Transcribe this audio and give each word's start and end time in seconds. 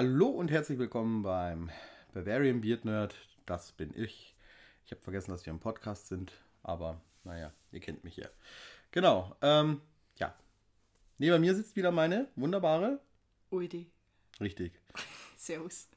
Hallo 0.00 0.28
und 0.28 0.52
herzlich 0.52 0.78
willkommen 0.78 1.22
beim 1.24 1.70
Bavarian 2.14 2.60
Beard 2.60 2.84
Nerd. 2.84 3.16
Das 3.46 3.72
bin 3.72 3.92
ich. 3.96 4.36
Ich 4.84 4.92
habe 4.92 5.02
vergessen, 5.02 5.32
dass 5.32 5.44
wir 5.44 5.52
im 5.52 5.58
Podcast 5.58 6.06
sind, 6.06 6.30
aber 6.62 7.00
naja, 7.24 7.52
ihr 7.72 7.80
kennt 7.80 8.04
mich 8.04 8.16
ja. 8.16 8.28
Genau, 8.92 9.34
ähm, 9.42 9.80
ja. 10.14 10.36
Neben 11.18 11.40
mir 11.40 11.52
sitzt 11.56 11.74
wieder 11.74 11.90
meine 11.90 12.28
wunderbare. 12.36 13.00
Udi. 13.50 13.90
Richtig. 14.40 14.80
Servus. 15.36 15.88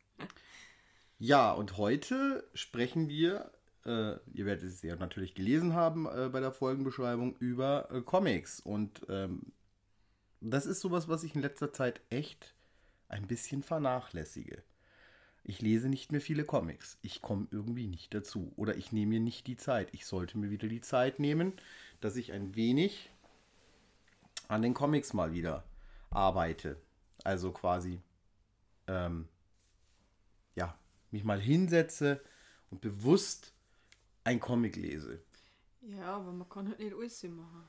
Ja, 1.20 1.52
und 1.52 1.78
heute 1.78 2.50
sprechen 2.56 3.08
wir, 3.08 3.52
äh, 3.86 4.14
ihr 4.34 4.48
werdet 4.48 4.64
es 4.64 4.82
ja 4.82 4.96
natürlich 4.96 5.36
gelesen 5.36 5.76
haben 5.76 6.08
äh, 6.08 6.28
bei 6.30 6.40
der 6.40 6.52
Folgenbeschreibung, 6.52 7.36
über 7.36 7.92
äh, 7.92 8.02
Comics. 8.02 8.62
Und 8.62 9.06
ähm, 9.10 9.52
das 10.40 10.66
ist 10.66 10.80
sowas, 10.80 11.08
was 11.08 11.24
ich 11.24 11.36
in 11.36 11.44
letzter 11.44 11.72
Zeit 11.72 12.02
echt 12.10 12.56
ein 13.12 13.28
bisschen 13.28 13.62
vernachlässige. 13.62 14.63
Ich 15.44 15.62
lese 15.62 15.90
nicht 15.90 16.12
mehr 16.12 16.22
viele 16.22 16.45
Comics. 16.45 16.98
Ich 17.02 17.22
komme 17.22 17.48
irgendwie 17.52 17.88
nicht 17.88 18.13
dazu. 18.13 18.53
Oder 18.55 18.77
ich 18.77 18.91
nehme 18.91 19.12
mir 19.12 19.20
nicht 19.20 19.48
die 19.48 19.58
Zeit. 19.58 19.90
Ich 19.94 20.05
sollte 20.05 20.38
mir 20.38 20.49
wieder 20.49 20.67
die 20.67 20.81
Zeit 20.81 21.20
nehmen, 21.20 21.53
dass 22.00 22.16
ich 22.16 22.31
ein 22.31 22.55
wenig 22.55 23.09
an 24.48 24.62
den 24.62 24.73
Comics 24.73 25.13
mal 25.13 25.34
wieder 25.34 25.63
arbeite. 26.09 26.77
Also 27.23 27.52
quasi, 27.52 28.02
ähm, 28.88 29.28
ja, 30.55 30.78
mich 31.09 31.23
mal 31.23 31.39
hinsetze 31.39 32.22
und 32.70 32.81
bewusst 32.81 33.53
ein 34.23 34.39
Comic 34.39 34.75
lese. 34.75 35.22
Ja, 35.81 36.17
aber 36.17 36.31
man 36.31 36.48
kann 36.48 36.67
halt 36.67 36.80
nicht 36.80 36.94
alles 36.94 37.23
machen. 37.23 37.67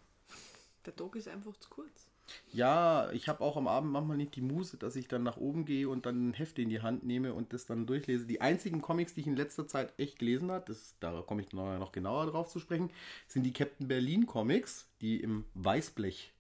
Der 0.85 0.95
Tag 0.95 1.17
ist 1.17 1.29
einfach 1.29 1.57
zu 1.57 1.71
kurz. 1.71 2.12
Ja, 2.53 3.11
ich 3.13 3.29
habe 3.29 3.41
auch 3.43 3.57
am 3.57 3.67
Abend 3.67 3.93
manchmal 3.93 4.17
nicht 4.17 4.37
die 4.37 4.43
Muße, 4.43 4.77
dass 4.77 4.97
ich 4.97 5.09
dann 5.09 5.23
nach 5.23 5.37
oben 5.37 5.65
gehe 5.65 5.89
und 5.89 6.07
dann 6.07 6.29
ein 6.29 6.35
Heft 6.35 6.59
in 6.59 6.69
die 6.69 6.83
Hand 6.83 7.05
nehme 7.05 7.35
und 7.35 7.53
das 7.53 7.67
dann 7.67 7.87
durchlese. 7.87 8.27
Die 8.27 8.41
einzigen 8.41 8.83
Comics, 8.83 9.15
die 9.15 9.21
ich 9.21 9.27
in 9.27 9.37
letzter 9.37 9.67
Zeit 9.67 9.93
echt 9.99 10.19
gelesen 10.19 10.51
habe, 10.51 10.77
da 11.01 11.23
komme 11.23 11.43
ich 11.43 11.53
noch, 11.53 11.93
genauer 11.93 12.27
drauf 12.27 12.49
zu 12.49 12.59
sprechen, 12.59 12.91
sind 13.27 13.45
die 13.45 13.53
Captain 13.53 13.89
Berlin 13.89 14.27
Comics, 14.27 14.87
die 15.01 15.21
im 15.21 15.45
Weißblech 15.55 16.33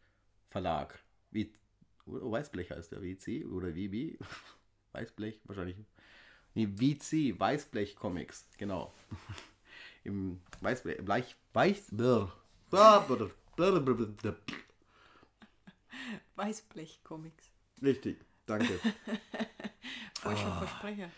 Verlag, 0.50 1.03
w, 1.31 1.47
Weißblech 2.05 2.70
heißt 2.70 2.92
der, 2.92 3.03
WC 3.03 3.47
oder 3.47 3.75
WB, 3.75 4.19
Weißblech 4.92 5.41
wahrscheinlich, 5.44 5.77
nee, 6.55 6.69
WC, 6.69 7.38
Weißblech 7.38 7.97
Comics, 7.97 8.47
genau. 8.59 8.92
Im 10.05 10.41
Weißblech, 10.61 11.05
Bleich, 11.05 11.36
Weiß, 11.53 11.86
Weißblech-Comics. 16.36 17.50
Richtig, 17.82 18.18
danke. 18.46 18.78
Falscher 20.20 20.46
Ah. 20.46 20.58
Versprecher. 20.58 21.10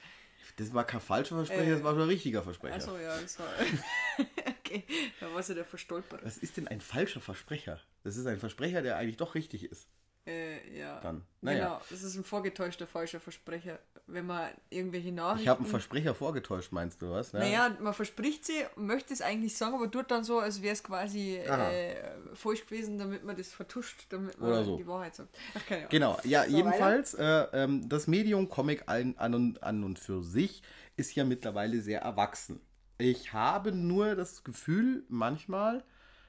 Das 0.57 0.73
war 0.73 0.85
kein 0.85 1.01
falscher 1.01 1.35
Versprecher, 1.37 1.73
das 1.73 1.83
war 1.83 1.93
schon 1.95 2.03
ein 2.03 2.09
richtiger 2.09 2.43
Versprecher. 2.43 2.77
Achso, 2.77 2.97
ja, 2.97 3.21
das 3.21 3.39
war. 3.41 3.49
okay, 4.61 4.85
da 5.19 5.33
war 5.35 5.43
sie 5.43 5.55
der 5.55 5.65
Verstolperer. 5.65 6.25
Was 6.25 6.39
ist 6.39 6.57
denn 6.57 6.69
ein 6.69 6.81
falscher 6.81 7.21
Versprecher? 7.21 7.81
Das 8.05 8.17
ist 8.17 8.27
ein 8.27 8.39
Versprecher, 8.39 8.81
der 8.81 8.97
eigentlich 8.97 9.17
doch 9.17 9.35
richtig 9.35 9.65
ist. 9.65 9.89
Äh, 10.27 10.79
ja. 10.79 11.01
Dann, 11.01 11.23
naja. 11.41 11.65
Genau, 11.65 11.81
das 11.91 12.03
ist 12.03 12.15
ein 12.17 12.25
vorgetäuschter 12.25 12.87
falscher 12.87 13.21
Versprecher. 13.21 13.81
Wenn 14.07 14.27
man 14.27 14.51
irgendwelche 14.69 15.13
Nachrichten. 15.13 15.43
Ich 15.45 15.49
habe 15.49 15.61
einen 15.61 15.71
Versprecher 15.71 16.15
vorgetäuscht, 16.15 16.73
meinst 16.73 17.01
du 17.01 17.11
was? 17.11 17.33
Ja. 17.33 17.39
Naja, 17.39 17.77
man 17.81 17.95
verspricht 17.95 18.45
sie, 18.45 18.53
möchte 18.77 19.15
es 19.15 19.23
eigentlich 19.23 19.57
sagen, 19.57 19.75
aber 19.75 19.91
tut 19.91 20.11
dann 20.11 20.25
so, 20.25 20.41
als 20.41 20.61
wäre 20.61 20.75
es 20.75 20.83
quasi 20.83 21.37
äh, 21.37 21.97
falsch 22.35 22.67
gewesen, 22.67 22.99
damit 22.99 23.25
man 23.25 23.35
das 23.35 23.49
vertuscht, 23.55 24.07
damit 24.11 24.39
man 24.39 24.51
Oder 24.51 24.65
so. 24.65 24.77
die 24.77 24.87
Wahrheit 24.87 25.15
sagt. 25.15 25.35
Ach, 25.55 25.67
keine 25.67 25.79
Ahnung. 25.81 25.91
Genau, 25.91 26.19
ja, 26.25 26.45
So, 26.45 26.55
jedenfalls, 26.55 27.15
äh, 27.15 27.47
ähm, 27.55 27.89
das 27.89 28.07
Medium 28.07 28.51
Comic 28.51 28.83
an, 28.87 29.15
an, 29.17 29.35
und, 29.35 29.63
an 29.63 29.83
und 29.83 29.99
für 29.99 30.23
sich 30.23 30.63
ist 30.97 31.15
ja 31.15 31.25
mittlerweile 31.25 31.81
sehr 31.81 32.03
erwachsen. 32.03 32.61
Ich 32.99 33.33
habe 33.33 33.73
nur 33.73 34.17
das 34.17 34.45
Gefühl 34.45 35.05
manchmal, 35.09 35.83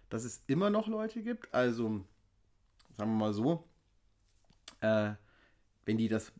dass 0.09 0.23
es 0.23 0.43
immer 0.47 0.69
noch 0.69 0.87
Leute 0.87 1.21
gibt, 1.21 1.53
also 1.53 2.05
sagen 2.97 3.11
wir 3.11 3.17
mal 3.17 3.33
so, 3.33 3.67
äh, 4.79 5.11
wenn 5.85 5.97
die 5.97 6.07
das 6.07 6.31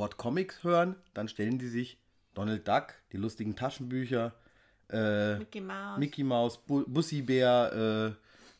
Wort 0.00 0.16
Comics 0.16 0.64
hören, 0.64 0.96
dann 1.14 1.28
stellen 1.28 1.58
die 1.58 1.68
sich 1.68 1.98
Donald 2.34 2.66
Duck, 2.66 2.94
die 3.12 3.18
lustigen 3.18 3.54
Taschenbücher, 3.54 4.34
äh, 4.88 5.36
Mickey 5.36 5.60
Mouse. 5.60 5.98
Mickey 5.98 6.24
Mouse, 6.24 6.56
Bu 6.58 6.84
Bussi 6.86 7.22
Bär, 7.22 8.16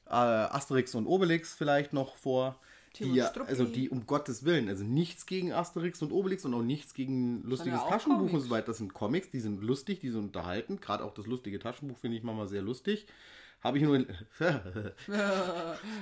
äh, 0.07 0.13
Asterix 0.13 0.95
und 0.95 1.07
Obelix 1.07 1.55
vielleicht 1.55 1.93
noch 1.93 2.17
vor. 2.17 2.61
Die, 2.99 3.23
also 3.23 3.65
die 3.65 3.89
um 3.89 4.05
Gottes 4.05 4.45
Willen, 4.45 4.69
also 4.69 4.83
nichts 4.85 5.25
gegen 5.25 5.53
Asterix 5.53 6.03
und 6.03 6.11
Obelix 6.11 6.45
und 6.45 6.53
auch 6.55 6.63
nichts 6.63 6.93
gegen 6.93 7.41
lustiges 7.45 7.81
Taschenbuch 7.89 8.23
und 8.23 8.31
Comics. 8.31 8.45
so 8.45 8.51
weiter. 8.51 8.67
Das 8.67 8.79
sind 8.79 8.93
Comics, 8.93 9.31
die 9.31 9.39
sind 9.39 9.63
lustig, 9.63 10.01
die 10.01 10.11
sind 10.11 10.25
unterhalten. 10.25 10.81
Gerade 10.81 11.05
auch 11.05 11.15
das 11.15 11.27
lustige 11.27 11.61
Taschenbuch 11.61 11.99
finde 11.99 12.17
ich 12.17 12.25
manchmal 12.25 12.49
sehr 12.49 12.63
lustig. 12.63 13.07
Habe 13.63 13.77
ich 13.79 13.85
nur. 13.85 13.99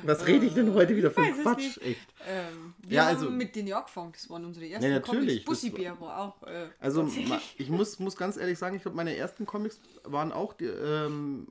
Was 0.05 0.27
rede 0.27 0.47
ich 0.47 0.55
denn 0.55 0.73
heute 0.75 0.97
wieder 0.97 1.11
für 1.11 1.23
weiß 1.23 1.37
es 1.39 1.43
Quatsch? 1.43 1.79
Echt. 1.79 2.01
Ähm, 2.29 2.75
wir 2.87 2.97
Ja, 2.97 3.07
haben 3.07 3.17
also- 3.17 3.31
mit 3.31 3.57
denen 3.57 3.69
ja 3.69 3.79
angefangen, 3.79 4.13
das 4.13 4.31
waren 4.31 4.45
unsere 4.45 4.67
ersten 4.69 4.85
Ja, 4.85 4.91
natürlich, 4.95 5.45
Comics. 5.45 5.45
das 5.45 5.45
Bussi 5.45 5.71
Bär 5.71 6.01
war 6.01 6.19
auch. 6.19 6.43
Äh, 6.47 6.69
Also 6.79 7.09
ich 7.57 7.69
muss, 7.69 7.99
muss 7.99 8.17
ganz 8.17 8.37
ehrlich 8.37 8.59
sagen, 8.59 8.77
ich 8.77 8.83
glaube, 8.83 8.97
meine 8.97 9.17
ersten 9.17 9.45
Comics 9.47 9.81
waren 10.05 10.31
auch, 10.33 10.53
die, 10.53 10.67
ähm, 10.67 11.49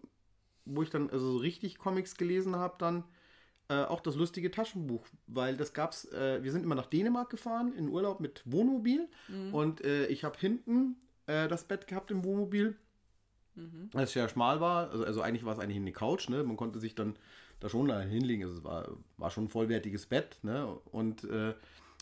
wo 0.65 0.81
ich 0.81 0.89
dann 0.89 1.09
also 1.09 1.33
so 1.33 1.37
richtig 1.37 1.77
Comics 1.77 2.15
gelesen 2.15 2.55
habe, 2.55 2.75
dann 2.79 3.03
äh, 3.69 3.83
auch 3.83 3.99
das 3.99 4.15
lustige 4.15 4.49
Taschenbuch, 4.49 5.05
weil 5.27 5.57
das 5.57 5.73
gab's, 5.73 6.05
äh, 6.13 6.41
wir 6.41 6.53
sind 6.53 6.63
immer 6.63 6.75
nach 6.75 6.85
Dänemark 6.85 7.29
gefahren 7.29 7.73
in 7.73 7.89
Urlaub 7.89 8.21
mit 8.21 8.41
Wohnmobil 8.45 9.09
und 9.51 9.83
äh, 9.83 10.05
ich 10.07 10.23
habe 10.23 10.37
hinten 10.39 10.95
äh, 11.25 11.49
das 11.49 11.65
Bett 11.65 11.85
gehabt 11.85 12.09
im 12.11 12.23
Wohnmobil, 12.23 12.77
das 13.91 14.11
sehr 14.13 14.29
schmal 14.29 14.59
war, 14.61 14.89
also, 14.91 15.03
also 15.05 15.21
eigentlich 15.21 15.45
war 15.45 15.53
es 15.53 15.59
eigentlich 15.59 15.77
eine 15.77 15.91
Couch, 15.91 16.29
ne? 16.29 16.43
man 16.43 16.57
konnte 16.57 16.79
sich 16.79 16.95
dann 16.95 17.15
da 17.59 17.69
schon 17.69 17.87
da 17.87 17.99
hinlegen, 18.01 18.43
also 18.43 18.57
es 18.57 18.63
war, 18.63 18.87
war 19.17 19.31
schon 19.31 19.45
ein 19.45 19.49
vollwertiges 19.49 20.05
Bett 20.05 20.39
ne? 20.43 20.67
und 20.91 21.23
äh, 21.23 21.53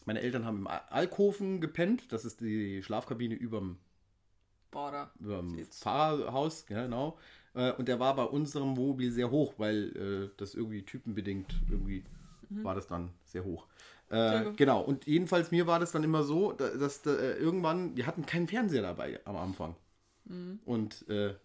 meine 0.05 0.21
Eltern 0.21 0.45
haben 0.45 0.57
im 0.57 0.67
Al- 0.67 0.83
Alkoven 0.89 1.61
gepennt, 1.61 2.11
das 2.11 2.25
ist 2.25 2.41
die 2.41 2.83
Schlafkabine 2.83 3.35
überm 3.35 3.77
Bader. 4.71 5.11
über 5.19 5.37
dem 5.37 5.55
Sitz. 5.55 5.79
Fahrerhaus, 5.81 6.65
genau. 6.65 7.17
Äh, 7.53 7.71
Und 7.73 7.87
der 7.87 7.99
war 7.99 8.15
bei 8.15 8.25
unserem 8.25 8.75
Wohnmobil 8.75 9.11
sehr 9.11 9.31
hoch, 9.31 9.53
weil 9.57 9.95
äh, 9.95 10.35
das 10.37 10.53
irgendwie 10.53 10.83
typenbedingt 10.83 11.55
irgendwie 11.69 12.03
war 12.49 12.75
das 12.75 12.87
dann 12.87 13.11
sehr 13.23 13.43
hoch. 13.45 13.67
Äh, 14.09 14.51
genau, 14.55 14.81
und 14.81 15.07
jedenfalls 15.07 15.51
mir 15.51 15.65
war 15.65 15.79
das 15.79 15.91
dann 15.91 16.03
immer 16.03 16.23
so, 16.23 16.51
da- 16.51 16.75
dass 16.75 17.01
da, 17.01 17.15
äh, 17.15 17.33
irgendwann, 17.37 17.95
wir 17.95 18.05
hatten 18.05 18.25
keinen 18.25 18.47
Fernseher 18.47 18.81
dabei 18.81 19.19
am 19.25 19.37
Anfang. 19.37 19.75
Und 20.65 21.07
äh, 21.09 21.35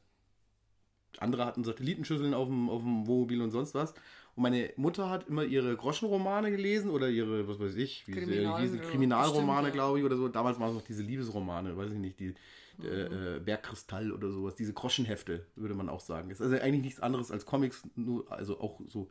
andere 1.19 1.45
hatten 1.45 1.65
Satellitenschüsseln 1.65 2.35
auf 2.35 2.49
dem, 2.49 2.69
auf 2.71 2.83
dem 2.83 3.07
Wohnmobil 3.07 3.43
und 3.43 3.51
sonst 3.51 3.75
was. 3.75 3.95
Und 4.37 4.45
meine 4.45 4.73
Mutter 4.77 5.11
hat 5.11 5.29
immer 5.29 5.45
ihre 5.45 5.77
Groschenromane 5.77 6.51
gelesen 6.51 6.91
oder 6.91 7.09
ihre, 7.09 7.49
was 7.49 7.59
weiß 7.59 7.75
ich, 7.75 8.07
wie 8.07 8.13
sie 8.13 8.21
Kriminal- 8.21 8.61
hießen, 8.61 8.79
ja, 8.79 8.85
Kriminalromane, 8.85 9.69
ja. 9.69 9.75
glaube 9.75 9.99
ich, 9.99 10.05
oder 10.05 10.17
so. 10.17 10.29
Damals 10.29 10.61
waren 10.61 10.71
es 10.71 10.75
noch 10.77 10.85
diese 10.85 11.03
Liebesromane, 11.03 11.77
weiß 11.77 11.91
ich 11.93 11.99
nicht, 11.99 12.21
die 12.21 12.35
äh, 12.83 13.37
äh, 13.37 13.41
Bergkristall 13.41 14.13
oder 14.13 14.31
sowas, 14.31 14.55
diese 14.55 14.73
Groschenhefte, 14.73 15.45
würde 15.57 15.75
man 15.75 15.89
auch 15.89 16.01
sagen. 16.01 16.31
Ist 16.31 16.41
also 16.41 16.57
eigentlich 16.57 16.83
nichts 16.83 17.01
anderes 17.01 17.31
als 17.31 17.45
Comics, 17.45 17.83
nur, 17.97 18.31
also 18.31 18.61
auch 18.61 18.81
so 18.89 19.09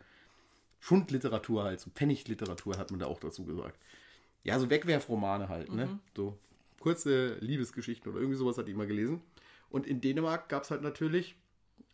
Schundliteratur 0.80 1.64
halt, 1.66 1.80
so 1.80 1.92
Pfennigliteratur 1.92 2.78
hat 2.78 2.90
man 2.92 3.00
da 3.00 3.06
auch 3.06 3.20
dazu 3.20 3.46
gesagt. 3.46 3.78
Ja, 4.44 4.58
so 4.58 4.70
Wegwerfromane 4.70 5.50
halt, 5.50 5.74
ne? 5.74 6.00
So 6.16 6.38
kurze 6.80 7.36
Liebesgeschichten 7.42 8.10
oder 8.10 8.22
irgendwie 8.22 8.38
sowas 8.38 8.58
hat 8.58 8.68
die 8.68 8.72
immer 8.72 8.86
gelesen. 8.86 9.22
Und 9.70 9.86
in 9.86 10.02
Dänemark 10.02 10.50
gab 10.50 10.64
es 10.64 10.72
halt 10.72 10.82
natürlich 10.82 11.36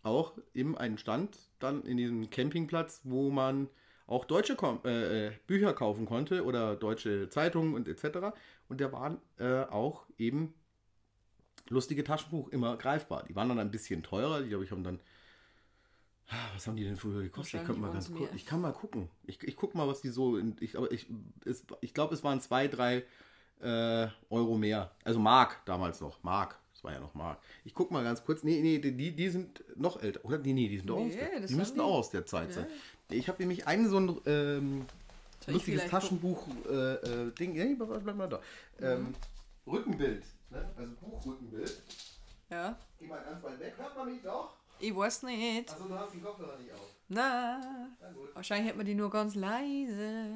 auch 0.06 0.34
eben 0.54 0.78
einen 0.78 0.98
Stand 0.98 1.38
dann 1.60 1.84
in 1.84 1.98
diesem 1.98 2.30
Campingplatz, 2.30 3.02
wo 3.04 3.30
man 3.32 3.70
auch 4.08 4.26
deutsche 4.26 4.56
Kom 4.56 4.80
äh, 4.86 5.28
äh, 5.28 5.32
Bücher 5.48 5.74
kaufen 5.74 6.06
konnte 6.06 6.46
oder 6.46 6.76
deutsche 6.76 7.30
Zeitungen 7.30 7.74
und 7.74 7.88
etc. 7.88 8.36
Und 8.70 8.82
da 8.82 8.92
waren 8.92 9.18
äh, 9.38 9.64
auch 9.64 10.06
eben 10.18 10.54
lustige 11.70 12.04
Taschenbuch 12.04 12.50
immer 12.50 12.78
greifbar. 12.78 13.24
Die 13.28 13.36
waren 13.36 13.50
dann 13.50 13.60
ein 13.60 13.72
bisschen 13.72 14.04
teurer. 14.04 14.42
Ich 14.42 14.50
glaube, 14.50 14.64
ich 14.64 14.72
habe 14.72 14.82
dann. 14.82 15.00
Ah, 16.28 16.36
Was 16.54 16.68
haben 16.68 16.76
die 16.76 16.84
denn 16.84 16.98
früher 16.98 17.22
gekostet? 17.22 17.62
Ich, 17.68 17.78
mal 17.78 17.92
ganz 17.92 18.12
kurz, 18.12 18.32
ich 18.34 18.46
kann 18.46 18.62
mal 18.62 18.74
gucken. 18.74 19.10
Ich, 19.24 19.44
ich 19.44 19.56
gucke 19.56 19.78
mal, 19.78 19.88
was 19.88 20.02
die 20.02 20.10
so. 20.10 20.38
In, 20.38 20.56
ich 20.60 20.78
aber 20.78 20.92
ich, 20.92 21.08
es, 21.46 21.66
ich 21.82 21.94
glaube, 21.94 22.14
es 22.14 22.24
waren 22.24 22.42
zwei, 22.42 22.68
drei 22.68 23.04
äh, 23.62 24.08
Euro 24.30 24.58
mehr. 24.58 24.92
Also 25.04 25.20
Mark 25.20 25.62
damals 25.66 26.02
noch. 26.02 26.22
Mark. 26.24 26.60
War 26.86 26.94
ja 26.94 27.00
noch 27.00 27.16
Mark. 27.16 27.40
Ich 27.64 27.74
gucke 27.74 27.92
mal 27.92 28.04
ganz 28.04 28.24
kurz. 28.24 28.44
Nee, 28.44 28.62
nee, 28.62 28.78
die, 28.78 29.12
die 29.16 29.30
sind 29.30 29.64
noch 29.76 30.02
älter. 30.04 30.24
Oder? 30.24 30.38
Nee, 30.38 30.54
nee, 30.54 30.68
die 30.70 30.78
sind 30.78 30.92
auch 30.92 30.98
aus 30.98 31.08
Nee, 31.08 31.16
der, 31.40 31.40
Die 31.48 31.56
müssten 31.56 31.78
die. 31.80 31.82
auch 31.84 31.96
aus 31.96 32.12
der 32.12 32.28
Zeit 32.28 32.50
Ja. 32.50 32.54
sein. 32.56 32.68
Ich 33.10 33.28
habe 33.28 33.40
nämlich 33.42 33.66
einen 33.66 33.90
so 33.90 33.98
ein 34.00 34.22
ähm, 34.28 34.86
lustiges 35.48 35.64
vielleicht 35.82 35.90
Taschenbuch 35.90 36.48
äh, 36.70 36.94
äh, 36.94 37.32
Ding. 37.32 37.54
Nee, 37.54 37.74
bleib 37.76 38.16
mal 38.16 38.30
da. 38.30 38.40
Ähm, 38.80 39.16
Mhm. 39.66 39.72
Rückenbild. 39.74 40.24
Ne? 40.52 40.70
Also 40.78 40.92
Buchrückenbild. 41.02 41.82
Ja, 42.52 42.78
Geh 43.00 43.08
mal 43.08 43.24
ganz 43.24 43.44
weit 43.44 43.60
weg. 43.60 43.74
Hört 43.78 43.98
man 43.98 44.12
mich 44.14 44.22
doch? 44.22 44.54
ich 44.80 44.96
weiß 44.96 45.24
nicht. 45.24 45.72
Achso, 45.72 45.86
du 45.88 45.98
hast 45.98 46.14
den 46.14 46.22
Kopfhörer 46.24 46.56
nicht 46.60 46.72
auf. 46.72 46.82
Na, 47.08 47.60
Na 48.00 48.08
wahrscheinlich 48.36 48.68
hätte 48.68 48.78
man 48.78 48.86
die 48.86 48.94
nur 48.94 49.10
ganz 49.10 49.34
leise. 49.34 50.30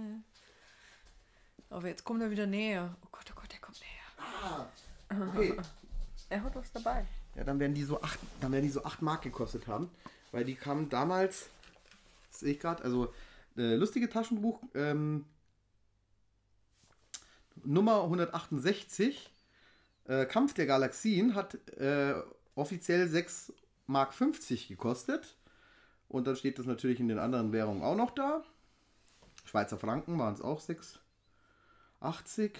Aber 1.69 1.87
jetzt 1.87 2.03
kommt 2.03 2.23
er 2.23 2.31
wieder 2.31 2.47
näher. 2.47 2.95
Oh 3.05 3.07
Gott, 3.11 3.25
oh 3.31 3.39
Gott, 3.39 3.53
er 3.53 3.59
kommt 3.59 3.79
näher. 3.79 4.67
Okay. 5.29 5.53
Er 6.29 6.43
hat 6.43 6.55
was 6.55 6.71
dabei. 6.71 7.05
Ja, 7.35 7.43
dann 7.43 7.59
werden 7.59 7.73
die 7.73 7.83
so 7.83 8.01
8, 8.01 8.19
dann 8.41 8.51
werden 8.51 8.63
die 8.63 8.71
so 8.71 8.83
8 8.83 9.01
Mark 9.01 9.23
gekostet 9.23 9.67
haben. 9.67 9.89
Weil 10.31 10.45
die 10.45 10.55
kamen 10.55 10.89
damals, 10.89 11.49
sehe 12.29 12.53
ich 12.53 12.59
gerade, 12.59 12.83
also 12.83 13.13
äh, 13.57 13.75
lustige 13.75 14.09
Taschenbuch, 14.09 14.61
ähm, 14.75 15.25
Nummer 17.63 18.03
168, 18.03 19.31
äh, 20.05 20.25
Kampf 20.25 20.53
der 20.53 20.67
Galaxien, 20.67 21.35
hat 21.35 21.55
äh, 21.77 22.13
offiziell 22.55 23.07
6 23.07 23.53
Mark 23.87 24.13
50 24.13 24.67
gekostet. 24.67 25.35
Und 26.07 26.27
dann 26.27 26.35
steht 26.35 26.59
das 26.59 26.65
natürlich 26.65 26.99
in 26.99 27.07
den 27.07 27.19
anderen 27.19 27.51
Währungen 27.51 27.83
auch 27.83 27.95
noch 27.95 28.11
da. 28.11 28.43
Schweizer 29.45 29.77
Franken 29.77 30.17
waren 30.19 30.33
es 30.33 30.41
auch 30.41 30.61
6,80. 30.61 32.51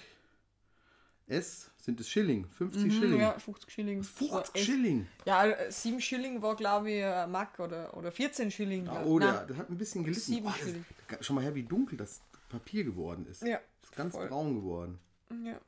S 1.30 1.70
sind 1.78 2.00
es 2.00 2.08
Schilling, 2.10 2.46
50 2.50 2.92
Schilling. 2.92 3.12
Mhm, 3.14 3.20
Ja, 3.20 3.38
50 3.38 3.70
Schilling. 3.72 4.02
50 4.02 4.30
War 4.32 4.44
echt- 4.54 4.66
Schilling. 4.66 5.06
Ja, 5.24 5.46
äh, 5.46 5.70
7 5.72 6.00
Schilling 6.00 6.42
war, 6.42 6.56
glaube 6.56 6.90
ich, 6.90 7.04
ein 7.04 7.30
Mack 7.30 7.58
oder, 7.60 7.96
oder 7.96 8.10
14 8.12 8.50
Schilling. 8.50 8.84
Ja, 8.86 8.92
glaub- 8.94 9.06
oh, 9.06 9.18
Nein. 9.18 9.46
das 9.48 9.56
hat 9.56 9.70
ein 9.70 9.78
bisschen 9.78 10.04
gelitten. 10.04 10.20
Sieben 10.22 10.46
Oh, 10.46 10.50
das, 10.50 10.58
Schilling. 10.58 10.84
schau 11.20 11.34
mal 11.34 11.42
her, 11.44 11.54
wie 11.54 11.62
dunkel 11.62 11.96
das 11.96 12.20
Papier 12.48 12.84
geworden 12.84 13.26
ist. 13.30 13.42
Ja, 13.42 13.60
ist 13.82 13.92
ganz 13.96 14.14
voll. 14.14 14.28
braun 14.28 14.56
geworden. 14.56 14.98
Ja. 15.44 15.60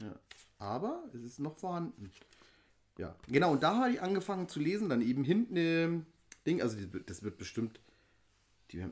Ja. 0.00 0.14
Aber 0.58 1.02
es 1.12 1.22
ist 1.22 1.40
noch 1.40 1.56
vorhanden. 1.58 2.10
Ja, 2.98 3.14
genau. 3.26 3.52
Und 3.52 3.62
da 3.62 3.76
habe 3.76 3.90
ich 3.90 4.00
angefangen 4.02 4.48
zu 4.48 4.60
lesen. 4.60 4.88
Dann 4.88 5.00
eben 5.02 5.24
hinten 5.24 5.56
ähm, 5.56 6.06
Ding. 6.46 6.62
Also 6.62 6.76
das 7.06 7.22
wird 7.22 7.36
bestimmt. 7.38 7.80
Die, 8.70 8.84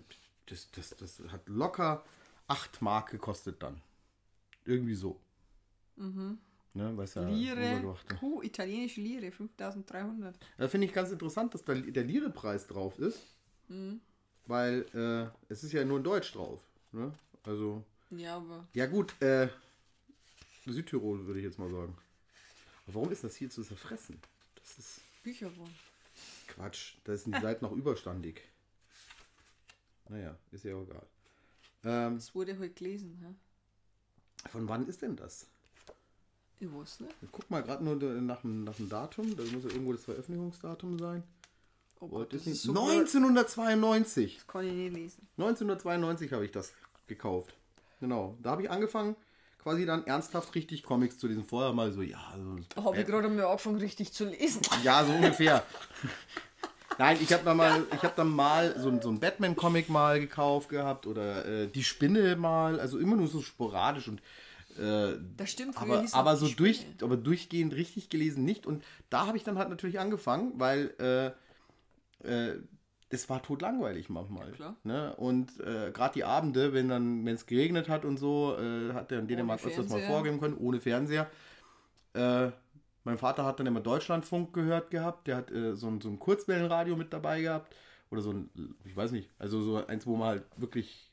das, 0.46 0.70
das, 0.72 0.90
das 0.96 1.20
hat 1.30 1.48
locker 1.48 2.04
8 2.48 2.82
Mark 2.82 3.10
gekostet 3.10 3.62
dann. 3.62 3.80
Irgendwie 4.64 4.94
so. 4.96 5.20
Ne, 6.74 6.96
weiß 6.96 7.14
ja, 7.14 7.28
Lire, 7.28 7.96
uh, 8.22 8.42
italienische 8.42 9.00
Lire, 9.00 9.32
5300. 9.32 10.38
Da 10.56 10.68
finde 10.68 10.86
ich 10.86 10.92
ganz 10.92 11.10
interessant, 11.10 11.54
dass 11.54 11.64
da 11.64 11.74
der 11.74 12.04
Lire-Preis 12.04 12.66
drauf 12.66 12.98
ist. 12.98 13.18
Mhm. 13.68 14.00
Weil 14.46 14.86
äh, 14.94 15.52
es 15.52 15.64
ist 15.64 15.72
ja 15.72 15.84
nur 15.84 15.98
in 15.98 16.04
Deutsch 16.04 16.32
drauf. 16.32 16.60
Ne? 16.92 17.12
Also, 17.42 17.84
Ja, 18.10 18.36
aber 18.36 18.66
ja 18.74 18.86
gut, 18.86 19.20
äh, 19.20 19.48
Südtirol 20.66 21.26
würde 21.26 21.40
ich 21.40 21.44
jetzt 21.46 21.58
mal 21.58 21.70
sagen. 21.70 21.96
Aber 22.86 22.94
warum 22.94 23.10
ist 23.10 23.24
das 23.24 23.36
hier 23.36 23.50
zu 23.50 23.62
zerfressen? 23.62 24.20
Das 24.54 24.78
ist 24.78 25.00
Bücher 25.22 25.50
waren. 25.58 25.74
Quatsch. 26.46 26.94
Da 27.04 27.16
sind 27.16 27.34
die 27.34 27.40
Seiten 27.42 27.64
noch 27.64 27.72
überstandig. 27.72 28.42
Naja, 30.08 30.36
ist 30.52 30.64
ja 30.64 30.74
auch 30.74 30.82
egal. 30.82 31.06
Ähm, 31.84 32.14
Das 32.16 32.34
wurde 32.34 32.58
heute 32.58 32.74
gelesen. 32.74 33.18
Hä? 33.22 33.34
von 34.48 34.68
wann 34.68 34.86
ist 34.86 35.02
denn 35.02 35.16
das? 35.16 35.46
Ich 36.60 36.66
weiß 36.72 37.00
nicht. 37.00 37.14
Ich 37.22 37.28
guck 37.30 37.48
mal 37.50 37.62
gerade 37.62 37.84
nur 37.84 37.94
nach 37.96 38.40
dem, 38.40 38.64
nach 38.64 38.74
dem 38.74 38.88
Datum. 38.88 39.36
Da 39.36 39.42
muss 39.44 39.64
ja 39.64 39.70
irgendwo 39.70 39.92
das 39.92 40.04
Veröffentlichungsdatum 40.04 40.98
sein. 40.98 41.22
Oh 42.00 42.08
Gott, 42.08 42.32
das 42.32 42.46
ist 42.46 42.62
so 42.62 42.72
1992. 42.72 44.36
Das 44.36 44.46
kann 44.46 44.66
ich 44.66 44.72
nicht 44.72 44.94
lesen. 44.94 45.26
1992 45.36 46.32
habe 46.32 46.44
ich 46.44 46.52
das 46.52 46.72
gekauft. 47.06 47.54
Genau. 48.00 48.36
Da 48.42 48.50
habe 48.50 48.62
ich 48.62 48.70
angefangen, 48.70 49.16
quasi 49.62 49.84
dann 49.86 50.06
ernsthaft 50.06 50.54
richtig 50.54 50.82
Comics 50.84 51.18
zu 51.18 51.26
lesen. 51.26 51.44
Vorher 51.44 51.72
mal 51.72 51.92
so, 51.92 52.02
ja, 52.02 52.18
so, 52.36 52.84
habe 52.84 53.00
ich 53.00 53.06
gerade 53.06 53.28
mal 53.28 53.44
angefangen, 53.44 53.78
richtig 53.78 54.12
zu 54.12 54.26
lesen. 54.26 54.62
ja, 54.84 55.04
so 55.04 55.12
ungefähr. 55.12 55.64
Nein, 56.98 57.18
ich 57.20 57.32
habe 57.32 57.44
dann 57.44 57.56
mal, 57.56 57.84
ich 57.94 58.02
habe 58.02 58.14
dann 58.16 58.30
mal 58.30 58.78
so, 58.80 58.88
ein- 58.88 59.00
so 59.00 59.08
ein 59.10 59.20
Batman-Comic 59.20 59.88
mal 59.88 60.18
gekauft 60.18 60.68
gehabt 60.68 61.06
oder 61.06 61.44
äh, 61.44 61.68
die 61.68 61.84
Spinne 61.84 62.34
mal, 62.36 62.80
also 62.80 62.98
immer 62.98 63.14
nur 63.16 63.28
so 63.28 63.40
sporadisch 63.42 64.08
und 64.08 64.20
äh, 64.78 65.18
Das 65.36 65.50
stimmt, 65.50 65.76
aber, 65.80 66.04
aber 66.12 66.36
so 66.36 66.48
durch, 66.48 66.86
aber 67.02 67.16
durchgehend 67.16 67.74
richtig 67.74 68.08
gelesen 68.10 68.44
nicht. 68.44 68.66
Und 68.66 68.84
da 69.10 69.26
habe 69.26 69.36
ich 69.36 69.44
dann 69.44 69.58
halt 69.58 69.68
natürlich 69.68 70.00
angefangen, 70.00 70.52
weil 70.56 70.94
äh, 70.98 72.28
äh, 72.28 72.58
es 73.10 73.28
war 73.28 73.42
totlangweilig 73.42 74.08
manchmal. 74.08 74.52
Ja. 74.58 74.76
Ne? 74.84 75.14
Und 75.16 75.58
äh, 75.60 75.90
gerade 75.92 76.14
die 76.14 76.24
Abende, 76.24 76.72
wenn 76.72 76.88
dann, 76.88 77.24
wenn 77.24 77.34
es 77.34 77.46
geregnet 77.46 77.88
hat 77.88 78.04
und 78.04 78.18
so, 78.18 78.56
äh, 78.58 78.92
hat 78.92 79.10
der 79.10 79.20
in 79.20 79.28
Dänemark 79.28 79.64
öfters 79.64 79.88
mal 79.88 80.02
vorgeben 80.02 80.40
können, 80.40 80.56
ohne 80.56 80.80
Fernseher. 80.80 81.30
Äh, 82.14 82.50
mein 83.04 83.18
Vater 83.18 83.44
hat 83.44 83.58
dann 83.58 83.66
immer 83.66 83.80
Deutschlandfunk 83.80 84.52
gehört 84.52 84.90
gehabt, 84.90 85.26
der 85.26 85.36
hat 85.36 85.50
äh, 85.50 85.74
so, 85.74 85.88
ein, 85.88 86.00
so 86.00 86.10
ein 86.10 86.18
Kurzwellenradio 86.18 86.96
mit 86.96 87.12
dabei 87.12 87.40
gehabt. 87.40 87.74
Oder 88.10 88.22
so 88.22 88.32
ein, 88.32 88.50
ich 88.84 88.96
weiß 88.96 89.12
nicht, 89.12 89.30
also 89.38 89.60
so 89.62 89.86
eins, 89.86 90.06
wo 90.06 90.16
man 90.16 90.28
halt 90.28 90.44
wirklich 90.56 91.07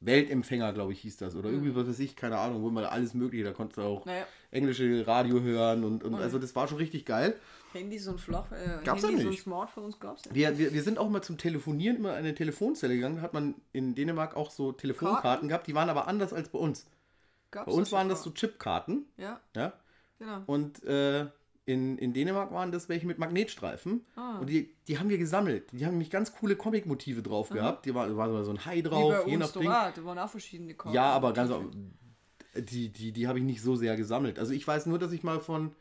Weltempfänger, 0.00 0.72
glaube 0.72 0.92
ich, 0.92 1.00
hieß 1.00 1.18
das. 1.18 1.34
Oder 1.36 1.50
irgendwie 1.50 1.74
was 1.76 1.86
weiß 1.86 1.98
ich, 2.00 2.16
keine 2.16 2.38
Ahnung, 2.38 2.62
wo 2.62 2.70
man 2.70 2.84
alles 2.84 3.12
mögliche, 3.14 3.44
da 3.44 3.52
konntest 3.52 3.78
du 3.78 3.82
auch 3.82 4.06
Naja, 4.06 4.26
englische 4.50 5.06
Radio 5.06 5.40
hören 5.40 5.84
und, 5.84 6.02
und 6.04 6.14
Oh 6.14 6.16
ja. 6.16 6.22
also 6.22 6.38
das 6.38 6.56
war 6.56 6.68
schon 6.68 6.78
richtig 6.78 7.04
geil. 7.04 7.36
Handys 7.72 8.08
und 8.08 8.20
Flach, 8.20 8.50
äh, 8.50 8.82
Gab's 8.84 9.02
ja 9.02 9.08
Handys 9.10 9.24
und 9.26 9.30
nicht. 9.30 9.42
Smartphones 9.42 10.00
gab 10.00 10.16
es 10.16 10.24
ja. 10.24 10.34
Wir, 10.34 10.58
wir, 10.58 10.72
wir 10.72 10.82
sind 10.82 10.98
auch 10.98 11.08
mal 11.08 11.22
zum 11.22 11.38
Telefonieren 11.38 11.96
immer 11.98 12.12
in 12.12 12.16
eine 12.24 12.34
Telefonzelle 12.34 12.94
gegangen. 12.94 13.16
Da 13.16 13.22
hat 13.22 13.34
man 13.34 13.54
in 13.72 13.94
Dänemark 13.94 14.36
auch 14.36 14.50
so 14.50 14.72
Telefonkarten 14.72 15.22
Karten? 15.22 15.48
gehabt, 15.48 15.66
die 15.66 15.74
waren 15.74 15.88
aber 15.90 16.08
anders 16.08 16.32
als 16.32 16.48
bei 16.48 16.58
uns. 16.58 16.86
Gab's 17.50 17.66
Bei 17.66 17.72
uns 17.72 17.90
schon 17.90 17.98
waren 17.98 18.08
das 18.08 18.22
so. 18.22 18.30
Chipkarten, 18.30 19.06
Ja, 19.18 19.40
ja. 19.54 19.72
genau. 20.18 20.42
Und 20.46 20.82
äh, 20.84 21.26
in, 21.66 21.98
in 21.98 22.12
Dänemark 22.12 22.52
waren 22.52 22.72
das 22.72 22.88
welche 22.88 23.06
mit 23.06 23.18
Magnetstreifen. 23.18 24.04
Ah. 24.16 24.38
Und 24.38 24.48
die, 24.48 24.74
die 24.88 24.98
haben 24.98 25.08
wir 25.08 25.18
gesammelt. 25.18 25.70
Die 25.72 25.84
haben 25.84 25.92
nämlich 25.92 26.10
ganz 26.10 26.32
coole 26.34 26.56
Comic-Motive 26.56 27.22
drauf 27.22 27.50
gehabt. 27.50 27.86
Die 27.86 27.94
war, 27.94 28.08
da 28.08 28.16
war 28.16 28.44
so 28.44 28.50
ein 28.50 28.64
Hai 28.64 28.76
Wie 28.76 28.82
drauf, 28.82 29.24
bei 29.24 29.30
je 29.30 29.36
nach 29.36 29.46
uns 29.46 29.52
Ding. 29.54 29.64
da, 29.64 29.92
waren 30.04 30.18
auch 30.18 30.30
verschiedene 30.30 30.74
Karten. 30.74 30.94
Ja, 30.94 31.10
aber 31.12 31.32
ganz 31.32 31.52
die, 32.56 32.88
die, 32.88 33.12
die 33.12 33.28
habe 33.28 33.38
ich 33.38 33.44
nicht 33.44 33.62
so 33.62 33.76
sehr 33.76 33.96
gesammelt. 33.96 34.38
Also 34.38 34.52
ich 34.52 34.66
weiß 34.66 34.86
nur, 34.86 34.98
dass 34.98 35.12
ich 35.12 35.22
mal 35.22 35.40
von 35.40 35.74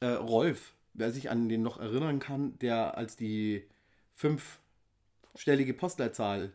äh, 0.00 0.06
Rolf, 0.06 0.74
wer 0.94 1.10
sich 1.10 1.30
an 1.30 1.48
den 1.48 1.62
noch 1.62 1.78
erinnern 1.80 2.18
kann, 2.20 2.58
der 2.60 2.96
als 2.96 3.16
die 3.16 3.66
fünfstellige 4.14 5.74
Postleitzahl 5.74 6.52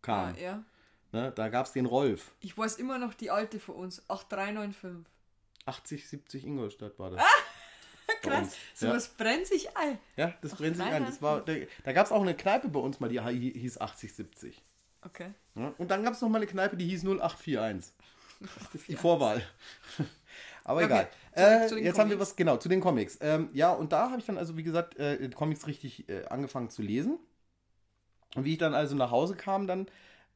kam, 0.00 0.34
Ah, 0.34 0.38
ja. 0.40 0.64
ne, 1.12 1.32
da 1.34 1.48
gab 1.48 1.66
es 1.66 1.72
den 1.72 1.86
Rolf. 1.86 2.34
Ich 2.40 2.56
weiß 2.56 2.76
immer 2.76 2.98
noch 2.98 3.14
die 3.14 3.30
alte 3.30 3.60
von 3.60 3.76
uns, 3.76 4.02
8395. 4.08 5.06
80, 5.64 6.08
70 6.08 6.44
Ingolstadt 6.46 6.98
war 6.98 7.10
das. 7.10 7.20
Ah, 7.20 7.24
Krass, 8.22 8.40
uns. 8.48 8.56
sowas 8.74 9.08
brennt 9.08 9.46
sich 9.46 9.76
ein. 9.76 9.98
Ja, 10.16 10.28
ja 10.28 10.34
das 10.42 10.54
brennt 10.54 10.76
sich 10.76 10.84
ein. 10.86 11.04
Das 11.04 11.20
war, 11.22 11.40
da 11.44 11.52
da 11.84 11.92
gab 11.92 12.06
es 12.06 12.12
auch 12.12 12.22
eine 12.22 12.34
Kneipe 12.34 12.68
bei 12.68 12.80
uns 12.80 13.00
mal, 13.00 13.08
die 13.08 13.20
hi- 13.20 13.52
hieß 13.52 13.78
80, 13.80 14.12
70. 14.14 14.62
Okay. 15.04 15.32
Ja, 15.54 15.74
und 15.78 15.90
dann 15.90 16.02
gab 16.04 16.14
es 16.14 16.20
noch 16.20 16.28
mal 16.28 16.38
eine 16.38 16.46
Kneipe, 16.46 16.76
die 16.76 16.86
hieß 16.86 17.02
0841. 17.04 17.92
Das 18.40 18.74
ist 18.74 18.88
die 18.88 18.96
Vorwahl. 18.96 19.42
Aber 20.64 20.82
Okay, 20.82 21.06
egal. 21.34 21.64
äh, 21.64 21.66
zu 21.68 21.78
jetzt 21.78 21.98
haben 21.98 22.08
wir 22.10 22.16
Comics. 22.16 22.30
was, 22.30 22.36
genau, 22.36 22.56
zu 22.56 22.68
den 22.68 22.80
Comics. 22.80 23.18
Ähm, 23.20 23.50
ja, 23.52 23.72
und 23.72 23.92
da 23.92 24.10
habe 24.10 24.20
ich 24.20 24.26
dann 24.26 24.38
also, 24.38 24.56
wie 24.56 24.62
gesagt, 24.62 24.96
äh, 24.98 25.28
Comics 25.30 25.66
richtig 25.66 26.08
äh, 26.08 26.24
angefangen 26.26 26.70
zu 26.70 26.82
lesen. 26.82 27.18
Und 28.34 28.44
wie 28.44 28.52
ich 28.52 28.58
dann 28.58 28.74
also 28.74 28.94
nach 28.96 29.10
Hause 29.10 29.34
kam, 29.34 29.66
dann 29.66 29.86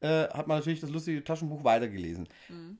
äh, 0.01 0.27
hat 0.29 0.47
man 0.47 0.57
natürlich 0.59 0.79
das 0.81 0.89
lustige 0.89 1.23
Taschenbuch 1.23 1.63
weitergelesen. 1.63 2.27
Mhm. 2.49 2.77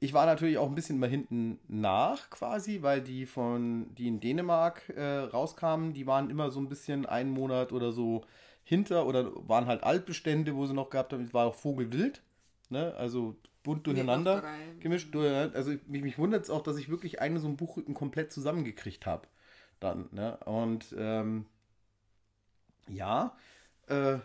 Ich 0.00 0.12
war 0.12 0.26
natürlich 0.26 0.58
auch 0.58 0.68
ein 0.68 0.74
bisschen 0.76 0.98
mal 1.00 1.08
hinten 1.08 1.58
nach 1.66 2.30
quasi, 2.30 2.82
weil 2.82 3.00
die 3.02 3.26
von, 3.26 3.92
die 3.96 4.06
in 4.06 4.20
Dänemark 4.20 4.88
äh, 4.90 5.18
rauskamen, 5.18 5.92
die 5.92 6.06
waren 6.06 6.30
immer 6.30 6.50
so 6.50 6.60
ein 6.60 6.68
bisschen 6.68 7.04
einen 7.04 7.30
Monat 7.30 7.72
oder 7.72 7.90
so 7.90 8.24
hinter 8.62 9.06
oder 9.06 9.32
waren 9.48 9.66
halt 9.66 9.82
Altbestände, 9.82 10.54
wo 10.54 10.66
sie 10.66 10.74
noch 10.74 10.90
gehabt 10.90 11.12
haben. 11.12 11.24
Es 11.24 11.34
war 11.34 11.46
auch 11.46 11.54
Vogelwild, 11.54 12.22
ne? 12.70 12.94
Also 12.96 13.34
bunt 13.64 13.86
durcheinander 13.88 14.34
gemischt. 14.80 15.12
durch- 15.14 15.32
Also 15.54 15.72
mich, 15.88 16.02
mich 16.02 16.18
wundert 16.18 16.44
es 16.44 16.50
auch, 16.50 16.62
dass 16.62 16.76
ich 16.76 16.88
wirklich 16.88 17.20
einen 17.20 17.38
so 17.40 17.48
einen 17.48 17.56
Buchrücken 17.56 17.94
komplett 17.94 18.30
zusammengekriegt 18.32 19.04
habe. 19.04 19.26
Dann, 19.80 20.08
ne? 20.12 20.36
Und 20.44 20.94
ähm, 20.96 21.46
ja, 22.88 23.36
äh, 23.88 24.18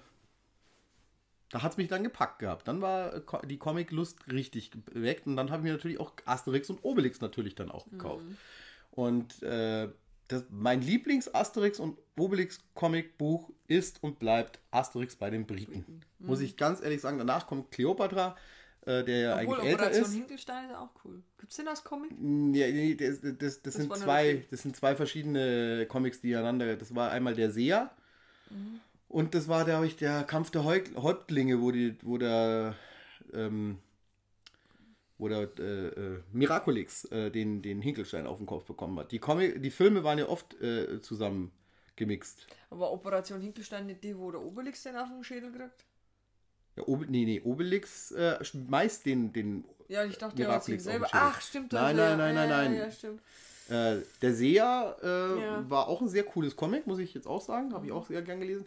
da 1.53 1.61
hat 1.61 1.73
es 1.73 1.77
mich 1.77 1.87
dann 1.87 2.03
gepackt 2.03 2.39
gehabt. 2.39 2.67
Dann 2.67 2.81
war 2.81 3.13
äh, 3.13 3.21
die 3.47 3.59
Comic-Lust 3.59 4.31
richtig 4.31 4.71
geweckt 4.71 5.27
und 5.27 5.37
dann 5.37 5.51
habe 5.51 5.61
ich 5.61 5.65
mir 5.65 5.73
natürlich 5.73 5.99
auch 5.99 6.13
Asterix 6.25 6.67
und 6.71 6.83
Obelix 6.83 7.21
natürlich 7.21 7.53
dann 7.53 7.69
auch 7.69 7.87
gekauft. 7.91 8.25
Und 8.89 9.43
äh, 9.43 9.87
das, 10.29 10.45
mein 10.49 10.81
Lieblings-Asterix 10.81 11.79
und 11.79 11.99
Obelix-Comic-Buch 12.17 13.51
ist 13.67 14.01
und 14.01 14.17
bleibt 14.17 14.61
Asterix 14.71 15.15
bei 15.15 15.29
den 15.29 15.45
Briten. 15.45 16.01
Muss 16.17 16.41
ich 16.41 16.57
ganz 16.57 16.81
ehrlich 16.81 17.01
sagen. 17.01 17.19
Danach 17.19 17.45
kommt 17.45 17.69
Cleopatra, 17.69 18.35
äh, 18.87 19.03
der 19.03 19.19
ja 19.19 19.35
Obwohl, 19.35 19.57
eigentlich 19.57 19.69
älter 19.69 19.83
Operation 19.83 20.05
ist. 20.05 20.13
Hinkelstein 20.13 20.69
ist 20.71 20.75
auch 20.75 20.89
cool. 21.05 21.21
Gibt's 21.37 21.57
denn 21.57 21.65
das 21.67 21.83
Comic? 21.83 22.09
Ja, 22.11 22.67
nee, 22.67 22.95
das, 22.95 23.21
das, 23.21 23.37
das, 23.37 23.61
Das 23.61 23.73
sind 23.75 23.95
zwei, 23.95 24.43
das 24.49 24.63
sind 24.63 24.75
zwei 24.75 24.95
verschiedene 24.95 25.85
Comics, 25.87 26.19
die 26.19 26.35
einander. 26.35 26.75
Das 26.77 26.95
war 26.95 27.11
einmal 27.11 27.35
der 27.35 27.51
Seher 27.51 27.91
Mhm. 28.49 28.79
Und 29.13 29.35
das 29.35 29.47
war, 29.47 29.63
glaube 29.63 29.85
ich, 29.85 29.95
der 29.95 30.23
Kampf 30.23 30.49
der 30.49 30.63
Häuptlinge, 30.63 31.61
wo 31.61 31.69
die, 31.71 31.95
wo 32.01 32.17
der, 32.17 32.75
ähm, 33.31 33.77
wo 35.19 35.27
der 35.27 35.49
äh, 35.59 35.87
äh, 35.87 36.19
Miraculix 36.31 37.05
äh, 37.05 37.29
den, 37.29 37.61
den 37.61 37.79
Hinkelstein 37.81 38.25
auf 38.25 38.37
den 38.37 38.47
Kopf 38.47 38.65
bekommen 38.65 38.97
hat. 38.99 39.11
Die, 39.11 39.19
Comic, 39.19 39.61
die 39.61 39.69
Filme 39.69 40.03
waren 40.03 40.17
ja 40.17 40.27
oft 40.27 40.59
äh, 40.61 40.99
zusammen 41.01 41.51
gemixt. 41.95 42.47
Aber 42.71 42.91
Operation 42.91 43.39
Hinkelstein 43.39 43.85
nicht 43.85 44.03
die, 44.03 44.17
wo 44.17 44.31
der 44.31 44.41
Obelix 44.41 44.81
den 44.81 44.95
auf 44.97 45.09
den 45.09 45.23
Schädel 45.23 45.51
kriegt? 45.51 45.85
Ja, 46.75 46.83
Ob 46.87 47.07
nee, 47.07 47.25
nee, 47.25 47.39
Obelix 47.41 48.09
äh, 48.11 48.39
meist 48.67 49.05
den, 49.05 49.31
den 49.31 49.63
Ja, 49.89 50.03
ich 50.05 50.17
dachte, 50.17 50.37
Miraculix 50.37 50.83
sie 50.83 50.89
selber. 50.89 51.07
Ach, 51.11 51.39
stimmt. 51.39 51.71
Nein, 51.71 51.95
das, 51.95 52.17
nein, 52.17 52.19
ja, 52.19 52.33
nein, 52.33 52.35
ja, 52.35 52.47
nein, 52.47 52.49
Ja, 52.49 52.69
nein. 52.69 52.77
ja, 52.79 52.91
stimmt. 52.91 53.21
Äh, 53.69 54.01
der 54.23 54.33
Seher 54.33 54.97
äh, 55.03 55.39
Ja. 55.39 55.69
war 55.69 55.87
auch 55.87 56.01
ein 56.01 56.09
sehr 56.09 56.23
cooles 56.23 56.55
Comic, 56.55 56.87
muss 56.87 56.99
ich 56.99 57.13
jetzt 57.13 57.27
auch 57.27 57.41
sagen. 57.41 57.73
Habe 57.73 57.85
ich 57.85 57.91
auch 57.91 58.07
sehr 58.07 58.23
gern 58.23 58.39
gelesen. 58.39 58.65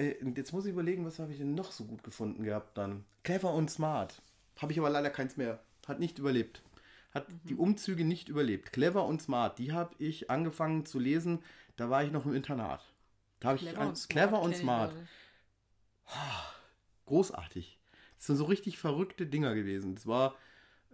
Äh, 0.00 0.16
jetzt 0.36 0.52
muss 0.52 0.64
ich 0.64 0.72
überlegen, 0.72 1.04
was 1.04 1.18
habe 1.18 1.32
ich 1.32 1.38
denn 1.38 1.54
noch 1.54 1.72
so 1.72 1.84
gut 1.84 2.02
gefunden 2.02 2.42
gehabt 2.44 2.78
dann? 2.78 3.04
Clever 3.22 3.52
und 3.54 3.70
Smart. 3.70 4.22
Habe 4.58 4.72
ich 4.72 4.78
aber 4.78 4.90
leider 4.90 5.10
keins 5.10 5.36
mehr. 5.36 5.60
Hat 5.86 6.00
nicht 6.00 6.18
überlebt. 6.18 6.62
Hat 7.12 7.28
Mhm. 7.28 7.40
die 7.44 7.54
Umzüge 7.56 8.04
nicht 8.04 8.28
überlebt. 8.28 8.72
Clever 8.72 9.04
und 9.04 9.20
Smart, 9.20 9.58
die 9.58 9.72
habe 9.72 9.94
ich 9.98 10.30
angefangen 10.30 10.86
zu 10.86 10.98
lesen. 10.98 11.42
Da 11.76 11.90
war 11.90 12.04
ich 12.04 12.12
noch 12.12 12.24
im 12.26 12.34
Internat. 12.34 12.82
Da 13.40 13.48
habe 13.48 13.58
ich 13.58 13.62
Clever 13.68 13.88
und 13.88 13.96
Smart. 13.98 14.10
Clever 14.10 14.42
und 14.42 14.56
Smart. 14.56 14.94
nicht. 14.94 15.08
Großartig. 17.06 17.78
Das 18.16 18.26
sind 18.26 18.36
so 18.36 18.44
richtig 18.44 18.78
verrückte 18.78 19.26
Dinger 19.26 19.54
gewesen. 19.54 19.94
Das 19.94 20.06
war 20.06 20.36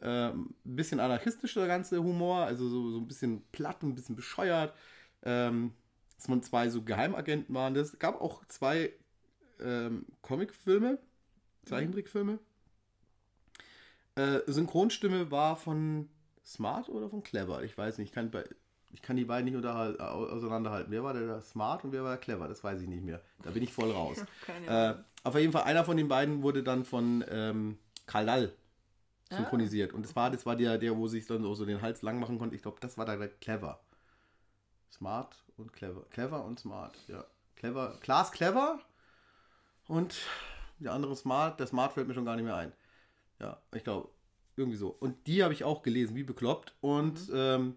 ähm, 0.01 0.55
ein 0.65 0.77
bisschen 0.77 1.01
anarchistischer, 1.01 1.61
der 1.61 1.69
ganze 1.69 2.03
Humor, 2.03 2.45
also 2.45 2.69
so, 2.69 2.91
so 2.91 2.99
ein 2.99 3.09
bisschen 3.09 3.43
platt 3.53 3.83
und 3.83 3.91
ein 3.91 3.95
bisschen 3.95 4.17
bescheuert. 4.17 4.75
Ähm, 5.23 5.73
dass 6.17 6.29
man 6.29 6.43
zwei 6.43 6.69
so 6.69 6.83
Geheimagenten 6.83 7.55
waren. 7.55 7.77
Es 7.77 7.99
gab 7.99 8.21
auch 8.21 8.45
zwei 8.47 8.93
ähm, 9.61 10.07
Comicfilme, 10.23 10.99
Zeichentrickfilme. 11.65 12.39
Äh, 14.17 14.41
Synchronstimme 14.47 15.31
war 15.31 15.57
von 15.57 16.09
Smart 16.45 16.89
oder 16.89 17.09
von 17.11 17.23
Clever. 17.23 17.63
Ich 17.65 17.77
weiß 17.77 17.99
nicht, 17.99 18.09
ich 18.09 18.15
kann, 18.15 18.31
ich 18.93 19.03
kann 19.03 19.17
die 19.17 19.25
beiden 19.25 19.45
nicht 19.45 19.57
auseinanderhalten. 19.65 20.91
Wer 20.91 21.05
war 21.05 21.13
der 21.13 21.41
Smart 21.43 21.85
und 21.85 21.93
wer 21.93 22.03
war 22.03 22.11
der 22.13 22.21
Clever? 22.21 22.49
Das 22.49 22.65
weiß 22.65 22.81
ich 22.81 22.89
nicht 22.89 23.05
mehr. 23.05 23.21
Da 23.43 23.51
bin 23.51 23.63
ich 23.63 23.73
voll 23.73 23.91
raus. 23.91 24.25
Äh, 24.67 24.95
auf 25.23 25.35
jeden 25.37 25.53
Fall, 25.53 25.65
einer 25.65 25.85
von 25.85 25.97
den 25.97 26.09
beiden 26.09 26.43
wurde 26.43 26.63
dann 26.63 26.85
von 26.85 27.25
ähm, 27.29 27.79
Karl 28.07 28.27
Dall 28.27 28.53
Ah. 29.31 29.37
synchronisiert. 29.39 29.93
Und 29.93 30.05
das 30.05 30.15
war, 30.15 30.31
das 30.31 30.47
war 30.47 30.55
der, 30.57 30.79
der, 30.79 30.97
wo 30.97 31.09
sich 31.09 31.27
dann 31.27 31.43
so 31.55 31.65
den 31.65 31.83
Hals 31.83 32.03
lang 32.03 32.21
machen 32.21 32.39
konnte. 32.39 32.55
Ich 32.55 32.63
glaube, 32.63 32.79
das 32.81 32.97
war 32.97 33.07
der, 33.07 33.17
der 33.17 33.29
Clever. 33.29 33.81
Smart 34.90 35.45
und 35.57 35.73
Clever. 35.73 36.05
Clever 36.11 36.45
und 36.45 36.59
Smart, 36.61 36.99
ja. 37.09 37.25
Clever. 37.57 37.99
Klaas 38.00 38.33
Clever 38.33 38.81
und 39.88 40.16
der 40.78 40.93
andere 40.93 41.16
Smart. 41.16 41.59
Der 41.61 41.66
Smart 41.66 41.93
fällt 41.93 42.09
mir 42.09 42.14
schon 42.14 42.25
gar 42.25 42.37
nicht 42.37 42.45
mehr 42.45 42.57
ein. 42.57 42.73
Ja, 43.40 43.61
ich 43.75 43.85
glaube, 43.85 44.11
irgendwie 44.57 44.78
so. 44.78 44.88
Und 44.88 45.26
die 45.26 45.43
habe 45.43 45.55
ich 45.55 45.64
auch 45.64 45.83
gelesen, 45.83 46.16
wie 46.16 46.23
bekloppt. 46.23 46.75
Und 46.81 47.31
ähm, 47.33 47.76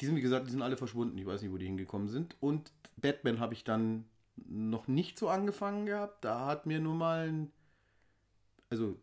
die 0.00 0.06
sind, 0.06 0.16
wie 0.16 0.22
gesagt, 0.22 0.46
die 0.46 0.50
sind 0.50 0.62
alle 0.62 0.76
verschwunden. 0.76 1.18
Ich 1.18 1.26
weiß 1.26 1.42
nicht, 1.42 1.52
wo 1.52 1.58
die 1.58 1.66
hingekommen 1.66 2.08
sind. 2.08 2.36
Und 2.40 2.72
Batman 2.96 3.40
habe 3.40 3.54
ich 3.54 3.64
dann 3.64 4.08
noch 4.36 4.86
nicht 4.88 5.18
so 5.18 5.28
angefangen 5.28 5.86
gehabt. 5.86 6.24
Da 6.24 6.46
hat 6.46 6.66
mir 6.66 6.80
nur 6.80 6.94
mal 6.94 7.28
ein, 7.28 7.52
also 8.70 8.96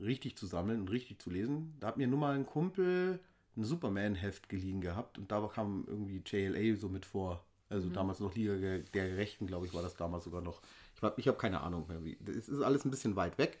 richtig 0.00 0.36
zu 0.36 0.46
sammeln 0.46 0.80
und 0.80 0.90
richtig 0.90 1.20
zu 1.20 1.30
lesen, 1.30 1.76
da 1.80 1.88
hat 1.88 1.96
mir 1.96 2.06
nur 2.06 2.18
mal 2.18 2.34
ein 2.34 2.46
Kumpel 2.46 3.20
ein 3.58 3.64
Superman-Heft 3.64 4.48
geliehen 4.48 4.80
gehabt 4.80 5.18
und 5.18 5.30
da 5.30 5.46
kam 5.52 5.84
irgendwie 5.86 6.22
JLA 6.24 6.76
so 6.76 6.88
mit 6.88 7.04
vor. 7.04 7.44
Also 7.70 7.90
damals 7.90 8.20
noch 8.20 8.34
Liga 8.34 8.56
der 8.56 8.80
Gerechten, 8.80 9.46
glaube 9.46 9.66
ich, 9.66 9.74
war 9.74 9.82
das 9.82 9.94
damals 9.94 10.24
sogar 10.24 10.40
noch. 10.40 10.62
Ich, 10.94 11.02
ich 11.18 11.28
habe 11.28 11.36
keine 11.36 11.60
Ahnung 11.60 11.86
mehr. 11.86 12.02
Wie. 12.02 12.16
Das 12.20 12.48
ist 12.48 12.62
alles 12.62 12.86
ein 12.86 12.90
bisschen 12.90 13.14
weit 13.14 13.36
weg. 13.36 13.58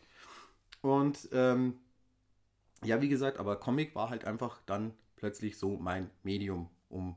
Und 0.80 1.28
ähm, 1.32 1.74
ja, 2.84 3.02
wie 3.02 3.08
gesagt, 3.08 3.38
aber 3.38 3.56
Comic 3.56 3.94
war 3.94 4.08
halt 4.08 4.24
einfach 4.24 4.60
dann 4.66 4.94
plötzlich 5.16 5.58
so 5.58 5.76
mein 5.76 6.10
Medium, 6.22 6.70
um 6.88 7.16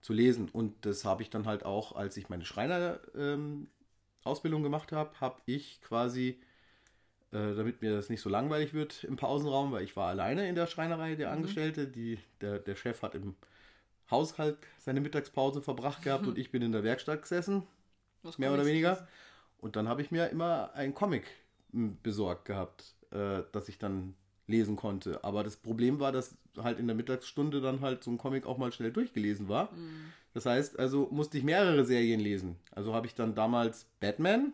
zu 0.00 0.12
lesen. 0.12 0.48
Und 0.48 0.86
das 0.86 1.04
habe 1.04 1.22
ich 1.22 1.30
dann 1.30 1.46
halt 1.46 1.64
auch, 1.64 1.94
als 1.94 2.16
ich 2.16 2.28
meine 2.28 2.44
Schreiner-Ausbildung 2.44 4.62
gemacht 4.62 4.92
habe, 4.92 5.20
habe 5.20 5.40
ich 5.46 5.80
quasi, 5.82 6.40
äh, 7.32 7.54
damit 7.54 7.80
mir 7.80 7.94
das 7.94 8.10
nicht 8.10 8.20
so 8.20 8.28
langweilig 8.28 8.74
wird 8.74 9.04
im 9.04 9.16
Pausenraum, 9.16 9.72
weil 9.72 9.84
ich 9.84 9.96
war 9.96 10.08
alleine 10.08 10.48
in 10.48 10.54
der 10.54 10.66
Schreinerei, 10.66 11.14
der 11.14 11.30
Angestellte. 11.30 11.86
Die, 11.86 12.18
der, 12.40 12.58
der 12.58 12.76
Chef 12.76 13.02
hat 13.02 13.14
im 13.14 13.34
Haushalt 14.10 14.58
seine 14.78 15.00
Mittagspause 15.00 15.62
verbracht 15.62 16.02
gehabt 16.02 16.26
und 16.26 16.36
ich 16.38 16.50
bin 16.50 16.62
in 16.62 16.72
der 16.72 16.84
Werkstatt 16.84 17.22
gesessen 17.22 17.62
Was 18.22 18.38
mehr 18.38 18.52
oder 18.52 18.66
weniger. 18.66 19.08
Und 19.58 19.76
dann 19.76 19.88
habe 19.88 20.02
ich 20.02 20.10
mir 20.10 20.28
immer 20.28 20.72
ein 20.74 20.94
Comic 20.94 21.24
m, 21.72 21.96
besorgt 22.02 22.44
gehabt, 22.44 22.94
äh, 23.10 23.42
das 23.52 23.68
ich 23.68 23.78
dann 23.78 24.14
lesen 24.46 24.76
konnte. 24.76 25.24
Aber 25.24 25.42
das 25.42 25.56
Problem 25.56 26.00
war, 26.00 26.12
dass 26.12 26.36
halt 26.58 26.78
in 26.78 26.86
der 26.86 26.96
Mittagsstunde 26.96 27.60
dann 27.60 27.80
halt 27.80 28.04
so 28.04 28.10
ein 28.10 28.18
Comic 28.18 28.44
auch 28.44 28.58
mal 28.58 28.72
schnell 28.72 28.92
durchgelesen 28.92 29.48
war. 29.48 29.72
Mhm. 29.72 30.12
Das 30.34 30.46
heißt, 30.46 30.78
also 30.78 31.08
musste 31.10 31.38
ich 31.38 31.44
mehrere 31.44 31.84
Serien 31.84 32.20
lesen. 32.20 32.56
Also 32.70 32.94
habe 32.94 33.06
ich 33.06 33.14
dann 33.14 33.34
damals 33.34 33.86
Batman 34.00 34.52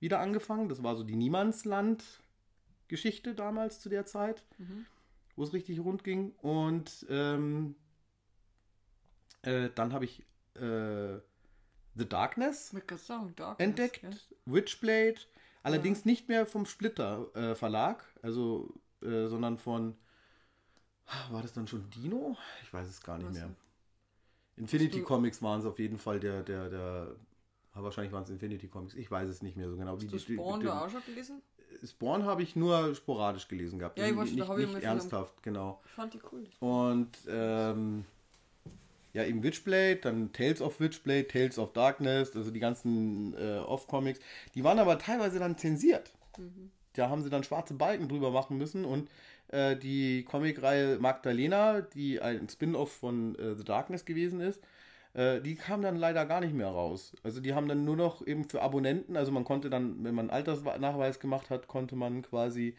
wieder 0.00 0.20
angefangen. 0.20 0.68
Das 0.68 0.82
war 0.82 0.96
so 0.96 1.04
die 1.04 1.16
Niemandsland-Geschichte 1.16 3.34
damals 3.34 3.80
zu 3.80 3.88
der 3.88 4.04
Zeit, 4.06 4.44
Mhm. 4.58 4.86
wo 5.36 5.42
es 5.44 5.52
richtig 5.52 5.80
rund 5.80 6.04
ging. 6.04 6.32
Und 6.42 7.06
ähm, 7.08 7.74
äh, 9.42 9.70
dann 9.74 9.92
habe 9.92 10.04
ich 10.04 10.20
äh, 10.54 11.18
The 11.96 12.08
Darkness 12.08 12.74
Gesang, 12.86 13.34
Darkness, 13.36 13.64
entdeckt, 13.66 14.00
gell? 14.00 14.16
Witchblade, 14.46 15.16
allerdings 15.62 16.04
nicht 16.04 16.28
mehr 16.28 16.46
vom 16.46 16.66
Splitter 16.66 17.28
äh, 17.34 17.54
Verlag, 17.54 18.04
also 18.22 18.72
äh, 19.02 19.26
sondern 19.26 19.58
von 19.58 19.96
war 21.30 21.42
das 21.42 21.52
dann 21.52 21.68
schon 21.68 21.88
Dino? 21.90 22.36
Ich 22.62 22.72
weiß 22.72 22.88
es 22.88 23.02
gar 23.02 23.18
nicht 23.18 23.28
Was 23.28 23.34
mehr. 23.36 23.50
Infinity 24.56 25.02
Comics 25.02 25.42
waren 25.42 25.60
es 25.60 25.66
auf 25.66 25.78
jeden 25.78 25.98
Fall 25.98 26.18
der 26.20 26.42
der 26.42 26.70
der 26.70 27.16
ah, 27.74 27.82
wahrscheinlich 27.82 28.12
waren 28.12 28.22
es 28.24 28.30
Infinity 28.30 28.68
Comics. 28.68 28.94
Ich 28.94 29.10
weiß 29.10 29.28
es 29.28 29.42
nicht 29.42 29.56
mehr 29.56 29.68
so 29.68 29.76
genau. 29.76 29.92
Hast 29.94 30.02
du 30.02 30.06
die- 30.06 30.16
die- 30.24 30.34
Spawn 30.34 30.60
die- 30.60 30.66
da 30.66 30.84
auch 30.84 30.90
schon 30.90 31.02
gelesen? 31.06 31.42
Spawn 31.84 32.24
habe 32.24 32.42
ich 32.42 32.54
nur 32.56 32.94
sporadisch 32.94 33.48
gelesen 33.48 33.78
gehabt. 33.78 33.98
Ja, 33.98 34.06
ich 34.06 34.14
da 34.14 34.22
nicht, 34.24 34.48
habe 34.48 34.62
ich 34.62 34.72
nicht 34.72 34.82
ernsthaft, 34.84 35.42
genau. 35.42 35.80
Ich 35.86 35.90
fand 35.92 36.14
die 36.14 36.20
cool. 36.32 36.44
Und 36.60 37.10
ähm, 37.28 38.04
ja, 39.12 39.24
eben 39.24 39.42
Witchblade, 39.42 39.96
dann 39.96 40.32
Tales 40.32 40.60
of 40.62 40.78
Witchblade, 40.80 41.26
Tales 41.28 41.58
of 41.58 41.72
Darkness, 41.72 42.34
also 42.36 42.50
die 42.50 42.60
ganzen 42.60 43.34
äh, 43.36 43.58
Off-Comics. 43.58 44.20
Die 44.54 44.64
waren 44.64 44.78
aber 44.78 44.98
teilweise 44.98 45.38
dann 45.38 45.58
zensiert. 45.58 46.12
Da 46.94 47.08
haben 47.10 47.22
sie 47.22 47.30
dann 47.30 47.42
schwarze 47.44 47.74
Balken 47.74 48.08
drüber 48.08 48.30
machen 48.30 48.56
müssen 48.56 48.84
und 48.84 49.08
äh, 49.48 49.76
die 49.76 50.24
Comicreihe 50.24 50.98
Magdalena, 51.00 51.80
die 51.80 52.20
ein 52.20 52.48
Spin-off 52.48 52.92
von 52.92 53.34
äh, 53.36 53.54
The 53.56 53.64
Darkness 53.64 54.04
gewesen 54.04 54.40
ist, 54.40 54.60
äh, 55.14 55.40
die 55.40 55.54
kam 55.54 55.82
dann 55.82 55.96
leider 55.96 56.26
gar 56.26 56.40
nicht 56.40 56.54
mehr 56.54 56.68
raus. 56.68 57.12
Also 57.22 57.40
die 57.40 57.54
haben 57.54 57.68
dann 57.68 57.84
nur 57.84 57.96
noch 57.96 58.26
eben 58.26 58.48
für 58.48 58.62
Abonnenten, 58.62 59.16
also 59.16 59.32
man 59.32 59.44
konnte 59.44 59.70
dann, 59.70 60.04
wenn 60.04 60.14
man 60.14 60.30
Altersnachweis 60.30 61.20
gemacht 61.20 61.50
hat, 61.50 61.68
konnte 61.68 61.96
man 61.96 62.22
quasi 62.22 62.76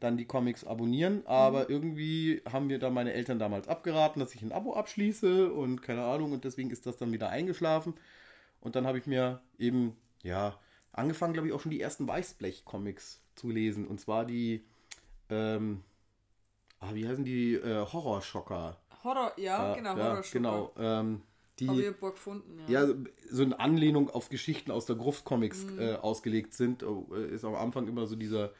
dann 0.00 0.16
die 0.16 0.26
Comics 0.26 0.64
abonnieren, 0.64 1.26
aber 1.26 1.70
irgendwie 1.70 2.42
haben 2.50 2.66
mir 2.66 2.78
dann 2.78 2.94
meine 2.94 3.12
Eltern 3.12 3.38
damals 3.38 3.68
abgeraten, 3.68 4.20
dass 4.20 4.34
ich 4.34 4.42
ein 4.42 4.52
Abo 4.52 4.74
abschließe 4.74 5.52
und 5.52 5.82
keine 5.82 6.04
Ahnung 6.04 6.32
und 6.32 6.44
deswegen 6.44 6.70
ist 6.70 6.86
das 6.86 6.96
dann 6.96 7.12
wieder 7.12 7.30
eingeschlafen. 7.30 7.94
Und 8.60 8.76
dann 8.76 8.86
habe 8.86 8.98
ich 8.98 9.06
mir 9.06 9.40
eben, 9.58 9.96
ja, 10.22 10.58
angefangen, 10.92 11.34
glaube 11.34 11.48
ich, 11.48 11.54
auch 11.54 11.60
schon 11.60 11.70
die 11.70 11.80
ersten 11.80 12.08
Weißblech-Comics 12.08 13.20
zu 13.34 13.50
lesen. 13.50 13.86
Und 13.86 14.00
zwar 14.00 14.24
die, 14.24 14.64
ähm, 15.28 15.82
ah, 16.80 16.94
wie 16.94 17.06
heißen 17.06 17.24
die, 17.24 17.54
äh, 17.54 17.86
Horrorschocker. 17.86 18.78
Horror, 19.04 19.32
ja, 19.36 19.74
genau, 19.74 19.96
Horror 19.96 20.22
genau, 20.32 20.72
ähm, 20.78 21.22
die, 21.60 21.94
gefunden, 22.00 22.58
ja. 22.68 22.84
ja, 22.84 22.94
so 23.30 23.42
eine 23.42 23.58
Anlehnung 23.60 24.10
auf 24.10 24.28
Geschichten 24.28 24.70
aus 24.70 24.86
der 24.86 24.96
Gruft-Comics 24.96 25.66
äh, 25.78 25.94
ausgelegt 25.94 26.54
sind, 26.54 26.82
äh, 26.82 27.26
ist 27.28 27.44
am 27.44 27.54
Anfang 27.54 27.86
immer 27.88 28.06
so 28.06 28.16
dieser, 28.16 28.52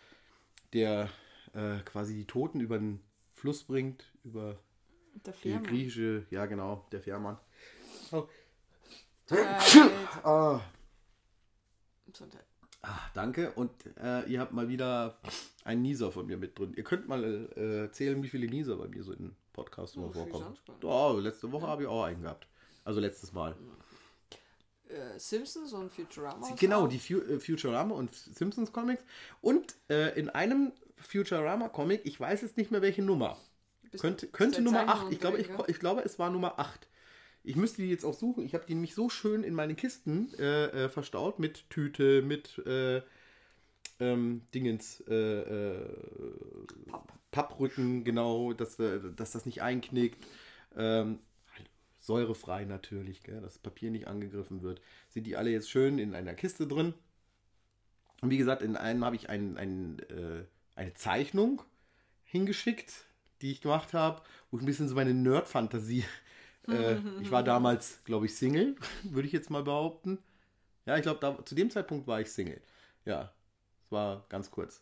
der 0.72 1.08
äh, 1.54 1.78
quasi 1.84 2.14
die 2.14 2.26
Toten 2.26 2.60
über 2.60 2.78
den 2.78 3.00
Fluss 3.32 3.64
bringt, 3.64 4.12
über 4.24 4.58
Der 5.26 5.34
die 5.42 5.62
griechische, 5.62 6.26
ja 6.30 6.46
genau, 6.46 6.86
der 6.92 7.00
Fährmann. 7.00 7.38
Oh. 8.12 8.28
Äh, 9.30 9.36
Ah, 10.22 10.60
Gesundheit. 12.06 12.44
ah, 12.82 12.98
danke. 13.14 13.50
Und 13.52 13.72
äh, 13.96 14.24
ihr 14.30 14.40
habt 14.40 14.52
mal 14.52 14.68
wieder 14.68 15.18
einen 15.64 15.82
Nieser 15.82 16.12
von 16.12 16.26
mir 16.26 16.36
mit 16.36 16.58
drin. 16.58 16.74
Ihr 16.76 16.84
könnt 16.84 17.08
mal 17.08 17.24
äh, 17.56 17.80
erzählen, 17.82 18.22
wie 18.22 18.28
viele 18.28 18.46
Nieser 18.46 18.76
bei 18.76 18.86
mir 18.88 19.02
so 19.02 19.12
in 19.12 19.34
Podcasts 19.52 19.96
immer 19.96 20.08
Oh, 20.08 20.12
vorkommen. 20.12 20.56
Oh, 20.82 21.18
letzte 21.20 21.50
Woche 21.52 21.66
habe 21.66 21.82
ich 21.82 21.88
auch 21.88 22.04
einen 22.04 22.22
gehabt. 22.22 22.46
Also 22.84 23.00
letztes 23.00 23.32
Mal. 23.32 23.56
Äh, 24.88 25.18
Simpsons 25.18 25.72
und 25.72 25.90
Futurama. 25.90 26.54
Genau, 26.58 26.86
die 26.86 26.98
Fu 26.98 27.14
äh, 27.18 27.40
Futurama 27.40 27.94
und 27.94 28.14
Simpsons 28.14 28.72
Comics. 28.72 29.02
Und 29.40 29.74
äh, 29.88 30.18
in 30.18 30.28
einem 30.30 30.72
Futurama 30.98 31.68
Comic, 31.68 32.02
ich 32.04 32.20
weiß 32.20 32.42
jetzt 32.42 32.56
nicht 32.56 32.70
mehr 32.70 32.82
welche 32.82 33.02
Nummer. 33.02 33.38
Bist- 33.90 34.02
Könnte, 34.02 34.26
könnte 34.28 34.62
Nummer 34.62 34.86
Zeichner 34.86 34.94
8. 35.06 35.12
Ich 35.12 35.20
glaube, 35.20 35.38
ich, 35.38 35.48
ich 35.68 35.78
glaube, 35.80 36.02
es 36.02 36.18
war 36.18 36.30
Nummer 36.30 36.58
8. 36.58 36.86
Ich 37.42 37.56
müsste 37.56 37.82
die 37.82 37.90
jetzt 37.90 38.04
auch 38.04 38.14
suchen. 38.14 38.44
Ich 38.44 38.54
habe 38.54 38.64
die 38.66 38.74
nämlich 38.74 38.94
so 38.94 39.08
schön 39.08 39.42
in 39.42 39.54
meine 39.54 39.74
Kisten 39.74 40.32
äh, 40.38 40.84
äh, 40.84 40.88
verstaut 40.88 41.38
mit 41.38 41.68
Tüte, 41.70 42.22
mit 42.22 42.58
äh, 42.66 43.02
ähm, 44.00 44.42
Dingens, 44.54 45.02
Papp. 45.06 47.04
Papprücken, 47.30 48.04
genau, 48.04 48.52
dass, 48.52 48.78
äh, 48.78 49.00
dass 49.16 49.32
das 49.32 49.44
nicht 49.46 49.62
einknickt. 49.62 50.24
Ähm, 50.76 51.18
säurefrei 52.04 52.66
natürlich, 52.66 53.22
gell, 53.22 53.40
dass 53.40 53.54
das 53.54 53.62
Papier 53.62 53.90
nicht 53.90 54.06
angegriffen 54.08 54.62
wird. 54.62 54.80
Sind 55.08 55.26
die 55.26 55.36
alle 55.36 55.50
jetzt 55.50 55.70
schön 55.70 55.98
in 55.98 56.14
einer 56.14 56.34
Kiste 56.34 56.66
drin. 56.66 56.92
Und 58.20 58.30
wie 58.30 58.36
gesagt, 58.36 58.62
in 58.62 58.76
einem 58.76 59.04
habe 59.04 59.16
ich 59.16 59.30
ein, 59.30 59.56
ein, 59.56 59.98
äh, 60.10 60.44
eine 60.76 60.92
Zeichnung 60.94 61.62
hingeschickt, 62.24 62.92
die 63.40 63.52
ich 63.52 63.62
gemacht 63.62 63.94
habe, 63.94 64.22
wo 64.50 64.58
ich 64.58 64.62
ein 64.62 64.66
bisschen 64.66 64.88
so 64.88 64.94
meine 64.94 65.14
Nerd-Fantasie. 65.14 66.04
Äh, 66.66 66.96
ich 67.20 67.30
war 67.30 67.42
damals, 67.42 68.02
glaube 68.04 68.24
ich, 68.24 68.34
Single, 68.36 68.76
würde 69.02 69.26
ich 69.26 69.34
jetzt 69.34 69.50
mal 69.50 69.62
behaupten. 69.62 70.16
Ja, 70.86 70.96
ich 70.96 71.02
glaube, 71.02 71.44
zu 71.44 71.54
dem 71.54 71.68
Zeitpunkt 71.68 72.06
war 72.06 72.22
ich 72.22 72.30
Single. 72.32 72.58
Ja, 73.04 73.34
das 73.82 73.92
war 73.92 74.24
ganz 74.30 74.50
kurz. 74.50 74.80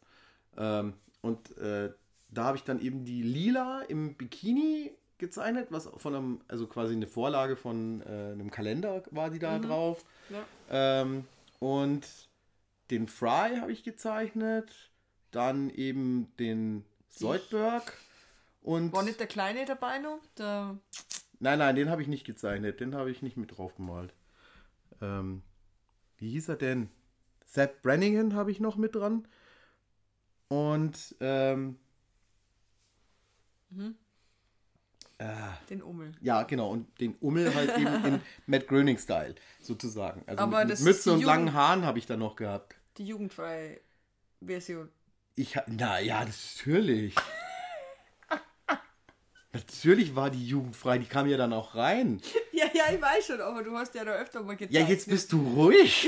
Ähm, 0.57 0.95
und 1.23 1.59
äh, 1.59 1.93
da 2.29 2.45
habe 2.45 2.57
ich 2.57 2.63
dann 2.63 2.81
eben 2.81 3.05
die 3.05 3.25
Lila 3.25 3.83
im 3.83 4.15
Bikini 4.15 4.93
gezeichnet, 5.23 5.69
was 5.71 5.89
von 5.97 6.15
einem, 6.15 6.41
also 6.49 6.67
quasi 6.67 6.95
eine 6.95 7.07
Vorlage 7.07 7.57
von 7.57 8.03
äh, 8.03 8.33
einem 8.33 8.51
Kalender 8.51 9.03
war 9.13 9.31
die 9.31 9.39
da 9.39 9.59
drauf. 9.61 10.05
Ja. 10.29 10.45
Ähm, 10.69 11.25
und 11.61 12.07
den 12.91 13.07
Fry 13.07 13.57
habe 13.61 13.71
ich 13.73 13.85
gezeichnet. 13.85 14.91
Dann 15.31 15.71
eben 15.71 16.31
den 16.39 16.85
Soldberg. 17.09 17.97
Und 18.63 18.93
War 18.93 19.05
nicht 19.05 19.21
der 19.21 19.29
Kleine 19.29 19.65
dabei 19.65 19.99
noch? 19.99 20.19
Der, 20.37 20.77
nein, 21.39 21.59
nein, 21.59 21.77
den 21.77 21.89
habe 21.89 22.03
ich 22.03 22.09
nicht 22.09 22.27
gezeichnet. 22.27 22.81
Den 22.81 22.95
habe 22.95 23.11
ich 23.11 23.23
nicht 23.23 23.37
mit 23.37 23.57
drauf 23.57 23.77
gemalt. 23.77 24.13
Ähm, 25.01 25.43
wie 26.19 26.31
hieß 26.31 26.49
er 26.49 26.57
denn? 26.57 26.91
Sepp 27.47 27.83
Brannigan 27.83 28.35
habe 28.35 28.51
ich 28.51 28.61
noch 28.61 28.77
mit 28.77 28.95
dran. 28.97 29.27
Und 30.49 31.15
ähm, 31.21 31.79
den 35.71 35.83
Ummel. 35.83 36.13
ja, 36.21 36.43
genau. 36.45 36.71
Und 36.71 37.01
den 37.01 37.15
Ummel 37.17 37.53
halt 37.55 37.77
eben 37.77 37.87
in 38.05 38.21
Matt 38.47 38.69
Groening-Style, 38.69 39.35
sozusagen. 39.61 40.23
Also 40.27 40.43
Aber 40.43 40.61
mit, 40.61 40.71
das 40.71 40.81
mit 40.81 40.95
Mütze 40.95 41.13
und 41.13 41.23
langen 41.25 41.47
Jugend- 41.49 41.57
Haaren 41.57 41.85
habe 41.87 41.99
ich 41.99 42.07
da 42.07 42.17
noch 42.17 42.37
gehabt. 42.37 42.77
Die 42.99 43.05
jugendfreie 43.07 43.81
Version. 44.45 44.91
Ich, 45.35 45.57
na 45.67 45.99
ja, 46.01 46.25
natürlich. 46.25 47.15
natürlich 49.53 50.15
war 50.15 50.31
die 50.31 50.47
jugendfrei, 50.47 50.99
die 50.99 51.07
kam 51.07 51.27
ja 51.27 51.37
dann 51.37 51.53
auch 51.53 51.75
rein. 51.75 52.21
Ja, 52.55 52.67
ja, 52.75 52.95
ich 52.95 53.01
weiß 53.01 53.27
schon, 53.29 53.41
aber 53.41 53.63
du 53.65 53.75
hast 53.77 53.95
ja 53.95 54.05
da 54.05 54.13
öfter 54.13 54.43
mal 54.43 54.55
gezeigt. 54.57 54.75
Ja, 54.75 54.87
jetzt 54.87 55.09
bist 55.09 55.33
du 55.33 55.41
ruhig. 55.41 56.07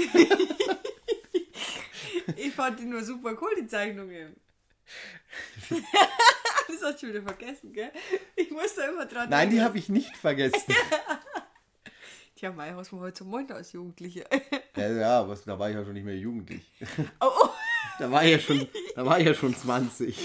Ich 2.37 2.52
fand 2.52 2.78
die 2.78 2.85
nur 2.85 3.02
super 3.02 3.33
cool, 3.40 3.49
die 3.59 3.66
Zeichnungen. 3.66 4.37
Das 6.80 6.92
hast 6.92 7.02
du 7.02 7.08
wieder 7.08 7.22
vergessen, 7.22 7.72
gell? 7.72 7.90
Ich 8.36 8.50
muss 8.50 8.74
da 8.74 8.88
immer 8.88 9.06
dran 9.06 9.28
Nein, 9.30 9.48
die 9.50 9.56
denken. 9.56 9.68
habe 9.68 9.78
ich 9.78 9.88
nicht 9.88 10.16
vergessen. 10.16 10.74
Tja, 12.36 12.50
Mai, 12.52 12.74
was 12.74 12.90
man 12.92 13.00
heute 13.02 13.18
so 13.18 13.24
meint 13.24 13.52
als 13.52 13.72
Jugendliche. 13.72 14.24
Ja, 14.76 14.88
ja, 14.90 15.28
was, 15.28 15.44
da 15.44 15.58
war 15.58 15.70
ich 15.70 15.76
ja 15.76 15.84
schon 15.84 15.92
nicht 15.94 16.04
mehr 16.04 16.16
jugendlich. 16.16 16.62
oh, 17.20 17.26
oh. 17.42 17.48
Da 18.00 18.10
war 18.10 18.24
ich 18.24 18.32
ja 18.32 18.38
schon, 18.40 18.66
da 18.96 19.06
war 19.06 19.20
ich 19.20 19.26
ja 19.26 19.34
schon 19.34 19.54
20. 19.54 20.18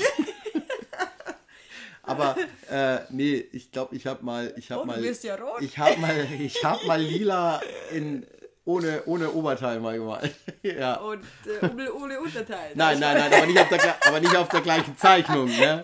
Aber 2.02 2.36
äh, 2.72 3.00
nee, 3.12 3.48
ich 3.52 3.72
glaube, 3.72 3.96
ich 3.96 4.08
habe 4.08 4.26
mal, 4.26 4.52
ich 4.58 4.72
habe 4.72 4.82
Oh, 4.82 4.86
du 4.86 4.92
mal, 4.92 5.04
ja 5.04 5.36
rot. 5.36 5.62
ich 5.62 5.78
habe 5.78 5.98
mal, 6.00 6.28
ich 6.40 6.64
habe 6.64 6.84
mal 6.88 7.00
lila 7.00 7.62
in 7.92 8.26
ohne 8.66 9.04
ohne 9.06 9.32
Oberteil 9.32 9.80
mal 9.80 9.98
gemalt. 10.00 10.34
ja. 10.64 10.96
Und 10.96 11.24
äh, 11.46 11.90
ohne, 11.92 12.20
Unterteil. 12.20 12.72
Nein, 12.74 13.00
nein, 13.00 13.18
nein, 13.18 13.34
aber 13.34 13.46
nicht 13.46 13.60
auf 13.60 13.70
der, 13.70 14.08
aber 14.08 14.20
nicht 14.20 14.36
auf 14.36 14.50
der 14.50 14.62
gleichen 14.62 14.98
Zeichnung. 14.98 15.46
Ne? 15.46 15.84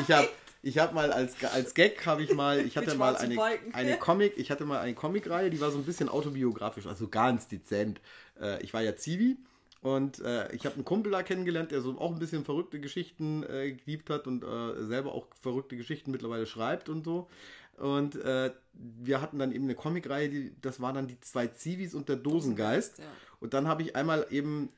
Ich 0.00 0.10
habe 0.10 0.28
ich 0.62 0.78
hab 0.78 0.94
mal 0.94 1.12
als, 1.12 1.42
als 1.44 1.74
Gag 1.74 2.04
habe 2.06 2.22
ich 2.22 2.34
mal, 2.34 2.58
ich 2.58 2.76
hatte 2.76 2.96
mal 2.96 3.16
eine, 3.16 3.40
eine 3.72 3.96
Comic, 3.98 4.36
ich 4.36 4.50
hatte 4.50 4.64
mal 4.64 4.80
eine 4.80 4.94
Comicreihe, 4.94 5.48
die 5.48 5.60
war 5.60 5.70
so 5.70 5.78
ein 5.78 5.84
bisschen 5.84 6.08
autobiografisch, 6.08 6.86
also 6.86 7.08
ganz 7.08 7.46
dezent. 7.46 8.00
Äh, 8.40 8.62
ich 8.62 8.74
war 8.74 8.82
ja 8.82 8.96
Zivi 8.96 9.36
und 9.80 10.18
äh, 10.20 10.52
ich 10.52 10.66
habe 10.66 10.74
einen 10.74 10.84
Kumpel 10.84 11.12
da 11.12 11.22
kennengelernt, 11.22 11.70
der 11.70 11.82
so 11.82 11.96
auch 11.98 12.10
ein 12.10 12.18
bisschen 12.18 12.44
verrückte 12.44 12.80
Geschichten 12.80 13.44
äh, 13.44 13.72
geliebt 13.72 14.10
hat 14.10 14.26
und 14.26 14.44
selber 14.88 15.14
auch 15.14 15.28
verrückte 15.40 15.76
Geschichten 15.76 16.10
mittlerweile 16.10 16.46
schreibt 16.46 16.88
und 16.88 17.04
so. 17.04 17.28
Und 17.76 18.16
äh, 18.16 18.52
wir 18.72 19.20
hatten 19.20 19.38
dann 19.38 19.52
eben 19.52 19.64
eine 19.64 19.74
Comicreihe, 19.74 20.28
die, 20.28 20.52
das 20.62 20.80
waren 20.80 20.94
dann 20.94 21.08
die 21.08 21.20
zwei 21.20 21.46
Zivis 21.46 21.94
und 21.94 22.08
der 22.08 22.16
Dosengeist. 22.16 22.98
Ja. 22.98 23.04
Und 23.38 23.54
dann 23.54 23.68
habe 23.68 23.82
ich 23.82 23.94
einmal 23.94 24.26
eben, 24.30 24.70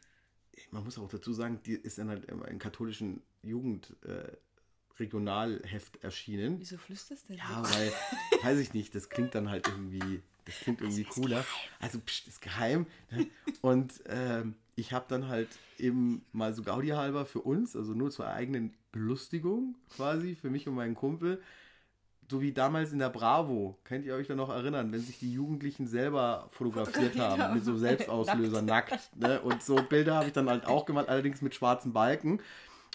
man 0.71 0.85
muss 0.85 0.99
auch 0.99 1.09
dazu 1.09 1.33
sagen, 1.33 1.61
die 1.65 1.75
ist 1.75 1.99
in 1.99 2.11
einem, 2.11 2.43
einem 2.43 2.59
katholischen 2.59 3.23
Jugend 3.43 3.97
äh, 4.05 4.37
Regionalheft 5.01 6.03
erschienen. 6.03 6.57
Wieso 6.59 6.77
flüsterst 6.77 7.25
du 7.25 7.35
denn? 7.35 7.39
Ja, 7.39 7.63
weil, 7.63 7.93
weiß 8.43 8.59
ich 8.59 8.75
nicht, 8.75 8.95
das 8.95 9.09
klingt 9.09 9.35
dann 9.35 9.51
halt 9.51 9.69
irgendwie, 9.69 10.23
das 10.45 10.57
klingt 10.57 10.81
irgendwie 10.81 11.05
cooler. 11.05 11.45
Also, 11.81 11.99
pst, 11.99 12.29
ist 12.29 12.41
geheim. 12.41 12.87
Und 13.61 13.95
ähm, 14.07 14.55
ich 14.77 14.93
habe 14.93 15.07
dann 15.09 15.29
halt 15.29 15.49
eben 15.79 16.25
mal 16.33 16.55
so 16.55 16.63
Gaudi 16.63 16.89
halber 16.89 17.27
für 17.27 17.41
uns, 17.41 17.77
also 17.77 17.95
nur 17.95 18.11
zur 18.11 18.29
eigenen 18.29 18.75
Belustigung 18.93 19.77
quasi, 19.97 20.35
für 20.35 20.51
mich 20.51 20.69
und 20.69 20.75
meinen 20.75 20.95
Kumpel, 20.95 21.43
so 22.31 22.43
wie 22.43 22.53
damals 22.53 22.93
in 22.93 22.99
der 22.99 23.09
Bravo, 23.09 23.79
könnt 23.85 24.05
ihr 24.05 24.15
euch 24.15 24.27
da 24.27 24.35
noch 24.35 24.51
erinnern, 24.51 24.93
wenn 24.93 25.01
sich 25.01 25.19
die 25.19 25.33
Jugendlichen 25.33 25.87
selber 25.87 26.49
fotografiert 26.51 27.19
haben, 27.19 27.43
haben. 27.43 27.55
mit 27.55 27.65
so 27.65 27.77
Selbstauslöser 27.77 28.63
nackt. 28.63 29.17
ne? 29.17 29.41
Und 29.41 29.63
so 29.63 29.77
Bilder 29.77 30.17
habe 30.17 30.27
ich 30.27 30.33
dann 30.35 30.49
halt 30.51 30.67
auch 30.67 30.85
gemacht, 30.85 31.09
allerdings 31.09 31.41
mit 31.41 31.55
schwarzen 31.55 31.93
Balken. 31.93 32.41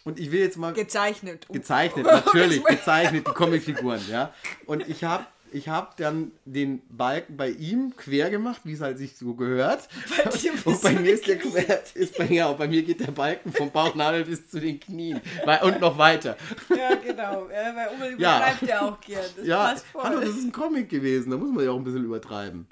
Und 0.06 0.20
ich 0.20 0.32
will 0.32 0.42
jetzt 0.42 0.58
mal 0.58 0.74
Gezeichnet. 0.74 1.46
Um- 1.50 1.54
gezeichnet, 1.56 2.06
natürlich, 2.26 2.64
gezeichnet, 2.64 3.26
die 3.28 3.32
Comicfiguren, 3.32 4.02
ja. 4.10 4.34
Und 4.66 4.88
ich 4.90 5.04
habe 5.04 5.26
ich 5.56 5.70
hab 5.70 5.96
dann 5.98 6.32
den 6.46 6.82
Balken 6.90 7.38
bei 7.38 7.50
ihm 7.52 7.96
quer 7.96 8.32
gemacht, 8.32 8.62
wie 8.64 8.74
es 8.74 8.82
halt 8.82 8.98
sich 8.98 9.16
so 9.16 9.36
gehört. 9.36 9.88
Bei 10.26 10.30
dir 10.32 10.52
Und 10.66 10.82
bei 10.82 10.94
mir 10.94 11.14
ist 11.14 11.28
der 11.28 11.38
quer, 11.38 11.84
ist 11.94 12.18
bei, 12.18 12.26
ja, 12.26 12.48
und 12.48 12.58
bei 12.58 12.68
mir 12.68 12.82
geht 12.82 13.00
der 13.02 13.12
Balken 13.12 13.54
vom 13.54 13.70
Bauchnabel 13.70 14.26
bis 14.26 14.50
zu 14.50 14.60
den 14.60 14.80
Knien 14.80 15.22
und 15.62 15.80
noch 15.80 15.96
weiter. 16.00 16.38
Ja, 16.76 16.96
genau. 16.96 17.48
Ja, 17.50 17.76
weil 17.76 17.88
Uwe 17.96 18.20
Ja. 18.20 18.38
übertreibt 18.40 18.62
ja 18.64 18.82
auch 18.82 19.00
gern. 19.00 19.26
Das 19.38 19.46
Ja, 19.46 19.58
passt 19.70 19.86
voll. 19.86 20.04
hallo, 20.04 20.20
das 20.22 20.30
ist 20.30 20.44
ein 20.44 20.52
Comic 20.52 20.90
gewesen, 20.90 21.30
da 21.30 21.38
muss 21.38 21.52
man 21.54 21.64
ja 21.64 21.70
auch 21.72 21.78
ein 21.78 21.84
bisschen 21.84 22.04
übertreiben. 22.04 22.66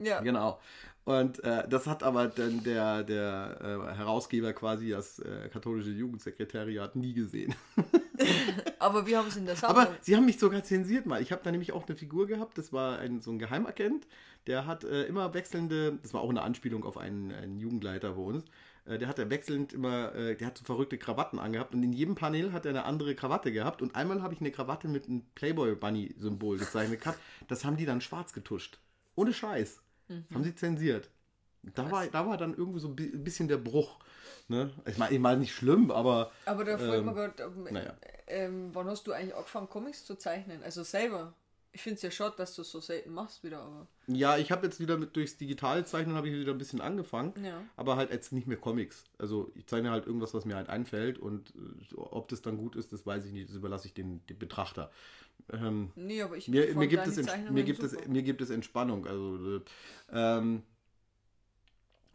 ja. 0.00 0.20
Genau. 0.20 0.58
Und 1.04 1.42
äh, 1.44 1.66
das 1.68 1.86
hat 1.86 2.02
aber 2.02 2.28
dann 2.28 2.62
der, 2.62 3.02
der 3.02 3.58
äh, 3.60 3.96
Herausgeber 3.96 4.52
quasi, 4.52 4.90
das 4.90 5.18
äh, 5.18 5.48
katholische 5.48 5.90
Jugendsekretariat, 5.90 6.94
nie 6.94 7.14
gesehen. 7.14 7.54
Aber 8.78 9.06
wir 9.06 9.18
haben 9.18 9.28
es 9.28 9.36
in 9.36 9.46
der 9.46 9.56
Sammlung. 9.56 9.82
Aber 9.82 9.96
sie 10.02 10.14
haben 10.14 10.26
mich 10.26 10.38
sogar 10.38 10.62
zensiert 10.62 11.06
mal. 11.06 11.22
Ich 11.22 11.32
habe 11.32 11.42
da 11.42 11.50
nämlich 11.50 11.72
auch 11.72 11.86
eine 11.86 11.96
Figur 11.96 12.26
gehabt, 12.26 12.58
das 12.58 12.72
war 12.72 12.98
ein, 12.98 13.20
so 13.20 13.30
ein 13.30 13.38
Geheimagent, 13.38 14.06
der 14.46 14.66
hat 14.66 14.84
äh, 14.84 15.04
immer 15.04 15.32
wechselnde, 15.34 15.98
das 16.02 16.12
war 16.14 16.20
auch 16.20 16.30
eine 16.30 16.42
Anspielung 16.42 16.84
auf 16.84 16.98
einen, 16.98 17.32
einen 17.32 17.60
Jugendleiter 17.60 18.12
bei 18.12 18.22
uns, 18.22 18.44
äh, 18.84 18.98
der 18.98 19.08
hat 19.08 19.18
ja 19.18 19.30
wechselnd 19.30 19.72
immer, 19.72 20.14
äh, 20.14 20.36
der 20.36 20.48
hat 20.48 20.58
so 20.58 20.64
verrückte 20.64 20.98
Krawatten 20.98 21.38
angehabt 21.38 21.74
und 21.74 21.82
in 21.82 21.92
jedem 21.92 22.14
Panel 22.14 22.52
hat 22.52 22.66
er 22.66 22.70
eine 22.70 22.84
andere 22.84 23.14
Krawatte 23.14 23.52
gehabt 23.52 23.82
und 23.82 23.94
einmal 23.94 24.22
habe 24.22 24.34
ich 24.34 24.40
eine 24.40 24.50
Krawatte 24.50 24.88
mit 24.88 25.08
einem 25.08 25.22
Playboy-Bunny-Symbol 25.34 26.58
gezeichnet 26.58 27.00
gehabt. 27.00 27.18
Das 27.48 27.64
haben 27.64 27.76
die 27.76 27.86
dann 27.86 28.00
schwarz 28.00 28.32
getuscht. 28.32 28.78
Ohne 29.14 29.32
Scheiß. 29.32 29.82
Das 30.28 30.34
haben 30.34 30.44
sie 30.44 30.54
zensiert. 30.54 31.08
Da 31.74 31.90
war, 31.90 32.06
da 32.06 32.26
war 32.26 32.36
dann 32.38 32.54
irgendwie 32.54 32.80
so 32.80 32.88
ein 32.88 32.96
bi- 32.96 33.12
ein 33.12 33.22
bisschen 33.22 33.46
der 33.48 33.58
Bruch. 33.58 33.98
Ne? 34.48 34.70
Ich 34.86 34.98
meine, 34.98 35.14
ich 35.14 35.20
meine 35.20 35.40
nicht 35.40 35.54
schlimm, 35.54 35.90
aber 35.90 36.32
Aber 36.46 36.64
da 36.64 36.76
fragt 36.78 36.94
Ähm, 36.94 37.04
man 37.04 37.14
gerade, 37.14 37.42
ähm, 37.42 37.64
naja. 37.70 37.94
ähm, 38.26 38.70
wann 38.72 38.86
hast 38.88 39.06
du 39.06 39.12
eigentlich 39.12 39.34
angefangen, 39.34 39.68
Comics 39.68 40.04
zu 40.04 40.16
zeichnen? 40.16 40.62
Also 40.62 40.82
selber. 40.82 41.34
Ich 41.72 41.82
finde 41.82 41.96
es 41.96 42.02
ja 42.02 42.10
schade, 42.10 42.34
dass 42.36 42.56
du 42.56 42.62
es 42.62 42.70
so 42.72 42.80
selten 42.80 43.12
machst 43.12 43.44
wieder, 43.44 43.60
aber. 43.60 43.86
Ja, 44.08 44.36
ich 44.38 44.50
habe 44.50 44.66
jetzt 44.66 44.80
wieder 44.80 44.96
mit 44.96 45.14
durchs 45.14 45.36
Digitalzeichnen 45.36 46.16
habe 46.16 46.28
ich 46.28 46.34
wieder 46.34 46.50
ein 46.50 46.58
bisschen 46.58 46.80
angefangen, 46.80 47.32
Ja. 47.44 47.62
aber 47.76 47.94
halt 47.94 48.10
jetzt 48.10 48.32
nicht 48.32 48.48
mehr 48.48 48.56
Comics. 48.56 49.04
Also 49.18 49.52
ich 49.54 49.66
zeichne 49.66 49.92
halt 49.92 50.04
irgendwas, 50.06 50.34
was 50.34 50.44
mir 50.44 50.56
halt 50.56 50.68
einfällt 50.68 51.20
und 51.20 51.50
äh, 51.50 51.94
ob 51.96 52.26
das 52.28 52.42
dann 52.42 52.56
gut 52.56 52.74
ist, 52.74 52.92
das 52.92 53.06
weiß 53.06 53.24
ich 53.26 53.32
nicht, 53.32 53.50
das 53.50 53.54
überlasse 53.54 53.86
ich 53.86 53.94
den, 53.94 54.26
dem 54.26 54.38
Betrachter. 54.38 54.90
Ähm, 55.52 55.90
Nee, 55.96 56.22
aber 56.22 56.36
ich 56.36 56.48
mir, 56.48 56.74
mir, 56.74 56.86
gibt 56.86 57.06
es, 57.06 57.16
mir, 57.50 57.64
gibt 57.64 57.82
es, 57.82 58.06
mir 58.06 58.22
gibt 58.22 58.40
es 58.40 58.50
Entspannung. 58.50 59.06
Also 59.06 59.56
äh, 59.56 59.60
ähm, 60.12 60.62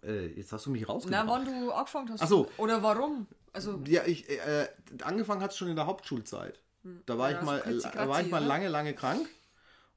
äh, 0.04 0.28
jetzt 0.28 0.52
hast 0.52 0.66
du 0.66 0.72
mich 0.72 0.84
Na, 0.84 0.94
rausgebracht. 0.94 1.28
wann 1.28 1.46
du 1.46 1.72
angefangen 1.72 2.10
hast. 2.12 2.22
Ach 2.22 2.28
so. 2.28 2.48
Oder 2.58 2.82
warum? 2.84 3.28
Also, 3.54 3.80
Ja, 3.86 4.06
ich, 4.06 4.30
äh, 4.30 4.68
angefangen 5.04 5.42
hat 5.42 5.52
es 5.52 5.58
schon 5.58 5.70
in 5.70 5.76
der 5.76 5.86
Hauptschulzeit. 5.86 6.60
Da 7.06 7.18
war 7.18 7.32
Ja, 7.32 7.36
ich 7.38 7.40
so 7.42 7.46
mal, 7.46 7.62
kratzi, 7.62 7.90
da 7.94 8.10
war 8.10 8.22
ich 8.22 8.32
mal 8.32 8.42
ne? 8.42 8.48
lange, 8.48 8.68
lange 8.68 8.94
krank 8.94 9.28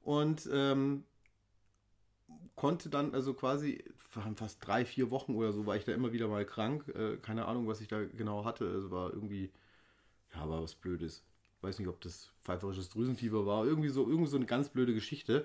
und 0.01 0.49
ähm, 0.51 1.03
konnte 2.55 2.89
dann 2.89 3.13
also 3.13 3.33
quasi 3.33 3.83
waren 4.13 4.35
fast 4.35 4.65
drei, 4.65 4.85
vier 4.85 5.11
Wochen 5.11 5.35
oder 5.35 5.53
so 5.53 5.65
war 5.65 5.75
ich 5.75 5.85
da 5.85 5.91
immer 5.91 6.11
wieder 6.11 6.27
mal 6.27 6.45
krank. 6.45 6.87
Äh, 6.89 7.17
keine 7.17 7.45
Ahnung, 7.45 7.67
was 7.67 7.79
ich 7.81 7.87
da 7.87 8.03
genau 8.03 8.43
hatte. 8.43 8.65
Es 8.65 8.89
war 8.89 9.13
irgendwie, 9.13 9.51
ja, 10.33 10.49
war 10.49 10.63
was 10.63 10.75
Blödes. 10.75 11.23
Weiß 11.61 11.79
nicht, 11.79 11.87
ob 11.87 11.99
das 12.01 12.31
pfeiferisches 12.43 12.89
Drüsenfieber 12.89 13.45
war. 13.45 13.65
Irgendwie 13.65 13.89
so, 13.89 14.07
irgendwie 14.07 14.29
so 14.29 14.37
eine 14.37 14.45
ganz 14.45 14.69
blöde 14.69 14.93
Geschichte. 14.93 15.43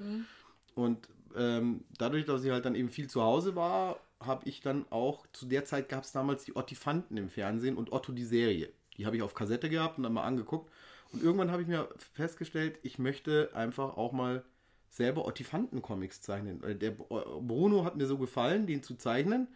Und 0.74 1.09
ähm, 1.37 1.85
dadurch, 1.98 2.24
dass 2.24 2.44
ich 2.44 2.50
halt 2.50 2.64
dann 2.64 2.74
eben 2.74 2.88
viel 2.88 3.09
zu 3.09 3.22
Hause 3.22 3.57
war, 3.57 3.98
habe 4.20 4.48
ich 4.48 4.61
dann 4.61 4.87
auch, 4.90 5.27
zu 5.33 5.46
der 5.46 5.64
Zeit 5.64 5.88
gab 5.88 6.05
es 6.05 6.12
damals 6.12 6.44
die 6.44 6.57
Ottifanten 6.57 7.16
im 7.16 7.29
Fernsehen 7.29 7.77
und 7.77 7.92
Otto 7.92 8.12
die 8.12 8.24
Serie. 8.24 8.72
Die 8.96 9.07
habe 9.07 9.16
ich 9.16 9.22
auf 9.22 9.35
Kassette 9.35 9.68
gehabt 9.68 9.98
und 9.98 10.05
dann 10.05 10.12
mal 10.12 10.22
angeguckt. 10.24 10.70
Und 11.12 11.22
irgendwann 11.22 11.50
habe 11.50 11.62
ich 11.62 11.68
mir 11.68 11.88
festgestellt, 12.12 12.79
ich 12.83 12.98
möchte 12.98 13.50
einfach 13.55 13.96
auch 13.96 14.12
mal 14.12 14.44
selber 14.88 15.27
Ottifanten-Comics 15.27 16.22
zeichnen. 16.22 16.62
Der 16.79 16.92
Bruno 16.92 17.85
hat 17.85 17.96
mir 17.96 18.07
so 18.07 18.18
gefallen, 18.18 18.66
den 18.66 18.83
zu 18.83 18.94
zeichnen. 18.94 19.48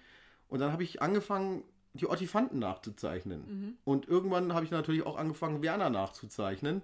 Und 0.49 0.59
dann 0.61 0.73
habe 0.73 0.83
ich 0.83 1.01
angefangen, 1.01 1.63
die 2.01 2.09
Ottifanten 2.09 2.59
nachzuzeichnen. 2.59 3.77
Und 3.85 4.09
irgendwann 4.09 4.53
habe 4.55 4.65
ich 4.65 4.71
natürlich 4.71 5.05
auch 5.07 5.17
angefangen, 5.17 5.63
Werner 5.63 5.91
nachzuzeichnen. 5.91 6.83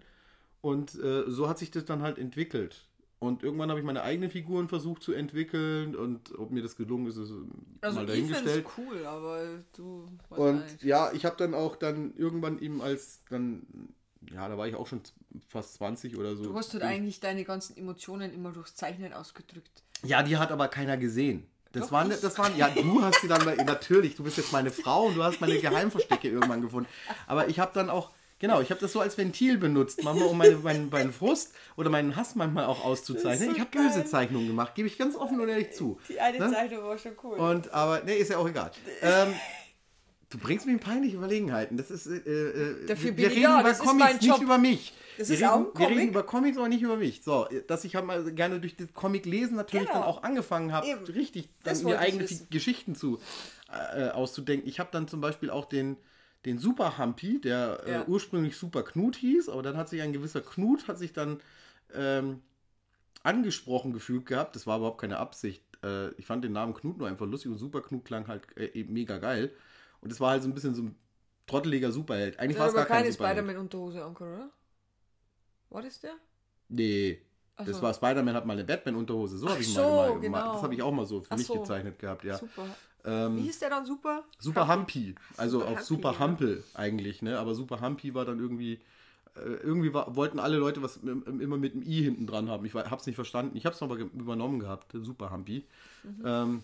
Und 0.61 0.94
äh, 0.94 1.24
so 1.29 1.48
hat 1.48 1.59
sich 1.59 1.70
das 1.70 1.85
dann 1.85 2.03
halt 2.03 2.18
entwickelt. 2.18 2.87
Und 3.18 3.42
irgendwann 3.42 3.70
habe 3.70 3.81
ich 3.81 3.87
meine 3.87 4.03
eigenen 4.03 4.29
Figuren 4.31 4.68
versucht 4.68 5.03
zu 5.03 5.12
entwickeln 5.12 5.96
und 5.96 6.37
ob 6.38 6.50
mir 6.50 6.62
das 6.62 6.77
gelungen 6.77 7.07
ist, 7.07 7.16
ist 7.16 7.33
Also 7.81 8.00
mal 8.00 8.07
dahingestellt. 8.07 8.66
es 8.66 8.72
cool, 8.79 9.07
aber 9.07 9.42
du 9.74 10.09
Und 10.29 10.62
nicht. 10.62 10.83
ja, 10.83 11.11
ich 11.12 11.24
habe 11.24 11.37
dann 11.38 11.55
auch 11.55 11.77
dann 11.77 12.14
irgendwann 12.16 12.59
eben 12.59 12.83
als 12.83 13.22
dann, 13.31 13.62
ja, 14.31 14.46
da 14.48 14.59
war 14.59 14.68
ich 14.68 14.74
auch 14.74 14.87
schon 14.87 15.00
fast 15.48 15.74
20 15.74 16.18
oder 16.18 16.37
so. 16.37 16.44
Du 16.44 16.55
hast 16.55 16.74
halt 16.74 16.83
eigentlich 16.83 17.20
deine 17.20 17.44
ganzen 17.44 17.77
Emotionen 17.79 18.31
immer 18.35 18.53
durchs 18.53 18.74
Zeichnen 18.74 19.14
ausgedrückt. 19.14 19.83
Ja, 20.03 20.22
die 20.22 20.37
hat 20.37 20.50
aber 20.53 20.68
keiner 20.68 20.98
gesehen. 20.98 21.46
Das 21.75 21.85
Doch, 21.85 21.93
waren, 21.93 22.09
das 22.09 22.39
waren, 22.39 22.57
ja, 22.57 22.69
du 22.71 23.03
hast 23.03 23.21
sie 23.21 23.29
dann, 23.29 23.45
natürlich, 23.67 24.15
du 24.15 24.23
bist 24.23 24.37
jetzt 24.37 24.53
meine 24.53 24.71
Frau 24.71 25.07
und 25.07 25.17
du 25.17 25.23
hast 25.25 25.41
meine 25.41 25.59
Geheimverstecke 25.59 26.29
irgendwann 26.29 26.63
gefunden. 26.63 26.89
Aber 27.27 27.49
ich 27.49 27.59
habe 27.59 27.73
dann 27.75 27.91
auch, 27.91 28.11
genau, 28.39 28.61
ich 28.61 28.71
habe 28.71 28.81
das 28.81 28.93
so 28.93 29.01
als 29.01 29.19
Ventil 29.19 29.59
benutzt, 29.59 30.03
manchmal 30.05 30.29
um 30.29 30.39
meine, 30.39 30.57
meinen, 30.57 30.89
meinen 30.89 31.13
Frust 31.13 31.53
oder 31.77 31.91
meinen 31.91 32.15
Hass 32.15 32.37
manchmal 32.37 32.67
auch 32.67 32.85
auszuzeichnen. 32.85 33.51
so 33.51 33.55
ich 33.57 33.61
habe 33.61 33.71
böse 33.71 34.05
Zeichnungen 34.05 34.47
gemacht, 34.47 34.75
gebe 34.77 34.87
ich 34.87 34.97
ganz 34.97 35.17
offen 35.17 35.41
und 35.41 35.49
ehrlich 35.49 35.73
zu. 35.73 35.99
Die 36.09 36.21
eine 36.21 36.39
Ne? 36.39 36.53
Zeichnung 36.53 36.85
war 36.85 36.97
schon 36.97 37.13
cool. 37.25 37.39
Und, 37.39 37.73
aber, 37.73 38.03
nee, 38.05 38.15
ist 38.17 38.31
ja 38.31 38.39
auch 38.39 38.49
egal. 38.49 38.71
Ähm, 39.03 39.35
du 40.31 40.39
bringst 40.39 40.67
mich 40.67 40.75
in 40.75 40.81
peinliche 40.81 41.17
Überlegenheiten. 41.17 41.77
Das 41.77 41.91
ist, 41.91 42.07
äh, 42.07 42.17
äh, 42.19 42.87
Dafür 42.87 43.05
wir, 43.05 43.13
bin 43.13 43.17
wir 43.19 43.31
ich 43.33 43.37
reden 43.39 43.63
das 43.65 43.79
ist 43.81 43.85
Comics, 43.85 44.21
nicht 44.21 44.41
über 44.43 44.59
mich. 44.59 44.93
Das 45.18 45.29
wir 45.29 45.35
ist 45.37 45.42
reden, 45.42 45.50
auch 45.50 45.59
ein 45.74 45.79
Wir 45.79 45.87
reden 45.87 45.94
Comic. 45.98 46.09
über 46.11 46.22
Comics, 46.24 46.59
aber 46.59 46.68
nicht 46.68 46.83
über 46.83 46.96
mich. 46.96 47.22
So, 47.22 47.46
dass 47.66 47.85
ich 47.85 47.94
halt 47.96 48.05
mal 48.07 48.33
gerne 48.33 48.61
durch 48.61 48.77
das 48.77 48.92
Comic 48.94 49.27
lesen 49.27 49.57
natürlich 49.57 49.87
Genau. 49.87 50.00
dann 50.00 50.09
auch 50.09 50.22
angefangen 50.22 50.72
habe, 50.72 50.87
Eben. 50.87 51.05
richtig 51.07 51.48
dann 51.62 51.83
mir 51.85 51.98
eigene. 51.98 52.27
Geschichten 52.50 52.94
zu 52.94 53.18
äh, 53.94 54.09
auszudenken. 54.11 54.68
Ich 54.68 54.81
habe 54.81 54.90
dann 54.92 55.09
zum 55.09 55.20
Beispiel 55.20 55.50
auch 55.50 55.64
den 55.66 55.96
den 56.44 56.59
Super 56.59 56.98
Humpy, 56.98 57.40
der 57.40 57.81
Ja. 57.87 58.03
äh, 58.03 58.05
ursprünglich 58.07 58.57
Super 58.59 58.83
Knut 58.83 59.16
hieß, 59.16 59.48
aber 59.48 59.62
dann 59.62 59.79
hat 59.79 59.88
sich 59.88 60.03
ein 60.03 60.12
gewisser 60.12 60.42
Knut 60.42 60.88
hat 60.88 60.98
sich 60.98 61.14
dann 61.14 61.40
ähm, 61.94 62.42
angesprochen 63.22 63.92
gefühlt 63.92 64.27
gehabt. 64.27 64.55
Das 64.57 64.66
war 64.66 64.77
überhaupt 64.79 65.00
keine 65.00 65.18
Absicht. 65.18 65.62
Äh, 65.83 66.11
ich 66.16 66.27
fand 66.27 66.44
den 66.44 66.53
Namen 66.53 66.74
Knut 66.74 66.98
nur 66.98 67.09
einfach 67.09 67.27
lustig 67.27 67.50
und 67.50 67.59
Super 67.59 67.81
Knut 67.81 68.05
klang 68.05 68.29
halt 68.29 68.42
äh, 68.57 68.66
eben 68.79 68.92
mega 68.92 69.18
geil. 69.18 69.50
Und 70.00 70.12
es 70.12 70.20
war 70.20 70.31
halt 70.33 70.42
so 70.42 70.48
ein 70.48 70.55
bisschen 70.55 70.74
so 70.74 70.83
ein 70.83 70.94
trotteliger 71.46 71.92
Superheld. 71.92 72.38
Eigentlich 72.38 72.59
war 72.59 72.68
es 72.68 72.74
gar 72.74 72.83
aber 72.83 72.88
kein 72.88 73.03
keine 73.05 73.12
Superheld. 73.12 73.38
Spider-Man-Unterhose 73.38 74.05
angehabt, 74.05 74.20
oder? 74.38 74.50
War 75.75 75.83
das 75.83 76.01
der? 76.01 76.15
Nee. 76.69 77.21
Ach 77.57 77.65
Das 77.67 77.77
so. 77.77 77.83
war 77.83 77.93
Spider-Man 77.93 78.35
hat 78.35 78.47
mal 78.47 78.53
eine 78.55 78.65
Batman-Unterhose. 78.65 79.39
So 79.39 79.49
habe 79.49 79.61
ich 79.61 79.69
so, 79.73 79.81
mal 79.81 80.21
gemacht. 80.21 80.23
genau. 80.45 80.53
Das 80.55 80.63
habe 80.63 80.75
ich 80.75 80.83
auch 80.83 80.93
mal 80.93 81.05
so 81.05 81.21
für 81.21 81.33
Ach 81.33 81.37
mich 81.37 81.47
so. 81.47 81.55
gezeichnet 81.61 81.99
gehabt, 81.99 82.25
ja. 82.25 82.39
Super. 82.39 82.65
Ähm, 83.05 83.37
Wie 83.37 83.43
hieß 83.43 83.59
der 83.59 83.71
dann 83.71 83.85
super? 83.85 84.25
Super 84.39 84.67
Humpy, 84.69 85.15
also 85.37 85.59
Super 85.59 85.71
auf 85.73 85.77
Humpy, 85.79 85.85
Super 85.85 86.13
ja. 86.13 86.19
Hampel 86.21 86.65
eigentlich, 86.75 87.21
ne? 87.23 87.39
Aber 87.39 87.55
Super 87.55 87.81
Humpy 87.81 88.15
war 88.15 88.25
dann 88.25 88.39
irgendwie, 88.39 88.81
äh, 89.37 89.41
irgendwie 89.41 89.93
war, 89.93 90.17
wollten 90.17 90.39
alle 90.39 90.57
Leute 90.57 90.81
was 90.83 90.97
im- 90.99 91.23
im- 91.27 91.41
immer 91.41 91.57
mit 91.59 91.75
einem 91.75 91.83
I 91.83 92.03
hinten 92.03 92.27
dran 92.27 92.49
haben. 92.49 92.65
Ich 92.65 92.75
war, 92.75 92.91
hab's 92.91 93.07
nicht 93.07 93.17
verstanden. 93.17 93.57
Ich 93.57 93.67
hab's 93.67 93.83
aber 93.83 93.97
ge- 93.99 94.09
übernommen 94.15 94.59
gehabt, 94.59 94.93
Super 94.93 95.31
Humpy. 95.33 95.67
Mhm. 96.03 96.23
Ähm, 96.25 96.63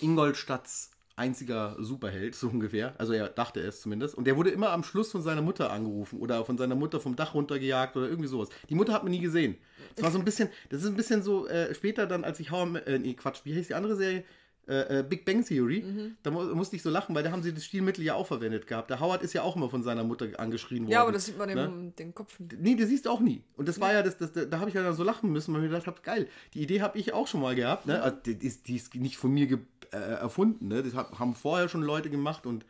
Ingolstadts 0.00 0.90
einziger 1.16 1.76
Superheld, 1.78 2.34
so 2.36 2.48
ungefähr. 2.48 2.94
Also 2.98 3.12
er 3.12 3.28
dachte 3.28 3.60
es 3.60 3.80
zumindest. 3.80 4.14
Und 4.14 4.26
der 4.26 4.36
wurde 4.36 4.50
immer 4.50 4.70
am 4.70 4.84
Schluss 4.84 5.10
von 5.10 5.22
seiner 5.22 5.42
Mutter 5.42 5.70
angerufen 5.70 6.18
oder 6.18 6.44
von 6.44 6.58
seiner 6.58 6.74
Mutter 6.74 7.00
vom 7.00 7.16
Dach 7.16 7.34
runtergejagt 7.34 7.96
oder 7.96 8.08
irgendwie 8.08 8.28
sowas. 8.28 8.48
Die 8.68 8.74
Mutter 8.74 8.92
hat 8.92 9.02
man 9.02 9.12
nie 9.12 9.20
gesehen. 9.20 9.56
Das 9.94 10.04
war 10.04 10.10
so 10.10 10.18
ein 10.18 10.24
bisschen, 10.24 10.48
das 10.68 10.82
ist 10.82 10.88
ein 10.88 10.96
bisschen 10.96 11.22
so, 11.22 11.46
äh, 11.46 11.74
später 11.74 12.06
dann, 12.06 12.24
als 12.24 12.40
ich 12.40 12.50
How 12.50 12.76
äh, 12.86 12.98
nee, 12.98 13.14
Quatsch, 13.14 13.40
wie 13.44 13.54
hieß 13.54 13.68
die 13.68 13.74
andere 13.74 13.96
Serie? 13.96 14.24
Äh, 14.70 15.00
äh, 15.00 15.02
Big 15.02 15.24
Bang 15.24 15.44
Theory. 15.44 15.82
Mhm. 15.82 16.16
Da 16.22 16.30
mu 16.30 16.44
musste 16.54 16.76
ich 16.76 16.82
so 16.82 16.90
lachen, 16.90 17.12
weil 17.14 17.24
da 17.24 17.32
haben 17.32 17.42
sie 17.42 17.52
das 17.52 17.64
Stilmittel 17.64 18.04
ja 18.04 18.14
auch 18.14 18.28
verwendet 18.28 18.68
gehabt. 18.68 18.88
Der 18.88 19.00
Howard 19.00 19.22
ist 19.22 19.32
ja 19.32 19.42
auch 19.42 19.56
immer 19.56 19.68
von 19.68 19.82
seiner 19.82 20.04
Mutter 20.04 20.28
angeschrien 20.38 20.84
worden. 20.84 20.92
Ja, 20.92 21.02
aber 21.02 21.10
das 21.10 21.26
sieht 21.26 21.36
man 21.36 21.52
ne? 21.52 21.64
im, 21.64 21.96
den 21.96 22.14
Kopf 22.14 22.38
nicht. 22.38 22.60
Nee, 22.60 22.76
das 22.76 22.88
siehst 22.88 23.06
du 23.06 23.10
auch 23.10 23.18
nie. 23.18 23.42
Und 23.56 23.68
das 23.68 23.80
war 23.80 23.92
ja, 23.92 24.02
das, 24.04 24.16
das, 24.18 24.30
da 24.32 24.58
habe 24.60 24.68
ich 24.68 24.76
ja 24.76 24.84
dann 24.84 24.94
so 24.94 25.02
lachen 25.02 25.32
müssen, 25.32 25.52
weil 25.52 25.60
ich 25.60 25.64
mir 25.64 25.70
gedacht 25.70 25.88
habe, 25.88 26.00
geil, 26.02 26.28
die 26.54 26.62
Idee 26.62 26.82
habe 26.82 26.96
ich 26.98 27.12
auch 27.12 27.26
schon 27.26 27.40
mal 27.40 27.56
gehabt. 27.56 27.86
Ne? 27.86 28.00
Also, 28.00 28.16
die, 28.24 28.46
ist, 28.46 28.68
die 28.68 28.76
ist 28.76 28.94
nicht 28.94 29.16
von 29.16 29.32
mir 29.32 29.48
ge 29.48 29.58
äh, 29.92 29.98
erfunden. 29.98 30.68
Ne? 30.68 30.82
Das 30.82 30.94
hab, 30.94 31.18
haben 31.18 31.34
vorher 31.34 31.68
schon 31.68 31.82
Leute 31.82 32.10
gemacht 32.10 32.46
und 32.46 32.64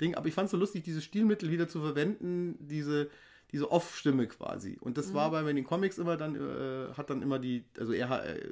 Ding. 0.00 0.14
Aber 0.14 0.26
ich 0.28 0.34
fand 0.34 0.46
es 0.46 0.52
so 0.52 0.56
lustig, 0.56 0.84
dieses 0.84 1.04
Stilmittel 1.04 1.50
wieder 1.50 1.68
zu 1.68 1.80
verwenden, 1.80 2.56
diese, 2.60 3.10
diese 3.52 3.70
Off-Stimme 3.70 4.26
quasi. 4.26 4.78
Und 4.80 4.98
das 4.98 5.14
war 5.14 5.30
bei 5.30 5.42
mir 5.42 5.50
in 5.50 5.56
den 5.56 5.64
Comics 5.64 5.98
immer 5.98 6.16
dann, 6.16 6.34
äh, 6.34 6.92
hat 6.94 7.10
dann 7.10 7.22
immer 7.22 7.38
die, 7.38 7.64
also 7.78 7.92
er 7.92 8.24
äh, 8.24 8.50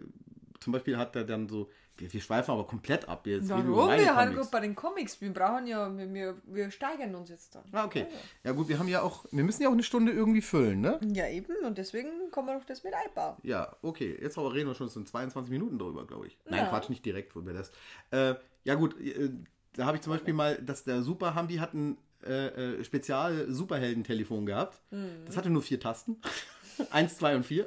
zum 0.60 0.72
Beispiel 0.72 0.96
hat 0.96 1.14
er 1.16 1.24
dann 1.24 1.48
so, 1.48 1.70
wir, 1.96 2.12
wir 2.12 2.20
schweifen 2.20 2.50
aber 2.50 2.66
komplett 2.66 3.08
ab 3.08 3.26
jetzt. 3.26 3.48
Warum? 3.48 3.66
Wir 3.90 4.14
haben 4.16 4.34
gut 4.34 4.50
bei 4.50 4.60
den 4.60 4.74
Comics. 4.74 5.20
Wir 5.20 5.32
brauchen 5.32 5.66
ja, 5.66 5.96
wir, 5.96 6.12
wir, 6.12 6.36
wir 6.44 6.70
steigern 6.70 7.14
uns 7.14 7.28
jetzt 7.30 7.54
dann. 7.54 7.64
Ah, 7.72 7.84
okay. 7.84 8.06
Ja 8.42 8.52
gut, 8.52 8.68
wir 8.68 8.78
haben 8.78 8.88
ja 8.88 9.02
auch, 9.02 9.24
wir 9.30 9.44
müssen 9.44 9.62
ja 9.62 9.68
auch 9.68 9.72
eine 9.72 9.82
Stunde 9.82 10.12
irgendwie 10.12 10.42
füllen, 10.42 10.80
ne? 10.80 10.98
Ja, 11.12 11.28
eben. 11.28 11.54
Und 11.64 11.78
deswegen 11.78 12.08
kommen 12.30 12.48
wir 12.48 12.58
doch 12.58 12.66
das 12.66 12.82
mit 12.82 12.94
einbauen. 12.94 13.36
Ja, 13.42 13.76
okay. 13.82 14.18
Jetzt 14.20 14.38
aber 14.38 14.52
reden 14.52 14.68
wir 14.68 14.74
schon 14.74 14.88
so 14.88 14.98
in 15.00 15.06
22 15.06 15.50
Minuten 15.50 15.78
drüber, 15.78 16.06
glaube 16.06 16.26
ich. 16.26 16.38
Nein, 16.46 16.60
Ja. 16.64 16.68
Quatsch, 16.68 16.88
nicht 16.88 17.04
direkt, 17.04 17.36
wo 17.36 17.44
wir 17.46 17.52
das. 17.52 17.70
Äh, 18.10 18.34
ja, 18.64 18.74
gut. 18.74 19.00
Äh, 19.00 19.30
da 19.74 19.86
habe 19.86 19.96
ich 19.96 20.02
zum 20.02 20.12
Beispiel 20.12 20.34
mal, 20.34 20.56
dass 20.62 20.84
der 20.84 21.02
Super 21.02 21.34
Humby 21.34 21.56
hat 21.56 21.74
ein 21.74 21.98
äh, 22.24 22.78
äh, 22.78 22.84
Spezial-Superhelden-Telefon 22.84 24.46
gehabt. 24.46 24.80
Mhm. 24.90 25.24
Das 25.26 25.36
hatte 25.36 25.50
nur 25.50 25.62
vier 25.62 25.80
Tasten. 25.80 26.16
Eins, 26.90 27.16
zwei 27.18 27.36
und 27.36 27.44
vier. 27.44 27.66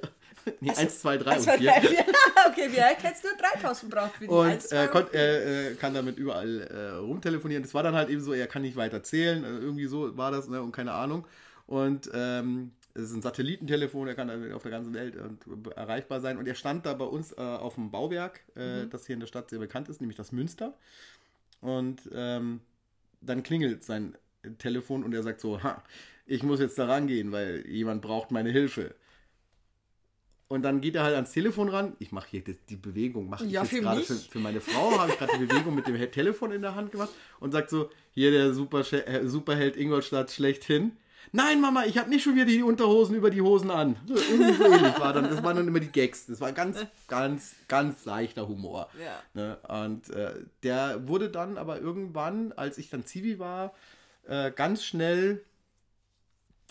Nee, 0.62 0.72
eins, 0.76 1.00
zwei, 1.02 1.18
drei 1.18 1.32
Eins, 1.32 1.46
und 1.48 1.54
zwei, 1.54 1.58
vier. 1.58 1.72
drei, 1.72 1.82
vier. 1.82 2.06
okay, 2.50 2.70
wie 2.72 2.82
alt 2.82 3.04
hättest 3.04 3.24
du 3.24 3.28
3000 3.38 3.92
braucht 3.92 4.14
für 4.16 4.24
die 4.24 4.30
Und 4.30 4.46
Eins, 4.46 4.68
zwei 4.70 4.86
äh, 4.86 4.88
und 4.88 4.92
konnt, 4.92 5.14
äh, 5.14 5.72
äh, 5.72 5.76
kann 5.76 5.94
damit 5.94 6.18
überall 6.18 6.62
äh, 6.62 6.90
rumtelefonieren. 6.98 7.64
Das 7.64 7.74
war 7.74 7.84
dann 7.84 7.96
halt 7.96 8.10
eben 8.10 8.22
so, 8.22 8.34
er 8.34 8.48
kann 8.48 8.62
nicht 8.62 8.76
weiter 8.76 9.04
zählen. 9.04 9.44
Äh, 9.44 9.48
irgendwie 9.60 9.88
so 9.88 10.16
war 10.18 10.32
das, 10.32 10.48
ne? 10.48 10.62
Und 10.62 10.72
keine 10.72 10.94
Ahnung. 10.94 11.26
Und 11.66 12.10
ähm, 12.14 12.72
es 12.94 13.04
ist 13.04 13.14
ein 13.14 13.22
Satellitentelefon, 13.22 14.08
er 14.08 14.16
kann 14.16 14.54
auf 14.54 14.64
der 14.64 14.72
ganzen 14.72 14.94
Welt 14.94 15.16
äh, 15.16 15.70
erreichbar 15.76 16.22
sein. 16.22 16.38
Und 16.38 16.48
er 16.48 16.56
stand 16.56 16.86
da 16.86 16.94
bei 16.94 17.06
uns 17.06 17.32
äh, 17.34 17.42
auf 17.42 17.76
dem 17.76 17.92
Bauwerk, 17.92 18.42
Mhm. 18.56 18.90
das 18.90 19.06
hier 19.06 19.14
in 19.14 19.20
der 19.20 19.28
Stadt 19.28 19.50
sehr 19.50 19.60
bekannt 19.60 19.88
ist, 19.90 20.02
nämlich 20.02 20.18
das 20.18 20.32
Münster. 20.32 20.74
Und 21.62 22.02
ähm, 22.14 22.62
dann 23.22 23.44
klingelt 23.44 23.84
sein 23.84 24.16
Telefon 24.60 25.04
und 25.04 25.14
er 25.14 25.24
sagt 25.24 25.42
so, 25.42 25.62
ha, 25.64 25.84
ich 26.26 26.44
muss 26.44 26.60
jetzt 26.60 26.78
da 26.78 26.86
rangehen, 26.86 27.32
weil 27.32 27.66
jemand 27.68 28.02
braucht 28.02 28.32
meine 28.32 28.50
Hilfe. 28.52 28.96
Und 30.50 30.62
dann 30.64 30.80
geht 30.80 30.96
er 30.96 31.04
halt 31.04 31.16
ans 31.16 31.32
Telefon 31.32 31.68
ran. 31.68 31.94
Ich 32.00 32.14
mache 32.14 32.28
hier 32.30 32.42
die, 32.42 32.56
die 32.70 32.78
Bewegung, 32.78 33.28
mache 33.30 33.46
ich 33.46 33.52
Ja, 33.52 33.64
jetzt 33.64 33.70
für 33.72 33.82
gerade 33.82 34.02
für, 34.02 34.16
für 34.16 34.40
meine 34.40 34.62
Frau, 34.62 34.98
habe 34.98 35.12
ich 35.12 35.18
gerade 35.18 35.34
die 35.38 35.46
Bewegung 35.46 35.76
mit 35.76 35.88
dem 35.88 36.12
Telefon 36.12 36.52
in 36.52 36.62
der 36.62 36.74
Hand 36.74 36.92
gemacht 36.94 37.10
und 37.42 37.52
sagt 37.52 37.70
so, 37.70 37.90
hier 38.12 38.32
der 38.32 38.54
Super 38.54 38.82
äh, 38.94 39.28
Superheld 39.28 39.76
Ingolstadt 39.76 40.32
schlechthin. 40.32 40.94
Nein, 41.34 41.60
Mama, 41.60 41.84
ich 41.86 41.98
habe 41.98 42.10
nicht 42.10 42.24
schon 42.24 42.36
wieder 42.36 42.46
die 42.46 42.64
Unterhosen 42.64 43.16
über 43.16 43.30
die 43.30 43.42
Hosen 43.42 43.70
an. 43.70 43.98
So, 44.08 44.16
Irgendwie 44.16 45.00
war 45.00 45.12
dann. 45.12 45.26
Das 45.26 45.44
waren 45.44 45.58
dann 45.58 45.68
immer 45.68 45.82
die 45.82 45.92
Gags. 45.92 46.26
Das 46.28 46.40
war 46.40 46.54
ganz, 46.54 46.86
ganz, 47.08 47.56
ganz 47.68 48.06
leichter 48.06 48.48
Humor. 48.48 48.90
Ja. 49.04 49.20
Ne? 49.34 49.58
Und 49.68 50.10
äh, 50.12 50.46
der 50.64 51.08
wurde 51.08 51.30
dann 51.30 51.58
aber 51.58 51.82
irgendwann, 51.82 52.54
als 52.54 52.78
ich 52.78 52.90
dann 52.90 53.06
Zivi 53.06 53.40
war, 53.40 53.74
äh, 54.26 54.52
ganz 54.52 54.86
schnell 54.86 55.44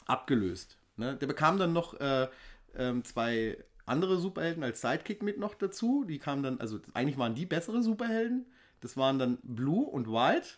abgelöst. 0.06 0.78
Ne? 0.96 1.16
Der 1.16 1.26
bekam 1.26 1.58
dann 1.58 1.74
noch 1.74 2.00
äh, 2.00 2.28
ähm, 2.76 3.04
zwei 3.04 3.58
andere 3.87 4.18
Superhelden 4.18 4.62
als 4.62 4.81
Sidekick 4.81 5.22
mit 5.22 5.38
noch 5.38 5.55
dazu. 5.55 6.05
Die 6.05 6.18
kamen 6.18 6.42
dann, 6.42 6.61
also 6.61 6.79
eigentlich 6.92 7.18
waren 7.18 7.35
die 7.35 7.46
bessere 7.46 7.83
Superhelden. 7.83 8.46
Das 8.81 8.96
waren 8.96 9.18
dann 9.18 9.38
Blue 9.42 9.87
und 9.87 10.09
White. 10.09 10.49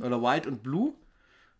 Oder 0.00 0.20
White 0.22 0.48
und 0.48 0.62
Blue. 0.62 0.94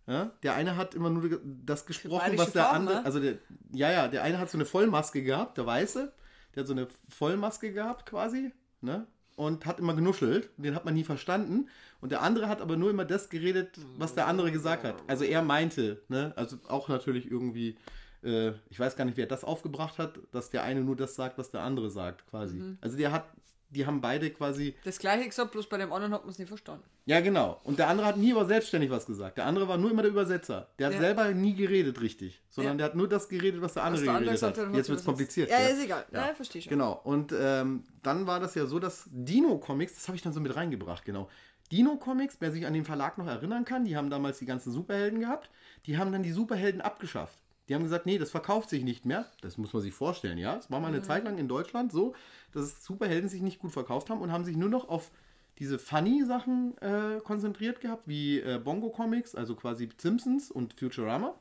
Ja? 0.06 0.32
Der 0.42 0.54
eine 0.54 0.76
hat 0.76 0.94
immer 0.94 1.10
nur 1.10 1.40
das 1.44 1.86
gesprochen, 1.86 2.36
was 2.36 2.52
der 2.52 2.72
andere. 2.72 2.96
ne? 2.96 3.04
Also 3.04 3.20
der, 3.20 3.38
ja, 3.72 3.90
ja, 3.90 4.08
der 4.08 4.22
eine 4.22 4.38
hat 4.38 4.50
so 4.50 4.58
eine 4.58 4.66
Vollmaske 4.66 5.22
gehabt, 5.22 5.56
der 5.56 5.66
Weiße. 5.66 6.12
Der 6.54 6.60
hat 6.60 6.66
so 6.66 6.74
eine 6.74 6.88
Vollmaske 7.08 7.72
gehabt 7.72 8.06
quasi. 8.06 8.52
Ne? 8.80 9.06
Und 9.36 9.66
hat 9.66 9.78
immer 9.78 9.94
genuschelt. 9.94 10.50
Den 10.56 10.74
hat 10.74 10.84
man 10.84 10.94
nie 10.94 11.04
verstanden. 11.04 11.68
Und 12.00 12.12
der 12.12 12.22
andere 12.22 12.48
hat 12.48 12.60
aber 12.60 12.76
nur 12.76 12.90
immer 12.90 13.04
das 13.04 13.30
geredet, 13.30 13.78
was 13.98 14.14
der 14.14 14.26
andere 14.26 14.52
gesagt 14.52 14.84
hat. 14.84 14.96
Also 15.06 15.24
er 15.24 15.42
meinte, 15.42 16.02
ne? 16.08 16.32
Also 16.36 16.58
auch 16.68 16.88
natürlich 16.88 17.30
irgendwie, 17.30 17.76
äh, 18.24 18.52
ich 18.70 18.78
weiß 18.80 18.96
gar 18.96 19.04
nicht, 19.04 19.16
wer 19.16 19.26
das 19.26 19.44
aufgebracht 19.44 19.98
hat, 19.98 20.18
dass 20.32 20.50
der 20.50 20.62
eine 20.62 20.80
nur 20.82 20.96
das 20.96 21.14
sagt, 21.14 21.38
was 21.38 21.50
der 21.50 21.60
andere 21.62 21.90
sagt, 21.90 22.26
quasi. 22.28 22.56
Mhm. 22.56 22.78
Also 22.80 22.96
der 22.96 23.12
hat, 23.12 23.24
die 23.70 23.86
haben 23.86 24.00
beide 24.00 24.30
quasi, 24.30 24.74
Das 24.84 24.98
gleiche 24.98 25.28
gesagt, 25.28 25.50
bloß 25.52 25.68
bei 25.68 25.78
dem 25.78 25.92
anderen 25.92 26.12
hat 26.14 26.22
man 26.22 26.30
es 26.30 26.38
nicht 26.38 26.48
verstanden. 26.48 26.84
ja 27.06 27.20
genau. 27.20 27.60
Und 27.64 27.78
der 27.80 27.88
andere 27.88 28.06
hat 28.06 28.16
nie 28.16 28.32
aber 28.32 28.44
selbstständig 28.46 28.88
was 28.90 29.04
gesagt. 29.04 29.36
Der 29.36 29.46
andere 29.46 29.66
war 29.66 29.76
nur 29.78 29.90
immer 29.90 30.02
der 30.02 30.12
Übersetzer. 30.12 30.68
Der 30.78 30.86
hat 30.86 30.94
Ja. 30.94 31.00
selber 31.00 31.32
nie 31.32 31.54
geredet 31.54 32.00
richtig, 32.00 32.40
sondern 32.48 32.74
Ja. 32.74 32.76
der 32.78 32.86
hat 32.86 32.94
nur 32.94 33.08
das 33.08 33.28
geredet, 33.28 33.60
was 33.62 33.74
der 33.74 33.82
Was 33.82 33.86
andere 33.88 34.04
der 34.04 34.10
andere 34.14 34.24
geredet 34.26 34.40
gesagt 34.40 34.58
hat. 34.58 34.66
hat, 34.68 34.74
Jetzt 34.76 34.88
wird 34.88 34.98
es 35.00 35.04
kompliziert. 35.04 35.50
Ja, 35.50 35.58
gell? 35.58 35.70
ist 35.76 35.82
egal. 35.84 36.04
Ja. 36.12 36.20
Nein, 36.20 36.36
verstehe 36.36 36.62
schon. 36.62 36.70
Genau. 36.70 37.00
Und 37.02 37.34
ähm, 37.36 37.82
dann 38.04 38.26
war 38.28 38.38
das 38.38 38.54
ja 38.54 38.66
so, 38.66 38.78
dass 38.78 39.08
Dino-Comics, 39.10 39.94
das 39.94 40.06
habe 40.08 40.16
ich 40.16 40.22
dann 40.22 40.32
so 40.32 40.40
mit 40.40 40.54
reingebracht, 40.54 41.04
genau. 41.04 41.28
Dino-Comics, 41.72 42.36
wer 42.40 42.52
sich 42.52 42.66
an 42.66 42.74
den 42.74 42.84
Verlag 42.84 43.18
noch 43.18 43.26
erinnern 43.26 43.64
kann, 43.64 43.84
die 43.84 43.96
haben 43.96 44.10
damals 44.10 44.38
die 44.38 44.46
ganzen 44.46 44.70
Superhelden 44.70 45.18
gehabt, 45.20 45.50
die 45.86 45.98
haben 45.98 46.12
dann 46.12 46.22
die 46.22 46.30
Superhelden 46.30 46.80
abgeschafft. 46.80 47.38
Die 47.68 47.74
haben 47.74 47.82
gesagt, 47.82 48.06
nee, 48.06 48.18
das 48.18 48.30
verkauft 48.30 48.68
sich 48.68 48.84
nicht 48.84 49.06
mehr. 49.06 49.26
Das 49.40 49.56
muss 49.56 49.72
man 49.72 49.82
sich 49.82 49.94
vorstellen, 49.94 50.38
ja. 50.38 50.56
Es 50.56 50.70
war 50.70 50.80
mal 50.80 50.88
eine 50.88 51.02
Zeit 51.02 51.24
lang 51.24 51.38
in 51.38 51.48
Deutschland 51.48 51.92
so, 51.92 52.14
dass 52.52 52.84
Superhelden 52.84 53.28
sich 53.28 53.40
nicht 53.40 53.58
gut 53.58 53.72
verkauft 53.72 54.10
haben 54.10 54.20
und 54.20 54.32
haben 54.32 54.44
sich 54.44 54.56
nur 54.56 54.68
noch 54.68 54.88
auf 54.88 55.10
diese 55.58 55.78
Funny-Sachen 55.78 56.76
äh, 56.78 57.20
konzentriert 57.22 57.80
gehabt, 57.80 58.06
wie 58.06 58.40
äh, 58.40 58.60
Bongo-Comics, 58.62 59.34
also 59.34 59.54
quasi 59.54 59.88
Simpsons 59.96 60.50
und 60.50 60.74
Futurama. 60.74 61.34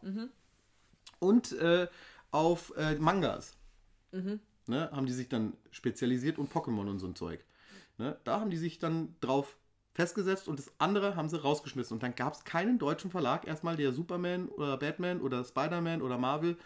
Und 1.20 1.52
äh, 1.54 1.88
auf 2.32 2.74
äh, 2.78 2.96
Mangas. 2.96 3.58
Ne, 4.66 4.90
haben 4.92 5.06
die 5.06 5.14
sich 5.14 5.28
dann 5.28 5.54
spezialisiert 5.72 6.38
und 6.38 6.52
Pokémon 6.52 6.90
und 6.90 7.00
so 7.00 7.08
ein 7.08 7.16
Zeug. 7.16 7.44
Ne, 7.98 8.18
da 8.24 8.40
haben 8.40 8.50
die 8.50 8.58
sich 8.58 8.80
dann 8.80 9.16
drauf 9.20 9.58
festgesetzt 9.94 10.48
und 10.48 10.60
das 10.60 10.72
andere 10.80 11.16
haben 11.16 11.30
sie 11.30 11.42
rausgeschmissen. 11.42 11.96
Und 11.96 12.04
dann 12.04 12.16
gab 12.16 12.34
es 12.34 12.44
keinen 12.44 12.80
deutschen 12.80 13.12
Verlag 13.12 13.48
erstmal, 13.48 13.76
der 13.78 13.92
Superman 13.94 14.50
oder 14.50 14.78
Batman 14.78 15.22
oder 15.22 15.44
Spider-Man 15.44 16.02
oder 16.02 16.18
Marvel 16.18 16.58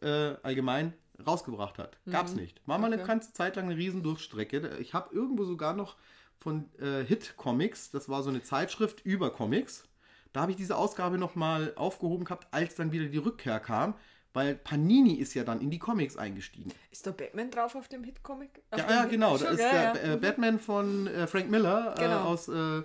äh, 0.00 0.34
allgemein 0.42 0.94
rausgebracht 1.26 1.78
hat. 1.78 1.98
Gab's 2.10 2.34
nicht. 2.34 2.60
War 2.66 2.78
mal 2.78 2.92
eine 2.92 3.02
Okay. 3.02 3.06
ganze 3.06 3.32
Zeit 3.32 3.56
lang 3.56 3.66
eine 3.66 3.76
Riesendurchstrecke. 3.76 4.78
Ich 4.78 4.94
habe 4.94 5.14
irgendwo 5.14 5.44
sogar 5.44 5.74
noch 5.74 5.96
von 6.38 6.72
äh, 6.78 7.04
Hit 7.04 7.34
Comics, 7.36 7.90
das 7.90 8.08
war 8.08 8.22
so 8.22 8.30
eine 8.30 8.42
Zeitschrift 8.42 9.04
über 9.04 9.30
Comics. 9.32 9.84
Da 10.32 10.42
habe 10.42 10.52
ich 10.52 10.56
diese 10.56 10.76
Ausgabe 10.76 11.18
nochmal 11.18 11.72
aufgehoben 11.76 12.24
gehabt, 12.24 12.46
als 12.52 12.74
dann 12.76 12.92
wieder 12.92 13.06
die 13.06 13.18
Rückkehr 13.18 13.58
kam, 13.60 13.94
weil 14.34 14.54
Panini 14.54 15.14
ist 15.14 15.34
ja 15.34 15.44
dann 15.44 15.60
in 15.60 15.70
die 15.70 15.78
Comics 15.78 16.16
eingestiegen. 16.16 16.70
Ist 16.90 17.06
da 17.06 17.10
Batman 17.12 17.50
drauf 17.50 17.74
auf 17.74 17.88
dem 17.88 18.04
Hit-Comic? 18.04 18.62
Auf 18.70 18.78
Ja, 18.80 18.90
ja 18.90 19.00
Hit- 19.02 19.10
genau. 19.10 19.36
Da 19.38 19.48
ist 19.50 19.60
ja, 19.60 19.92
der 19.92 20.06
ja. 20.06 20.14
äh, 20.14 20.16
Batman 20.16 20.58
von 20.58 21.06
äh, 21.06 21.26
Frank 21.26 21.50
Miller 21.50 21.94
äh, 21.96 22.00
Genau. 22.00 22.24
aus 22.24 22.48
äh, 22.48 22.78
äh, 22.78 22.82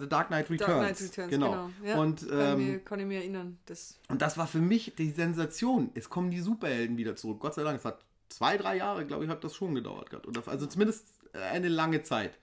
The 0.00 0.08
Dark 0.08 0.28
Knight 0.28 0.50
Returns. 0.50 0.68
Dark 0.68 0.96
Knight 0.96 1.00
Returns, 1.00 1.30
genau. 1.30 1.50
genau. 1.50 1.70
Ja, 1.84 1.96
Und, 1.98 2.28
kann, 2.28 2.38
ähm, 2.40 2.60
ich 2.60 2.66
mir, 2.66 2.78
kann 2.80 3.00
ich 3.00 3.06
mir 3.06 3.18
erinnern. 3.20 3.58
Das, 3.66 3.98
und 4.08 4.20
das 4.20 4.36
war 4.36 4.46
für 4.46 4.58
mich 4.60 4.94
die 4.96 5.10
Sensation. 5.10 5.90
Es 5.94 6.10
kommen 6.10 6.30
die 6.30 6.40
Superhelden 6.40 6.96
wieder 6.96 7.14
zurück. 7.16 7.40
Gott 7.40 7.54
sei 7.54 7.62
Dank, 7.62 7.78
es 7.78 7.84
hat 7.84 8.04
zwei, 8.28 8.56
drei 8.56 8.76
Jahre, 8.76 9.06
glaube 9.06 9.24
ich, 9.24 9.30
hat 9.30 9.44
das 9.44 9.54
schon 9.54 9.74
gedauert 9.74 10.10
gehabt. 10.10 10.26
Oder, 10.26 10.42
also 10.46 10.66
zumindest 10.66 11.06
äh, 11.32 11.38
eine 11.38 11.68
lange 11.68 12.02
Zeit. 12.02 12.38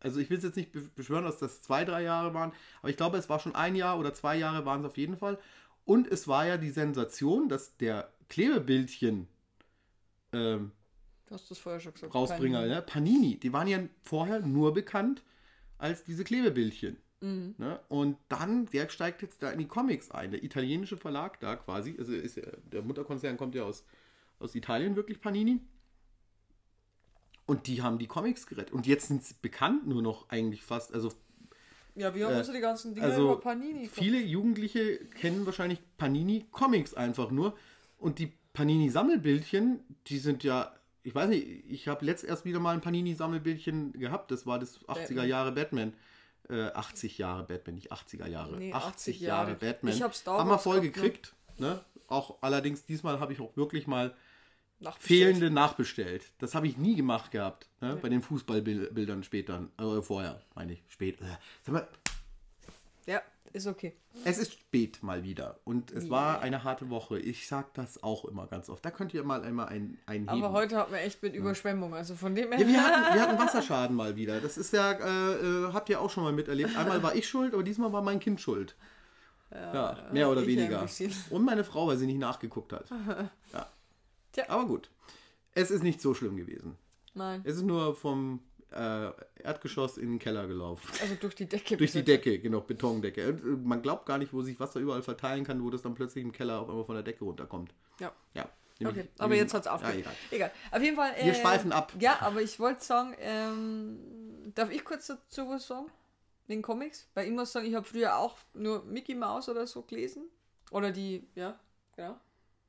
Also 0.00 0.20
ich 0.20 0.30
will 0.30 0.38
es 0.38 0.44
jetzt 0.44 0.56
nicht 0.56 0.72
be- 0.72 0.88
beschwören, 0.94 1.24
dass 1.24 1.38
das 1.38 1.60
zwei, 1.60 1.84
drei 1.84 2.02
Jahre 2.04 2.32
waren, 2.32 2.52
aber 2.80 2.88
ich 2.90 2.96
glaube, 2.96 3.18
es 3.18 3.28
war 3.28 3.40
schon 3.40 3.54
ein 3.56 3.74
Jahr 3.74 3.98
oder 3.98 4.14
zwei 4.14 4.36
Jahre 4.36 4.64
waren 4.64 4.80
es 4.80 4.86
auf 4.86 4.96
jeden 4.96 5.16
Fall. 5.16 5.38
Und 5.88 6.06
es 6.06 6.28
war 6.28 6.46
ja 6.46 6.58
die 6.58 6.68
Sensation, 6.68 7.48
dass 7.48 7.78
der 7.78 8.12
Klebebildchen 8.28 9.26
ähm, 10.34 10.72
du 11.26 11.34
hast 11.34 11.50
das 11.50 11.58
vorher 11.58 11.80
schon 11.80 11.94
gesagt. 11.94 12.14
Rausbringer, 12.14 12.60
Kein- 12.60 12.68
ne? 12.68 12.82
Panini, 12.82 13.40
die 13.40 13.54
waren 13.54 13.66
ja 13.68 13.80
vorher 14.02 14.40
nur 14.40 14.74
bekannt 14.74 15.22
als 15.78 16.04
diese 16.04 16.24
Klebebildchen. 16.24 16.98
Mhm. 17.22 17.54
Ne? 17.56 17.80
Und 17.88 18.18
dann, 18.28 18.66
der 18.66 18.90
steigt 18.90 19.22
jetzt 19.22 19.42
da 19.42 19.50
in 19.50 19.58
die 19.60 19.66
Comics 19.66 20.10
ein. 20.10 20.30
Der 20.30 20.44
italienische 20.44 20.98
Verlag 20.98 21.40
da 21.40 21.56
quasi, 21.56 21.96
also 21.98 22.12
ist, 22.12 22.36
ja- 22.36 22.42
der 22.70 22.82
Mutterkonzern 22.82 23.38
kommt 23.38 23.54
ja 23.54 23.62
aus, 23.64 23.86
aus 24.40 24.54
Italien 24.54 24.94
wirklich, 24.94 25.22
Panini. 25.22 25.58
Und 27.46 27.66
die 27.66 27.80
haben 27.80 27.98
die 27.98 28.06
Comics 28.08 28.46
gerettet. 28.46 28.74
Und 28.74 28.86
jetzt 28.86 29.08
sind 29.08 29.24
sie 29.24 29.34
bekannt 29.40 29.86
nur 29.86 30.02
noch 30.02 30.28
eigentlich 30.28 30.62
fast. 30.62 30.92
Also 30.92 31.12
Ja, 31.98 32.14
wir 32.14 32.26
haben 32.26 32.34
Äh, 32.34 32.38
uns 32.38 32.52
die 32.52 32.60
ganzen 32.60 32.94
Dinge 32.94 33.06
also 33.06 33.22
über 33.24 33.40
Panini 33.40 33.88
viele 33.88 34.18
Jugendliche 34.20 34.98
kennen 35.20 35.44
wahrscheinlich 35.46 35.80
Panini 35.96 36.46
Comics 36.50 36.94
einfach 36.94 37.30
nur. 37.30 37.56
Und 37.98 38.18
die 38.18 38.32
Panini 38.52 38.88
Sammelbildchen, 38.90 39.80
die 40.06 40.18
sind 40.18 40.44
ja, 40.44 40.72
ich 41.02 41.14
weiß 41.14 41.28
nicht, 41.28 41.46
ich 41.68 41.88
habe 41.88 42.04
letzt 42.04 42.24
erst 42.24 42.44
wieder 42.44 42.60
mal 42.60 42.74
ein 42.74 42.80
Panini 42.80 43.14
Sammelbildchen 43.14 43.92
gehabt. 43.92 44.30
Das 44.30 44.46
war 44.46 44.58
das 44.58 44.80
80er 44.86 44.94
Batman. 44.94 45.28
Jahre 45.28 45.52
Batman. 45.52 45.92
Äh, 46.48 46.68
80 46.68 47.18
Jahre 47.18 47.42
Batman, 47.44 47.74
nicht 47.74 47.92
80er 47.92 48.26
Jahre. 48.26 48.56
Nee, 48.56 48.72
80, 48.72 48.88
80 48.88 49.20
Jahre 49.20 49.50
Jahre. 49.50 49.58
Batman. 49.60 49.94
Ich 49.94 50.02
hab's 50.02 50.18
Star 50.20 50.38
Haben 50.38 50.48
wir 50.48 50.58
voll 50.58 50.76
ne? 50.76 50.82
gekriegt. 50.82 51.34
Ne? 51.58 51.80
Auch 52.06 52.38
allerdings 52.40 52.84
diesmal 52.86 53.20
habe 53.20 53.32
ich 53.32 53.40
auch 53.40 53.56
wirklich 53.56 53.86
mal. 53.86 54.14
Fehlende 54.98 55.50
nachbestellt. 55.50 56.24
Das 56.38 56.54
habe 56.54 56.66
ich 56.66 56.76
nie 56.76 56.94
gemacht 56.96 57.30
gehabt. 57.30 57.68
Ne? 57.80 57.98
Bei 58.00 58.08
den 58.08 58.22
Fußballbildern 58.22 59.22
später. 59.22 59.68
Äh, 59.78 60.02
vorher, 60.02 60.40
meine 60.54 60.72
ich. 60.74 60.82
Spät. 60.88 61.20
Äh. 61.20 61.24
Sag 61.62 61.72
mal, 61.74 61.88
Ja, 63.06 63.20
ist 63.52 63.66
okay. 63.66 63.94
es 64.24 64.38
ist 64.38 64.52
spät 64.52 65.02
mal 65.02 65.22
wieder 65.24 65.58
und 65.64 65.90
es 65.90 66.10
war 66.10 66.40
eine 66.42 66.64
harte 66.64 66.90
Woche. 66.90 67.18
Ich 67.18 67.48
sag 67.48 67.72
das 67.74 68.02
auch 68.02 68.24
immer 68.26 68.46
ganz 68.46 68.68
oft. 68.68 68.84
Da 68.84 68.90
könnt 68.90 69.14
ihr 69.14 69.24
mal 69.24 69.42
einmal 69.42 69.68
ein, 69.68 69.98
einheben. 70.06 70.28
Aber 70.28 70.52
heute 70.52 70.76
hatten 70.76 70.92
wir 70.92 71.00
echt 71.00 71.22
mit 71.22 71.34
Überschwemmung. 71.34 71.94
Also 71.94 72.14
von 72.14 72.34
dem 72.34 72.52
her. 72.52 72.60
ja, 72.60 72.66
wir, 72.68 72.82
hatten, 72.84 73.14
wir 73.14 73.22
hatten 73.22 73.38
Wasserschaden 73.46 73.96
mal 73.96 74.16
wieder. 74.16 74.40
Das 74.40 74.58
ist 74.58 74.72
ja, 74.72 74.92
äh, 74.92 75.32
äh, 75.66 75.72
habt 75.72 75.88
ihr 75.88 76.00
auch 76.00 76.10
schon 76.10 76.24
mal 76.24 76.32
miterlebt. 76.32 76.76
Einmal 76.76 77.02
war 77.02 77.14
ich 77.14 77.26
schuld, 77.28 77.54
aber 77.54 77.62
diesmal 77.62 77.92
war 77.92 78.02
mein 78.02 78.20
Kind 78.20 78.40
schuld. 78.40 78.76
Ja, 79.50 79.96
mehr 80.12 80.28
oder 80.28 80.42
ein 80.42 80.46
weniger. 80.46 80.86
Und 81.30 81.44
meine 81.44 81.64
Frau, 81.64 81.86
weil 81.88 81.96
sie 81.96 82.06
nicht 82.06 82.18
nachgeguckt 82.18 82.72
hat. 82.72 82.84
Ja. 83.52 83.66
Tja. 84.44 84.52
Aber 84.54 84.66
gut. 84.66 84.90
Es 85.54 85.70
ist 85.70 85.82
nicht 85.82 86.00
so 86.00 86.14
schlimm 86.14 86.36
gewesen. 86.36 86.76
Nein. 87.14 87.40
Es 87.44 87.56
ist 87.56 87.62
nur 87.62 87.94
vom 87.94 88.40
äh, 88.70 89.10
Erdgeschoss 89.42 89.98
in 89.98 90.10
den 90.10 90.18
Keller 90.18 90.46
gelaufen. 90.46 90.86
Also 91.00 91.14
durch 91.16 91.34
die 91.34 91.46
Decke. 91.48 91.76
Durch 91.76 91.92
die. 91.92 92.04
Decke, 92.04 92.38
genau, 92.38 92.60
Betondecke. 92.60 93.28
Und, 93.28 93.38
äh, 93.40 93.66
man 93.66 93.82
glaubt 93.82 94.06
gar 94.06 94.18
nicht, 94.18 94.32
wo 94.32 94.42
sich 94.42 94.60
Wasser 94.60 94.78
überall 94.80 95.02
verteilen 95.02 95.44
kann, 95.44 95.62
wo 95.64 95.70
das 95.70 95.82
dann 95.82 95.94
plötzlich 95.94 96.22
im 96.24 96.32
Keller 96.32 96.60
auf 96.60 96.68
einmal 96.68 96.84
von 96.84 96.94
der 96.94 97.02
Decke 97.02 97.24
runterkommt. 97.24 97.74
Ja. 97.98 98.12
Ja. 98.34 98.48
nämlich- 98.78 98.98
Okay, 99.04 99.08
aber 99.18 99.24
nämlich- 99.28 99.40
jetzt 99.40 99.54
hat 99.54 99.60
es 99.62 99.66
Ja, 99.66 99.72
aufgehört. 99.74 99.96
egal. 99.98 100.12
egal. 100.30 100.52
Auf 100.70 100.82
jeden 100.82 100.96
Fall. 100.96 101.12
Wir 101.16 101.32
äh, 101.32 101.34
schweifen 101.34 101.72
ab. 101.72 101.92
Ja, 101.98 102.18
aber 102.20 102.42
ich 102.42 102.60
wollte 102.60 102.84
sagen, 102.84 103.14
ähm, 103.18 104.52
darf 104.54 104.70
ich 104.70 104.84
kurz 104.84 105.06
dazu 105.08 105.48
was 105.48 105.66
sagen? 105.66 105.86
Den 106.48 106.62
Comics? 106.62 107.08
Weil 107.14 107.26
ich 107.26 107.32
muss 107.32 107.50
sagen, 107.52 107.66
ich 107.66 107.74
habe 107.74 107.84
früher 107.84 108.16
auch 108.16 108.36
nur 108.54 108.84
Mickey 108.84 109.14
Mouse 109.14 109.48
oder 109.48 109.66
so 109.66 109.82
gelesen. 109.82 110.28
Oder 110.70 110.92
die, 110.92 111.26
ja, 111.34 111.58
genau. 111.96 112.18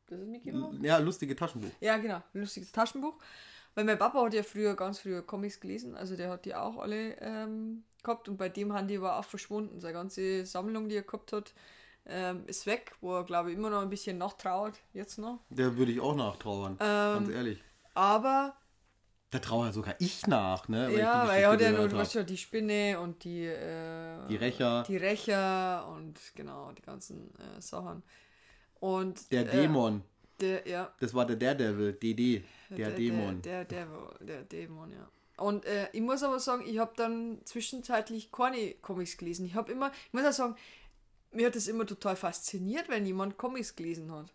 Das 0.09 0.19
ist 0.19 0.27
Mickey 0.27 0.51
Mouse. 0.51 0.75
Ja, 0.81 0.97
lustige 0.97 1.35
Taschenbuch. 1.35 1.71
Ja, 1.79 1.97
genau. 1.97 2.21
Lustiges 2.33 2.71
Taschenbuch. 2.71 3.15
Weil 3.75 3.85
mein 3.85 3.99
Papa 3.99 4.23
hat 4.25 4.33
ja 4.33 4.41
früher, 4.43 4.75
ganz 4.75 4.99
früher 4.99 5.21
Comics 5.21 5.59
gelesen. 5.59 5.95
Also 5.95 6.15
der 6.15 6.29
hat 6.31 6.45
die 6.45 6.55
auch 6.55 6.77
alle 6.77 7.15
ähm, 7.21 7.83
gehabt. 8.03 8.27
Und 8.27 8.37
bei 8.37 8.49
dem 8.49 8.73
haben 8.73 8.87
die 8.87 8.97
aber 8.97 9.19
auch 9.19 9.23
verschwunden. 9.25 9.79
Seine 9.79 9.93
ganze 9.93 10.45
Sammlung, 10.45 10.89
die 10.89 10.95
er 10.95 11.03
gehabt 11.03 11.31
hat, 11.31 11.53
ähm, 12.07 12.43
ist 12.47 12.65
weg. 12.65 12.93
Wo 13.01 13.15
er, 13.15 13.23
glaube 13.23 13.51
ich, 13.51 13.57
immer 13.57 13.69
noch 13.69 13.81
ein 13.81 13.89
bisschen 13.89 14.17
nachtrauert. 14.17 14.79
Jetzt 14.93 15.19
noch. 15.19 15.39
Der 15.49 15.77
würde 15.77 15.91
ich 15.91 15.99
auch 15.99 16.15
nachtrauern. 16.15 16.73
Ähm, 16.73 16.77
ganz 16.79 17.29
ehrlich. 17.29 17.63
Aber 17.93 18.55
Da 19.29 19.37
traue 19.37 19.71
sogar 19.71 19.93
ich 19.99 20.25
nach, 20.25 20.67
ne? 20.67 20.91
ja, 20.97 21.23
ich 21.23 21.29
weil 21.29 21.43
er 21.43 21.51
hat 21.51 21.61
ja 21.61 21.71
nur, 21.71 21.87
du 21.87 21.97
weißt 21.97 22.15
ja, 22.15 22.23
die 22.23 22.37
Spinne 22.37 22.99
und 22.99 23.23
die, 23.23 23.45
äh, 23.45 24.27
Die 24.27 24.37
Rächer. 24.37 24.83
Die 24.87 24.97
Rächer 24.97 25.87
und 25.95 26.19
genau, 26.33 26.71
die 26.71 26.81
ganzen 26.81 27.31
äh, 27.35 27.61
Sachen. 27.61 28.01
Und 28.79 29.31
Der 29.31 29.41
äh, 29.41 29.51
Dämon. 29.51 30.03
Der, 30.39 30.67
ja. 30.67 30.93
Das 30.99 31.13
war 31.13 31.25
der 31.25 31.35
Daredevil, 31.35 31.93
DD. 31.93 32.43
Der, 32.69 32.91
Dämon. 32.91 33.41
Der, 33.41 33.65
der, 33.65 33.85
der, 33.85 34.25
der 34.25 34.43
Dämon, 34.43 34.91
ja. 34.91 35.09
Und 35.37 35.65
äh, 35.65 35.87
ich 35.93 36.01
muss 36.01 36.23
aber 36.23 36.39
sagen, 36.39 36.65
ich 36.67 36.79
habe 36.79 36.93
dann 36.95 37.39
zwischenzeitlich 37.45 38.31
keine 38.31 38.73
Comics 38.75 39.17
gelesen. 39.17 39.45
Ich 39.45 39.55
habe 39.55 39.71
immer, 39.71 39.91
ich 40.07 40.13
muss 40.13 40.25
auch 40.25 40.31
sagen, 40.33 40.55
mir 41.31 41.47
hat 41.47 41.55
das 41.55 41.67
immer 41.67 41.85
total 41.85 42.15
fasziniert, 42.15 42.89
wenn 42.89 43.05
jemand 43.05 43.37
Comics 43.37 43.75
gelesen 43.75 44.11
hat. 44.11 44.33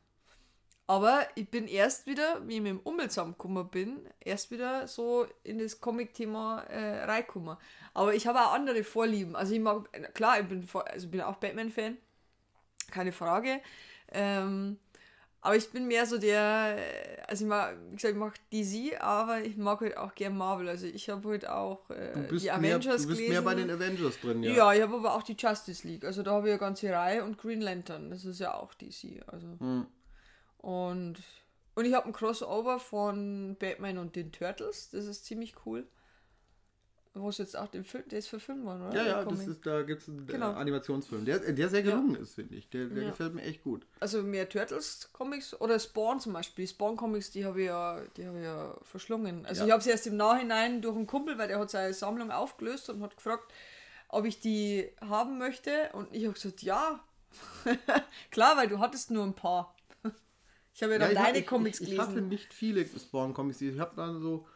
Aber 0.86 1.26
ich 1.34 1.50
bin 1.50 1.66
erst 1.66 2.06
wieder, 2.06 2.46
wie 2.46 2.56
ich 2.56 2.60
mit 2.60 2.70
dem 2.70 2.80
Umwelt 2.80 3.10
zusammengekommen 3.10 3.68
bin, 3.70 4.06
erst 4.20 4.50
wieder 4.50 4.86
so 4.86 5.26
in 5.42 5.58
das 5.58 5.80
Comic-Thema 5.80 6.62
äh, 6.64 7.04
reingekommen. 7.04 7.56
Aber 7.94 8.14
ich 8.14 8.26
habe 8.26 8.40
auch 8.40 8.52
andere 8.52 8.84
Vorlieben. 8.84 9.34
Also 9.34 9.54
ich 9.54 9.60
mag, 9.60 9.88
klar, 10.12 10.40
ich 10.40 10.46
bin, 10.46 10.68
also 10.72 11.06
ich 11.06 11.10
bin 11.10 11.22
auch 11.22 11.36
Batman-Fan, 11.36 11.96
keine 12.90 13.12
Frage. 13.12 13.62
Ähm, 14.12 14.78
aber 15.44 15.56
ich 15.56 15.70
bin 15.70 15.86
mehr 15.86 16.06
so 16.06 16.16
der, 16.16 16.78
also 17.28 17.44
ich 17.44 17.48
mag, 17.48 17.76
wie 17.90 17.96
gesagt, 17.96 18.14
ich 18.14 18.18
mag 18.18 18.34
DC, 18.50 19.02
aber 19.02 19.42
ich 19.42 19.58
mag 19.58 19.78
halt 19.82 19.94
auch 19.98 20.14
gern 20.14 20.38
Marvel. 20.38 20.70
Also 20.70 20.86
ich 20.86 21.10
habe 21.10 21.28
halt 21.28 21.46
auch 21.46 21.90
äh, 21.90 22.12
die 22.30 22.44
mehr, 22.44 22.54
Avengers 22.54 23.02
du 23.02 23.08
bist 23.08 23.20
gelesen. 23.20 23.28
mehr 23.28 23.42
bei 23.42 23.54
den 23.54 23.70
Avengers 23.70 24.18
drin, 24.20 24.42
ja. 24.42 24.52
Ja, 24.52 24.72
ich 24.72 24.80
habe 24.80 24.94
aber 24.94 25.14
auch 25.14 25.22
die 25.22 25.36
Justice 25.38 25.86
League. 25.86 26.04
Also 26.06 26.22
da 26.22 26.30
habe 26.30 26.48
ich 26.48 26.52
eine 26.52 26.60
ganze 26.60 26.90
Reihe 26.90 27.22
und 27.22 27.36
Green 27.36 27.60
Lantern. 27.60 28.08
Das 28.08 28.24
ist 28.24 28.40
ja 28.40 28.54
auch 28.54 28.72
DC. 28.72 29.22
Also. 29.26 29.46
Hm. 29.58 29.86
Und, 30.56 31.16
und 31.74 31.84
ich 31.84 31.92
habe 31.92 32.06
ein 32.06 32.14
Crossover 32.14 32.78
von 32.78 33.56
Batman 33.58 33.98
und 33.98 34.16
den 34.16 34.32
Turtles. 34.32 34.88
Das 34.92 35.04
ist 35.04 35.26
ziemlich 35.26 35.54
cool. 35.66 35.86
Wo 37.16 37.28
es 37.28 37.38
jetzt 37.38 37.56
auch 37.56 37.68
den 37.68 37.84
Film, 37.84 38.02
der 38.08 38.18
ist 38.18 38.26
verfilmt 38.26 38.64
worden, 38.64 38.88
oder? 38.88 38.96
Ja, 38.96 39.06
ja, 39.06 39.24
das 39.24 39.46
ist, 39.46 39.64
da 39.64 39.82
gibt 39.82 40.02
es 40.02 40.08
einen 40.08 40.26
Genau. 40.26 40.50
äh, 40.50 40.54
Animationsfilm, 40.56 41.24
der, 41.24 41.38
der 41.52 41.68
sehr 41.68 41.82
gelungen 41.84 42.16
ist, 42.16 42.34
finde 42.34 42.56
ich. 42.56 42.68
Der, 42.70 42.86
der 42.86 43.04
Ja. 43.04 43.10
gefällt 43.10 43.34
mir 43.34 43.42
echt 43.42 43.62
gut. 43.62 43.86
Also 44.00 44.22
mehr 44.24 44.48
Turtles-Comics 44.48 45.60
oder 45.60 45.78
Spawn 45.78 46.18
zum 46.18 46.32
Beispiel. 46.32 46.64
Die 46.64 46.72
Spawn-Comics, 46.72 47.30
die 47.30 47.44
habe 47.44 47.60
ich, 47.60 47.66
ja, 47.68 48.00
die 48.16 48.26
habe 48.26 48.38
ich 48.38 48.44
ja 48.44 48.76
verschlungen. 48.82 49.46
Also 49.46 49.60
Ja. 49.60 49.66
ich 49.66 49.72
habe 49.72 49.82
sie 49.84 49.90
erst 49.90 50.08
im 50.08 50.16
Nachhinein 50.16 50.82
durch 50.82 50.96
einen 50.96 51.06
Kumpel, 51.06 51.38
weil 51.38 51.46
der 51.46 51.60
hat 51.60 51.70
seine 51.70 51.94
Sammlung 51.94 52.32
aufgelöst 52.32 52.90
und 52.90 53.00
hat 53.00 53.16
gefragt, 53.16 53.52
ob 54.08 54.24
ich 54.24 54.40
die 54.40 54.90
haben 55.00 55.38
möchte. 55.38 55.90
Und 55.92 56.12
ich 56.12 56.24
habe 56.24 56.34
gesagt, 56.34 56.62
ja. 56.62 56.98
Klar, 58.32 58.56
weil 58.56 58.66
du 58.68 58.80
hattest 58.80 59.12
nur 59.12 59.24
ein 59.24 59.34
paar. 59.34 59.76
Ich 60.76 60.82
habe 60.82 60.94
ja 60.94 60.98
dann 60.98 61.12
ich, 61.12 61.14
deine 61.18 61.38
ich, 61.38 61.46
Comics 61.46 61.78
ich, 61.78 61.92
ich 61.92 61.98
hatte 62.00 62.14
gelesen. 62.14 62.28
nicht 62.28 62.52
viele 62.52 62.84
Spawn-Comics. 62.84 63.60
Ich 63.60 63.78
habe 63.78 63.94
dann 63.94 64.20
so. 64.20 64.48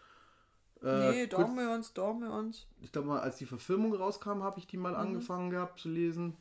Äh, 0.83 1.11
nee, 1.11 1.27
da 1.27 1.39
haben 1.39 1.57
wir 1.57 1.71
uns, 1.73 1.93
da 1.93 2.07
haben 2.07 2.21
wir 2.21 2.33
uns. 2.33 2.67
ich 2.81 2.93
glaube 2.93 3.09
mal, 3.09 3.21
als 3.21 3.37
die 3.37 3.47
Verfilmung 3.47 3.95
rauskam, 3.95 4.43
habe 4.43 4.59
ich 4.59 4.67
die 4.67 4.77
Mhm. 4.77 4.83
mal 4.85 4.95
angefangen 4.97 5.51
gehabt 5.51 5.81
zu 5.81 5.89
lesen. 5.89 6.37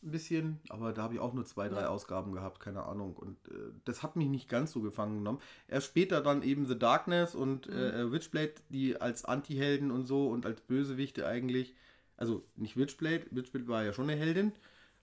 ein 0.00 0.12
bisschen, 0.12 0.60
aber 0.68 0.92
da 0.92 1.02
habe 1.02 1.14
ich 1.14 1.20
auch 1.20 1.32
nur 1.34 1.44
zwei, 1.44 1.68
drei 1.68 1.80
Ja. 1.82 1.88
Ausgaben 1.88 2.30
gehabt, 2.32 2.60
keine 2.60 2.84
Ahnung. 2.84 3.16
Und 3.16 3.36
äh, 3.48 3.72
das 3.84 4.04
hat 4.04 4.14
mich 4.14 4.28
nicht 4.28 4.48
ganz 4.48 4.70
so 4.70 4.80
gefangen 4.80 5.16
genommen. 5.18 5.40
Erst 5.66 5.88
später 5.88 6.20
dann 6.20 6.42
eben 6.44 6.66
The 6.66 6.78
Darkness 6.78 7.34
und 7.34 7.66
Mhm. 7.68 7.74
äh, 7.74 8.12
Witchblade, 8.12 8.54
die 8.68 9.00
als 9.00 9.24
Anti-Helden 9.24 9.90
und 9.90 10.06
so 10.06 10.28
und 10.28 10.46
als 10.46 10.60
Bösewichte 10.60 11.26
eigentlich, 11.26 11.74
also 12.16 12.44
nicht 12.54 12.76
Witchblade, 12.76 13.26
Witchblade 13.32 13.66
war 13.66 13.82
ja 13.82 13.92
schon 13.92 14.08
eine 14.08 14.16
Heldin, 14.18 14.52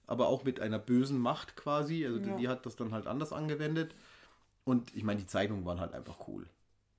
aber 0.07 0.29
auch 0.29 0.45
mit 0.45 0.61
einer 0.61 0.79
bösen 0.79 1.19
Macht 1.19 1.57
quasi. 1.57 2.05
Also 2.05 2.19
die, 2.19 2.29
Ja. 2.29 2.37
die 2.37 2.47
hat 2.47 2.65
das 2.65 2.77
dann 2.77 2.93
halt 2.93 3.05
anders 3.05 3.33
angewendet. 3.33 3.93
Und 4.63 4.95
ich 4.95 5.03
meine, 5.03 5.19
die 5.19 5.27
Zeichnungen 5.27 5.65
waren 5.65 5.81
halt 5.81 5.93
einfach 5.93 6.25
cool. 6.29 6.47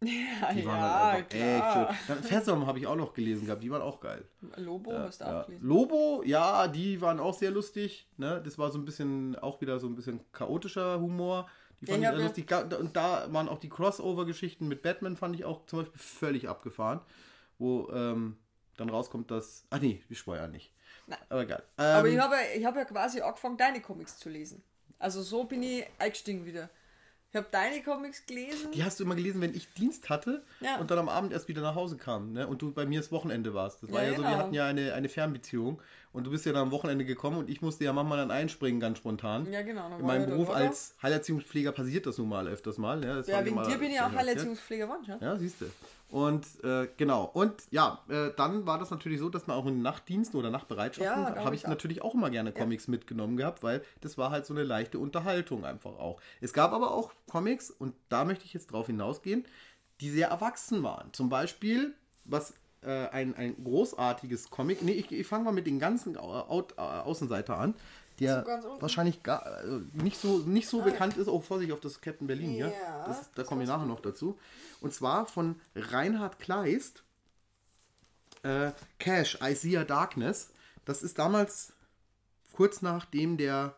Ja, 0.03 0.53
Die 0.53 0.67
waren 0.67 0.79
ja, 0.81 1.11
halt 1.13 1.31
klar. 1.31 1.91
echt 1.91 1.99
schön. 2.07 2.07
Dann 2.17 2.23
Phantom 2.25 2.67
habe 2.67 2.79
ich 2.79 2.87
auch 2.87 2.97
noch 2.97 3.15
gelesen 3.15 3.47
gehabt, 3.47 3.63
die 3.63 3.71
waren 3.71 3.81
auch 3.83 3.99
geil. 4.01 4.25
Lobo 4.57 4.93
Ja, 4.93 4.99
hast 5.05 5.21
du 5.21 5.25
ja. 5.25 5.41
auch 5.41 5.47
gelesen. 5.47 5.67
Lobo, 5.67 6.23
ja, 6.25 6.69
die 6.69 7.01
waren 7.01 7.19
auch 7.19 7.33
sehr 7.37 7.51
lustig. 7.51 8.07
Ne? 8.19 8.43
Das 8.45 8.59
war 8.59 8.71
so 8.71 8.79
ein 8.79 8.85
bisschen, 8.85 9.37
auch 9.37 9.61
wieder 9.63 9.81
so 9.81 9.87
ein 9.87 9.95
bisschen 9.97 10.21
chaotischer 10.33 11.01
Humor. 11.01 11.49
Die 11.81 11.87
Ja, 11.87 11.93
fand 11.95 12.05
ich 12.05 12.11
ich 12.11 12.19
ja- 12.51 12.61
lustig. 12.61 12.79
Und 12.81 12.95
da 12.97 13.33
waren 13.33 13.49
auch 13.49 13.59
die 13.59 13.69
Crossover-Geschichten 13.71 14.69
mit 14.69 14.83
Batman, 14.83 15.17
fand 15.17 15.35
ich 15.35 15.45
auch 15.47 15.65
zum 15.67 15.79
Beispiel 15.81 15.99
völlig 16.01 16.49
abgefahren. 16.49 17.01
Wo 17.59 17.89
ähm, 17.91 18.37
dann 18.77 18.91
rauskommt, 18.91 19.31
dass. 19.31 19.65
Ach 19.71 19.81
nee, 19.81 20.03
wir 20.09 20.17
spoilern 20.17 20.51
nicht. 20.51 20.73
Nein. 21.07 21.19
Aber 21.31 21.43
egal. 21.43 21.63
Aber 21.79 22.07
Ähm, 22.09 22.15
ich 22.15 22.21
habe 22.21 22.35
ich 22.55 22.65
hab 22.67 22.77
ja 22.77 22.85
quasi 22.85 23.23
angefangen, 23.23 23.57
deine 23.57 23.81
Comics 23.81 24.19
zu 24.19 24.29
lesen. 24.29 24.63
Also 24.99 25.23
so 25.23 25.45
bin 25.45 25.63
ich 25.63 25.87
eingestiegen 25.99 26.45
wieder. 26.45 26.69
Ich 27.31 27.37
habe 27.37 27.49
deine 27.51 27.83
Comics 27.83 28.25
gelesen. 28.25 28.71
die 28.73 28.83
hast 28.85 28.99
du 28.99 29.05
immer 29.05 29.15
gelesen, 29.17 29.41
wenn 29.41 29.55
ich 29.55 29.69
Dienst 29.75 30.09
hatte 30.09 30.43
Ja. 30.61 30.77
und 30.79 30.91
dann 30.91 30.99
am 30.99 31.09
Abend 31.09 31.33
erst 31.33 31.49
wieder 31.49 31.61
nach 31.61 31.75
Hause 31.75 31.97
kam. 31.97 32.33
Ne? 32.33 32.47
Und 32.47 32.62
du 32.62 32.73
bei 32.73 32.87
mir 32.87 33.01
das 33.01 33.12
Wochenende 33.12 33.53
warst. 33.53 33.83
Das 33.83 33.93
war 33.93 34.03
Ja, 34.03 34.11
ja, 34.11 34.17
so, 34.17 34.23
wir 34.23 34.29
genau. 34.31 34.39
hatten 34.43 34.55
ja 34.55 34.67
eine, 34.67 34.95
eine 34.95 35.09
Fernbeziehung. 35.09 35.83
Und 36.16 36.24
du 36.24 36.31
bist 36.31 36.46
ja 36.46 36.52
dann 36.55 36.62
am 36.62 36.70
Wochenende 36.70 37.05
gekommen 37.05 37.37
und 37.37 37.50
ich 37.50 37.61
musste 37.61 37.85
ja 37.85 37.92
manchmal 37.92 38.16
dann 38.16 38.31
einspringen, 38.31 38.81
ganz 38.81 38.96
spontan. 38.96 39.52
Ja, 39.52 39.61
genau. 39.61 39.98
In 39.98 40.07
meinem 40.07 40.24
Beruf 40.24 40.46
drüber. 40.46 40.57
als 40.57 40.94
Heilerziehungspfleger 41.02 41.72
passiert 41.72 42.07
das 42.07 42.16
nun 42.16 42.31
mal 42.31 42.48
öfters 42.48 42.79
mal. 42.79 43.05
Ja, 43.05 43.16
das 43.16 43.26
Ja, 43.26 43.44
wegen 43.44 43.55
mal- 43.55 43.68
dir 43.68 43.76
bin 43.76 43.90
ich 43.90 44.00
auch 44.00 44.11
ja, 44.11 44.16
Heilerziehungspfleger 44.16 44.87
geworden, 44.87 45.05
ja? 45.07 45.18
Ja, 45.20 45.37
siehst 45.37 45.61
du. 45.61 45.66
Und 46.09 46.46
äh, 46.64 46.88
genau. 46.96 47.24
Und 47.35 47.52
ja, 47.70 48.02
äh, 48.09 48.31
dann 48.35 48.64
war 48.64 48.79
das 48.79 48.90
natürlich 48.90 49.18
so, 49.20 49.29
dass 49.29 49.46
man 49.46 49.59
auch 49.59 49.66
in 49.66 49.83
Nachtdiensten 49.83 50.40
oder 50.40 50.48
Nachtbereitschaften 50.50 51.22
Ja, 51.22 51.44
habe 51.44 51.55
ich 51.55 51.64
ich 51.64 51.68
natürlich 51.68 52.00
auch 52.00 52.14
immer 52.14 52.31
gerne 52.31 52.50
Comics 52.52 52.88
mitgenommen 52.88 53.37
gehabt, 53.37 53.62
weil 53.62 53.83
das 54.00 54.16
war 54.16 54.31
halt 54.31 54.46
so 54.46 54.55
eine 54.55 54.62
leichte 54.62 54.98
Unterhaltung 54.98 55.66
einfach 55.66 55.98
auch. 55.98 56.18
Es 56.40 56.55
gab 56.55 56.72
aber 56.72 56.92
auch 56.92 57.12
Comics, 57.31 57.70
und 57.70 57.94
da 58.09 58.24
möchte 58.24 58.46
ich 58.46 58.55
jetzt 58.55 58.72
drauf 58.72 58.87
hinausgehen, 58.87 59.44
die 60.00 60.09
sehr 60.09 60.29
erwachsen 60.29 60.83
waren. 60.83 61.12
Zum 61.12 61.29
Beispiel, 61.29 61.92
was 62.24 62.55
äh, 62.87 63.09
ein, 63.09 63.35
ein 63.35 63.62
großartiges 63.62 64.51
Comic, 64.51 64.83
nee, 64.83 64.92
ich, 64.92 65.11
ich 65.12 65.27
fange 65.27 65.44
mal 65.44 65.53
mit 65.53 65.66
den 65.66 65.79
ganzen 65.79 66.16
Au 66.16 66.31
Au 66.49 66.62
Außenseiter 66.77 67.59
an, 67.59 67.75
der 68.20 68.46
wahrscheinlich 68.81 69.22
gar, 69.22 69.64
äh, 69.64 69.81
nicht 69.92 70.18
so, 70.18 70.38
nicht 70.38 70.68
so 70.68 70.83
bekannt 70.83 71.16
ist. 71.16 71.29
Oh, 71.29 71.40
Vorsicht 71.40 71.72
auf 71.72 71.81
das 71.81 72.01
Captain 72.01 72.27
Berlin 72.27 72.51
hier. 72.51 72.68
Ja, 72.68 73.05
das, 73.07 73.31
da 73.33 73.42
kommen 73.42 73.61
wir 73.61 73.68
nachher 73.68 73.87
noch 73.87 74.01
dazu. 74.01 74.38
Und 74.81 74.94
zwar 74.94 75.27
von 75.27 75.61
Reinhard 75.75 76.38
Kleist, 76.38 77.03
äh, 78.42 78.70
Cash, 78.99 79.38
I 79.42 79.55
See 79.55 79.77
a 79.77 79.85
Darkness. 79.85 80.53
Das 80.85 81.03
ist 81.03 81.18
damals 81.18 81.72
kurz 82.53 82.81
nachdem 82.81 83.37
der 83.37 83.75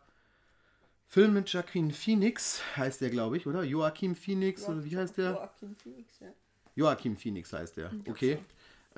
Film 1.09 1.33
mit 1.33 1.49
Joaquin 1.49 1.91
Phoenix, 1.91 2.61
heißt 2.77 3.01
der, 3.01 3.09
glaube 3.09 3.39
ich, 3.39 3.47
oder? 3.47 3.65
Joachim 3.65 4.15
Phoenix, 4.15 4.69
oder 4.69 4.85
wie 4.85 4.97
heißt 4.97 5.17
der? 5.17 5.31
Joachim 5.33 5.75
Phoenix, 5.75 6.21
ja. 6.21 6.29
Joachim 6.75 7.17
Phoenix 7.17 7.53
heißt 7.53 7.79
der. 7.79 7.91
Okay. 8.07 8.39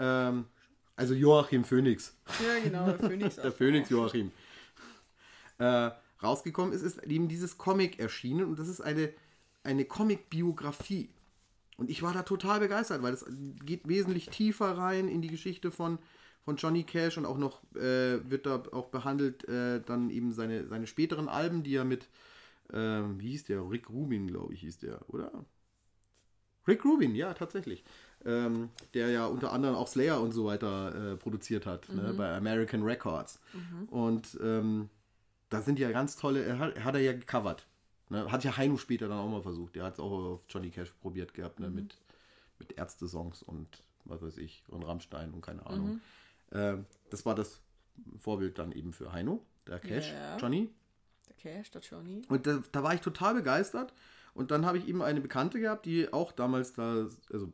Ähm, 0.01 0.47
also 0.97 1.15
Joachim 1.15 1.65
Phoenix. 1.65 2.17
Ja, 2.45 2.63
genau, 2.63 2.87
der 2.87 2.99
Phoenix. 3.11 3.37
Der 3.37 3.53
Phoenix 3.53 3.91
Joachim. 3.91 4.33
Äh, 5.59 5.91
rausgekommen 6.23 6.73
ist, 6.73 6.83
ist 6.83 7.03
eben 7.05 7.29
dieses 7.29 7.59
Comic 7.59 7.99
erschienen 7.99 8.47
und 8.47 8.59
das 8.59 8.69
ist 8.69 8.81
eine, 8.81 9.13
eine 9.63 9.85
Comic-Biografie. 9.85 11.11
Und 11.77 11.89
ich 11.89 12.03
war 12.03 12.13
da 12.13 12.23
total 12.23 12.61
begeistert, 12.61 13.03
weil 13.03 13.15
es 13.15 13.25
geht 13.65 13.89
wesentlich 13.89 14.29
tiefer 14.29 14.77
rein 14.77 15.09
in 15.09 15.23
die 15.23 15.29
Geschichte 15.29 15.71
von, 15.71 15.99
von 16.45 16.57
Johnny 16.57 16.83
Cash 16.85 17.17
und 17.17 17.25
auch 17.25 17.39
noch 17.39 17.63
äh, 17.75 18.21
wird 18.31 18.45
da 18.45 18.63
auch 18.73 18.89
behandelt 18.89 19.49
äh, 19.49 19.81
dann 19.81 20.11
eben 20.11 20.33
seine, 20.33 20.67
seine 20.67 20.87
späteren 20.87 21.29
Alben, 21.29 21.63
die 21.63 21.75
er 21.75 21.85
mit, 21.85 22.09
ähm, 22.73 23.19
wie 23.19 23.31
hieß 23.31 23.45
der? 23.45 23.71
Rick 23.71 23.89
Rubin, 23.89 24.27
glaube 24.27 24.53
ich, 24.53 24.61
hieß 24.61 24.79
der, 24.81 25.01
oder? 25.09 25.47
Rick 26.69 26.85
Rubin, 26.85 27.15
ja, 27.15 27.33
tatsächlich. 27.33 27.83
Ähm, 28.27 28.69
der 28.93 29.09
ja 29.11 29.25
unter 29.27 29.51
anderem 29.53 29.75
auch 29.77 29.89
Slayer 29.89 30.21
und 30.21 30.33
so 30.33 30.45
weiter 30.45 31.13
äh, 31.13 31.17
produziert 31.17 31.65
hat, 31.65 31.89
ne, 31.89 32.13
bei 32.15 32.37
American 32.37 32.83
Records. 32.83 33.41
Und 33.89 34.39
ähm, 34.43 34.91
da 35.49 35.63
sind 35.63 35.79
ja 35.79 35.91
ganz 35.91 36.17
tolle, 36.17 36.45
er 36.45 36.59
hat, 36.59 36.85
hat 36.85 36.95
er 36.95 37.01
ja 37.01 37.13
gecovert. 37.15 37.67
Ne? 38.11 38.31
Hat 38.31 38.45
ja 38.45 38.57
Heino 38.57 38.77
später 38.77 39.09
dann 39.09 39.19
auch 39.19 39.29
mal 39.31 39.41
versucht. 39.43 39.75
Der 39.75 39.85
hat 39.85 39.95
es 39.95 40.01
auch 40.01 40.11
auf 40.13 40.45
Johnny 40.51 40.71
Cash 40.71 40.91
probiert 41.01 41.33
gehabt, 41.33 41.61
ne? 41.61 41.71
mit, 41.71 41.97
mit 42.59 42.73
Ärzte-Songs 42.77 43.43
und 43.43 43.83
was 44.05 44.21
weiß 44.21 44.37
ich, 44.39 44.63
und 44.69 44.83
Rammstein 44.83 45.33
und 45.33 45.41
keine 45.41 45.65
Ahnung. 45.67 46.01
Ähm, 46.53 46.85
das 47.11 47.25
war 47.25 47.35
das 47.35 47.61
Vorbild 48.19 48.59
dann 48.59 48.73
eben 48.73 48.93
für 48.93 49.13
Heino, 49.13 49.43
der 49.67 49.79
Cash, 49.79 50.13
Ja. 50.13 50.37
Johnny. 50.37 50.69
Der 51.29 51.37
Cash, 51.37 51.71
der 51.71 51.81
Johnny. 51.81 52.23
Und 52.29 52.47
da, 52.47 52.63
da 52.73 52.83
war 52.83 52.93
ich 52.95 53.01
total 53.01 53.35
begeistert. 53.35 53.93
Und 54.35 54.51
dann 54.51 54.65
habe 54.67 54.79
ich 54.79 54.89
eben 54.89 55.03
eine 55.03 55.21
Bekannte 55.21 55.61
gehabt, 55.61 55.87
die 55.87 56.13
auch 56.13 56.33
damals 56.33 56.73
da, 56.73 57.09
also 57.33 57.53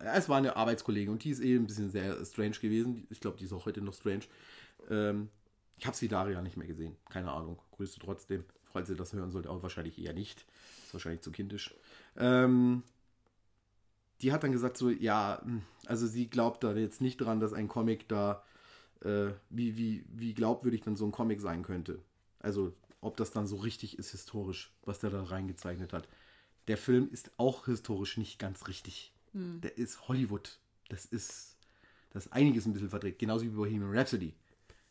ja, 0.00 0.14
es 0.14 0.28
war 0.28 0.38
eine 0.38 0.56
Arbeitskollegin 0.56 1.10
und 1.10 1.24
die 1.24 1.30
ist 1.30 1.40
eh 1.40 1.56
ein 1.56 1.66
bisschen 1.66 1.90
sehr 1.90 2.24
strange 2.24 2.58
gewesen. 2.60 3.06
Ich 3.10 3.20
glaube, 3.20 3.38
die 3.38 3.44
ist 3.44 3.52
auch 3.52 3.66
heute 3.66 3.80
noch 3.80 3.94
strange. 3.94 4.24
Ähm, 4.90 5.28
ich 5.76 5.86
habe 5.86 5.96
sie 5.96 6.08
Daria 6.08 6.42
nicht 6.42 6.56
mehr 6.56 6.66
gesehen. 6.66 6.96
Keine 7.10 7.32
Ahnung. 7.32 7.58
Grüße 7.72 7.98
trotzdem, 7.98 8.44
falls 8.72 8.90
ihr 8.90 8.96
das 8.96 9.12
hören 9.12 9.30
sollt, 9.30 9.46
aber 9.46 9.62
wahrscheinlich 9.62 9.98
eher 9.98 10.12
nicht. 10.12 10.46
Ist 10.84 10.94
wahrscheinlich 10.94 11.22
zu 11.22 11.32
kindisch. 11.32 11.74
Ähm, 12.16 12.82
die 14.20 14.32
hat 14.32 14.44
dann 14.44 14.52
gesagt 14.52 14.76
so, 14.76 14.90
ja, 14.90 15.40
hm, 15.42 15.62
also 15.86 16.06
sie 16.06 16.28
glaubt 16.28 16.62
da 16.62 16.72
jetzt 16.74 17.00
nicht 17.00 17.18
dran, 17.18 17.40
dass 17.40 17.52
ein 17.52 17.68
Comic 17.68 18.08
da, 18.08 18.44
äh, 19.00 19.30
wie, 19.50 19.76
wie, 19.76 20.04
wie 20.08 20.34
glaubwürdig 20.34 20.82
dann 20.82 20.96
so 20.96 21.04
ein 21.04 21.12
Comic 21.12 21.40
sein 21.40 21.62
könnte. 21.62 22.00
Also 22.38 22.74
ob 23.02 23.16
das 23.18 23.30
dann 23.30 23.46
so 23.46 23.56
richtig 23.56 23.98
ist 23.98 24.12
historisch, 24.12 24.72
was 24.84 25.00
der 25.00 25.10
da 25.10 25.22
reingezeichnet 25.22 25.92
hat. 25.92 26.08
Der 26.68 26.78
Film 26.78 27.10
ist 27.12 27.30
auch 27.36 27.66
historisch 27.66 28.16
nicht 28.16 28.38
ganz 28.38 28.68
richtig. 28.68 29.12
Der 29.62 29.76
ist 29.78 30.08
Hollywood. 30.08 30.58
Das 30.88 31.04
ist, 31.06 31.56
das 32.10 32.26
ist 32.26 32.32
einiges 32.32 32.66
ein 32.66 32.72
bisschen 32.72 32.90
verdreht. 32.90 33.18
Genauso 33.18 33.44
wie 33.44 33.50
Bohemian 33.50 33.90
Rhapsody. 33.96 34.34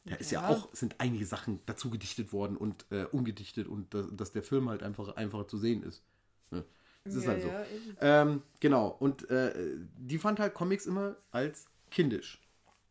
Da 0.06 0.15
ist 0.15 0.32
ja 0.32 0.41
Ja. 0.41 0.50
auch, 0.50 0.74
sind 0.74 0.95
einige 1.00 1.26
Sachen 1.26 1.60
dazu 1.67 1.89
gedichtet 1.89 2.34
worden 2.34 2.58
und 2.58 2.86
äh, 2.91 3.06
umgedichtet 3.06 3.67
und 3.67 3.93
dass, 3.93 4.08
dass 4.12 4.32
der 4.32 4.43
Film 4.43 4.69
halt 4.69 4.84
einfach 4.84 5.15
einfacher 5.15 5.47
zu 5.47 5.58
sehen 5.58 5.84
ist. 5.84 6.04
Ne? 6.50 6.65
Das 7.04 7.15
ist 7.15 7.24
Ja, 7.26 7.30
halt 7.32 7.41
so. 7.43 7.47
ja. 7.50 7.65
Ähm, 8.21 8.41
genau, 8.60 8.88
und 9.00 9.30
äh, 9.30 9.78
die 9.97 10.17
fand 10.17 10.39
halt 10.39 10.54
Comics 10.54 10.86
immer 10.86 11.15
als 11.32 11.67
kindisch. 11.91 12.41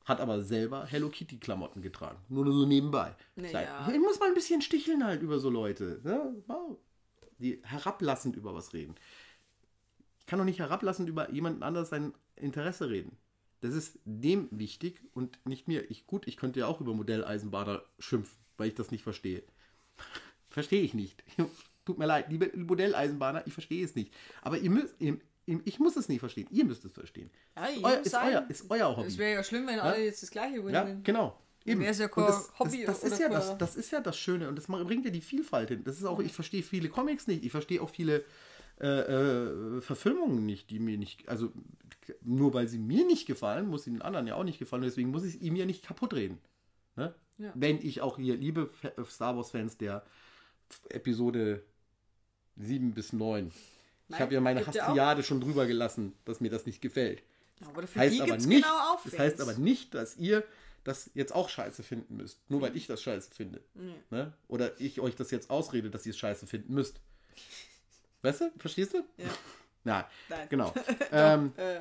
Hat 0.05 0.21
aber 0.21 0.43
selber 0.43 0.87
Hello 0.87 1.09
Kitty 1.09 1.39
Klamotten 1.39 1.83
getragen. 1.83 2.19
Nur 2.29 2.51
so 2.53 2.67
nebenbei. 2.67 3.15
Nee, 3.37 3.51
Klein. 3.51 3.67
ja. 3.67 3.91
Ich 3.93 4.01
muss 4.01 4.19
mal 4.19 4.29
ein 4.29 4.35
bisschen 4.35 4.63
sticheln 4.63 5.05
halt 5.05 5.23
über 5.23 5.39
so 5.39 5.51
Leute. 5.51 6.01
Ne? 6.03 6.43
Wow. 6.47 6.79
Die 7.39 7.61
herablassend 7.63 8.37
über 8.37 8.55
was 8.55 8.73
reden. 8.73 8.95
Ich 10.21 10.27
kann 10.27 10.39
doch 10.39 10.47
nicht 10.47 10.59
herablassend 10.59 11.09
über 11.09 11.31
jemanden 11.31 11.63
anders 11.63 11.91
sein 11.91 12.15
Interesse 12.37 12.89
reden. 12.89 13.17
Das 13.61 13.75
ist 13.75 13.99
dem 14.05 14.49
wichtig 14.51 15.03
und 15.13 15.39
nicht 15.47 15.69
mir. 15.69 15.91
Ich, 15.91 16.07
gut, 16.07 16.27
ich 16.27 16.37
könnte 16.37 16.61
ja 16.61 16.67
auch 16.67 16.81
über 16.81 16.95
Modelleisenbahner 16.95 17.83
schimpfen, 17.99 18.39
weil 18.57 18.69
ich 18.69 18.75
das 18.75 18.91
nicht 18.91 19.03
verstehe. 19.03 19.43
verstehe 20.49 20.83
ich 20.83 20.95
nicht. 20.95 21.23
Tut 21.85 21.99
mir 21.99 22.07
leid, 22.07 22.31
liebe 22.31 22.51
Modelleisenbahner, 22.57 23.47
ich 23.47 23.53
verstehe 23.53 23.85
es 23.85 23.95
nicht. 23.95 24.13
Aber 24.43 24.59
ihr 24.59 24.71
müsst, 24.71 24.95
ihr, 24.99 25.19
ich 25.65 25.79
muss 25.79 25.97
es 25.97 26.09
nicht 26.09 26.21
verstehen. 26.21 26.49
Ihr 26.51 26.65
müsst 26.65 26.85
es 26.85 26.93
verstehen. 26.93 27.31
Ja, 27.57 27.67
ist, 27.67 27.85
euer, 27.85 28.01
ist, 28.01 28.15
euer, 28.15 28.47
ist 28.49 28.71
euer 28.71 28.97
Hobby. 28.97 29.09
Es 29.09 29.19
wäre 29.19 29.35
ja 29.35 29.45
schlimm, 29.45 29.67
wenn 29.67 29.79
alle 29.81 30.05
jetzt 30.05 30.23
das 30.23 30.31
gleiche 30.31 30.63
wollen. 30.63 30.75
Ja, 30.75 30.85
genau. 31.03 31.39
Eben. 31.65 31.83
ja 31.83 31.91
das, 31.91 32.09
Hobby 32.59 32.85
das, 32.85 33.01
das, 33.01 33.13
ist 33.13 33.21
ja 33.21 33.29
das, 33.29 33.59
das 33.59 33.77
ist 33.77 33.91
ja 33.91 34.01
das 34.01 34.17
Schöne 34.17 34.49
und 34.49 34.57
das 34.57 34.67
bringt 34.67 35.05
ja 35.05 35.11
die 35.11 35.21
Vielfalt 35.21 35.69
hin. 35.69 35.85
Das 35.85 35.97
ist 35.97 36.05
auch, 36.05 36.21
ich 36.21 36.33
verstehe 36.33 36.63
viele 36.63 36.89
Comics 36.89 37.27
nicht, 37.27 37.45
ich 37.45 37.51
verstehe 37.51 37.83
auch 37.83 37.91
viele 37.91 38.25
äh, 38.81 38.87
äh, 38.87 39.81
Verfilmungen 39.83 40.47
nicht, 40.47 40.71
die 40.71 40.79
mir 40.79 40.97
nicht, 40.97 41.29
also 41.29 41.53
nur 42.23 42.55
weil 42.55 42.67
sie 42.67 42.79
mir 42.79 43.05
nicht 43.05 43.27
gefallen, 43.27 43.69
muss 43.69 43.85
sie 43.85 43.91
den 43.91 44.01
anderen 44.01 44.27
ja 44.27 44.37
auch 44.37 44.45
nicht 44.45 44.59
gefallen, 44.59 44.83
deswegen 44.83 45.11
muss 45.11 45.25
ich 45.25 45.35
es 45.35 45.41
ihm 45.43 45.55
ja 45.55 45.67
nicht 45.67 45.85
kaputt 45.85 46.15
reden. 46.15 46.39
Ne? 46.97 47.15
Ja. 47.39 47.53
Wenn 47.55 47.79
ich 47.85 48.01
auch 48.01 48.17
hier, 48.17 48.37
liebe 48.37 48.71
Star 49.07 49.37
Wars-Fans 49.37 49.77
der 49.77 50.05
Episode 50.89 51.63
7 52.57 52.93
bis 52.93 53.13
9, 53.13 53.53
ich 54.11 54.15
Nein, 54.15 54.21
habe 54.23 54.35
ja 54.35 54.41
meine. 54.41 54.67
Hastriade 54.67 55.23
schon 55.23 55.41
drüber 55.41 55.67
gelassen, 55.67 56.15
dass 56.25 56.41
mir 56.41 56.51
das 56.51 56.67
nicht 56.67 56.83
gefällt 56.83 57.23
Aber 57.65 57.87
für 57.87 58.01
heißt 58.01 58.21
aber 58.21 58.37
nicht, 58.37 58.65
genau 58.65 58.99
das 59.05 59.19
heißt 59.19 59.41
aber 59.41 59.55
nicht, 59.55 59.95
dass 59.95 60.17
ihr 60.17 60.43
das 60.83 61.11
jetzt 61.15 61.33
auch 61.33 61.49
scheiße 61.49 61.83
finden 61.83 62.17
müsst. 62.17 62.41
Nur 62.51 62.61
weil 62.61 62.77
ich 62.77 62.87
das 62.87 63.03
scheiße 63.03 63.31
finde. 63.33 63.63
Ne? 64.11 64.33
Oder 64.49 64.81
ich 64.81 65.01
euch 65.01 65.15
das 65.15 65.31
jetzt 65.31 65.49
ausrede, 65.51 65.91
dass 65.91 66.07
ihr 66.07 66.11
es 66.11 66.19
scheiße 66.19 66.47
finden 66.47 66.75
müsst. 66.75 67.01
Weißt 68.23 68.41
du? 68.41 68.51
Verstehst 68.59 68.95
du? 68.95 68.99
Ja. 69.17 69.27
Ja, 69.83 70.07
Nein. 70.29 70.47
genau. 70.51 70.75
ähm, 71.11 71.53
Äh, 71.57 71.81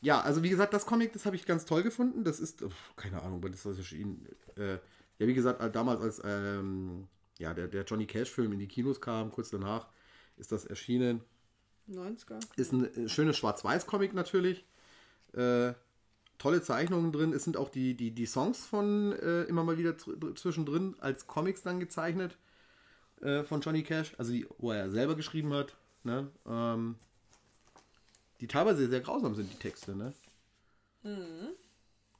ja, 0.00 0.20
also 0.20 0.42
wie 0.42 0.48
gesagt, 0.48 0.74
das 0.74 0.84
Comic, 0.84 1.12
das 1.12 1.24
habe 1.24 1.36
ich 1.36 1.46
ganz 1.46 1.64
toll 1.64 1.84
gefunden. 1.84 2.24
Das 2.24 2.40
ist, 2.40 2.62
uff, 2.62 2.74
keine 2.96 3.22
Ahnung, 3.22 3.40
wann 3.44 3.52
ist 3.52 3.64
das 3.64 3.78
erschienen? 3.78 4.26
Äh, 4.56 4.78
Ja, 5.20 5.26
wie 5.28 5.34
gesagt, 5.34 5.62
damals 5.76 6.00
als 6.00 6.20
ähm, 6.24 7.06
ja, 7.38 7.54
der, 7.54 7.68
der 7.68 7.84
Johnny 7.84 8.06
Cash-Film 8.06 8.52
in 8.54 8.58
die 8.58 8.66
Kinos 8.66 9.00
kam, 9.00 9.30
kurz 9.30 9.50
danach 9.50 9.86
ist 10.36 10.50
das 10.50 10.64
erschienen. 10.64 11.20
90er. 11.90 12.38
Ist 12.56 12.72
ein 12.72 12.94
äh, 12.94 13.08
schönes 13.08 13.36
Schwarz-Weiß-Comic 13.36 14.14
natürlich. 14.14 14.64
Äh, 15.32 15.72
tolle 16.38 16.62
Zeichnungen 16.62 17.12
drin. 17.12 17.32
Es 17.32 17.44
sind 17.44 17.56
auch 17.56 17.68
die, 17.68 17.94
die, 17.94 18.10
die 18.12 18.26
Songs 18.26 18.64
von 18.64 19.12
äh, 19.12 19.42
immer 19.44 19.64
mal 19.64 19.78
wieder 19.78 19.92
zw- 19.92 20.34
zwischendrin 20.36 20.96
als 21.00 21.26
Comics 21.26 21.62
dann 21.62 21.80
gezeichnet 21.80 22.38
äh, 23.20 23.42
von 23.42 23.60
Johnny 23.60 23.82
Cash, 23.82 24.14
also 24.18 24.32
die, 24.32 24.46
wo 24.58 24.72
er 24.72 24.90
selber 24.90 25.16
geschrieben 25.16 25.52
hat. 25.52 25.76
Ne? 26.04 26.30
Ähm, 26.46 26.96
die 28.40 28.46
teilweise 28.46 28.88
sehr 28.88 29.00
grausam 29.00 29.34
sind, 29.34 29.52
die 29.52 29.58
Texte. 29.58 29.96
Ne? 29.96 30.12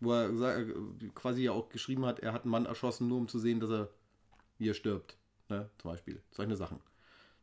Wo 0.00 0.12
er 0.12 0.58
äh, 0.58 0.66
quasi 1.14 1.44
ja 1.44 1.52
auch 1.52 1.68
geschrieben 1.68 2.04
hat, 2.04 2.18
er 2.20 2.32
hat 2.32 2.42
einen 2.42 2.50
Mann 2.50 2.66
erschossen, 2.66 3.08
nur 3.08 3.18
um 3.18 3.28
zu 3.28 3.38
sehen, 3.38 3.60
dass 3.60 3.70
er 3.70 3.88
wie 4.58 4.68
er 4.68 4.74
stirbt. 4.74 5.16
Ne? 5.48 5.70
Zum 5.78 5.92
Beispiel. 5.92 6.20
Solche 6.32 6.56
Sachen. 6.56 6.80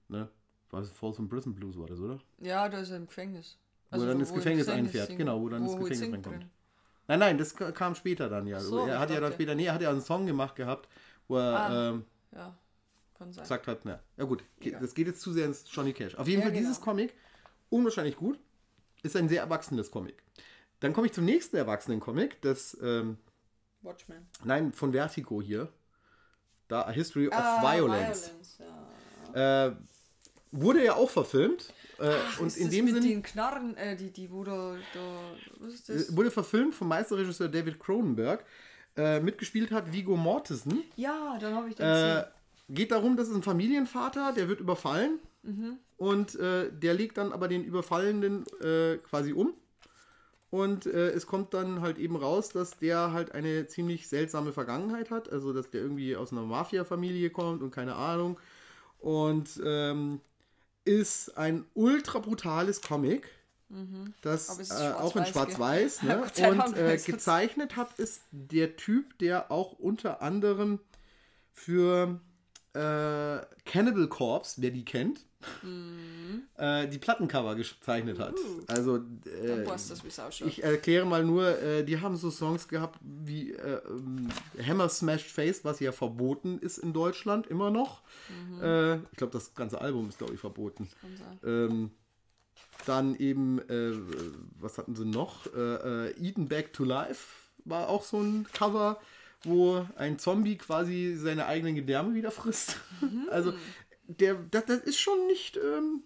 Ne? 0.09 0.29
War 0.71 0.81
das 0.81 0.89
Folsom 0.91 1.29
Prison 1.29 1.53
Blues 1.55 1.77
war 1.77 1.87
das, 1.87 1.99
oder? 1.99 2.19
Ja, 2.39 2.67
da 2.69 2.79
ist 2.79 2.89
er 2.89 2.97
im 2.97 3.07
Gefängnis. 3.07 3.57
Wo 3.91 4.01
er 4.01 4.07
dann 4.07 4.19
ins 4.19 4.33
Gefängnis 4.33 4.67
einfährt, 4.67 5.07
singt. 5.07 5.19
genau, 5.19 5.39
wo 5.39 5.47
dann 5.49 5.63
ins 5.63 5.73
er 5.73 5.79
Gefängnis 5.79 6.13
reinkommt. 6.13 6.47
Nein, 7.07 7.19
nein, 7.19 7.37
das 7.37 7.55
ka- 7.55 7.71
kam 7.71 7.93
später 7.95 8.29
dann 8.29 8.47
ja. 8.47 8.59
so, 8.59 8.79
er 8.87 8.99
hat 8.99 9.11
ja 9.11 9.19
dann 9.19 9.31
später, 9.31 9.53
nee, 9.55 9.65
er 9.65 9.73
hat 9.75 9.81
ja 9.81 9.91
einen 9.91 10.01
Song 10.01 10.25
gemacht 10.25 10.55
gehabt, 10.55 10.89
wo 11.27 11.37
er 11.37 11.55
Ah. 11.55 11.89
ähm, 11.89 12.05
Ja, 12.31 12.55
gesagt 13.19 13.67
hat, 13.67 13.85
na, 13.85 13.99
ja 14.17 14.23
gut, 14.25 14.43
Egal. 14.59 14.81
das 14.81 14.93
geht 14.95 15.07
jetzt 15.07 15.21
zu 15.21 15.31
sehr 15.31 15.45
ins 15.45 15.63
Johnny 15.71 15.93
Cash. 15.93 16.15
Auf 16.15 16.27
jeden 16.27 16.41
Ja, 16.41 16.47
Fall 16.47 16.55
dieses 16.57 16.77
genau. 16.77 16.85
Comic, 16.91 17.13
unwahrscheinlich 17.69 18.15
gut, 18.15 18.39
ist 19.03 19.15
ein 19.15 19.29
sehr 19.29 19.41
erwachsenes 19.41 19.91
Comic. 19.91 20.21
Dann 20.79 20.91
komme 20.93 21.07
ich 21.07 21.13
zum 21.13 21.25
nächsten 21.25 21.55
erwachsenen 21.55 21.99
Comic, 21.99 22.41
das, 22.41 22.75
ähm, 22.81 23.17
Watchmen. 23.81 24.27
nein, 24.43 24.73
von 24.73 24.91
Vertigo 24.91 25.41
hier. 25.41 25.71
Da 26.67 26.81
A 26.81 26.89
History 26.91 27.27
of 27.27 27.35
Ah, 27.35 27.61
Violence. 27.61 28.57
ja. 29.33 29.67
Äh, 29.67 29.75
wurde 30.61 30.83
ja 30.83 30.95
auch 30.95 31.09
verfilmt. 31.09 31.73
Äh, 31.99 32.13
und 32.39 32.47
Ist 32.47 32.57
in 32.57 32.69
dem 32.69 32.85
mit 32.85 32.95
Sinne 32.95 33.07
den 33.07 33.23
Knarren, 33.23 33.77
äh, 33.77 33.95
die, 33.95 34.11
die 34.11 34.29
wo 34.31 34.43
da, 34.43 34.75
da 34.93 34.99
was 35.59 35.73
ist 35.73 35.89
das? 35.89 36.15
wurde 36.15 36.29
verfilmt 36.31 36.75
vom 36.75 36.87
Meisterregisseur 36.89 37.47
David 37.47 37.79
Cronenberg. 37.79 38.43
Äh, 38.97 39.19
mitgespielt 39.19 39.71
hat 39.71 39.91
Vigo 39.91 40.15
Mortensen. 40.15 40.83
ja, 40.95 41.37
dann 41.39 41.53
habe 41.55 41.69
ich 41.69 41.75
den 41.75 41.85
Äh, 41.85 41.89
gesehen. 41.91 42.23
geht 42.69 42.91
darum, 42.91 43.17
dass 43.17 43.27
es 43.27 43.35
ein 43.35 43.43
Familienvater, 43.43 44.33
der 44.33 44.47
wird 44.49 44.59
überfallen 44.61 45.19
Mhm. 45.43 45.77
und 45.97 46.35
äh, 46.35 46.71
der 46.71 46.93
legt 46.95 47.17
dann 47.17 47.31
aber 47.31 47.47
den 47.47 47.63
Überfallenen 47.63 48.45
äh, 48.61 48.97
quasi 48.97 49.31
um. 49.33 49.53
Und 50.49 50.85
äh, 50.85 51.09
es 51.09 51.27
kommt 51.27 51.53
dann 51.53 51.81
halt 51.81 51.97
eben 51.97 52.15
raus, 52.15 52.49
dass 52.49 52.77
der 52.79 53.11
halt 53.11 53.33
eine 53.33 53.67
ziemlich 53.67 54.07
seltsame 54.07 54.53
Vergangenheit 54.53 55.11
hat. 55.11 55.29
Also, 55.31 55.51
dass 55.53 55.69
der 55.69 55.81
irgendwie 55.81 56.15
aus 56.15 56.31
einer 56.31 56.43
Mafia-Familie 56.43 57.29
kommt 57.29 57.61
und 57.61 57.71
keine 57.71 57.95
Ahnung. 57.95 58.39
Und 58.99 59.59
ähm, 59.65 60.21
ist 60.85 61.37
ein 61.37 61.65
ultra 61.73 62.19
brutales 62.19 62.81
Comic. 62.81 63.29
Das 64.21 64.55
Mhm. 64.57 64.61
Es 64.61 64.69
äh, 64.69 64.93
auch 64.93 65.15
in 65.15 65.25
schwarz-weiß? 65.25 66.03
Ne? 66.03 66.21
Und 66.49 66.77
äh, 66.77 66.97
gezeichnet 66.97 67.75
hat 67.75 67.97
ist 67.99 68.21
der 68.31 68.77
Typ, 68.77 69.17
der 69.19 69.51
auch 69.51 69.73
unter 69.73 70.21
anderem 70.21 70.79
für 71.51 72.19
äh, 72.73 73.39
Cannibal 73.65 74.07
Corpse, 74.07 74.61
wer 74.61 74.71
die 74.71 74.85
kennt, 74.85 75.25
äh, 76.57 76.87
die 76.87 76.97
Plattencover 76.97 77.55
gezeichnet 77.55 78.19
hat. 78.19 78.35
Also 78.67 78.99
Mhm. 78.99 79.17
Dann 79.47 79.59
äh, 79.59 80.47
ich 80.47 80.63
erkläre 80.63 81.05
mal 81.05 81.23
nur, 81.23 81.61
äh, 81.61 81.83
die 81.83 81.99
haben 81.99 82.15
so 82.17 82.31
Songs 82.31 82.67
gehabt 82.67 82.99
wie 83.01 83.51
äh, 83.51 83.81
ähm, 83.87 84.29
Hammer 84.65 84.89
Smashed 84.89 85.31
Face, 85.31 85.63
was 85.63 85.79
ja 85.79 85.91
verboten 85.91 86.59
ist 86.59 86.77
in 86.77 86.93
Deutschland 86.93 87.47
immer 87.47 87.71
noch. 87.71 88.01
Äh, 88.61 88.95
ich 88.95 89.17
glaube, 89.17 89.33
das 89.33 89.53
ganze 89.53 89.81
Album 89.81 90.09
ist, 90.09 90.17
glaube 90.17 90.33
ich, 90.33 90.39
verboten. 90.39 90.89
Ähm, 91.43 91.91
dann 92.85 93.15
eben, 93.15 93.59
äh, 93.69 93.93
was 94.59 94.77
hatten 94.77 94.95
sie 94.95 95.05
noch? 95.05 95.47
Eaten 96.19 96.47
Back 96.47 96.73
to 96.73 96.83
Life 96.83 97.27
war 97.63 97.89
auch 97.89 98.03
so 98.03 98.19
ein 98.19 98.45
Cover, 98.53 98.99
wo 99.43 99.85
ein 99.97 100.19
Zombie 100.19 100.57
quasi 100.57 101.15
seine 101.15 101.45
eigenen 101.45 101.75
Gedärme 101.75 102.13
wieder 102.15 102.31
frisst. 102.31 102.77
Also, 103.29 103.53
der, 104.07 104.35
das, 104.51 104.65
das 104.65 104.79
ist 104.79 104.99
schon 104.99 105.27
nicht, 105.27 105.57
ähm, 105.57 106.03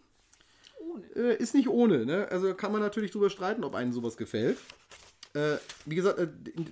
Ohne. 0.79 1.05
äh, 1.15 1.37
ist 1.37 1.53
nicht 1.53 1.67
ohne. 1.69 2.05
Ne? 2.05 2.27
Also 2.29 2.53
kann 2.55 2.71
man 2.71 2.81
natürlich 2.81 3.11
drüber 3.11 3.29
streiten, 3.29 3.63
ob 3.63 3.75
einem 3.75 3.91
sowas 3.91 4.17
gefällt. 4.17 4.57
Äh, 5.33 5.57
wie 5.85 5.95
gesagt, 5.95 6.19
äh, 6.19 6.27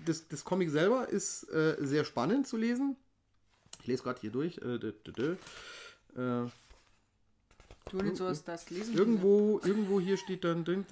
das, 0.05 0.27
das 0.27 0.43
Comic 0.43 0.69
selber 0.69 1.07
ist 1.09 1.43
äh, 1.49 1.75
sehr 1.79 2.05
spannend 2.05 2.47
zu 2.47 2.57
lesen. 2.57 2.95
Ich 3.81 3.87
lese 3.87 4.03
gerade 4.03 4.19
hier 4.19 4.31
durch. 4.31 4.57
Äh, 4.57 4.79
dö, 4.79 4.91
dö, 4.91 5.11
dö. 5.11 5.35
Äh, 6.45 6.49
Du 7.91 8.01
nicht 8.01 8.17
so, 8.17 8.25
dass 8.25 8.43
das 8.43 8.69
lesen 8.69 8.97
Irgendwo, 8.97 9.61
irgendwo 9.63 9.99
hier 10.01 10.17
steht 10.17 10.43
dann 10.43 10.65
drin. 10.65 10.85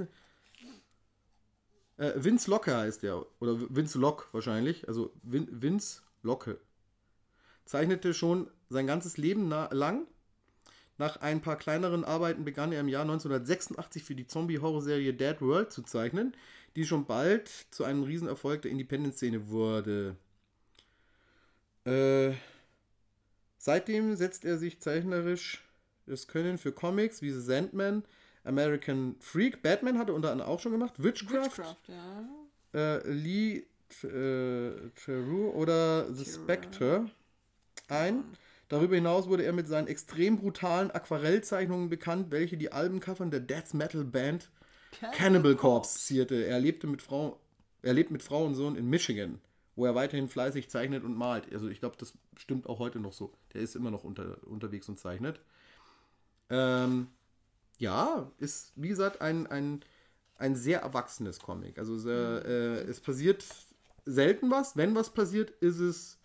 Äh, 1.98 2.14
Vince 2.16 2.50
Locke 2.50 2.76
heißt 2.76 3.04
der. 3.04 3.26
Oder 3.40 3.60
Vince 3.76 4.00
Lock 4.00 4.30
wahrscheinlich. 4.32 4.88
Also 4.88 5.12
Vin, 5.24 5.48
Vince 5.52 6.02
Locke. 6.24 6.60
Zeichnete 7.66 8.14
schon 8.14 8.50
sein 8.70 8.88
ganzes 8.88 9.18
Leben 9.18 9.50
lang. 9.50 10.08
Nach 10.98 11.18
ein 11.18 11.42
paar 11.42 11.58
kleineren 11.58 12.06
Arbeiten 12.06 12.46
begann 12.46 12.72
er 12.72 12.80
im 12.80 12.88
Jahr 12.88 13.02
1986 13.02 14.04
für 14.04 14.16
die 14.16 14.28
Zombie-Horror-Serie 14.28 15.14
Dead 15.14 15.42
World 15.42 15.72
zu 15.72 15.84
zeichnen, 15.84 16.34
die 16.76 16.86
schon 16.86 17.06
bald 17.06 17.50
zu 17.72 17.84
einem 17.84 18.04
Riesenerfolg 18.04 18.62
der 18.62 18.72
Independent-Szene 18.72 19.50
wurde. 19.50 20.16
Äh, 21.86 22.32
seitdem 23.58 24.16
setzt 24.16 24.46
er 24.46 24.58
sich 24.58 24.80
zeichnerisch 24.80 25.64
das 26.06 26.28
Können 26.28 26.58
für 26.58 26.72
Comics 26.72 27.22
wie 27.22 27.32
The 27.32 27.42
Sandman, 27.42 28.04
American 28.44 29.16
Freak, 29.20 29.62
Batman 29.62 29.98
hat 29.98 30.10
er 30.10 30.16
unter 30.16 30.32
anderem 30.32 30.50
auch 30.50 30.60
schon 30.60 30.72
gemacht, 30.72 31.02
Witchcraft, 31.02 31.58
Witchcraft, 31.58 31.78
ja. 31.88 33.00
Äh, 33.00 33.12
Lee 33.12 33.64
äh, 34.04 34.72
Theroux 34.96 35.52
oder 35.54 36.14
The 36.14 36.26
Spectre 36.26 37.10
ein. 37.88 38.24
Darüber 38.68 38.96
hinaus 38.96 39.28
wurde 39.28 39.44
er 39.44 39.54
mit 39.54 39.68
seinen 39.68 39.88
extrem 39.88 40.38
brutalen 40.38 40.92
Aquarellzeichnungen 40.92 41.90
bekannt, 41.90 42.32
welche 42.32 42.58
die 42.58 42.72
Albencovern 42.72 43.30
der 43.30 43.40
Death 43.40 43.74
Metal 43.74 44.04
Band 44.04 44.50
Cannibal 45.14 45.56
Corpse 45.56 46.00
zierte. 46.00 46.46
Er 46.46 46.60
lebte 46.60 46.88
mit 46.88 47.02
Frau, 47.02 47.40
er 47.82 47.94
lebt 47.94 48.12
mit 48.12 48.24
Frau 48.24 48.46
und 48.46 48.56
Sohn 48.56 48.76
in 48.76 48.90
Michigan, 48.90 49.40
wo 49.76 49.86
er 49.86 49.94
weiterhin 49.94 50.28
fleißig 50.28 50.70
zeichnet 50.70 51.04
und 51.04 51.16
malt. 51.16 51.52
Also 51.54 51.68
ich 51.68 51.80
glaube, 51.80 51.96
das 52.00 52.14
stimmt 52.38 52.68
auch 52.68 52.80
heute 52.80 53.00
noch 53.00 53.14
so. 53.14 53.34
Der 53.54 53.62
ist 53.62 53.76
immer 53.76 53.92
noch 53.92 54.04
unter, 54.04 54.38
unterwegs 54.48 54.90
und 54.90 55.00
zeichnet. 55.00 55.40
Ähm, 56.50 57.08
ja, 57.78 58.32
ist 58.40 58.72
wie 58.76 58.88
gesagt 58.88 59.22
ein, 59.22 59.48
ein, 59.48 59.82
ein 60.38 60.56
sehr 60.56 60.82
erwachsenes 60.82 61.40
Comic. 61.40 61.78
Also 61.78 61.98
sehr, 61.98 62.46
äh, 62.46 62.82
es 62.82 63.00
passiert 63.00 63.46
selten 64.06 64.50
was. 64.50 64.78
Wenn 64.78 64.96
was 64.96 65.14
passiert, 65.14 65.52
ist 65.62 65.80
es 65.80 66.18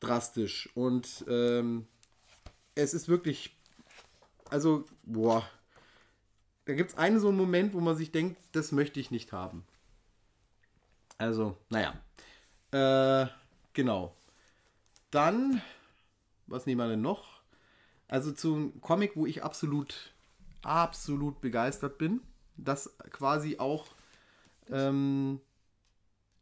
drastisch. 0.00 0.68
Und 0.74 1.24
ähm, 1.28 1.86
es 2.74 2.94
ist 2.94 3.08
wirklich, 3.08 3.56
also, 4.50 4.84
boah, 5.02 5.48
da 6.66 6.74
gibt 6.74 6.90
es 6.90 6.96
einen 6.96 7.20
so 7.20 7.28
einen 7.28 7.36
Moment, 7.36 7.74
wo 7.74 7.80
man 7.80 7.96
sich 7.96 8.10
denkt, 8.10 8.40
das 8.52 8.72
möchte 8.72 9.00
ich 9.00 9.10
nicht 9.10 9.32
haben. 9.32 9.64
Also, 11.18 11.56
naja. 11.68 11.94
Äh, 12.72 13.28
genau. 13.72 14.16
Dann, 15.10 15.62
was 16.46 16.66
nehmen 16.66 16.80
wir 16.80 16.88
denn 16.88 17.02
noch? 17.02 17.40
Also 18.08 18.32
zum 18.32 18.80
Comic, 18.80 19.12
wo 19.14 19.26
ich 19.26 19.44
absolut, 19.44 20.12
absolut 20.62 21.40
begeistert 21.40 21.98
bin. 21.98 22.20
Das 22.56 22.96
quasi 23.10 23.58
auch, 23.58 23.86
ähm, 24.70 25.40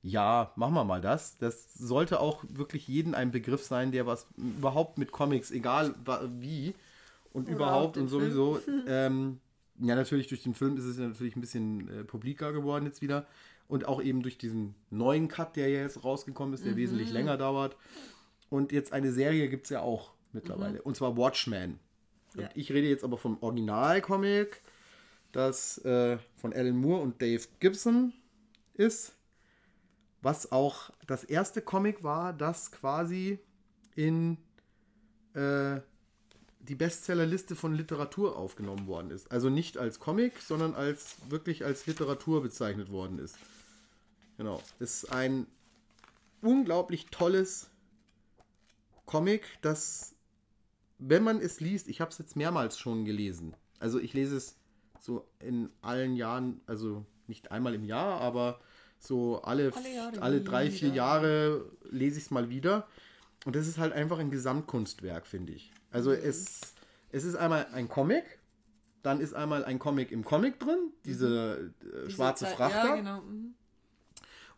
ja, 0.03 0.53
machen 0.57 0.75
wir 0.75 0.85
mal 0.85 1.01
das. 1.01 1.39
Das 1.39 1.75
sollte 1.75 2.21
auch 2.21 2.45
wirklich 2.49 2.89
jeden 2.89 3.15
ein 3.15 3.31
Begriff 3.31 3.63
sein, 3.63 3.93
der 3.93 4.07
was 4.07 4.27
überhaupt 4.37 4.99
mit 4.99 5.13
Comics, 5.13 5.51
egal 5.51 5.95
wie 6.41 6.75
und 7.33 7.47
Oder 7.47 7.57
überhaupt 7.57 7.97
und 7.97 8.09
sowieso. 8.09 8.61
Ähm, 8.87 9.41
ja, 9.79 9.95
natürlich 9.95 10.27
durch 10.27 10.43
den 10.43 10.55
Film 10.55 10.77
ist 10.77 10.85
es 10.85 10.99
ja 10.99 11.07
natürlich 11.07 11.37
ein 11.37 11.41
bisschen 11.41 11.89
äh, 11.89 12.05
publiker 12.05 12.53
geworden 12.53 12.85
jetzt 12.85 13.01
wieder. 13.01 13.27
Und 13.69 13.87
auch 13.87 14.03
eben 14.03 14.23
durch 14.23 14.37
diesen 14.37 14.75
neuen 14.91 15.29
Cut, 15.29 15.57
der 15.57 15.69
ja 15.69 15.81
jetzt 15.81 16.05
rausgekommen 16.05 16.53
ist, 16.53 16.65
der 16.65 16.77
wesentlich 16.77 17.11
länger 17.11 17.39
dauert. 17.39 17.77
Und 18.51 18.71
jetzt 18.71 18.93
eine 18.93 19.13
Serie 19.13 19.49
gibt 19.49 19.65
es 19.65 19.71
ja 19.71 19.81
auch 19.81 20.13
mittlerweile. 20.33 20.83
Und 20.83 20.97
zwar 20.97 21.17
Watchmen. 21.17 21.79
Ja. 22.37 22.49
ich 22.55 22.73
rede 22.73 22.89
jetzt 22.89 23.05
aber 23.05 23.19
vom 23.19 23.39
Originalcomic, 23.43 24.63
das 25.33 25.79
äh, 25.85 26.19
von 26.37 26.53
Alan 26.53 26.77
Moore 26.77 27.03
und 27.03 27.21
Dave 27.21 27.43
Gibson 27.61 28.13
ist. 28.75 29.15
Was 30.23 30.53
auch 30.53 30.91
das 31.07 31.25
erste 31.25 31.61
Comic 31.61 32.03
war, 32.03 32.33
das 32.33 32.71
quasi 32.71 33.39
in 33.95 34.39
äh, 35.35 35.81
die 36.61 36.77
Bestsellerliste 36.77 37.57
von 37.57 37.75
Literatur 37.75 38.37
aufgenommen 38.37 38.87
worden 38.87 39.11
ist. 39.11 39.31
Also 39.33 39.51
nicht 39.51 39.79
als 39.79 39.99
Comic, 39.99 40.41
sondern 40.41 40.75
als 40.75 41.17
wirklich 41.29 41.65
als 41.65 41.87
Literatur 41.87 42.43
bezeichnet 42.43 42.91
worden 42.91 43.19
ist. 43.19 43.37
Genau. 44.37 44.63
Ist 44.79 45.13
ein 45.13 45.47
unglaublich 46.41 47.07
tolles 47.07 47.69
Comic, 49.07 49.59
das, 49.61 50.15
wenn 50.99 51.25
man 51.25 51.41
es 51.41 51.61
liest, 51.61 51.89
ich 51.89 52.01
habe 52.01 52.11
es 52.11 52.19
jetzt 52.19 52.37
mehrmals 52.37 52.79
schon 52.79 53.05
gelesen. 53.05 53.55
Also 53.81 53.99
ich 53.99 54.15
lese 54.15 54.37
es 54.37 54.57
so 55.01 55.27
in 55.41 55.69
allen 55.81 56.15
Jahren, 56.15 56.61
also 56.67 57.05
nicht 57.27 57.51
einmal 57.51 57.75
im 57.75 57.85
Jahr, 57.85 58.21
aber 58.21 58.61
so 59.03 59.43
alle, 59.43 59.73
Alle 59.75 60.23
alle 60.23 60.41
drei, 60.41 60.71
vier 60.71 60.89
wieder. 60.89 60.97
Jahre 60.97 61.65
lese 61.91 62.19
ich 62.19 62.25
es 62.27 62.31
mal 62.31 62.49
wieder. 62.51 62.87
Und 63.45 63.57
das 63.57 63.67
ist 63.67 63.79
halt 63.79 63.93
einfach 63.93 64.19
ein 64.19 64.31
Gesamtkunstwerk, 64.31 65.27
finde 65.27 65.53
ich. 65.53 65.73
Also 65.91 66.11
Mhm. 66.11 66.19
es, 66.23 66.61
es 67.11 67.25
ist 67.25 67.35
einmal 67.35 67.67
ein 67.73 67.89
Comic, 67.89 68.25
dann 69.03 69.21
ist 69.21 69.35
einmal 69.35 69.65
ein 69.65 69.79
Comic 69.81 70.13
im 70.13 70.25
Comic 70.25 70.61
drin, 70.61 70.93
diese 71.05 71.27
äh, 71.27 71.63
Mhm. 71.63 71.73
Diese 72.05 72.11
schwarze 72.13 72.45
Zeit- 72.45 72.55
Frachter. 72.57 72.87
Ja, 72.91 72.97
genau. 72.97 73.21
Mhm. 73.23 73.55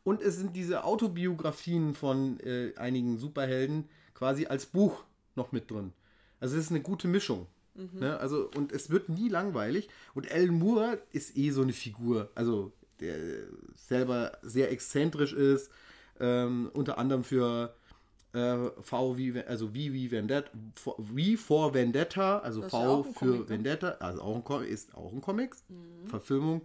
Und 0.04 0.20
es 0.20 0.36
sind 0.36 0.54
diese 0.54 0.84
Autobiografien 0.84 1.94
von 1.94 2.38
äh, 2.40 2.74
einigen 2.76 3.16
Superhelden 3.16 3.88
quasi 4.12 4.44
als 4.46 4.66
Buch 4.66 5.02
noch 5.34 5.50
mit 5.52 5.70
drin. 5.70 5.92
Also 6.40 6.56
es 6.58 6.64
ist 6.66 6.70
eine 6.70 6.82
gute 6.82 7.08
Mischung. 7.08 7.46
Ne? 7.94 8.16
Also, 8.20 8.50
und 8.54 8.70
es 8.70 8.88
wird 8.90 9.08
nie 9.08 9.28
langweilig. 9.28 9.88
Und 10.14 10.30
Alan 10.30 10.56
Moore 10.58 11.02
ist 11.10 11.36
eh 11.36 11.50
so 11.50 11.62
eine 11.62 11.72
Figur. 11.72 12.30
Also 12.36 12.70
der 13.04 13.16
selber 13.74 14.32
sehr 14.42 14.70
exzentrisch 14.70 15.32
ist. 15.32 15.70
Ähm, 16.20 16.70
unter 16.74 16.98
anderem 16.98 17.24
für 17.24 17.74
äh, 18.32 18.56
V 18.80 19.16
wie, 19.16 19.40
also 19.40 19.68
V 19.68 19.74
wie 19.74 20.10
Vendetta, 20.10 20.50
V 20.76 20.96
wie 20.98 21.36
for 21.36 21.74
Vendetta, 21.74 22.38
also 22.38 22.62
Das 22.62 22.70
V 22.70 23.02
für 23.02 23.12
Comic, 23.12 23.40
ne? 23.40 23.48
Vendetta, 23.48 23.88
also 24.00 24.22
auch 24.22 24.36
ein 24.36 24.44
Comic, 24.44 24.68
ist 24.68 24.94
auch 24.94 25.12
ein 25.12 25.20
Comic, 25.20 25.56
Verfilmung, 26.06 26.62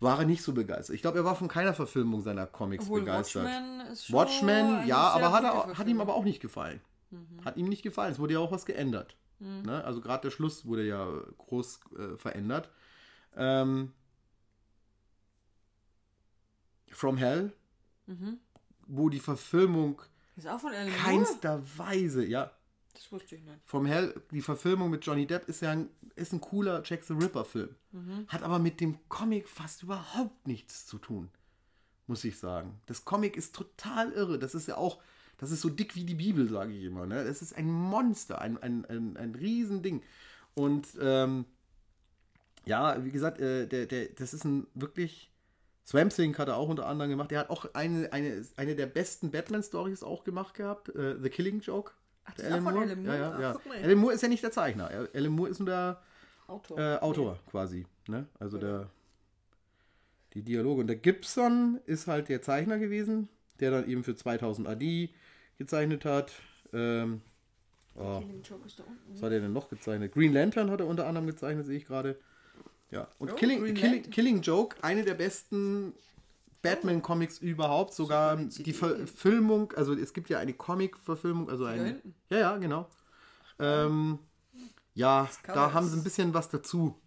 war 0.00 0.18
er 0.18 0.26
nicht 0.26 0.42
so 0.42 0.52
begeistert. 0.52 0.96
Ich 0.96 1.02
glaube, 1.02 1.18
er 1.18 1.24
war 1.24 1.36
von 1.36 1.48
keiner 1.48 1.72
Verfilmung 1.72 2.20
seiner 2.20 2.46
Comics 2.46 2.84
Obwohl 2.84 3.00
begeistert. 3.00 3.44
Watchmen 3.44 3.80
ist 3.92 4.06
schon 4.06 4.16
Watchmen, 4.16 4.86
ja, 4.86 5.08
aber 5.10 5.32
hat, 5.32 5.44
er, 5.44 5.78
hat 5.78 5.88
ihm 5.88 6.00
aber 6.00 6.14
auch 6.14 6.24
nicht 6.24 6.40
gefallen. 6.40 6.80
Mhm. 7.10 7.44
Hat 7.44 7.56
ihm 7.56 7.68
nicht 7.68 7.82
gefallen. 7.82 8.12
Es 8.12 8.18
wurde 8.18 8.34
ja 8.34 8.40
auch 8.40 8.52
was 8.52 8.66
geändert. 8.66 9.16
Ne? 9.42 9.84
Also 9.84 10.00
gerade 10.00 10.22
der 10.22 10.30
Schluss 10.30 10.66
wurde 10.66 10.84
ja 10.84 11.08
groß 11.38 11.80
äh, 11.98 12.16
verändert. 12.16 12.68
Ähm, 13.36 13.92
From 16.92 17.16
Hell, 17.16 17.52
Mhm. 18.06 18.38
wo 18.86 19.08
die 19.08 19.20
Verfilmung 19.20 20.00
Ist 20.36 20.46
auch 20.48 20.60
von 20.60 20.72
Alan 20.72 20.88
Moore? 20.90 20.98
keinster 21.02 21.62
Weise, 21.78 22.24
ja, 22.24 22.50
Das 22.94 23.10
wusste 23.10 23.36
ich 23.36 23.42
nicht. 23.42 23.58
From 23.64 23.86
Hell, 23.86 24.20
die 24.32 24.42
Verfilmung 24.42 24.90
mit 24.90 25.04
Johnny 25.06 25.26
Depp 25.26 25.48
ist 25.48 25.62
ja 25.62 25.70
ein, 25.70 25.88
ist 26.14 26.32
ein 26.32 26.40
cooler 26.42 26.82
Jack 26.84 27.04
the 27.04 27.14
Ripper 27.14 27.44
Film. 27.44 27.74
Mhm. 27.92 28.26
Hat 28.28 28.42
aber 28.42 28.58
mit 28.58 28.80
dem 28.80 28.98
Comic 29.08 29.48
fast 29.48 29.82
überhaupt 29.82 30.46
nichts 30.46 30.86
zu 30.86 30.98
tun, 30.98 31.30
muss 32.06 32.22
ich 32.24 32.38
sagen. 32.38 32.80
Das 32.86 33.04
Comic 33.06 33.36
ist 33.36 33.54
total 33.54 34.12
irre. 34.12 34.38
Das 34.38 34.54
ist 34.54 34.68
ja 34.68 34.76
auch, 34.76 35.00
das 35.38 35.50
ist 35.50 35.62
so 35.62 35.70
dick 35.70 35.94
wie 35.96 36.04
die 36.04 36.14
Bibel, 36.14 36.48
sage 36.48 36.72
ich 36.74 36.84
immer. 36.84 37.06
Ne? 37.06 37.24
Das 37.24 37.40
ist 37.40 37.54
ein 37.56 37.70
Monster, 37.70 38.40
ein, 38.42 38.58
ein, 38.62 38.84
ein, 38.84 39.16
ein 39.16 39.34
Riesending. 39.34 40.02
Und 40.54 40.86
ähm, 41.00 41.46
ja, 42.66 43.02
wie 43.04 43.10
gesagt, 43.10 43.40
äh, 43.40 43.66
der, 43.66 43.86
der, 43.86 44.08
das 44.08 44.34
ist 44.34 44.44
ein 44.44 44.66
wirklich. 44.74 45.30
Swamp 45.86 46.12
Thing 46.14 46.36
hat 46.38 46.48
er 46.48 46.56
auch 46.56 46.68
unter 46.68 46.86
anderem 46.86 47.10
gemacht. 47.10 47.30
Der 47.30 47.40
hat 47.40 47.50
auch 47.50 47.66
eine, 47.74 48.12
eine, 48.12 48.44
eine 48.56 48.76
der 48.76 48.86
besten 48.86 49.30
Batman-Stories 49.30 50.02
auch 50.02 50.24
gemacht 50.24 50.54
gehabt. 50.54 50.88
Äh, 50.94 51.16
The 51.20 51.28
Killing 51.28 51.60
Joke. 51.60 51.92
Ach, 52.24 52.34
Der 52.34 52.50
das 52.50 52.58
ist 52.58 52.66
auch 52.66 52.70
von 52.70 52.82
Alan 52.82 53.02
Moore? 53.02 53.18
Ja, 53.18 53.40
ja, 53.40 53.40
ja. 53.40 53.82
Alan 53.82 53.98
Moore 53.98 54.14
ist 54.14 54.22
ja 54.22 54.28
nicht 54.28 54.42
der 54.44 54.52
Zeichner. 54.52 54.90
Alan 55.12 55.32
Moore 55.32 55.50
ist 55.50 55.58
nur 55.58 55.66
der 55.66 56.00
Autor. 56.46 56.78
äh, 56.78 56.98
Autor 56.98 57.38
quasi. 57.50 57.86
Ne? 58.06 58.26
Also 58.38 58.58
der 58.58 58.88
die 60.34 60.42
Dialoge. 60.42 60.80
Und 60.82 60.86
der 60.86 60.96
Gibson 60.96 61.80
ist 61.86 62.06
halt 62.06 62.28
der 62.28 62.42
Zeichner 62.42 62.78
gewesen, 62.78 63.28
der 63.60 63.70
dann 63.70 63.88
eben 63.88 64.04
für 64.04 64.14
2000 64.14 64.66
AD 64.68 65.10
gezeichnet 65.58 66.04
hat. 66.04 66.32
Ähm, 66.72 67.20
oh, 67.96 68.20
Killing 68.20 68.42
Joke 68.42 68.66
ist 68.66 68.78
da 68.78 68.84
unten. 68.84 69.14
was 69.14 69.22
hat 69.22 69.32
er 69.32 69.40
denn 69.40 69.52
noch 69.52 69.68
gezeichnet? 69.68 70.12
Green 70.12 70.32
Lantern 70.32 70.70
hat 70.70 70.80
er 70.80 70.86
unter 70.86 71.06
anderem 71.06 71.26
gezeichnet, 71.26 71.66
sehe 71.66 71.76
ich 71.76 71.84
gerade. 71.84 72.18
Ja. 72.92 73.08
Und 73.18 73.32
Oh, 73.32 73.34
Killing, 73.34 73.74
Killing. 73.74 74.10
Killing 74.10 74.42
Joke, 74.42 74.76
eine 74.82 75.02
der 75.02 75.14
besten 75.14 75.94
Batman-Comics 76.60 77.38
überhaupt, 77.38 77.94
sogar 77.94 78.36
die 78.36 78.48
CD. 78.50 78.72
Verfilmung, 78.72 79.72
also 79.72 79.94
es 79.94 80.12
gibt 80.12 80.28
ja 80.28 80.38
eine 80.38 80.52
Comic-Verfilmung, 80.52 81.50
also 81.50 81.64
da 81.64 81.70
ein, 81.70 81.84
hinten. 81.84 82.14
ja, 82.30 82.38
ja, 82.38 82.56
genau. 82.58 82.88
Ähm, 83.58 84.18
ja, 84.94 85.28
da 85.46 85.72
haben 85.72 85.88
sie 85.88 85.96
ein 85.96 86.04
bisschen 86.04 86.34
was 86.34 86.50
dazu 86.50 87.00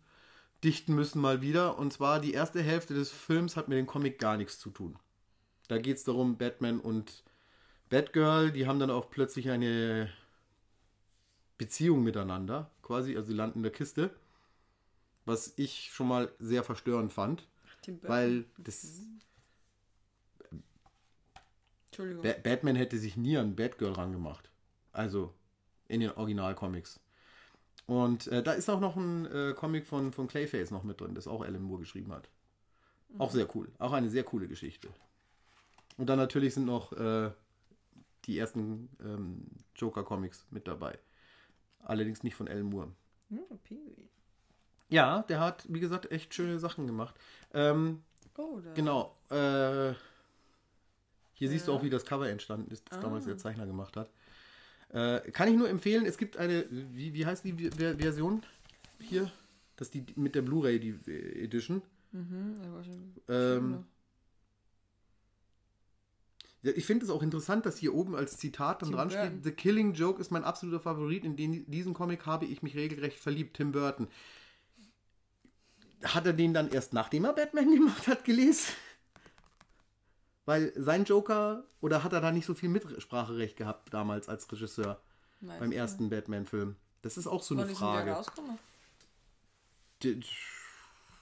dichten 0.63 0.95
müssen 0.95 1.21
mal 1.21 1.41
wieder. 1.41 1.77
Und 1.77 1.93
zwar 1.93 2.19
die 2.19 2.33
erste 2.33 2.61
Hälfte 2.61 2.93
des 2.95 3.11
Films 3.11 3.55
hat 3.55 3.67
mit 3.67 3.77
dem 3.77 3.85
Comic 3.85 4.17
gar 4.19 4.35
nichts 4.37 4.59
zu 4.59 4.71
tun. 4.71 4.97
Da 5.67 5.77
geht 5.77 5.97
es 5.97 6.03
darum, 6.03 6.37
Batman 6.37 6.79
und 6.79 7.23
Batgirl, 7.89 8.51
die 8.51 8.65
haben 8.67 8.79
dann 8.79 8.89
auch 8.89 9.09
plötzlich 9.11 9.49
eine 9.51 10.09
Beziehung 11.57 12.03
miteinander, 12.03 12.71
quasi, 12.81 13.15
also 13.15 13.27
sie 13.27 13.33
landen 13.33 13.59
in 13.59 13.63
der 13.63 13.71
Kiste. 13.71 14.09
Was 15.25 15.53
ich 15.57 15.91
schon 15.91 16.07
mal 16.07 16.31
sehr 16.39 16.63
verstörend 16.63 17.11
fand, 17.11 17.47
Burton. 17.85 18.09
weil 18.09 18.45
das 18.57 19.01
Entschuldigung. 21.87 22.23
Ba 22.23 22.33
Batman 22.43 22.75
hätte 22.75 22.97
sich 22.97 23.17
nie 23.17 23.37
an 23.37 23.55
Batgirl 23.55 23.93
rangemacht. 23.93 24.51
Also 24.91 25.33
in 25.87 25.99
den 26.01 26.11
Originalcomics. 26.11 26.99
Und 27.85 28.27
äh, 28.27 28.41
da 28.41 28.53
ist 28.53 28.69
auch 28.69 28.79
noch 28.79 28.95
ein 28.95 29.25
äh, 29.27 29.53
Comic 29.55 29.85
von, 29.85 30.11
von 30.11 30.27
Clayface 30.27 30.71
noch 30.71 30.83
mit 30.83 30.99
drin, 30.99 31.13
das 31.13 31.27
auch 31.27 31.41
Alan 31.43 31.61
Moore 31.61 31.81
geschrieben 31.81 32.11
hat. 32.11 32.29
Auch 33.17 33.31
sehr 33.31 33.47
cool. 33.55 33.71
Auch 33.77 33.93
eine 33.93 34.09
sehr 34.09 34.23
coole 34.23 34.47
Geschichte. 34.47 34.89
Und 35.97 36.07
dann 36.07 36.17
natürlich 36.17 36.53
sind 36.53 36.65
noch 36.65 36.91
äh, 36.93 37.31
die 38.25 38.37
ersten 38.37 38.89
ähm, 39.01 39.45
Joker-Comics 39.75 40.47
mit 40.49 40.67
dabei. 40.67 40.97
Allerdings 41.79 42.23
nicht 42.23 42.35
von 42.35 42.47
Alan 42.47 42.63
Moore. 42.63 42.91
Hm, 43.29 43.59
Pinguin. 43.63 44.09
Ja, 44.89 45.23
der 45.23 45.39
hat, 45.39 45.65
wie 45.67 45.79
gesagt, 45.79 46.11
echt 46.11 46.33
schöne 46.33 46.59
Sachen 46.59 46.87
gemacht. 46.87 47.15
Ähm, 47.53 48.01
Oh. 48.37 48.59
Genau. 48.75 49.15
Äh, 49.29 49.93
hier 51.35 51.49
siehst 51.49 51.67
du 51.67 51.71
Ja. 51.71 51.77
auch, 51.77 51.83
wie 51.83 51.89
das 51.89 52.03
Cover 52.05 52.27
entstanden 52.29 52.69
ist, 52.69 52.83
das 52.91 52.99
damals 52.99 53.23
Ah. 53.23 53.27
der 53.29 53.37
Zeichner 53.37 53.65
gemacht 53.65 53.95
hat. 53.95 54.09
Äh, 54.89 55.31
kann 55.31 55.47
ich 55.47 55.55
nur 55.55 55.69
empfehlen, 55.69 56.05
es 56.05 56.17
gibt 56.17 56.35
eine, 56.35 56.65
wie, 56.69 57.13
wie 57.13 57.25
heißt 57.25 57.45
die 57.45 57.53
Ver- 57.69 57.97
Version 57.97 58.43
hier? 58.99 59.31
Das 59.77 59.87
ist 59.87 59.93
die 59.93 60.05
mit 60.15 60.35
der 60.35 60.41
Blu-ray, 60.41 60.79
die 60.81 60.99
äh, 61.11 61.43
Edition. 61.45 61.81
Mhm, 62.11 62.55
Ähm, 63.29 63.85
ja, 66.61 66.71
ich 66.75 66.85
finde 66.85 67.05
es 67.05 67.11
auch 67.11 67.21
interessant, 67.21 67.65
dass 67.65 67.77
hier 67.77 67.93
oben 67.93 68.15
als 68.15 68.37
Zitat 68.37 68.81
dann 68.81 68.89
Tim 68.89 68.97
dran 68.97 69.07
Burton. 69.09 69.27
steht: 69.27 69.43
The 69.43 69.51
Killing 69.51 69.93
Joke 69.93 70.19
ist 70.19 70.31
mein 70.31 70.43
absoluter 70.43 70.79
Favorit. 70.79 71.23
In 71.23 71.35
den, 71.35 71.69
diesen 71.69 71.93
Comic 71.93 72.25
habe 72.25 72.45
ich 72.45 72.63
mich 72.63 72.75
regelrecht 72.75 73.19
verliebt. 73.19 73.57
Tim 73.57 73.71
Burton. 73.71 74.07
Hat 76.05 76.25
er 76.25 76.33
den 76.33 76.53
dann 76.53 76.69
erst 76.69 76.93
nachdem 76.93 77.25
er 77.25 77.33
Batman 77.33 77.71
gemacht 77.75 78.07
hat, 78.07 78.23
gelesen? 78.23 78.73
Weil 80.45 80.71
sein 80.75 81.05
Joker, 81.05 81.63
oder 81.81 82.03
hat 82.03 82.13
er 82.13 82.21
da 82.21 82.31
nicht 82.31 82.45
so 82.45 82.53
viel 82.53 82.69
Mitspracherecht 82.69 83.57
gehabt 83.57 83.93
damals 83.93 84.29
als 84.29 84.51
Regisseur 84.51 85.01
Weiß 85.41 85.59
beim 85.59 85.71
ersten 85.71 86.09
Batman-Film? 86.09 86.75
Das 87.01 87.17
ist 87.17 87.27
auch 87.27 87.41
so 87.41 87.55
eine 87.55 87.63
Wann 87.63 87.69
der 87.69 87.77
Frage. 87.77 88.25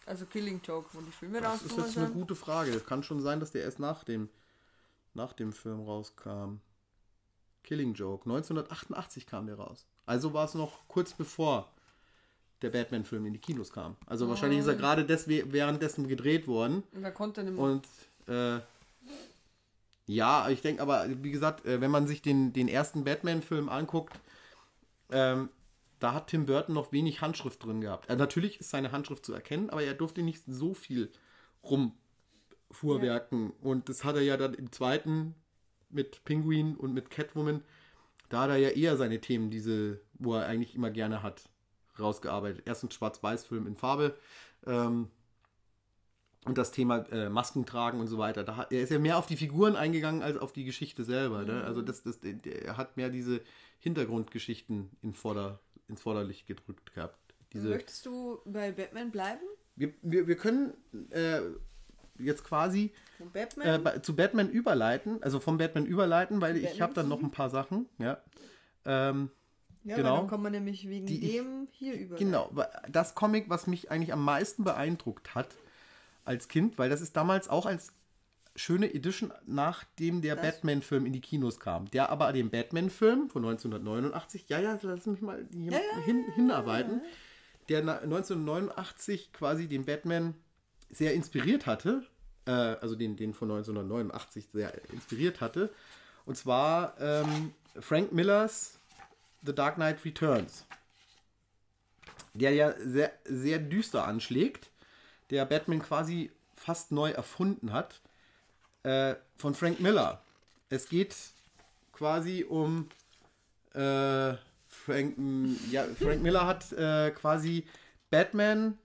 Also 0.05 0.25
Killing 0.25 0.61
Joke, 0.61 0.89
wo 0.91 1.01
die 1.01 1.11
Filme 1.11 1.39
Das 1.39 1.61
ist 1.61 1.77
jetzt 1.77 1.97
eine 1.97 2.09
gute 2.09 2.35
Frage. 2.35 2.77
Kann 2.81 3.03
schon 3.03 3.21
sein, 3.21 3.39
dass 3.39 3.51
der 3.51 3.63
erst 3.63 3.79
nach 3.79 4.03
dem, 4.03 4.29
nach 5.13 5.31
dem 5.31 5.53
Film 5.53 5.81
rauskam. 5.81 6.57
Killing 7.63 7.93
Joke. 7.93 8.23
1988 8.29 9.25
kam 9.25 9.47
der 9.47 9.55
raus. 9.55 9.85
Also 10.05 10.33
war 10.33 10.45
es 10.45 10.53
noch 10.53 10.85
kurz 10.89 11.13
bevor 11.13 11.71
der 12.63 12.69
Batman-Film 12.69 13.25
in 13.25 13.33
die 13.33 13.39
Kinos 13.39 13.71
kam. 13.71 13.95
Also 14.05 14.27
wahrscheinlich 14.29 14.59
ist 14.59 14.67
er 14.67 14.75
gerade 14.75 15.05
des, 15.05 15.27
währenddessen 15.27 16.07
gedreht 16.07 16.47
worden. 16.47 16.83
Und 16.93 17.03
da 17.03 17.11
konnte 17.11 17.41
er 17.41 17.43
nicht 17.45 17.55
mehr. 17.55 17.63
Und 17.63 17.85
äh, 18.27 18.61
ja, 20.05 20.49
ich 20.49 20.61
denke 20.61 20.81
aber, 20.81 21.05
wie 21.21 21.31
gesagt, 21.31 21.65
äh, 21.65 21.81
wenn 21.81 21.91
man 21.91 22.07
sich 22.07 22.21
den, 22.21 22.53
den 22.53 22.67
ersten 22.67 23.03
Batman-Film 23.03 23.69
anguckt, 23.69 24.13
ähm, 25.11 25.49
da 25.99 26.13
hat 26.13 26.27
Tim 26.27 26.45
Burton 26.45 26.75
noch 26.75 26.91
wenig 26.91 27.21
Handschrift 27.21 27.63
drin 27.63 27.81
gehabt. 27.81 28.09
Äh, 28.09 28.15
natürlich 28.15 28.59
ist 28.59 28.69
seine 28.69 28.91
Handschrift 28.91 29.25
zu 29.25 29.33
erkennen, 29.33 29.69
aber 29.69 29.83
er 29.83 29.93
durfte 29.93 30.21
nicht 30.21 30.43
so 30.45 30.73
viel 30.73 31.11
rumfuhrwerken. 31.63 33.51
Und 33.61 33.87
das 33.87 34.03
hat 34.03 34.15
er 34.15 34.21
ja 34.21 34.35
dann 34.35 34.53
im 34.53 34.71
zweiten 34.71 35.35
mit 35.89 36.25
Penguin 36.25 36.75
und 36.75 36.93
mit 36.93 37.09
Catwoman, 37.09 37.61
da 38.29 38.41
hat 38.41 38.49
er 38.49 38.57
ja 38.57 38.69
eher 38.69 38.97
seine 38.97 39.21
Themen, 39.21 39.49
diese, 39.49 40.01
wo 40.15 40.35
er 40.35 40.47
eigentlich 40.47 40.75
immer 40.75 40.89
gerne 40.89 41.23
hat, 41.23 41.43
rausgearbeitet. 41.99 42.63
Erst 42.65 42.83
ein 42.83 42.91
Schwarz-Weiß-Film 42.91 43.67
in 43.67 43.75
Farbe. 43.75 44.15
Ähm, 44.65 45.09
und 46.45 46.57
das 46.57 46.71
Thema 46.71 46.97
äh, 47.11 47.29
Masken 47.29 47.65
tragen 47.65 47.99
und 48.01 48.07
so 48.07 48.17
weiter. 48.17 48.43
Da 48.43 48.57
hat, 48.57 48.71
er 48.73 48.81
ist 48.81 48.89
ja 48.91 48.99
mehr 48.99 49.17
auf 49.17 49.27
die 49.27 49.37
Figuren 49.37 49.75
eingegangen 49.77 50.21
als 50.21 50.37
auf 50.37 50.51
die 50.51 50.65
Geschichte 50.65 51.03
selber. 51.05 51.43
Ne? 51.45 51.63
Also 51.63 51.81
das, 51.81 52.03
das, 52.03 52.19
der- 52.19 52.65
er 52.65 52.75
hat 52.77 52.97
mehr 52.97 53.09
diese 53.09 53.39
Hintergrundgeschichten 53.79 54.89
in 55.01 55.13
Vorder, 55.13 55.59
ins 55.87 56.01
Vorderlicht 56.01 56.45
gedrückt 56.47 56.93
gehabt. 56.93 57.17
Diese, 57.53 57.69
Möchtest 57.69 58.05
du 58.05 58.41
bei 58.45 58.71
Batman 58.71 59.11
bleiben? 59.11 59.41
wir, 59.75 59.93
wir, 60.01 60.27
wir 60.27 60.35
können 60.35 60.73
äh, 61.11 61.39
jetzt 62.19 62.43
quasi 62.43 62.91
Von 63.17 63.31
Batman? 63.31 63.85
äh, 63.85 64.01
zu 64.01 64.15
Batman 64.15 64.49
überleiten, 64.49 65.21
also 65.23 65.39
vom 65.39 65.57
Batman 65.57 65.85
überleiten, 65.85 66.41
weil 66.41 66.57
ich 66.57 66.81
habe 66.81 66.93
dann 66.93 67.07
noch 67.07 67.21
ein 67.23 67.31
paar 67.31 67.49
Sachen, 67.49 67.87
ja. 67.99 68.21
Ähm, 68.85 69.29
ja, 69.83 69.95
genau. 69.97 70.17
dann 70.17 70.27
kann 70.27 70.41
man 70.41 70.51
nämlich 70.51 70.87
wegen 70.87 71.05
Die 71.05 71.19
dem 71.19 71.67
hier 71.71 71.93
über. 71.99 72.15
Genau, 72.15 72.51
das 72.89 73.15
Comic, 73.15 73.49
was 73.49 73.67
mich 73.67 73.91
eigentlich 73.91 74.13
am 74.13 74.23
meisten 74.23 74.63
beeindruckt 74.63 75.35
hat 75.35 75.49
als 76.25 76.47
Kind, 76.47 76.77
weil 76.77 76.89
das 76.89 77.01
ist 77.01 77.15
damals 77.15 77.49
auch 77.49 77.65
als 77.65 77.91
schöne 78.55 78.93
Edition, 78.93 79.33
nachdem 79.45 80.21
der 80.21 80.35
Batman-Film 80.35 81.05
in 81.05 81.13
die 81.13 81.21
Kinos 81.21 81.59
kam. 81.59 81.89
Der 81.91 82.09
aber 82.09 82.31
den 82.33 82.49
Batman-Film 82.51 83.29
von 83.29 83.43
1989, 83.43 84.45
ja, 84.47 84.59
ja, 84.59 84.77
lass 84.81 85.05
mich 85.07 85.21
mal 85.21 85.45
hier 85.51 85.71
Ja, 85.71 85.79
ja, 85.79 86.03
hin, 86.05 86.23
hinarbeiten, 86.35 87.01
der 87.69 87.83
na- 87.83 87.97
1989 87.99 89.33
quasi 89.33 89.67
den 89.67 89.85
Batman 89.85 90.35
sehr 90.91 91.13
inspiriert 91.15 91.65
hatte, 91.65 92.03
äh, 92.45 92.51
also 92.51 92.95
den, 92.95 93.15
den 93.15 93.33
von 93.33 93.49
1989 93.49 94.49
sehr 94.53 94.71
inspiriert 94.91 95.41
hatte. 95.41 95.71
Und 96.25 96.37
zwar 96.37 96.93
ähm, 96.99 97.53
Frank 97.79 98.11
Millers 98.13 98.79
The 99.45 99.53
Dark 99.53 99.75
Knight 99.75 100.03
Returns 100.05 100.65
der 102.33 102.51
ja 102.51 102.73
sehr, 102.79 103.11
sehr 103.25 103.59
düster 103.59 104.05
anschlägt, 104.07 104.69
der 105.29 105.45
Batman 105.45 105.81
quasi 105.81 106.31
fast 106.55 106.91
neu 106.91 107.11
erfunden 107.11 107.71
hat, 107.71 108.01
äh, 108.83 109.15
von 109.37 109.53
Frank 109.53 109.79
Miller. 109.79 110.21
Es 110.69 110.89
geht 110.89 111.15
quasi 111.91 112.43
um 112.47 112.89
äh, 113.73 114.33
Frank, 114.67 115.17
ja, 115.71 115.85
Frank 115.99 116.21
Miller 116.21 116.47
hat 116.47 116.71
äh, 116.73 117.11
quasi 117.11 117.67
Batman, 118.09 118.77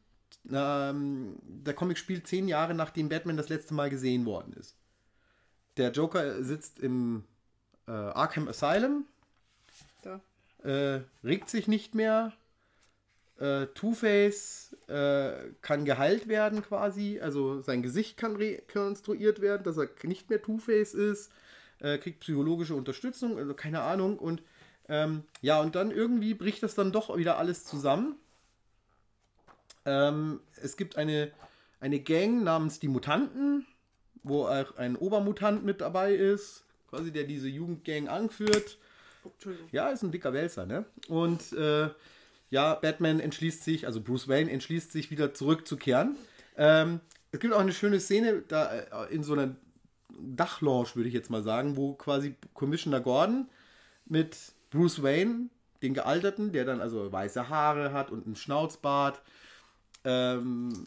ähm, 0.51 1.37
der 1.43 1.75
Comic 1.75 1.99
spielt 1.99 2.27
zehn 2.27 2.49
Jahre 2.49 2.75
nachdem 2.75 3.09
Batman 3.09 3.37
das 3.37 3.49
letzte 3.49 3.75
Mal 3.75 3.91
gesehen 3.91 4.27
worden 4.27 4.53
ist. 4.55 4.77
Der 5.77 5.91
Joker 5.93 6.43
sitzt 6.43 6.79
im 6.79 7.25
äh, 7.87 7.93
Arkham 7.93 8.49
Asylum. 8.49 9.05
Äh, 10.63 11.01
regt 11.25 11.49
sich 11.51 11.69
nicht 11.69 11.95
mehr. 11.95 12.33
Äh, 13.39 13.67
Two-Face 13.69 14.77
äh, 14.89 15.51
kann 15.61 15.85
geheilt 15.85 16.27
werden 16.27 16.63
quasi, 16.63 17.21
also 17.21 17.61
sein 17.61 17.83
Gesicht 17.83 18.17
kann 18.17 18.35
rekonstruiert 18.35 19.41
werden, 19.41 19.63
dass 19.63 19.77
er 19.77 19.89
nicht 20.03 20.29
mehr 20.29 20.43
Two-Face 20.43 20.95
ist, 20.95 21.31
äh, 21.79 21.99
kriegt 21.99 22.21
psychologische 22.21 22.75
Unterstützung, 22.75 23.39
also 23.39 23.55
keine 23.55 23.83
Ahnung. 23.83 24.19
Und 24.19 24.43
ähm, 24.89 25.23
ja, 25.41 25.61
und 25.61 25.77
dann 25.77 25.91
irgendwie 25.91 26.35
bricht 26.35 26.63
das 26.63 26.75
dann 26.75 26.91
doch 26.93 27.17
wieder 27.17 27.39
alles 27.39 27.65
zusammen. 27.65 28.17
Ähm, 29.85 30.41
es 30.61 30.77
gibt 30.77 30.97
eine, 30.97 31.31
eine 31.81 32.01
Gang 32.01 32.43
namens 32.43 32.81
die 32.81 32.89
Mutanten, 32.89 33.67
wo 34.25 34.47
auch 34.47 34.77
ein 34.77 34.97
Obermutant 34.97 35.65
mit 35.65 35.81
dabei 35.81 36.15
ist, 36.15 36.65
quasi 36.91 37.13
der 37.13 37.25
diese 37.25 37.49
Jugendgang 37.49 38.09
anführt. 38.09 38.79
Entschuldigung. 39.35 39.69
Ja, 39.73 39.89
ist 39.91 40.03
ein 40.03 40.13
dicker 40.13 40.33
Wälzer, 40.33 40.67
ne? 40.67 40.85
Und 41.09 41.53
äh, 41.53 41.89
ja, 42.51 42.75
Batman 42.75 43.21
entschließt 43.21 43.63
sich, 43.63 43.87
also 43.87 44.01
Bruce 44.01 44.29
Wayne 44.29 44.51
entschließt 44.51 44.93
sich 44.93 45.11
wieder 45.11 45.35
zurückzukehren. 45.35 46.17
Ähm, 46.57 47.01
es 47.31 47.41
gibt 47.41 47.55
auch 47.55 47.61
eine 47.61 47.73
schöne 47.73 48.01
Szene 48.01 48.43
da 48.49 48.73
äh, 48.73 49.15
in 49.15 49.23
so 49.23 49.35
einer 49.35 49.55
Dachlounge, 50.19 50.95
würde 50.95 51.09
ich 51.09 51.15
jetzt 51.15 51.31
mal 51.31 51.43
sagen, 51.43 51.77
wo 51.77 51.95
quasi 51.95 52.35
Commissioner 52.55 53.01
Gordon 53.01 53.49
mit 54.07 54.37
Bruce 54.71 55.03
Wayne, 55.03 55.49
den 55.83 55.95
Gealterten, 55.95 56.53
der 56.53 56.65
dann 56.65 56.81
also 56.81 57.13
weiße 57.13 57.49
Haare 57.49 57.93
hat 57.93 58.11
und 58.11 58.27
einen 58.27 58.37
Schnauzbart, 58.37 59.23
ähm, 60.05 60.87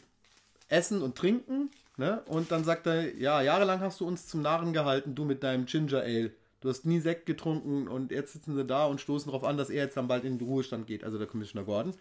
essen 0.68 1.02
und 1.02 1.18
trinken. 1.18 1.70
Ne? 1.98 2.22
Und 2.26 2.52
dann 2.52 2.64
sagt 2.64 2.88
er, 2.88 3.16
ja, 3.16 3.42
jahrelang 3.42 3.80
hast 3.80 4.00
du 4.00 4.08
uns 4.08 4.28
zum 4.28 4.42
Narren 4.42 4.74
gehalten, 4.74 5.16
du 5.16 5.24
mit 5.24 5.44
deinem 5.44 5.66
Ginger 5.66 6.02
Ale. 6.02 6.32
Du 6.62 6.70
hast 6.70 6.86
nie 6.86 7.00
Sekt 7.00 7.26
getrunken 7.26 7.88
und 7.88 8.12
jetzt 8.12 8.34
sitzen 8.34 8.56
sie 8.56 8.64
da 8.66 8.86
und 8.86 9.02
stoßen 9.02 9.32
darauf 9.32 9.44
an, 9.44 9.58
dass 9.58 9.70
er 9.70 9.84
jetzt 9.84 9.98
dann 9.98 10.08
bald 10.08 10.24
in 10.24 10.38
den 10.38 10.48
Ruhestand 10.48 10.88
geht, 10.88 11.04
also 11.04 11.18
der 11.18 11.28
Commissioner 11.28 11.66
Gordon. 11.66 11.94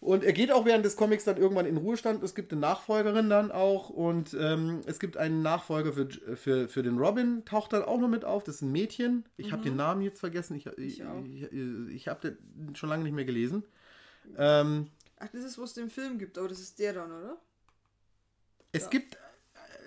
Und 0.00 0.22
er 0.22 0.34
geht 0.34 0.52
auch 0.52 0.66
während 0.66 0.84
des 0.84 0.96
Comics 0.96 1.24
dann 1.24 1.38
irgendwann 1.38 1.64
in 1.64 1.76
den 1.76 1.82
Ruhestand. 1.82 2.22
Es 2.22 2.34
gibt 2.34 2.52
eine 2.52 2.60
Nachfolgerin 2.60 3.30
dann 3.30 3.50
auch 3.50 3.88
und 3.88 4.36
ähm, 4.38 4.82
es 4.84 5.00
gibt 5.00 5.16
einen 5.16 5.40
Nachfolger 5.40 5.94
für, 5.94 6.08
für, 6.36 6.68
für 6.68 6.82
den 6.82 6.98
Robin, 6.98 7.42
taucht 7.46 7.72
dann 7.72 7.84
auch 7.84 7.98
noch 7.98 8.08
mit 8.08 8.26
auf. 8.26 8.44
Das 8.44 8.56
ist 8.56 8.62
ein 8.62 8.70
Mädchen. 8.70 9.24
Ich 9.38 9.50
habe 9.50 9.62
den 9.62 9.76
Namen 9.76 10.02
jetzt 10.02 10.20
vergessen. 10.20 10.56
Ich, 10.56 10.66
ich, 10.66 11.00
ich, 11.00 11.50
ich 11.50 12.08
habe 12.08 12.36
den 12.36 12.76
schon 12.76 12.90
lange 12.90 13.04
nicht 13.04 13.14
mehr 13.14 13.24
gelesen. 13.24 13.64
Ähm, 14.36 14.88
Ach, 15.18 15.28
das 15.32 15.42
ist, 15.42 15.58
was 15.58 15.70
es 15.70 15.74
den 15.74 15.88
Film 15.88 16.18
gibt, 16.18 16.36
aber 16.36 16.48
das 16.48 16.60
ist 16.60 16.78
der 16.78 16.92
dann, 16.92 17.10
oder? 17.10 17.38
Es 18.72 18.82
Ja. 18.84 18.90
gibt 18.90 19.16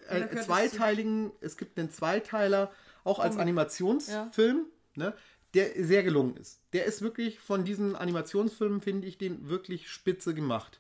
äh, 0.10 0.22
gehört 0.22 0.34
es 0.34 0.46
zweiteiligen, 0.46 1.32
es 1.42 1.58
gibt 1.58 1.78
einen 1.78 1.92
Zweiteiler, 1.92 2.72
auch 3.08 3.20
als 3.20 3.32
Comic. 3.36 3.42
Animationsfilm, 3.42 4.66
ne, 4.96 5.14
der 5.54 5.70
sehr 5.84 6.04
gelungen 6.04 6.36
ist. 6.38 6.60
Der 6.74 6.86
ist 6.86 7.02
wirklich 7.02 7.40
von 7.40 7.64
diesen 7.64 7.96
Animationsfilmen, 7.96 8.82
finde 8.82 9.08
ich, 9.08 9.18
den 9.18 9.50
wirklich 9.50 9.90
spitze 9.90 10.34
gemacht. 10.34 10.80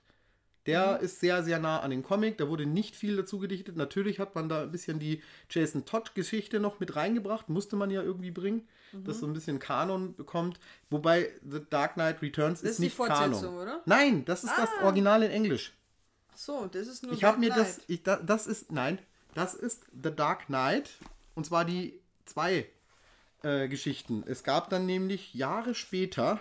Der 0.65 0.99
ist 0.99 1.21
sehr, 1.21 1.43
sehr 1.43 1.59
nah 1.59 1.79
an 1.79 1.91
den 1.91 2.03
Comic. 2.03 2.37
Da 2.37 2.49
wurde 2.49 2.65
nicht 2.65 2.93
viel 2.97 3.15
dazu 3.15 3.39
gedichtet. 3.39 3.77
Natürlich 3.77 4.19
hat 4.19 4.35
man 4.35 4.49
da 4.49 4.63
ein 4.63 4.71
bisschen 4.71 4.99
die 4.99 5.23
Jason 5.49 5.85
Todd-Geschichte 5.85 6.59
noch 6.59 6.81
mit 6.81 6.97
reingebracht. 6.97 7.47
Musste 7.47 7.77
man 7.77 7.89
ja 7.89 8.03
irgendwie 8.03 8.31
bringen, 8.31 8.67
dass 8.91 9.19
so 9.19 9.27
ein 9.27 9.31
bisschen 9.31 9.59
Kanon 9.59 10.13
bekommt. 10.15 10.59
Wobei 10.89 11.31
The 11.49 11.61
Dark 11.69 11.93
Knight 11.93 12.21
Returns 12.21 12.59
Das 12.59 12.71
ist 12.71 12.71
ist 12.71 12.79
die 12.79 12.83
nicht 12.83 12.97
Kanon. 12.97 13.45
oder? 13.57 13.81
Nein, 13.85 14.25
das 14.25 14.43
ist 14.43 14.51
das 14.57 14.69
Ah. 14.81 14.83
Original 14.83 15.23
in 15.23 15.31
Englisch. 15.31 15.73
Ach 16.33 16.37
so, 16.37 16.67
das 16.69 16.87
ist 16.89 17.01
nur 17.01 17.13
Ich 17.13 17.23
habe 17.23 17.39
mir 17.39 17.49
das, 17.49 17.75
Knight. 17.77 17.85
ich, 17.89 18.03
da, 18.03 18.17
das 18.17 18.45
ist, 18.45 18.69
nein, 18.69 18.99
das 19.35 19.53
ist 19.55 19.85
The 20.03 20.11
Dark 20.13 20.47
Knight 20.47 20.89
und 21.33 21.45
zwar 21.45 21.63
die 21.63 21.97
zwei 22.27 22.65
äh, 23.43 23.67
Geschichten. 23.67 24.23
Es 24.27 24.43
gab 24.43 24.69
dann 24.69 24.85
nämlich 24.85 25.33
Jahre 25.33 25.75
später, 25.75 26.39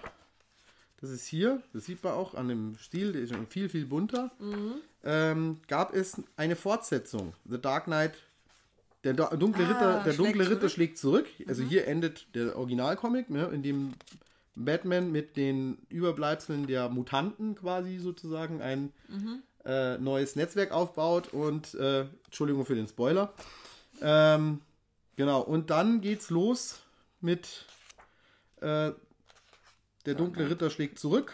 das 1.01 1.11
ist 1.11 1.27
hier, 1.27 1.63
das 1.73 1.85
sieht 1.87 2.03
man 2.03 2.15
auch 2.15 2.35
an 2.35 2.49
dem 2.49 2.77
Stil, 2.79 3.13
der 3.13 3.23
ist 3.23 3.33
schon 3.35 3.47
viel, 3.47 3.69
viel 3.69 3.87
bunter, 3.87 4.31
ähm, 5.05 5.59
gab 5.69 5.95
es 5.95 6.21
eine 6.37 6.57
Fortsetzung, 6.57 7.33
The 7.49 7.61
Dark 7.61 7.85
Knight. 7.85 8.15
Der 9.05 9.13
Do- 9.15 9.37
dunkle 9.37 9.65
Ah, 9.67 9.69
Ritter, 9.69 9.93
der 10.05 10.13
schlägt 10.15 10.19
dunkle 10.19 10.45
Ritter 10.47 10.61
zurück. 10.61 10.71
schlägt 10.73 10.99
zurück. 10.99 11.27
Also 11.47 11.63
hier 11.63 11.87
endet 11.87 12.27
der 12.35 12.57
Originalcomic, 12.59 13.31
ne, 13.31 13.45
in 13.53 13.63
dem 13.63 13.93
Batman 14.57 15.13
mit 15.13 15.37
den 15.37 15.79
Überbleibseln 15.91 16.67
der 16.67 16.89
Mutanten 16.89 17.55
quasi 17.55 17.99
sozusagen 17.99 18.63
ein 18.63 18.93
äh, 19.65 19.99
neues 19.99 20.35
Netzwerk 20.35 20.73
aufbaut 20.73 21.33
und 21.33 21.75
äh, 21.75 22.07
Entschuldigung 22.25 22.65
für 22.67 22.75
den 22.75 22.89
Spoiler. 22.89 23.33
Ähm, 24.01 24.61
genau, 25.17 25.41
und 25.41 25.71
dann 25.71 26.01
geht's 26.01 26.31
los 26.31 26.81
mit 27.21 27.67
äh, 28.61 28.93
Der 30.05 30.15
dunkle 30.15 30.49
Ritter 30.49 30.71
schlägt 30.71 30.99
zurück, 30.99 31.33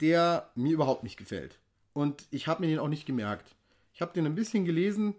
der 0.00 0.50
mir 0.54 0.72
überhaupt 0.72 1.02
nicht 1.04 1.16
gefällt. 1.16 1.58
Und 1.92 2.24
ich 2.30 2.46
habe 2.46 2.62
mir 2.62 2.68
den 2.68 2.78
auch 2.78 2.88
nicht 2.88 3.06
gemerkt. 3.06 3.54
Ich 3.94 4.00
habe 4.00 4.12
den 4.12 4.26
ein 4.26 4.34
bisschen 4.34 4.64
gelesen, 4.64 5.14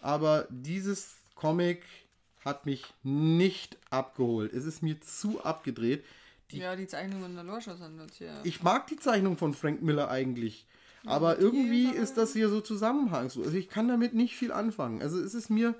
aber 0.00 0.46
dieses 0.50 1.16
Comic 1.34 1.82
hat 2.44 2.66
mich 2.66 2.84
nicht 3.02 3.78
abgeholt. 3.90 4.52
Es 4.52 4.64
ist 4.64 4.82
mir 4.82 5.00
zu 5.00 5.42
abgedreht. 5.44 6.04
Die 6.50 6.58
Ja, 6.58 6.76
die 6.76 6.86
Zeichnungen 6.86 7.34
der 7.34 7.44
Lorscher 7.44 7.76
sind 7.76 7.98
jetzt 8.00 8.16
hier. 8.16 8.38
ich 8.44 8.62
mag 8.62 8.86
die 8.88 8.96
Zeichnung 8.96 9.38
von 9.38 9.54
Frank 9.54 9.80
Miller 9.82 10.10
eigentlich. 10.10 10.66
Aber 11.04 11.38
irgendwie 11.38 11.86
ist 11.86 12.16
das 12.16 12.32
hier 12.32 12.48
so 12.48 12.60
zusammenhangslos. 12.60 13.46
Also 13.46 13.58
ich 13.58 13.68
kann 13.68 13.88
damit 13.88 14.14
nicht 14.14 14.36
viel 14.36 14.52
anfangen. 14.52 15.02
Also 15.02 15.18
es 15.18 15.34
ist 15.34 15.50
mir. 15.50 15.74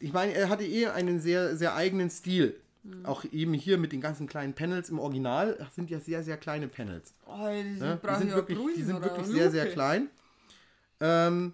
Ich 0.00 0.12
meine, 0.12 0.34
er 0.34 0.48
hatte 0.48 0.64
eh 0.64 0.86
einen 0.86 1.20
sehr, 1.20 1.56
sehr 1.56 1.74
eigenen 1.74 2.10
Stil. 2.10 2.60
Auch 3.02 3.24
eben 3.32 3.52
hier 3.52 3.78
mit 3.78 3.92
den 3.92 4.00
ganzen 4.00 4.28
kleinen 4.28 4.54
Panels 4.54 4.90
im 4.90 5.00
Original 5.00 5.56
das 5.58 5.74
sind 5.74 5.90
ja 5.90 5.98
sehr, 5.98 6.22
sehr 6.22 6.36
kleine 6.36 6.68
Panels. 6.68 7.14
oh, 7.26 7.48
die, 7.48 7.80
Ne? 7.80 8.00
Die 8.00 8.18
sind 8.18 8.34
wirklich, 8.34 8.58
die 8.76 8.82
sind 8.82 9.02
wirklich 9.02 9.26
sehr, 9.26 9.50
sehr 9.50 9.72
klein. 9.72 10.08
Ähm, 11.00 11.52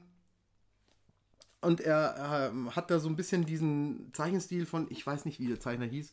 und 1.63 1.81
er 1.81 2.51
ähm, 2.53 2.75
hat 2.75 2.91
da 2.91 2.99
so 2.99 3.09
ein 3.09 3.17
bisschen 3.17 3.47
diesen 3.47 4.13
Zeichenstil 4.13 4.67
von, 4.67 4.89
ich 4.91 5.07
weiß 5.07 5.25
nicht, 5.25 5.41
wie 5.41 5.47
der 5.47 5.61
Zeichner 5.61 5.87
hieß, 5.87 6.13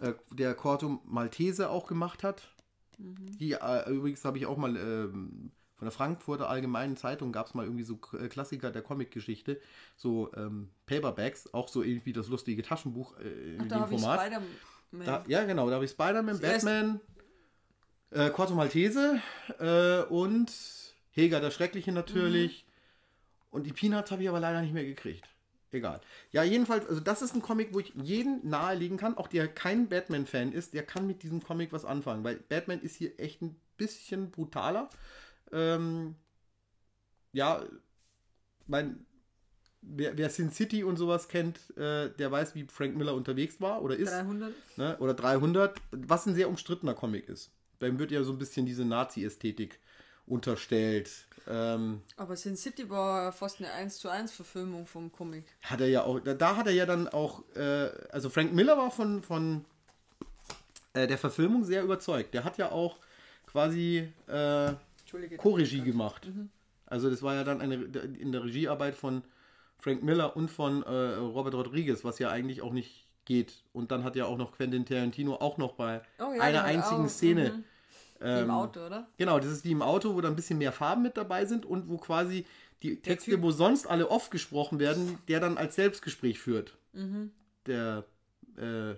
äh, 0.00 0.12
der 0.30 0.54
Corto 0.54 1.00
Maltese 1.04 1.70
auch 1.70 1.86
gemacht 1.86 2.22
hat. 2.22 2.54
Mhm. 2.98 3.38
Die 3.38 3.52
äh, 3.52 3.90
übrigens 3.90 4.24
habe 4.24 4.38
ich 4.38 4.46
auch 4.46 4.56
mal 4.56 4.76
ähm, 4.76 5.50
von 5.80 5.86
der 5.86 5.92
Frankfurter 5.92 6.50
Allgemeinen 6.50 6.94
Zeitung 6.98 7.32
gab 7.32 7.46
es 7.46 7.54
mal 7.54 7.64
irgendwie 7.64 7.84
so 7.84 7.96
K- 7.96 8.28
Klassiker 8.28 8.70
der 8.70 8.82
Comicgeschichte, 8.82 9.58
so 9.96 10.30
ähm, 10.36 10.68
Paperbacks, 10.84 11.54
auch 11.54 11.68
so 11.68 11.82
irgendwie 11.82 12.12
das 12.12 12.28
lustige 12.28 12.62
Taschenbuch 12.62 13.18
äh, 13.18 13.54
in 13.54 13.62
Ach, 13.62 13.66
da 13.66 13.74
dem 13.76 13.82
habe 13.82 13.94
ich 13.94 14.00
Format. 14.02 14.20
Spider-Man. 14.20 15.06
Da, 15.06 15.24
ja, 15.26 15.44
genau, 15.44 15.68
da 15.70 15.76
habe 15.76 15.86
ich 15.86 15.90
Spider-Man, 15.92 16.38
Batman, 16.38 17.00
äh, 18.10 18.28
Corto 18.28 18.54
Maltese 18.54 19.22
äh, 19.58 20.02
und 20.02 20.52
Heger 21.12 21.40
der 21.40 21.50
Schreckliche 21.50 21.92
natürlich. 21.92 22.66
Und 23.50 23.66
die 23.66 23.72
Peanuts 23.72 24.10
habe 24.10 24.22
ich 24.22 24.28
aber 24.28 24.40
leider 24.40 24.60
nicht 24.60 24.74
mehr 24.74 24.84
gekriegt. 24.84 25.24
Egal. 25.72 26.02
Ja, 26.30 26.42
jedenfalls, 26.42 26.86
also 26.86 27.00
das 27.00 27.22
ist 27.22 27.34
ein 27.34 27.40
Comic, 27.40 27.72
wo 27.72 27.80
ich 27.80 27.94
jeden 27.94 28.46
nahelegen 28.46 28.98
kann, 28.98 29.16
auch 29.16 29.28
der 29.28 29.48
kein 29.48 29.88
Batman-Fan 29.88 30.52
ist, 30.52 30.74
der 30.74 30.82
kann 30.82 31.06
mit 31.06 31.22
diesem 31.22 31.42
Comic 31.42 31.72
was 31.72 31.86
anfangen, 31.86 32.22
weil 32.22 32.36
Batman 32.36 32.82
ist 32.82 32.96
hier 32.96 33.18
echt 33.18 33.40
ein 33.40 33.56
bisschen 33.78 34.30
brutaler. 34.30 34.90
Ähm, 35.52 36.14
ja, 37.32 37.64
mein, 38.66 39.04
wer, 39.82 40.16
wer 40.16 40.30
Sin 40.30 40.50
City 40.50 40.84
und 40.84 40.96
sowas 40.96 41.28
kennt, 41.28 41.58
äh, 41.76 42.10
der 42.10 42.30
weiß, 42.30 42.54
wie 42.54 42.64
Frank 42.64 42.96
Miller 42.96 43.14
unterwegs 43.14 43.60
war 43.60 43.82
oder 43.82 43.96
ist. 43.96 44.10
300. 44.10 44.52
Ne? 44.76 44.96
Oder 44.98 45.14
300, 45.14 45.80
was 45.90 46.26
ein 46.26 46.34
sehr 46.34 46.48
umstrittener 46.48 46.94
Comic 46.94 47.28
ist. 47.28 47.50
Beim 47.78 47.98
wird 47.98 48.10
ja 48.10 48.22
so 48.22 48.32
ein 48.32 48.38
bisschen 48.38 48.66
diese 48.66 48.84
Nazi-Ästhetik 48.84 49.78
unterstellt. 50.26 51.26
Ähm, 51.48 52.02
Aber 52.16 52.36
Sin 52.36 52.56
City 52.56 52.88
war 52.90 53.32
fast 53.32 53.58
eine 53.58 53.72
1 53.72 53.98
zu 53.98 54.08
1 54.08 54.32
Verfilmung 54.32 54.86
vom 54.86 55.10
Comic. 55.10 55.44
hat 55.62 55.80
er 55.80 55.88
ja 55.88 56.04
auch, 56.04 56.20
da, 56.20 56.34
da 56.34 56.56
hat 56.56 56.66
er 56.66 56.72
ja 56.72 56.86
dann 56.86 57.08
auch, 57.08 57.42
äh, 57.56 57.90
also 58.10 58.28
Frank 58.28 58.52
Miller 58.52 58.76
war 58.76 58.90
von, 58.90 59.22
von 59.22 59.64
äh, 60.92 61.06
der 61.06 61.18
Verfilmung 61.18 61.64
sehr 61.64 61.82
überzeugt. 61.82 62.34
Der 62.34 62.44
hat 62.44 62.58
ja 62.58 62.70
auch 62.70 62.98
quasi 63.46 64.12
äh. 64.28 64.74
Co-Regie 65.36 65.82
gemacht. 65.82 66.28
Also 66.86 67.08
das 67.10 67.22
war 67.22 67.34
ja 67.34 67.44
dann 67.44 67.60
eine, 67.60 67.76
in 67.76 68.32
der 68.32 68.44
Regiearbeit 68.44 68.94
von 68.94 69.22
Frank 69.78 70.02
Miller 70.02 70.36
und 70.36 70.50
von 70.50 70.82
äh, 70.82 70.88
Robert 70.88 71.54
Rodriguez, 71.54 72.04
was 72.04 72.18
ja 72.18 72.30
eigentlich 72.30 72.62
auch 72.62 72.72
nicht 72.72 73.06
geht. 73.24 73.62
Und 73.72 73.90
dann 73.92 74.04
hat 74.04 74.16
ja 74.16 74.26
auch 74.26 74.36
noch 74.36 74.52
Quentin 74.52 74.84
Tarantino 74.84 75.36
auch 75.36 75.56
noch 75.56 75.72
bei 75.74 76.02
Oh 76.18 76.32
ja, 76.34 76.42
einer 76.42 76.64
einzigen 76.64 77.04
auch, 77.06 77.08
Szene. 77.08 77.50
mhm. 77.50 77.64
Die 78.20 78.24
ähm, 78.24 78.44
Im 78.44 78.50
Auto, 78.50 78.84
oder? 78.86 79.08
Genau, 79.16 79.38
das 79.38 79.50
ist 79.50 79.64
die 79.64 79.70
im 79.70 79.80
Auto, 79.82 80.14
wo 80.14 80.20
da 80.20 80.28
ein 80.28 80.36
bisschen 80.36 80.58
mehr 80.58 80.72
Farben 80.72 81.02
mit 81.02 81.16
dabei 81.16 81.46
sind 81.46 81.64
und 81.64 81.88
wo 81.88 81.96
quasi 81.96 82.44
die 82.82 83.00
Texte, 83.00 83.36
Typ- 83.36 83.42
wo 83.42 83.50
sonst 83.50 83.86
alle 83.86 84.10
oft 84.10 84.30
gesprochen 84.30 84.78
werden, 84.78 85.18
der 85.28 85.40
dann 85.40 85.56
als 85.56 85.76
Selbstgespräch 85.76 86.38
führt. 86.38 86.76
Mhm. 86.92 87.30
Der, 87.66 88.04
äh, 88.56 88.94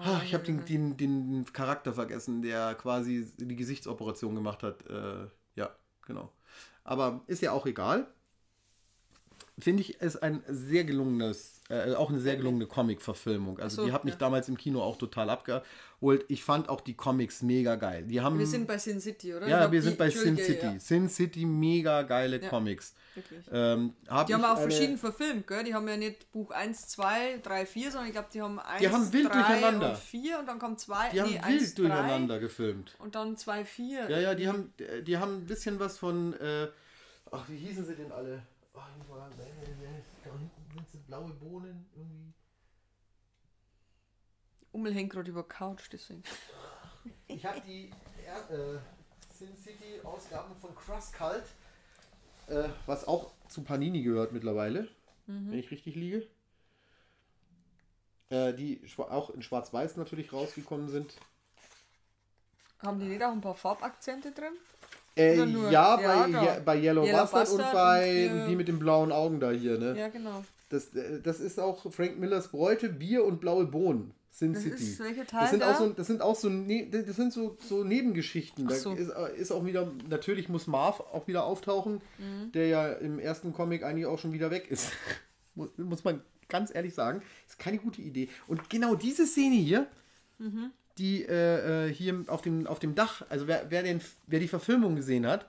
Ah, 0.00 0.20
ich 0.24 0.34
habe 0.34 0.44
den, 0.44 0.64
den, 0.64 0.96
den 0.96 1.44
Charakter 1.52 1.92
vergessen, 1.92 2.42
der 2.42 2.74
quasi 2.74 3.30
die 3.36 3.56
Gesichtsoperation 3.56 4.34
gemacht 4.34 4.62
hat. 4.62 4.86
Äh, 4.88 5.26
ja, 5.56 5.70
genau. 6.06 6.32
Aber 6.84 7.22
ist 7.26 7.42
ja 7.42 7.52
auch 7.52 7.66
egal. 7.66 8.06
Finde 9.58 9.82
ich, 9.82 10.00
ist 10.00 10.22
ein 10.22 10.42
sehr 10.46 10.84
gelungenes, 10.84 11.57
äh, 11.70 11.94
auch 11.94 12.08
eine 12.10 12.18
sehr 12.20 12.36
gelungene 12.36 12.66
Comic-Verfilmung. 12.66 13.58
Also 13.58 13.82
so, 13.82 13.86
die 13.86 13.92
hat 13.92 14.04
mich 14.04 14.14
ja. 14.14 14.18
damals 14.18 14.48
im 14.48 14.56
Kino 14.56 14.82
auch 14.82 14.96
total 14.96 15.28
abgeholt. 15.28 16.24
Ich 16.28 16.42
fand 16.42 16.68
auch 16.70 16.80
die 16.80 16.94
Comics 16.94 17.42
mega 17.42 17.76
geil. 17.76 18.04
Die 18.06 18.20
haben 18.22 18.38
Wir 18.38 18.46
sind 18.46 18.66
bei 18.66 18.78
Sin 18.78 19.00
City, 19.00 19.34
oder? 19.34 19.46
Ja, 19.46 19.70
wir 19.70 19.82
sind 19.82 19.98
bei 19.98 20.08
Sin 20.08 20.36
City. 20.38 20.64
ja, 20.64 20.78
Sin 20.80 21.08
City, 21.10 21.44
mega 21.44 22.02
geile 22.02 22.40
Ja. 22.40 22.48
Comics. 22.48 22.94
wirklich. 23.14 23.40
Ähm, 23.52 23.92
hab 24.08 24.26
Die 24.28 24.34
haben 24.34 24.44
auch 24.44 24.56
eine- 24.56 24.62
verschieden 24.70 24.96
verfilmt, 24.96 25.46
gell? 25.46 25.64
Die 25.64 25.74
haben 25.74 25.86
ja 25.88 25.96
nicht 25.98 26.30
Buch 26.32 26.50
1, 26.52 26.88
2, 26.88 27.38
3, 27.42 27.66
4, 27.66 27.90
sondern 27.90 28.06
ich 28.06 28.12
glaube, 28.14 28.28
die 28.32 28.40
haben 28.40 28.58
1, 28.60 28.80
Die 28.80 28.88
haben 28.88 29.12
wild 29.12 29.28
3 29.28 29.32
durcheinander. 29.34 29.90
und 29.90 29.98
4 29.98 30.38
und 30.38 30.46
dann 30.46 30.58
kommt 30.58 30.80
2, 30.80 31.10
Die 31.10 31.20
haben 31.20 31.28
nee, 31.28 31.34
wild 31.34 31.44
1, 31.44 31.74
durcheinander 31.74 32.38
gefilmt. 32.38 32.94
und 33.00 33.14
dann 33.14 33.36
2, 33.36 33.64
4. 33.64 34.08
Ja, 34.08 34.18
ja, 34.20 34.34
die 34.34 34.48
haben, 34.48 34.72
die 35.06 35.18
haben 35.18 35.34
ein 35.38 35.46
bisschen 35.46 35.78
was 35.80 35.98
von. 35.98 36.32
Äh, 36.40 36.68
ach, 37.30 37.44
wie 37.48 37.56
hießen 37.58 37.84
sie 37.84 37.94
denn 37.94 38.10
alle? 38.12 38.42
Ach, 38.74 38.88
ich 39.02 39.10
war- 39.10 39.28
da 39.36 39.42
hinten 39.44 39.66
sind 39.66 40.02
sie 40.24 40.30
blaue 41.08 41.32
Bohnen 41.32 41.86
irgendwie. 41.96 42.32
Ummel 44.72 44.94
hängt 44.94 45.10
gerade 45.10 45.30
über 45.30 45.42
Couch, 45.42 45.88
deswegen. 45.90 46.22
Ich 47.26 47.44
habe 47.44 47.60
die 47.62 47.86
äh, 48.50 48.78
Sin 49.34 49.56
City 49.56 50.00
Ausgaben 50.04 50.54
von 50.56 50.74
Cross 50.76 51.12
Cult, 51.12 51.44
äh, 52.48 52.68
was 52.86 53.08
auch 53.08 53.32
zu 53.48 53.62
Panini 53.62 54.02
gehört 54.02 54.32
mittlerweile, 54.32 54.88
Mhm. 55.26 55.50
wenn 55.50 55.58
ich 55.58 55.70
richtig 55.70 55.94
liege. 55.94 56.26
Äh, 58.30 58.52
die 58.52 58.82
auch 58.98 59.30
in 59.30 59.40
Schwarz-Weiß 59.42 59.96
natürlich 59.96 60.32
rausgekommen 60.34 60.88
sind. 60.90 61.14
Haben 62.80 63.00
die 63.00 63.06
nicht 63.06 63.22
auch 63.24 63.32
ein 63.32 63.40
paar 63.40 63.54
Farbakzente 63.54 64.32
drin? 64.32 64.52
Äh, 65.16 65.42
ja, 65.70 65.96
bei, 65.96 66.28
ja, 66.28 66.58
bei 66.60 66.76
Yellow, 66.76 67.04
Yellow 67.04 67.16
Bastard, 67.18 67.48
und 67.48 67.56
Bastard 67.58 67.72
bei 67.74 68.26
und 68.30 68.36
hier- 68.36 68.46
die 68.46 68.56
mit 68.56 68.68
den 68.68 68.78
blauen 68.78 69.10
Augen 69.12 69.40
da 69.40 69.50
hier, 69.50 69.78
ne? 69.78 69.98
Ja, 69.98 70.08
genau. 70.08 70.44
Das, 70.68 70.94
äh, 70.94 71.20
das 71.22 71.40
ist 71.40 71.58
auch 71.58 71.90
Frank 71.92 72.18
Millers 72.18 72.48
Bräute, 72.48 72.88
Bier 72.88 73.24
und 73.24 73.40
blaue 73.40 73.66
Bohnen. 73.66 74.12
Sin 74.30 74.52
Das 74.52 74.62
City. 74.62 74.84
ist 74.84 74.98
Teil 74.98 75.14
das 75.16 75.50
sind 75.50 75.60
da? 75.60 75.72
auch 75.72 75.78
so, 75.78 75.88
das 75.90 76.06
sind 76.06 76.22
auch 76.22 76.36
so, 76.36 76.48
ne, 76.48 76.86
das 76.90 77.16
sind 77.16 77.32
so, 77.32 77.56
so 77.60 77.82
Nebengeschichten. 77.82 78.68
So. 78.68 78.92
ist, 78.92 79.08
äh, 79.08 79.36
ist 79.36 79.50
auch 79.50 79.64
wieder, 79.64 79.90
natürlich 80.08 80.48
muss 80.48 80.66
Marv 80.66 81.00
auch 81.00 81.26
wieder 81.26 81.44
auftauchen, 81.44 82.00
Mhm. 82.18 82.52
der 82.52 82.68
ja 82.68 82.88
im 82.92 83.18
ersten 83.18 83.52
Comic 83.52 83.82
eigentlich 83.82 84.06
auch 84.06 84.18
schon 84.18 84.32
wieder 84.32 84.50
weg 84.50 84.70
ist. 84.70 84.92
muss, 85.54 85.70
muss 85.76 86.04
man 86.04 86.22
ganz 86.48 86.72
ehrlich 86.74 86.94
sagen. 86.94 87.22
Ist 87.48 87.58
keine 87.58 87.78
gute 87.78 88.00
Idee. 88.00 88.28
Und 88.46 88.70
genau 88.70 88.94
diese 88.94 89.26
Szene 89.26 89.56
hier, 89.56 89.86
Mhm. 90.38 90.70
die 90.98 91.24
äh, 91.24 91.88
äh, 91.88 91.92
hier 91.92 92.24
auf 92.28 92.42
dem, 92.42 92.66
auf 92.68 92.78
dem 92.78 92.94
Dach, 92.94 93.22
also 93.28 93.48
wer, 93.48 93.66
wer, 93.70 93.82
den, 93.82 94.00
wer 94.28 94.38
die 94.38 94.46
Verfilmung 94.48 94.94
gesehen 94.94 95.26
hat, 95.26 95.48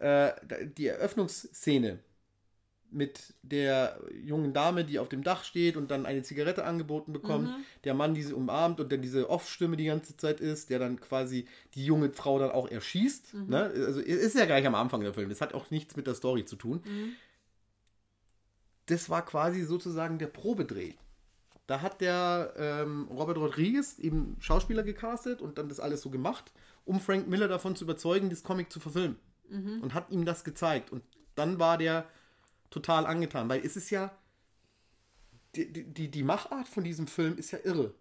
äh, 0.00 0.32
die 0.76 0.88
Eröffnungsszene 0.88 2.00
mit 2.90 3.34
der 3.42 4.00
jungen 4.22 4.52
Dame, 4.52 4.84
die 4.84 4.98
auf 4.98 5.08
dem 5.08 5.22
Dach 5.22 5.44
steht 5.44 5.76
und 5.76 5.90
dann 5.90 6.06
eine 6.06 6.22
Zigarette 6.22 6.64
angeboten 6.64 7.12
bekommt, 7.12 7.48
der 7.84 7.94
Mann, 7.94 8.14
die 8.14 8.22
sie 8.22 8.32
umarmt 8.32 8.80
und 8.80 8.90
dann 8.90 9.02
diese 9.02 9.28
Off-Stimme 9.28 9.76
die 9.76 9.86
ganze 9.86 10.16
Zeit 10.16 10.40
ist, 10.40 10.70
der 10.70 10.78
dann 10.78 11.00
quasi 11.00 11.46
die 11.74 11.84
junge 11.84 12.10
Frau 12.10 12.38
dann 12.38 12.50
auch 12.50 12.68
erschießt. 12.68 13.34
Ne? 13.48 13.64
Also 13.74 14.00
ist 14.00 14.36
ja 14.36 14.46
gleich 14.46 14.66
am 14.66 14.74
Anfang 14.74 15.00
der 15.02 15.14
Film. 15.14 15.28
Das 15.28 15.40
hat 15.40 15.54
auch 15.54 15.70
nichts 15.70 15.96
mit 15.96 16.06
der 16.06 16.14
Story 16.14 16.44
zu 16.44 16.56
tun. 16.56 16.82
Das 18.86 19.10
war 19.10 19.24
quasi 19.24 19.62
sozusagen 19.62 20.18
der 20.18 20.28
Probedreh. 20.28 20.94
Da 21.66 21.80
hat 21.80 22.00
der 22.00 22.54
ähm, 22.56 23.08
Robert 23.10 23.38
Rodriguez 23.38 23.98
eben 23.98 24.36
Schauspieler 24.38 24.84
gecastet 24.84 25.42
und 25.42 25.58
dann 25.58 25.68
das 25.68 25.80
alles 25.80 26.00
so 26.00 26.10
gemacht, 26.10 26.52
um 26.84 27.00
Frank 27.00 27.26
Miller 27.26 27.48
davon 27.48 27.74
zu 27.74 27.84
überzeugen, 27.84 28.30
das 28.30 28.44
Comic 28.44 28.72
zu 28.72 28.78
verfilmen. 28.78 29.16
Und 29.82 29.92
hat 29.92 30.10
ihm 30.10 30.24
das 30.24 30.44
gezeigt. 30.44 30.92
Und 30.92 31.02
dann 31.34 31.58
war 31.58 31.78
der 31.78 32.06
total 32.70 33.06
angetan, 33.06 33.48
weil 33.48 33.64
es 33.64 33.76
ist 33.76 33.90
ja. 33.90 34.16
Die, 35.54 35.72
die, 35.72 36.10
die 36.10 36.22
Machart 36.22 36.68
von 36.68 36.84
diesem 36.84 37.06
Film 37.06 37.38
ist 37.38 37.50
ja 37.50 37.58
irre. 37.64 37.94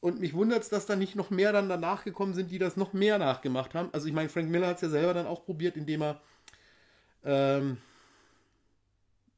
Und 0.00 0.20
mich 0.20 0.34
wundert 0.34 0.62
es, 0.62 0.68
dass 0.68 0.86
da 0.86 0.96
nicht 0.96 1.16
noch 1.16 1.30
mehr 1.30 1.52
dann 1.52 1.68
danach 1.68 2.04
gekommen 2.04 2.34
sind, 2.34 2.50
die 2.50 2.58
das 2.58 2.76
noch 2.76 2.92
mehr 2.92 3.18
nachgemacht 3.18 3.74
haben. 3.74 3.88
Also 3.92 4.06
ich 4.06 4.12
meine, 4.12 4.28
Frank 4.28 4.48
Miller 4.50 4.68
hat 4.68 4.76
es 4.76 4.82
ja 4.82 4.88
selber 4.88 5.14
dann 5.14 5.26
auch 5.26 5.44
probiert, 5.44 5.76
indem 5.76 6.02
er 6.02 6.20
ähm, 7.24 7.78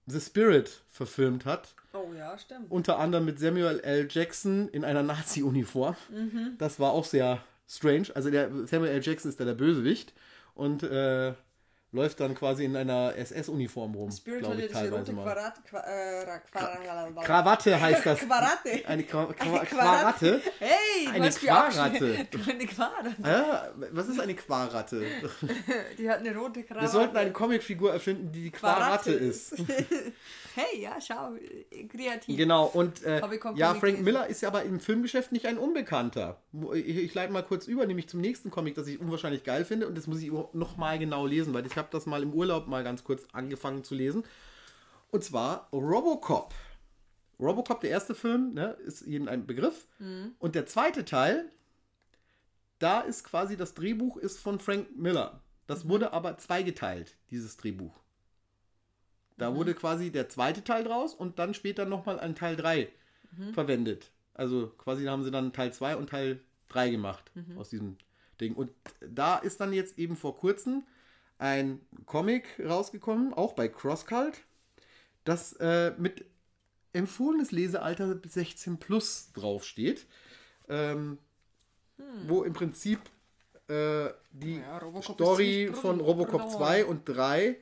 The 0.06 0.20
Spirit 0.20 0.82
verfilmt 0.90 1.44
hat. 1.44 1.74
Oh 1.92 2.12
ja, 2.16 2.36
stimmt. 2.38 2.70
Unter 2.70 2.98
anderem 2.98 3.24
mit 3.24 3.38
Samuel 3.38 3.80
L. 3.80 4.08
Jackson 4.10 4.68
in 4.68 4.84
einer 4.84 5.02
Nazi-Uniform. 5.02 5.96
Das 6.58 6.80
war 6.80 6.92
auch 6.92 7.04
sehr 7.04 7.42
strange. 7.68 8.08
Also 8.14 8.30
der 8.30 8.50
Samuel 8.66 8.92
L. 8.92 9.02
Jackson 9.02 9.30
ist 9.30 9.40
da 9.40 9.44
der 9.44 9.54
Bösewicht 9.54 10.14
und 10.54 10.82
äh, 10.82 11.34
läuft 11.92 12.20
dann 12.20 12.34
quasi 12.34 12.64
in 12.64 12.76
einer 12.76 13.14
SS-Uniform 13.16 13.94
rum, 13.94 14.10
Spirit 14.10 14.40
glaube 14.40 14.54
hat 14.56 14.60
ja 14.60 14.66
ich 14.66 14.72
teilweise 14.72 15.12
mal. 15.12 15.24
Quadrat, 15.24 15.64
Qua, 15.64 15.80
äh, 15.80 17.22
Krawatte 17.24 17.80
heißt 17.80 18.06
das. 18.06 18.18
Quarate. 18.28 18.86
Eine 18.86 19.02
Qua 19.04 19.26
Qua 19.26 19.58
Eine 19.58 19.66
Quaratte. 19.66 20.42
Hey, 20.98 21.08
Eine 21.08 21.30
Quarratte. 21.30 22.26
Eine 22.48 22.66
Quarratte. 22.66 23.14
Ah, 23.22 23.68
was 23.92 24.08
ist 24.08 24.20
eine 24.20 24.34
Quaratte? 24.34 25.04
Die 25.98 26.08
hat 26.08 26.20
eine 26.20 26.36
rote 26.36 26.62
Krawatte. 26.62 26.86
Wir 26.86 26.88
sollten 26.88 27.16
eine 27.16 27.32
Comicfigur 27.32 27.92
erfinden, 27.92 28.32
die 28.32 28.44
die 28.44 28.50
Quaratte 28.50 29.12
ist. 29.12 29.54
hey, 30.54 30.80
ja, 30.80 30.98
schau, 31.00 31.32
kreativ. 31.88 32.36
Genau, 32.36 32.66
und 32.66 33.04
äh, 33.04 33.20
ja, 33.54 33.74
Frank. 33.74 34.00
Miller 34.00 34.26
ist 34.26 34.40
ja 34.42 34.48
aber 34.48 34.62
im 34.62 34.80
Filmgeschäft 34.80 35.32
nicht 35.32 35.46
ein 35.46 35.58
Unbekannter. 35.58 36.40
Ich, 36.74 36.96
ich 36.96 37.14
leite 37.14 37.32
mal 37.32 37.42
kurz 37.42 37.66
über, 37.66 37.86
nämlich 37.86 38.08
zum 38.08 38.20
nächsten 38.20 38.50
Comic, 38.50 38.74
das 38.74 38.86
ich 38.86 39.00
unwahrscheinlich 39.00 39.44
geil 39.44 39.64
finde 39.64 39.86
und 39.88 39.96
das 39.96 40.06
muss 40.06 40.20
ich 40.20 40.30
noch 40.52 40.76
mal 40.76 40.98
genau 40.98 41.26
lesen, 41.26 41.54
weil 41.54 41.66
ich 41.66 41.76
habe 41.76 41.88
das 41.90 42.06
mal 42.06 42.22
im 42.22 42.32
Urlaub 42.32 42.66
mal 42.66 42.84
ganz 42.84 43.04
kurz 43.04 43.22
angefangen 43.32 43.84
zu 43.84 43.94
lesen. 43.94 44.24
Und 45.10 45.24
zwar 45.24 45.68
Robocop. 45.72 46.52
Robocop, 47.40 47.80
der 47.80 47.90
erste 47.90 48.14
Film, 48.14 48.54
ne, 48.54 48.72
ist 48.84 49.06
jedem 49.06 49.28
ein 49.28 49.46
Begriff. 49.46 49.86
Mhm. 49.98 50.34
Und 50.38 50.54
der 50.54 50.66
zweite 50.66 51.04
Teil, 51.04 51.50
da 52.78 53.00
ist 53.00 53.24
quasi 53.24 53.56
das 53.56 53.74
Drehbuch 53.74 54.16
ist 54.16 54.38
von 54.40 54.58
Frank 54.58 54.96
Miller. 54.96 55.40
Das 55.66 55.84
Mhm. 55.84 55.88
wurde 55.90 56.12
aber 56.12 56.38
zweigeteilt, 56.38 57.16
dieses 57.30 57.56
Drehbuch. 57.56 57.94
Da 59.36 59.54
wurde 59.54 59.74
quasi 59.74 60.10
der 60.10 60.28
zweite 60.28 60.64
Teil 60.64 60.82
draus 60.82 61.14
und 61.14 61.38
dann 61.38 61.54
später 61.54 61.84
nochmal 61.84 62.18
ein 62.18 62.34
Teil 62.34 62.56
3 62.56 62.88
verwendet. 63.52 64.10
Also 64.34 64.68
quasi 64.78 65.04
haben 65.04 65.22
sie 65.22 65.30
dann 65.30 65.52
Teil 65.52 65.72
2 65.72 65.96
und 65.96 66.10
Teil 66.10 66.40
3 66.70 66.90
gemacht 66.90 67.30
aus 67.56 67.68
diesem 67.70 67.96
Ding. 68.40 68.54
Und 68.56 68.72
da 69.00 69.36
ist 69.36 69.60
dann 69.60 69.72
jetzt 69.72 69.96
eben 69.98 70.16
vor 70.16 70.36
kurzem 70.36 70.82
ein 71.38 71.80
Comic 72.06 72.60
rausgekommen, 72.64 73.32
auch 73.32 73.52
bei 73.52 73.68
CrossCult, 73.68 74.40
das 75.22 75.52
äh, 75.60 75.92
mit 75.98 76.24
empfohlenes 76.92 77.52
Lesealter 77.52 78.14
bis 78.14 78.34
16 78.34 78.78
plus 78.78 79.30
draufsteht. 79.34 80.06
Ähm, 80.68 81.18
Wo 82.26 82.42
im 82.44 82.52
Prinzip 82.52 83.00
äh, 83.68 84.08
die 84.32 84.56
Ja, 84.56 85.02
Story 85.02 85.70
von 85.72 86.00
Robocop 86.00 86.42
brutal. 86.42 86.58
2 86.58 86.84
und 86.86 87.08
3 87.08 87.56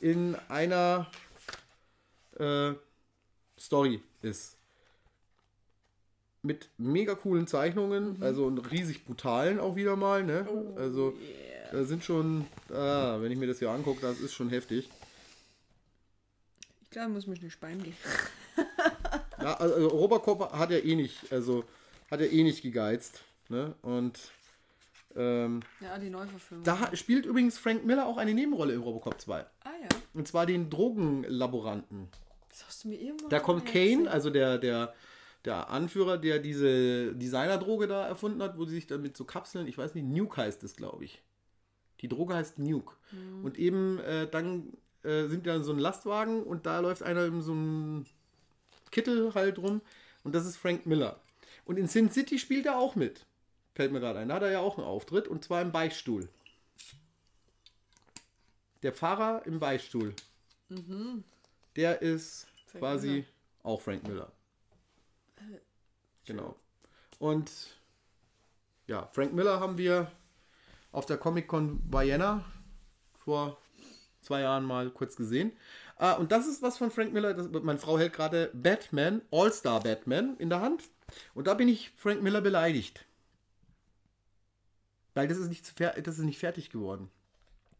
in 0.00 0.34
einer 0.48 1.10
äh, 2.38 2.72
Story 3.58 4.02
ist. 4.22 4.56
Mit 6.42 6.68
mega 6.78 7.14
coolen 7.14 7.46
Zeichnungen, 7.46 8.22
also 8.22 8.46
und 8.46 8.58
riesig 8.70 9.04
brutalen 9.04 9.58
auch 9.58 9.74
wieder 9.74 9.96
mal, 9.96 10.22
ne? 10.22 10.46
also 10.76 11.14
da 11.72 11.82
sind 11.84 12.04
schon, 12.04 12.46
ah, 12.70 13.16
wenn 13.20 13.32
ich 13.32 13.38
mir 13.38 13.48
das 13.48 13.58
hier 13.58 13.70
angucke, 13.70 14.00
das 14.00 14.20
ist 14.20 14.32
schon 14.34 14.50
heftig. 14.50 14.88
klar, 16.90 17.08
muss 17.08 17.26
mich 17.26 17.42
nicht 17.42 17.58
Bein 17.58 17.82
gehen. 17.82 17.96
Ja, 19.40 19.54
also 19.58 19.88
Robocop 19.88 20.52
hat 20.52 20.70
ja 20.70 20.78
eh 20.78 20.96
nicht, 20.96 21.30
also 21.30 21.64
hat 22.10 22.20
ja 22.20 22.26
eh 22.26 22.42
nicht 22.42 22.62
gegeizt. 22.62 23.22
Ne? 23.48 23.74
Und 23.82 24.18
ähm, 25.14 25.60
Ja, 25.80 25.98
die 25.98 26.10
Neuverfilmung. 26.10 26.64
da 26.64 26.94
spielt 26.96 27.26
übrigens 27.26 27.58
Frank 27.58 27.84
Miller 27.84 28.06
auch 28.06 28.16
eine 28.16 28.32
Nebenrolle 28.34 28.72
in 28.74 28.80
Robocop 28.80 29.20
2. 29.20 29.40
ah 29.40 29.46
ja, 29.64 29.88
Und 30.14 30.26
zwar 30.26 30.46
den 30.46 30.68
Drogenlaboranten. 30.70 32.08
das 32.48 32.66
hast 32.66 32.84
du 32.84 32.88
mir 32.88 33.00
irgendwann 33.00 33.28
Da 33.28 33.38
kommt. 33.38 33.66
Kane, 33.66 34.10
also 34.10 34.30
der, 34.30 34.58
der, 34.58 34.94
der 35.44 35.68
Anführer, 35.70 36.18
der 36.18 36.38
diese 36.38 37.14
Designerdroge 37.14 37.86
da 37.86 38.06
erfunden 38.06 38.42
hat, 38.42 38.58
wo 38.58 38.64
sie 38.64 38.74
sich 38.76 38.86
dann 38.86 39.02
mit 39.02 39.16
so 39.16 39.24
Kapseln, 39.24 39.68
ich 39.68 39.78
weiß 39.78 39.94
nicht, 39.94 40.06
Nuke 40.06 40.38
heißt 40.40 40.64
es, 40.64 40.74
glaube 40.76 41.04
ich. 41.04 41.22
Die 42.00 42.08
Droge 42.08 42.34
heißt 42.34 42.58
Nuke. 42.58 42.94
Und 43.42 43.58
eben 43.58 43.98
äh, 44.00 44.28
dann 44.28 44.72
äh, 45.02 45.26
sind 45.28 45.46
da 45.46 45.62
so 45.62 45.72
ein 45.72 45.78
Lastwagen 45.78 46.42
und 46.42 46.66
da 46.66 46.80
läuft 46.80 47.02
einer 47.02 47.26
in 47.26 47.42
so 47.42 47.52
einem 47.52 48.06
Kittel 48.96 49.34
halt 49.34 49.58
rum 49.58 49.82
und 50.24 50.34
das 50.34 50.46
ist 50.46 50.56
Frank 50.56 50.86
Miller. 50.86 51.20
Und 51.66 51.76
in 51.76 51.86
Sin 51.86 52.10
City 52.10 52.38
spielt 52.38 52.64
er 52.64 52.78
auch 52.78 52.94
mit. 52.94 53.26
Fällt 53.74 53.92
mir 53.92 54.00
gerade 54.00 54.20
ein. 54.20 54.28
Da 54.30 54.36
hat 54.36 54.42
er 54.42 54.50
ja 54.50 54.60
auch 54.60 54.78
einen 54.78 54.86
Auftritt 54.86 55.28
und 55.28 55.44
zwar 55.44 55.60
im 55.60 55.70
Beichtstuhl. 55.70 56.30
Der 58.82 58.94
Fahrer 58.94 59.44
im 59.44 59.58
Beichtstuhl. 59.60 60.14
Der 61.76 62.00
ist 62.00 62.46
Frank 62.68 62.80
quasi 62.80 63.08
Miller. 63.08 63.24
auch 63.64 63.82
Frank 63.82 64.08
Miller. 64.08 64.32
Genau. 66.24 66.56
Und 67.18 67.50
ja, 68.86 69.10
Frank 69.12 69.34
Miller 69.34 69.60
haben 69.60 69.76
wir 69.76 70.10
auf 70.90 71.04
der 71.04 71.18
Comic-Con 71.18 71.82
Vienna 71.92 72.46
vor 73.18 73.58
zwei 74.22 74.40
Jahren 74.40 74.64
mal 74.64 74.88
kurz 74.88 75.16
gesehen. 75.16 75.52
Ah, 75.96 76.12
und 76.12 76.30
das 76.30 76.46
ist 76.46 76.62
was 76.62 76.76
von 76.76 76.90
Frank 76.90 77.12
Miller. 77.12 77.34
Das, 77.34 77.48
meine 77.50 77.78
Frau 77.78 77.98
hält 77.98 78.12
gerade 78.12 78.50
Batman, 78.52 79.22
All-Star 79.30 79.80
Batman 79.80 80.36
in 80.38 80.50
der 80.50 80.60
Hand. 80.60 80.84
Und 81.34 81.46
da 81.46 81.54
bin 81.54 81.68
ich 81.68 81.92
Frank 81.96 82.22
Miller 82.22 82.40
beleidigt. 82.40 83.06
Weil 85.14 85.28
das 85.28 85.38
ist 85.38 85.48
nicht, 85.48 85.80
das 85.80 86.18
ist 86.18 86.24
nicht 86.24 86.38
fertig 86.38 86.68
geworden. 86.70 87.10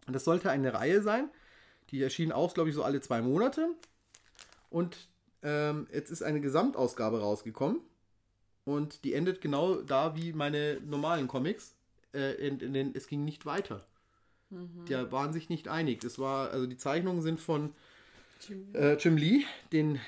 Und 0.07 0.14
das 0.14 0.25
sollte 0.25 0.51
eine 0.51 0.73
Reihe 0.73 1.03
sein. 1.03 1.29
Die 1.91 2.03
erschien 2.03 2.33
auch, 2.33 2.55
glaube 2.55 2.71
ich, 2.71 2.75
so 2.75 2.83
alle 2.83 3.01
zwei 3.01 3.21
Monate. 3.21 3.69
Und 4.71 4.97
ähm, 5.43 5.87
jetzt 5.93 6.11
ist 6.11 6.23
eine 6.23 6.41
Gesamtausgabe 6.41 7.21
rausgekommen. 7.21 7.81
Und 8.64 9.05
die 9.05 9.12
endet 9.12 9.41
genau 9.41 9.83
da 9.83 10.17
wie 10.17 10.33
meine 10.33 10.81
normalen 10.81 11.29
Comics. 11.29 11.75
Äh, 12.14 12.35
in, 12.47 12.61
in 12.61 12.73
den, 12.73 12.95
es 12.95 13.07
ging 13.07 13.25
nicht 13.25 13.45
weiter. 13.45 13.87
Die 14.49 14.95
waren 15.11 15.33
sich 15.33 15.49
nicht 15.49 15.67
einig. 15.67 16.05
Es 16.05 16.21
war, 16.21 16.51
also 16.51 16.67
die 16.67 16.77
Zeichnungen 16.77 17.21
sind 17.21 17.41
von 17.41 17.75
Jim- 18.41 18.74
äh, 18.74 18.95
Jim 18.97 19.16
Lee, 19.16 19.45
den 19.72 20.01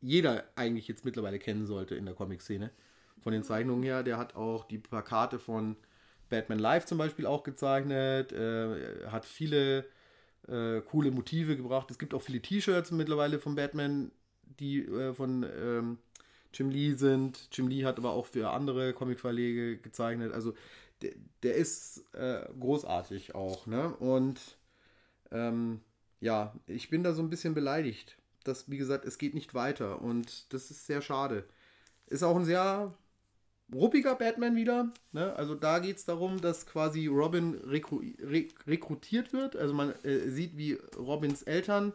jeder 0.00 0.44
eigentlich 0.56 0.88
jetzt 0.88 1.04
mittlerweile 1.04 1.38
kennen 1.38 1.66
sollte 1.66 1.94
in 1.94 2.04
der 2.04 2.14
Comic-Szene. 2.14 2.70
Von 3.20 3.32
den 3.32 3.44
Zeichnungen 3.44 3.84
her, 3.84 4.02
der 4.02 4.18
hat 4.18 4.34
auch 4.34 4.64
die 4.64 4.78
Plakate 4.78 5.38
von 5.38 5.76
Batman 6.28 6.58
Live 6.58 6.86
zum 6.86 6.98
Beispiel 6.98 7.26
auch 7.26 7.44
gezeichnet, 7.44 8.32
äh, 8.32 9.06
hat 9.08 9.24
viele 9.24 9.84
äh, 10.48 10.80
coole 10.80 11.12
Motive 11.12 11.56
gebracht. 11.56 11.90
Es 11.90 11.98
gibt 11.98 12.14
auch 12.14 12.22
viele 12.22 12.40
T-Shirts 12.40 12.90
mittlerweile 12.90 13.38
von 13.38 13.54
Batman, 13.54 14.10
die 14.58 14.80
äh, 14.80 15.14
von 15.14 15.44
ähm, 15.44 15.98
Jim 16.52 16.70
Lee 16.70 16.94
sind. 16.94 17.48
Jim 17.52 17.68
Lee 17.68 17.84
hat 17.84 17.98
aber 17.98 18.10
auch 18.10 18.26
für 18.26 18.50
andere 18.50 18.92
Comicverlege 18.92 19.78
gezeichnet. 19.78 20.32
Also 20.32 20.54
der, 21.00 21.12
der 21.42 21.54
ist 21.54 22.04
äh, 22.14 22.44
großartig 22.58 23.34
auch. 23.34 23.66
Ne? 23.66 23.94
Und 23.96 24.40
ähm, 25.30 25.80
ja, 26.22 26.54
ich 26.66 26.88
bin 26.88 27.02
da 27.02 27.12
so 27.12 27.20
ein 27.20 27.30
bisschen 27.30 27.52
beleidigt. 27.52 28.16
dass, 28.44 28.70
wie 28.70 28.78
gesagt, 28.78 29.04
es 29.04 29.18
geht 29.18 29.34
nicht 29.34 29.54
weiter. 29.54 30.02
Und 30.02 30.52
das 30.52 30.70
ist 30.70 30.86
sehr 30.86 31.02
schade. 31.02 31.44
Ist 32.06 32.22
auch 32.24 32.36
ein 32.36 32.44
sehr 32.44 32.94
ruppiger 33.72 34.14
Batman 34.16 34.56
wieder. 34.56 34.92
Ne? 35.12 35.34
Also 35.36 35.54
da 35.54 35.78
geht 35.78 35.96
es 35.98 36.04
darum, 36.04 36.40
dass 36.40 36.66
quasi 36.66 37.06
Robin 37.06 37.54
rekru 37.54 38.02
re 38.20 38.48
rekrutiert 38.66 39.32
wird. 39.32 39.56
Also 39.56 39.74
man 39.74 39.94
äh, 40.04 40.28
sieht, 40.28 40.56
wie 40.56 40.78
Robins 40.96 41.42
Eltern 41.42 41.92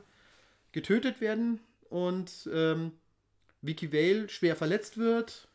getötet 0.72 1.22
werden 1.22 1.60
und 1.90 2.50
ähm, 2.54 2.92
Vicky 3.62 3.92
Vale 3.92 4.30
schwer 4.30 4.56
verletzt 4.56 4.98
wird. 4.98 5.50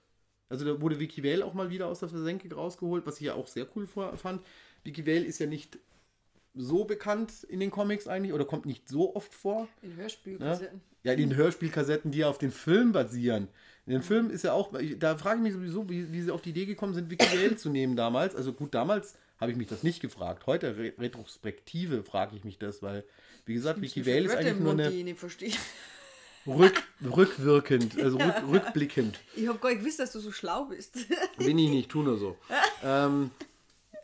Also 0.49 0.65
da 0.67 0.81
wurde 0.81 0.99
Vicky 0.99 1.25
Vale 1.25 1.45
auch 1.45 1.55
mal 1.55 1.71
wieder 1.71 1.87
aus 1.89 2.01
der 2.01 2.11
Versenkung 2.11 2.53
rausgeholt, 2.53 3.07
was 3.07 3.17
ich 3.17 3.27
ja 3.27 3.35
auch 3.35 3.47
sehr 3.49 3.67
cool 3.77 3.87
fand. 3.87 4.43
Vicky 4.85 5.07
Vale 5.07 5.25
ist 5.25 5.39
ja 5.39 5.47
nicht 5.47 5.79
so 6.55 6.85
bekannt 6.85 7.45
in 7.45 7.61
den 7.61 7.71
Comics 7.71 8.07
eigentlich 8.07 8.33
oder 8.33 8.45
kommt 8.45 8.67
nicht 8.67 8.89
so 8.89 9.15
oft 9.17 9.33
vor. 9.35 9.69
In 9.83 9.97
Hörspielkassetten. 9.97 10.81
Ja, 11.03 11.13
in 11.13 11.19
den 11.19 11.37
Hörspielkassetten, 11.37 12.11
die 12.11 12.19
ja 12.19 12.29
auf 12.29 12.39
den 12.39 12.53
Film 12.53 12.93
basieren. 12.93 13.49
In 13.87 13.93
den 13.93 14.03
Film 14.03 14.31
ist 14.31 14.45
ja 14.45 14.53
auch, 14.53 14.73
da 14.99 15.17
frage 15.17 15.39
ich 15.39 15.43
mich 15.43 15.55
sowieso, 15.55 15.89
wie, 15.89 16.13
wie 16.13 16.23
sie 16.23 16.31
auf 16.31 16.43
die 16.43 16.51
Idee 16.51 16.67
gekommen 16.67 16.95
sind, 16.95 17.11
Vale 17.11 17.57
zu 17.57 17.71
nehmen 17.71 17.97
damals. 17.97 18.37
Also 18.37 18.53
gut, 18.53 18.75
damals 18.75 19.17
habe 19.39 19.51
ich 19.51 19.57
mich 19.57 19.67
das 19.67 19.83
nicht 19.83 20.01
gefragt. 20.01 20.47
Heute, 20.47 20.77
Re 20.77 20.93
Retrospektive, 20.99 22.05
frage 22.05 22.37
ich 22.37 22.45
mich 22.45 22.59
das, 22.59 22.83
weil, 22.83 23.05
wie 23.45 23.55
gesagt, 23.55 23.81
Vale 23.81 24.21
ist 24.21 24.37
eigentlich 24.37 24.61
nur 24.61 24.73
eine 24.73 25.17
rück, 26.47 26.83
rückwirkend, 27.05 27.99
also 28.03 28.19
rück, 28.19 28.43
rückblickend. 28.53 29.19
Ich 29.35 29.49
habe 29.49 29.59
gar 29.59 29.71
nicht 29.71 29.81
gewusst, 29.81 29.99
dass 29.99 30.13
du 30.13 30.21
so 30.21 30.31
schlau 30.31 30.67
bist. 30.67 30.97
Bin 31.39 31.59
ich 31.59 31.71
nicht, 31.71 31.89
tu 31.91 32.03
nur 32.03 32.19
so. 32.19 32.37
Ähm, 32.85 33.31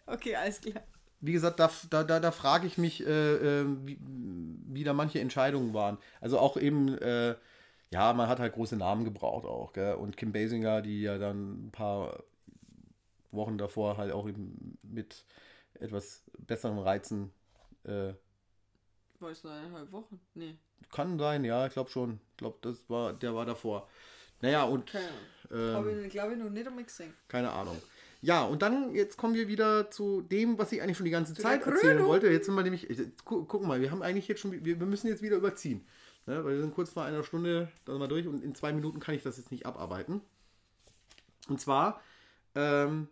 okay, 0.07 0.35
alles 0.35 0.61
klar. 0.61 0.83
Wie 1.21 1.33
gesagt, 1.33 1.59
da, 1.61 1.71
da, 1.91 2.05
da, 2.05 2.21
da 2.21 2.31
frage 2.31 2.67
ich 2.67 2.79
mich, 2.79 3.05
äh, 3.07 3.61
äh, 3.61 3.67
wie, 3.85 3.99
wie 4.01 4.85
da 4.85 4.93
manche 4.93 5.21
Entscheidungen 5.21 5.75
waren. 5.75 5.99
Also 6.21 6.39
auch 6.39 6.57
eben, 6.57 6.97
äh, 6.99 7.35
ja, 7.91 8.13
man 8.13 8.29
hat 8.29 8.39
halt 8.39 8.53
große 8.55 8.77
Namen 8.77 9.05
gebraucht 9.05 9.47
auch, 9.47 9.73
gell? 9.73 9.95
Und 9.95 10.17
Kim 10.17 10.33
Basinger, 10.33 10.83
die 10.83 11.03
ja 11.03 11.19
dann 11.19 11.67
ein 11.67 11.71
paar 11.73 12.23
Wochen 13.31 13.59
davor 13.59 13.97
halt 13.97 14.13
auch 14.13 14.29
eben 14.29 14.79
mit 14.83 15.25
etwas 15.75 16.23
besseren 16.39 16.79
Reizen, 16.79 17.33
äh, 17.85 18.13
War 19.21 19.31
es 19.31 19.45
eineinhalb 19.45 19.91
Wochen? 19.93 20.21
Nee. 20.35 20.57
kann 20.93 21.19
sein, 21.19 21.45
ja, 21.45 21.67
ich 21.67 21.73
glaube 21.73 21.91
schon. 21.91 22.21
Ich 22.33 22.37
glaube, 22.39 22.59
das 22.63 22.77
war, 22.89 23.13
der 23.13 23.35
war 23.35 23.45
davor. 23.47 23.89
Naja, 24.41 24.65
und 24.65 24.87
Keine 24.91 25.09
Ahnung. 25.09 25.19
ähm, 25.51 25.75
Habe 25.75 26.03
ich, 26.03 26.13
glaube 26.13 26.33
ich, 26.35 26.39
noch 26.39 26.51
nicht 26.51 26.67
einmal 26.67 26.85
gesehen. 26.85 27.13
Keine 27.27 27.51
Ahnung. 27.51 27.77
Ja, 28.21 28.45
und 28.45 28.63
dann, 28.63 28.95
jetzt 28.95 29.17
kommen 29.17 29.35
wir 29.35 29.47
wieder 29.47 29.91
zu 29.91 30.23
dem, 30.23 30.59
was 30.59 30.73
ich 30.73 30.83
eigentlich 30.83 30.97
schon 30.97 31.05
die 31.05 31.13
ganze 31.13 31.35
Zu 31.35 31.43
Zeit 31.43 31.65
erzählen 31.65 32.05
wollte. 32.05 32.29
Jetzt 32.29 32.47
sind 32.47 32.57
wir 32.57 32.63
nämlich, 32.65 32.89
gu 33.25 33.45
guck 33.45 33.65
mal, 33.65 33.81
wir 33.81 33.91
haben 33.91 34.03
eigentlich 34.03 34.27
jetzt 34.27 34.41
schon, 34.41 34.53
wir, 34.53 34.81
wir 34.81 34.87
müssen 34.87 35.07
jetzt 35.07 35.23
wieder 35.23 35.37
überziehen. 35.37 35.87
Ne? 36.27 36.45
Weil 36.45 36.55
wir 36.55 36.61
sind 36.61 36.75
kurz 36.75 36.91
vor 36.91 37.05
einer 37.05 37.23
Stunde 37.23 37.69
da 37.85 37.93
sind 37.93 38.01
wir 38.01 38.09
durch 38.09 38.27
und 38.27 38.43
in 38.43 38.55
zwei 38.55 38.73
Minuten 38.73 38.99
kann 38.99 39.15
ich 39.15 39.23
das 39.23 39.37
jetzt 39.37 39.53
nicht 39.53 39.67
abarbeiten. 39.67 40.21
Und 41.49 41.61
zwar 41.61 42.01
ähm, 42.55 43.09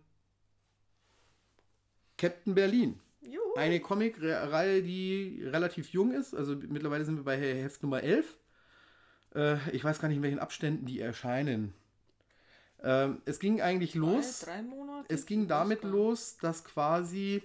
Captain 2.19 2.55
Berlin. 2.55 3.01
Juhu. 3.23 3.55
Eine 3.57 3.81
Comic-Reihe, 3.81 4.83
die 4.83 5.43
relativ 5.45 5.89
jung 5.91 6.13
ist. 6.13 6.35
Also 6.35 6.57
mittlerweile 6.57 7.05
sind 7.05 7.17
wir 7.17 7.25
bei 7.25 7.39
Heft 7.39 7.83
Nummer 7.83 8.03
11. 8.03 8.37
Äh, 9.35 9.57
ich 9.71 9.85
weiß 9.85 10.01
gar 10.01 10.09
nicht, 10.09 10.17
in 10.17 10.23
welchen 10.23 10.39
Abständen 10.39 10.87
die 10.87 11.01
erscheinen. 11.01 11.75
Ähm, 12.87 13.21
es 13.25 13.41
ging 13.41 13.61
eigentlich 13.61 13.97
los. 13.97 14.41
Drei, 14.41 14.63
Monate? 14.63 15.13
Es 15.13 15.27
ging 15.27 15.49
damit 15.49 15.83
los, 15.83 16.37
dass 16.37 16.63
quasi 16.63 17.43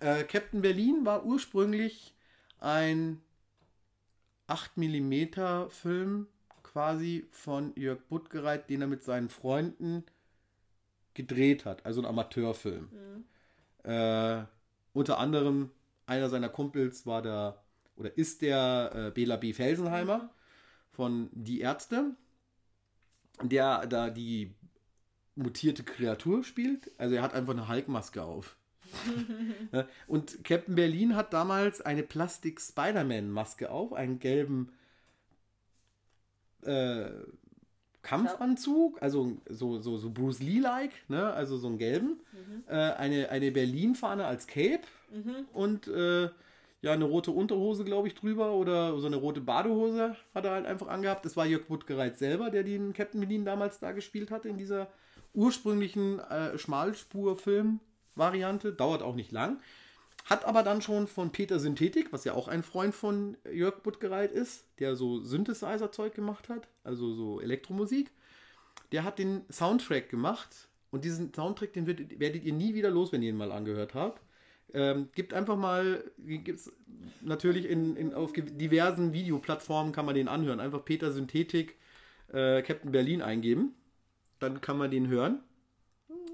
äh, 0.00 0.24
Captain 0.24 0.60
Berlin 0.60 1.06
war 1.06 1.24
ursprünglich 1.24 2.14
ein 2.58 3.22
8 4.46 4.76
mm 4.76 5.68
Film 5.70 6.26
quasi 6.62 7.26
von 7.30 7.72
Jörg 7.76 8.02
Buttgereit, 8.10 8.68
den 8.68 8.82
er 8.82 8.88
mit 8.88 9.04
seinen 9.04 9.30
Freunden 9.30 10.04
gedreht 11.14 11.64
hat, 11.64 11.86
also 11.86 12.02
ein 12.02 12.06
Amateurfilm. 12.06 13.24
Äh, 13.84 14.42
unter 14.92 15.18
anderem 15.18 15.70
einer 16.04 16.28
seiner 16.28 16.50
Kumpels 16.50 17.06
war 17.06 17.22
der 17.22 17.62
oder 17.96 18.16
ist 18.18 18.42
der 18.42 18.90
äh, 18.94 19.10
Bela 19.12 19.36
B. 19.36 19.54
Felsenheimer 19.54 20.30
von 20.90 21.30
Die 21.32 21.60
Ärzte, 21.60 22.14
der 23.42 23.86
da 23.86 24.10
die 24.10 24.52
mutierte 25.34 25.82
Kreatur 25.82 26.44
spielt. 26.44 26.90
Also 26.98 27.14
er 27.14 27.22
hat 27.22 27.34
einfach 27.34 27.52
eine 27.52 27.68
Hulk-Maske 27.68 28.22
auf. 28.22 28.56
Ja, 29.72 29.86
Und 30.06 30.44
Captain 30.44 30.74
Berlin 30.74 31.16
hat 31.16 31.32
damals 31.32 31.80
eine 31.80 32.02
Plastik-Spider-Man-Maske 32.02 33.70
auf, 33.70 33.92
einen 33.92 34.18
gelben 34.18 34.72
äh, 36.62 37.10
Kampfanzug, 38.02 39.00
also 39.02 39.36
so, 39.48 39.78
so, 39.78 39.98
so 39.98 40.10
Bruce 40.10 40.40
Lee-like, 40.40 40.92
ne? 41.08 41.32
also 41.32 41.58
so 41.58 41.68
einen 41.68 41.78
gelben, 41.78 42.20
äh, 42.66 42.74
eine, 42.74 43.28
eine 43.28 43.52
Berlin-Fahne 43.52 44.24
als 44.24 44.46
Cape 44.46 44.86
und 45.52 45.86
äh, 45.88 46.30
ja, 46.82 46.92
eine 46.92 47.04
rote 47.04 47.30
Unterhose, 47.30 47.84
glaube 47.84 48.08
ich, 48.08 48.14
drüber 48.14 48.52
oder 48.52 48.98
so 48.98 49.06
eine 49.06 49.16
rote 49.16 49.42
Badehose 49.42 50.16
hat 50.34 50.46
er 50.46 50.52
halt 50.52 50.64
einfach 50.66 50.88
angehabt. 50.88 51.24
Das 51.24 51.36
war 51.36 51.46
Jörg 51.46 51.66
Buttgereit 51.66 52.16
selber, 52.16 52.50
der 52.50 52.64
den 52.64 52.94
Captain 52.94 53.20
Berlin 53.20 53.44
damals 53.44 53.80
da 53.80 53.92
gespielt 53.92 54.30
hat 54.30 54.46
in 54.46 54.56
dieser 54.56 54.88
ursprünglichen 55.34 56.20
äh, 56.20 56.56
Schmalspur-Film-Variante. 56.58 58.72
Dauert 58.72 59.02
auch 59.02 59.14
nicht 59.14 59.30
lang. 59.30 59.60
Hat 60.24 60.46
aber 60.46 60.62
dann 60.62 60.80
schon 60.80 61.06
von 61.06 61.32
Peter 61.32 61.58
Synthetik, 61.58 62.10
was 62.12 62.24
ja 62.24 62.32
auch 62.34 62.48
ein 62.48 62.62
Freund 62.62 62.94
von 62.94 63.36
Jörg 63.50 63.82
Buttgereit 63.82 64.32
ist, 64.32 64.64
der 64.78 64.96
so 64.96 65.20
Synthesizer-Zeug 65.20 66.14
gemacht 66.14 66.48
hat, 66.48 66.68
also 66.84 67.12
so 67.14 67.40
Elektromusik. 67.40 68.10
Der 68.92 69.04
hat 69.04 69.18
den 69.18 69.44
Soundtrack 69.50 70.08
gemacht 70.08 70.68
und 70.90 71.04
diesen 71.04 71.34
Soundtrack, 71.34 71.74
den 71.74 71.86
werdet 71.86 72.44
ihr 72.44 72.52
nie 72.52 72.74
wieder 72.74 72.90
los, 72.90 73.12
wenn 73.12 73.22
ihr 73.22 73.30
ihn 73.30 73.36
mal 73.36 73.52
angehört 73.52 73.94
habt. 73.94 74.20
Ähm, 74.72 75.08
gibt 75.14 75.34
einfach 75.34 75.56
mal, 75.56 76.04
gibt's 76.18 76.72
natürlich 77.20 77.68
in, 77.68 77.96
in, 77.96 78.14
auf 78.14 78.32
diversen 78.32 79.12
Videoplattformen 79.12 79.92
kann 79.92 80.06
man 80.06 80.14
den 80.14 80.28
anhören. 80.28 80.60
Einfach 80.60 80.84
Peter 80.84 81.12
Synthetik, 81.12 81.76
äh, 82.32 82.62
Captain 82.62 82.92
Berlin 82.92 83.22
eingeben. 83.22 83.74
Dann 84.38 84.60
kann 84.60 84.78
man 84.78 84.90
den 84.90 85.08
hören. 85.08 85.40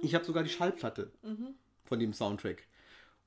Ich 0.02 0.14
habe 0.14 0.24
sogar 0.24 0.42
die 0.42 0.50
Schallplatte 0.50 1.10
von 1.84 1.98
dem 1.98 2.12
Soundtrack. 2.12 2.64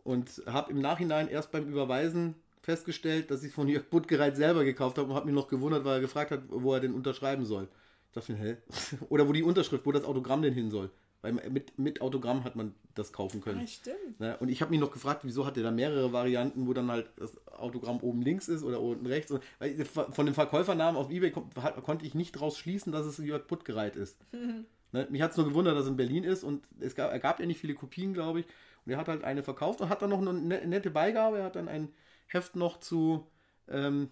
Und 0.03 0.43
habe 0.45 0.71
im 0.71 0.79
Nachhinein 0.79 1.27
erst 1.27 1.51
beim 1.51 1.67
Überweisen 1.67 2.35
festgestellt, 2.61 3.31
dass 3.31 3.43
ich 3.43 3.51
von 3.51 3.67
Jörg 3.67 3.89
Buttgereit 3.89 4.37
selber 4.37 4.63
gekauft 4.63 4.97
habe 4.97 5.09
und 5.09 5.15
habe 5.15 5.25
mich 5.25 5.35
noch 5.35 5.47
gewundert, 5.47 5.85
weil 5.85 5.95
er 5.95 6.01
gefragt 6.01 6.31
hat, 6.31 6.43
wo 6.49 6.73
er 6.73 6.79
denn 6.79 6.93
unterschreiben 6.93 7.45
soll. 7.45 7.67
Ich 8.07 8.13
dachte, 8.13 8.35
hä? 8.35 8.57
Oder 9.09 9.27
wo 9.27 9.33
die 9.33 9.43
Unterschrift, 9.43 9.85
wo 9.85 9.91
das 9.91 10.03
Autogramm 10.03 10.41
denn 10.41 10.53
hin 10.53 10.71
soll. 10.71 10.89
Weil 11.21 11.33
mit, 11.33 11.77
mit 11.77 12.01
Autogramm 12.01 12.45
hat 12.45 12.55
man 12.55 12.73
das 12.95 13.11
kaufen 13.11 13.41
können. 13.41 13.61
Ah, 13.63 13.67
stimmt. 13.67 14.19
Ne? 14.19 14.37
Und 14.39 14.47
ich 14.49 14.61
habe 14.61 14.71
mich 14.71 14.79
noch 14.79 14.91
gefragt, 14.91 15.21
wieso 15.23 15.45
hat 15.45 15.57
er 15.57 15.63
da 15.63 15.71
mehrere 15.71 16.13
Varianten, 16.13 16.65
wo 16.65 16.73
dann 16.73 16.89
halt 16.89 17.09
das 17.17 17.35
Autogramm 17.47 17.99
oben 17.99 18.21
links 18.21 18.47
ist 18.47 18.63
oder 18.63 18.79
unten 18.81 19.05
rechts. 19.05 19.33
Weil 19.59 19.85
von 19.85 20.25
dem 20.25 20.33
Verkäufernamen 20.33 20.99
auf 20.99 21.11
Ebay 21.11 21.31
kon 21.31 21.49
konnte 21.83 22.05
ich 22.05 22.15
nicht 22.15 22.35
daraus 22.35 22.57
schließen, 22.57 22.91
dass 22.93 23.05
es 23.05 23.17
Jörg 23.17 23.47
Buttgereit 23.47 23.97
ist. 23.97 24.17
ne? 24.91 25.07
Mich 25.09 25.21
hat 25.21 25.31
es 25.31 25.37
nur 25.37 25.47
gewundert, 25.47 25.75
dass 25.75 25.83
es 25.83 25.89
in 25.89 25.97
Berlin 25.97 26.23
ist 26.23 26.43
und 26.43 26.63
es 26.79 26.95
gab, 26.95 27.11
er 27.11 27.19
gab 27.19 27.39
ja 27.39 27.45
nicht 27.45 27.59
viele 27.59 27.73
Kopien, 27.73 28.13
glaube 28.13 28.41
ich. 28.41 28.45
Und 28.85 28.93
er 28.93 28.97
hat 28.97 29.09
halt 29.09 29.25
eine 29.25 29.43
verkauft 29.43 29.81
und 29.81 29.89
hat 29.89 30.01
dann 30.01 30.11
noch 30.11 30.21
eine 30.21 30.33
ne- 30.33 30.65
nette 30.65 30.89
Beigabe. 30.89 31.39
Er 31.39 31.43
hat 31.45 31.57
dann 31.57 31.67
ein 31.67 31.89
Heft 32.27 32.55
noch 32.55 32.79
zu 32.79 33.27
ähm, 33.67 34.09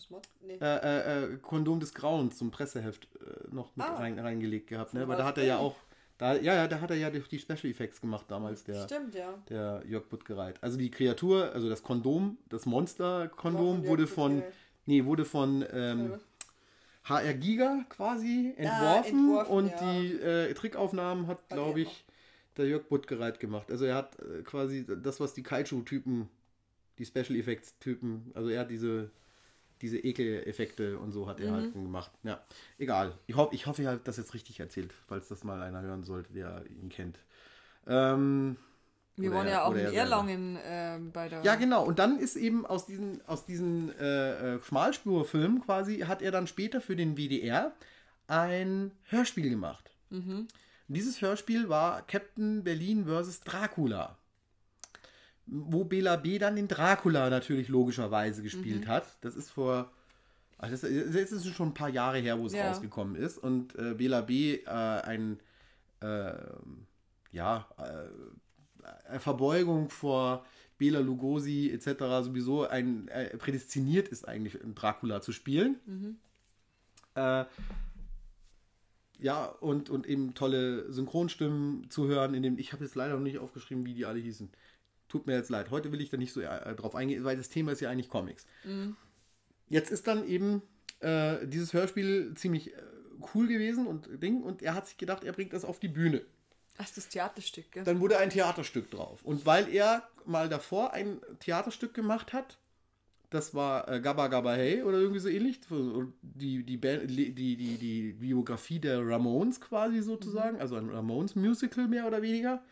Kosmot? 0.00 0.28
Nee. 0.46 0.58
äh, 0.60 0.64
äh, 0.64 1.24
äh, 1.24 1.36
Kondom 1.38 1.78
des 1.80 1.92
Grauens, 1.94 2.38
zum 2.38 2.50
Presseheft 2.50 3.08
äh, 3.16 3.54
noch 3.54 3.76
mit 3.76 3.86
Ah. 3.86 3.96
rein, 3.96 4.18
reingelegt 4.18 4.68
gehabt. 4.68 4.94
Ne? 4.94 5.06
Weil 5.06 5.16
da 5.18 5.24
hat 5.24 5.36
er 5.38 5.44
ja 5.44 5.58
auch, 5.58 5.76
da, 6.18 6.34
ja, 6.34 6.54
ja, 6.54 6.68
da 6.68 6.80
hat 6.80 6.90
er 6.90 6.96
ja 6.96 7.10
die, 7.10 7.20
die 7.20 7.38
Special 7.38 7.66
Effects 7.70 8.00
gemacht 8.00 8.26
damals, 8.28 8.64
der, 8.64 8.84
Stimmt, 8.84 9.14
ja. 9.14 9.34
der 9.48 9.82
Jörg 9.86 10.08
Buttgereit. 10.08 10.62
Also 10.62 10.78
die 10.78 10.90
Kreatur, 10.90 11.52
also 11.52 11.68
das 11.68 11.82
Kondom, 11.82 12.38
das 12.48 12.66
Monster-Kondom 12.66 13.86
wurde 13.86 14.06
von, 14.06 14.42
nee, 14.86 15.04
wurde 15.04 15.24
von 15.24 15.64
ähm, 15.72 16.14
HR 17.04 17.34
Giga 17.34 17.84
quasi 17.88 18.54
entworfen, 18.56 19.18
entworfen, 19.18 19.52
und 19.52 19.70
ja. 19.70 19.92
die 19.92 20.12
äh, 20.14 20.54
Trickaufnahmen 20.54 21.26
hat, 21.26 21.46
glaube 21.48 21.80
ich, 21.80 22.04
der 22.56 22.66
Jörg 22.66 22.84
Buttgereit 22.88 23.38
gemacht. 23.40 23.70
Also 23.70 23.84
er 23.84 23.96
hat 23.96 24.18
äh, 24.20 24.42
quasi 24.42 24.86
das, 25.02 25.20
was 25.20 25.34
die 25.34 25.42
Kaiju-Typen, 25.42 26.28
die 26.98 27.04
Special 27.06 27.36
Effects-Typen, 27.36 28.32
also 28.34 28.48
er 28.50 28.60
hat 28.60 28.70
diese, 28.70 29.10
diese 29.82 29.98
Ekeleffekte 29.98 30.98
und 30.98 31.12
so 31.12 31.26
hat 31.28 31.40
er 31.40 31.50
Mhm. 31.50 31.54
halt 31.56 31.72
gemacht. 31.72 32.10
Ja, 32.22 32.40
egal. 32.78 33.14
Ich, 33.26 33.36
hoff, 33.36 33.52
ich 33.52 33.66
hoffe, 33.66 33.82
ich 33.82 33.88
habe 33.88 34.00
das 34.04 34.16
jetzt 34.16 34.34
richtig 34.34 34.60
erzählt, 34.60 34.92
falls 35.06 35.28
das 35.28 35.44
mal 35.44 35.60
einer 35.62 35.80
hören 35.82 36.04
sollte, 36.04 36.32
der 36.32 36.64
ihn 36.68 36.88
kennt. 36.88 37.18
Ähm, 37.86 38.56
Wir 39.16 39.32
waren 39.32 39.48
ja 39.48 39.64
auch 39.64 39.72
in 39.72 39.78
er. 39.78 39.92
Erlangen 39.92 40.58
ähm, 40.64 41.12
bei 41.12 41.28
der. 41.28 41.42
ja, 41.42 41.54
genau. 41.56 41.84
Und 41.84 41.98
dann 41.98 42.18
ist 42.18 42.36
eben 42.36 42.64
aus 42.66 42.86
diesen, 42.86 43.26
aus 43.26 43.44
diesen 43.44 43.96
äh, 43.98 44.56
äh, 44.56 44.62
Schmalspurfilmen 44.62 45.60
quasi, 45.62 46.00
hat 46.00 46.22
er 46.22 46.30
dann 46.30 46.46
später 46.46 46.80
für 46.80 46.96
den 46.96 47.16
WDR 47.16 47.72
ein 48.28 48.92
Hörspiel 49.08 49.50
gemacht. 49.50 49.90
Mhm. 50.10 50.46
Dieses 50.88 51.20
Hörspiel 51.20 51.68
war 51.68 52.02
Captain 52.06 52.64
Berlin 52.64 53.06
vs. 53.06 53.40
Dracula. 53.40 54.16
Wo 55.52 55.84
Bela 55.84 56.14
B. 56.16 56.38
dann 56.38 56.54
den 56.56 56.68
Dracula 56.68 57.28
natürlich 57.28 57.68
logischerweise 57.68 58.42
gespielt 58.42 58.84
Mhm. 58.84 58.88
hat. 58.88 59.16
Das 59.22 59.34
ist 59.34 59.50
vor. 59.50 59.90
Also 60.58 60.72
das, 60.72 61.12
das 61.12 61.32
ist 61.32 61.46
schon 61.48 61.68
ein 61.70 61.74
paar 61.74 61.88
Jahre 61.88 62.18
her, 62.18 62.38
wo 62.38 62.46
es 62.46 62.52
Ja. 62.52 62.68
rausgekommen 62.68 63.16
ist. 63.16 63.38
Und 63.38 63.74
äh, 63.76 63.94
Bela 63.94 64.20
B. 64.20 64.56
Äh, 64.56 64.68
ein. 64.68 65.40
Äh, 66.00 66.34
ja. 67.32 67.66
Äh, 67.78 69.18
Verbeugung 69.18 69.90
vor 69.90 70.44
Bela 70.78 71.00
Lugosi 71.00 71.70
etc. 71.70 72.24
sowieso 72.24 72.66
ein 72.66 73.08
äh, 73.08 73.36
prädestiniert 73.36 74.08
ist 74.08 74.26
eigentlich, 74.26 74.58
Dracula 74.74 75.20
zu 75.20 75.32
spielen. 75.32 75.76
Mhm. 75.86 76.16
Äh, 77.14 77.44
ja, 79.18 79.44
und, 79.46 79.90
und 79.90 80.06
eben 80.06 80.32
tolle 80.34 80.90
Synchronstimmen 80.92 81.90
zu 81.90 82.06
hören, 82.08 82.32
in 82.34 82.42
dem 82.42 82.58
ich 82.58 82.72
habe 82.72 82.84
jetzt 82.84 82.94
leider 82.94 83.14
noch 83.14 83.20
nicht 83.22 83.38
aufgeschrieben, 83.38 83.84
wie 83.84 83.94
die 83.94 84.06
alle 84.06 84.18
hießen. 84.18 84.50
Tut 85.10 85.26
mir 85.26 85.34
jetzt 85.34 85.50
leid. 85.50 85.70
Heute 85.70 85.92
will 85.92 86.00
ich 86.00 86.08
da 86.08 86.16
nicht 86.16 86.32
so 86.32 86.40
äh, 86.40 86.74
drauf 86.74 86.94
eingehen, 86.94 87.24
weil 87.24 87.36
das 87.36 87.50
Thema 87.50 87.72
ist 87.72 87.80
ja 87.80 87.90
eigentlich 87.90 88.08
Comics. 88.08 88.46
Jetzt 89.68 89.90
ist 89.90 90.06
dann 90.06 90.26
eben 90.26 90.62
äh, 91.00 91.46
dieses 91.46 91.72
Hörspiel 91.72 92.32
ziemlich 92.36 92.72
äh, 92.72 92.80
cool 93.34 93.48
gewesen 93.48 93.86
und 93.86 94.22
Ding 94.22 94.42
und 94.42 94.62
er 94.62 94.74
hat 94.74 94.86
sich 94.86 94.96
gedacht, 94.96 95.24
er 95.24 95.32
bringt 95.32 95.52
das 95.52 95.64
auf 95.64 95.78
die 95.78 95.88
Bühne. 95.88 96.22
Ach, 96.78 96.88
das 96.94 97.08
Theaterstück, 97.08 97.72
gell? 97.72 97.84
Dann 97.84 98.00
wurde 98.00 98.18
ein 98.18 98.30
Theaterstück 98.30 98.90
drauf. 98.90 99.20
Und 99.22 99.44
weil 99.44 99.68
er 99.68 100.08
mal 100.24 100.48
davor 100.48 100.94
ein 100.94 101.20
Theaterstück 101.40 101.92
gemacht 101.92 102.32
hat, 102.32 102.58
das 103.28 103.54
war 103.54 103.88
äh, 103.88 104.00
Gabba 104.00 104.28
Gabba 104.28 104.54
Hey 104.54 104.82
oder 104.82 104.98
irgendwie 104.98 105.20
so 105.20 105.28
ähnlich, 105.28 105.60
die, 106.22 106.64
die, 106.64 106.76
Band, 106.76 107.10
die, 107.10 107.32
die, 107.32 107.56
die 107.56 108.12
Biografie 108.12 108.78
der 108.78 109.06
Ramones 109.06 109.60
quasi 109.60 110.00
sozusagen, 110.02 110.58
also 110.60 110.76
ein 110.76 110.88
Ramones-Musical 110.88 111.86
mehr 111.86 112.06
oder 112.06 112.22
weniger, 112.22 112.62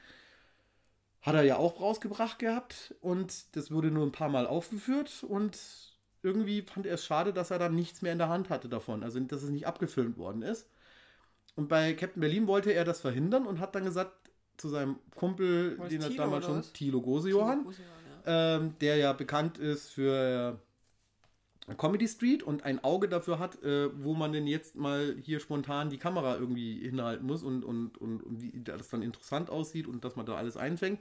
hat 1.21 1.35
er 1.35 1.43
ja 1.43 1.57
auch 1.57 1.81
rausgebracht 1.81 2.39
gehabt 2.39 2.95
und 3.01 3.57
das 3.57 3.71
wurde 3.71 3.91
nur 3.91 4.07
ein 4.07 4.13
paar 4.13 4.29
Mal 4.29 4.47
aufgeführt 4.47 5.25
und 5.29 5.59
irgendwie 6.23 6.63
fand 6.63 6.87
er 6.87 6.95
es 6.95 7.05
schade, 7.05 7.33
dass 7.33 7.51
er 7.51 7.59
dann 7.59 7.75
nichts 7.75 8.03
mehr 8.03 8.13
in 8.13 8.19
der 8.19 8.29
Hand 8.29 8.51
hatte 8.51 8.69
davon, 8.69 9.03
also 9.03 9.19
dass 9.21 9.43
es 9.43 9.51
nicht 9.51 9.67
abgefilmt 9.67 10.17
worden 10.19 10.43
ist. 10.43 10.69
Und 11.57 11.69
bei 11.69 11.93
Captain 11.95 12.21
Berlin 12.21 12.47
wollte 12.47 12.71
er 12.73 12.85
das 12.85 13.01
verhindern 13.01 13.47
und 13.47 13.59
hat 13.61 13.75
dann 13.75 13.85
gesagt 13.85 14.13
zu 14.57 14.69
seinem 14.69 14.97
Kumpel, 15.15 15.77
den 15.89 16.03
er 16.03 16.11
damals 16.11 16.47
schon? 16.47 16.63
Thilo 16.73 17.01
Gosejohann, 17.01 17.67
Ja. 18.27 18.57
ähm, 18.57 18.75
der 18.81 18.97
ja 18.97 19.13
bekannt 19.13 19.59
ist 19.59 19.91
für 19.91 20.61
Comedy 21.77 22.09
Street 22.09 22.43
und 22.43 22.65
ein 22.65 22.83
Auge 22.83 23.09
dafür 23.09 23.39
hat, 23.39 23.63
äh, 23.63 23.91
wo 24.03 24.15
man 24.15 24.33
denn 24.33 24.47
jetzt 24.47 24.77
mal 24.77 25.17
hier 25.21 25.41
spontan 25.41 25.91
die 25.91 25.99
Kamera 25.99 26.37
irgendwie 26.37 26.81
hinhalten 26.81 27.27
muss 27.27 27.43
und, 27.43 27.65
und, 27.65 27.99
und, 27.99 28.23
und 28.23 28.43
wie 28.43 28.53
das 28.63 28.89
dann 28.89 29.03
interessant 29.03 29.51
aussieht 29.51 29.87
und 29.87 30.05
dass 30.05 30.17
man 30.17 30.27
da 30.27 30.35
alles 30.37 30.57
einfängt, 30.57 31.01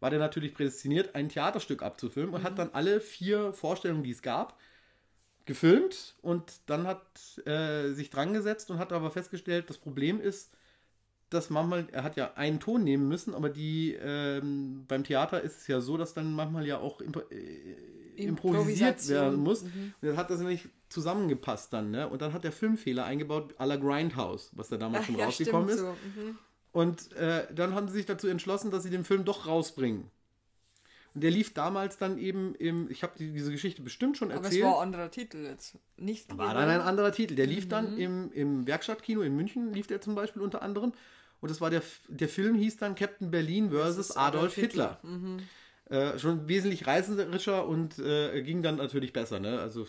war 0.00 0.10
der 0.10 0.18
natürlich 0.18 0.54
prädestiniert, 0.54 1.14
ein 1.14 1.28
Theaterstück 1.28 1.82
abzufilmen 1.82 2.34
und 2.34 2.42
hat 2.42 2.58
dann 2.58 2.70
alle 2.72 3.00
vier 3.00 3.52
Vorstellungen, 3.52 4.02
die 4.02 4.10
es 4.10 4.22
gab, 4.22 4.58
gefilmt 5.44 6.14
und 6.22 6.60
dann 6.66 6.86
hat 6.86 7.02
äh, 7.46 7.92
sich 7.92 8.10
dran 8.10 8.32
gesetzt 8.32 8.70
und 8.70 8.78
hat 8.78 8.92
aber 8.92 9.10
festgestellt, 9.10 9.70
das 9.70 9.78
Problem 9.78 10.20
ist, 10.20 10.50
dass 11.30 11.50
manchmal, 11.50 11.88
er 11.92 12.04
hat 12.04 12.16
ja 12.16 12.34
einen 12.34 12.60
Ton 12.60 12.84
nehmen 12.84 13.08
müssen, 13.08 13.34
aber 13.34 13.48
die 13.48 13.94
ähm, 13.94 14.84
beim 14.86 15.04
Theater 15.04 15.40
ist 15.40 15.58
es 15.62 15.66
ja 15.66 15.80
so, 15.80 15.96
dass 15.96 16.14
dann 16.14 16.32
manchmal 16.32 16.66
ja 16.66 16.78
auch 16.78 17.00
äh, 17.00 17.06
improvisiert 18.16 19.08
werden 19.08 19.40
muss. 19.40 19.62
Mhm. 19.62 19.94
Und 20.00 20.08
dann 20.08 20.16
hat 20.16 20.30
das 20.30 20.40
nicht 20.40 20.68
zusammengepasst 20.88 21.72
dann, 21.72 21.90
ne? 21.90 22.08
Und 22.08 22.22
dann 22.22 22.32
hat 22.32 22.44
der 22.44 22.52
Filmfehler 22.52 23.04
eingebaut 23.04 23.54
à 23.58 23.66
la 23.66 23.76
Grindhouse, 23.76 24.50
was 24.54 24.68
da 24.68 24.76
damals 24.76 25.04
Ach, 25.04 25.06
schon 25.06 25.18
ja, 25.18 25.24
rausgekommen 25.26 25.68
ist. 25.68 25.78
so. 25.78 25.86
Mhm. 25.86 26.38
Und 26.72 27.12
äh, 27.12 27.46
dann 27.54 27.74
haben 27.74 27.88
sie 27.88 27.94
sich 27.94 28.06
dazu 28.06 28.28
entschlossen, 28.28 28.70
dass 28.70 28.82
sie 28.82 28.90
den 28.90 29.04
Film 29.04 29.24
doch 29.24 29.46
rausbringen. 29.46 30.10
Und 31.14 31.22
der 31.22 31.30
lief 31.30 31.52
damals 31.52 31.98
dann 31.98 32.16
eben 32.16 32.54
im, 32.54 32.90
ich 32.90 33.02
habe 33.02 33.12
die, 33.18 33.32
diese 33.32 33.50
Geschichte 33.50 33.82
bestimmt 33.82 34.16
schon 34.16 34.32
Aber 34.32 34.44
erzählt. 34.44 34.62
es 34.62 34.68
war 34.68 34.78
ein 34.78 34.82
anderer 34.84 35.10
Titel 35.10 35.44
jetzt. 35.44 35.76
Nicht 35.98 36.36
War 36.38 36.54
dann 36.54 36.70
ein 36.70 36.80
anderer 36.80 37.12
Titel. 37.12 37.34
Der 37.34 37.46
lief 37.46 37.68
dann 37.68 37.98
im, 37.98 38.32
im 38.32 38.66
Werkstattkino 38.66 39.20
in 39.20 39.36
München, 39.36 39.74
lief 39.74 39.86
der 39.86 40.00
zum 40.00 40.14
Beispiel 40.14 40.40
unter 40.40 40.62
anderem. 40.62 40.92
Und 41.42 41.50
das 41.50 41.60
war 41.60 41.68
der, 41.68 41.82
der 42.08 42.28
Film 42.28 42.54
hieß 42.54 42.78
dann 42.78 42.94
Captain 42.94 43.30
Berlin 43.30 43.70
versus 43.70 44.16
Adolf 44.16 44.54
Hitler. 44.54 45.00
Äh, 45.86 46.18
schon 46.18 46.48
wesentlich 46.48 46.86
reißerischer 46.86 47.66
und 47.66 47.98
äh, 47.98 48.42
ging 48.42 48.62
dann 48.62 48.76
natürlich 48.76 49.12
besser. 49.12 49.40
Ne? 49.40 49.60
Also 49.60 49.86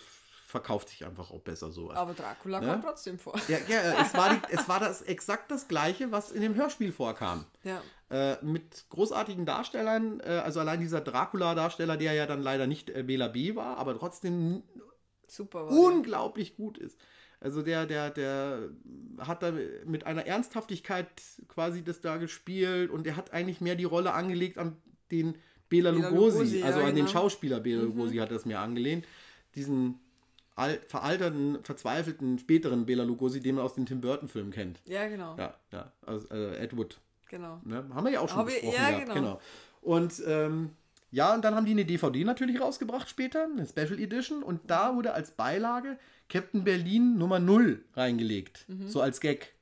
verkauft 0.47 0.89
sich 0.89 1.05
einfach 1.05 1.31
auch 1.31 1.41
besser 1.41 1.71
so. 1.71 1.91
Aber 1.91 2.13
Dracula 2.13 2.59
Ne? 2.59 2.67
kam 2.67 2.81
trotzdem 2.83 3.17
vor. 3.17 3.33
Ja, 3.47 3.57
ja 3.67 4.01
es, 4.01 4.13
war 4.13 4.35
die, 4.35 4.41
es 4.53 4.67
war 4.67 4.79
das 4.79 5.01
exakt 5.01 5.49
das 5.49 5.67
gleiche, 5.67 6.11
was 6.11 6.31
in 6.31 6.41
dem 6.41 6.55
Hörspiel 6.55 6.91
vorkam. 6.91 7.45
Ja. 7.63 7.81
Äh, 8.09 8.37
mit 8.45 8.85
großartigen 8.89 9.45
Darstellern, 9.45 10.19
äh, 10.19 10.41
also 10.43 10.59
allein 10.59 10.79
dieser 10.79 11.01
Dracula-Darsteller, 11.01 11.97
der 11.97 12.13
ja 12.13 12.27
dann 12.27 12.41
leider 12.41 12.67
nicht 12.67 12.91
äh, 12.91 13.01
Bela 13.01 13.29
B. 13.29 13.55
war, 13.55 13.77
aber 13.77 13.97
trotzdem 13.97 14.61
Super 15.27 15.65
war 15.65 15.71
unglaublich 15.71 16.55
gut 16.55 16.77
ist. 16.77 16.99
Also 17.39 17.61
der, 17.61 17.85
der, 17.85 18.09
der 18.11 18.69
hat 19.19 19.41
da 19.43 19.51
mit 19.85 20.05
einer 20.05 20.25
Ernsthaftigkeit 20.25 21.07
quasi 21.47 21.83
das 21.83 21.99
da 21.99 22.17
gespielt 22.17 22.91
und 22.91 23.05
der 23.05 23.15
hat 23.15 23.33
eigentlich 23.33 23.59
mehr 23.59 23.75
die 23.75 23.83
Rolle 23.83 24.13
angelegt 24.13 24.57
an 24.57 24.77
den 25.11 25.37
Bela 25.69 25.89
Lugosi, 25.89 26.37
Lugosi, 26.37 26.59
ja, 26.59 26.65
also 26.65 26.79
an 26.79 26.87
den 26.87 26.95
genau. 26.95 27.07
Schauspieler 27.07 27.59
Bela 27.59 27.81
Lugosi 27.81 28.17
hat 28.17 28.31
das 28.31 28.45
mir 28.45 28.59
angelehnt. 28.59 29.05
Diesen 29.55 29.99
al 30.55 30.79
veralterten, 30.87 31.63
verzweifelten, 31.63 32.37
späteren 32.37 32.85
Bela 32.85 33.03
Lugosi, 33.03 33.39
den 33.39 33.55
man 33.55 33.65
aus 33.65 33.73
den 33.73 33.85
Tim 33.85 34.01
Burton-Filmen 34.01 34.51
kennt. 34.51 34.81
Ja, 34.85 35.07
genau. 35.07 35.35
Ja, 35.37 35.55
ja, 35.71 35.91
also, 36.05 36.27
also 36.29 36.55
Ed 36.55 36.77
Wood. 36.77 36.99
Genau. 37.29 37.59
Ne? 37.63 37.83
Haben 37.93 38.05
wir 38.05 38.13
ja 38.13 38.19
auch 38.19 38.29
schon 38.29 38.37
Hab 38.37 38.45
besprochen 38.45 38.75
ja, 38.75 38.99
genau. 38.99 39.13
genau. 39.13 39.39
Und 39.81 40.21
ähm, 40.27 40.71
Ja, 41.13 41.35
und 41.35 41.45
dann 41.45 41.53
haben 41.53 41.65
die 41.65 41.71
eine 41.71 41.85
DVD 41.85 42.23
natürlich 42.23 42.59
rausgebracht 42.59 43.07
später, 43.07 43.43
eine 43.43 43.67
Special 43.67 43.99
Edition. 43.99 44.41
Und 44.41 44.61
da 44.71 44.95
wurde 44.95 45.13
als 45.13 45.29
Beilage 45.29 45.99
Captain 46.27 46.63
Berlin 46.63 47.19
Nummer 47.19 47.39
0 47.39 47.85
reingelegt. 47.93 48.65
So 48.87 48.99
als 48.99 49.19
Gag. 49.19 49.53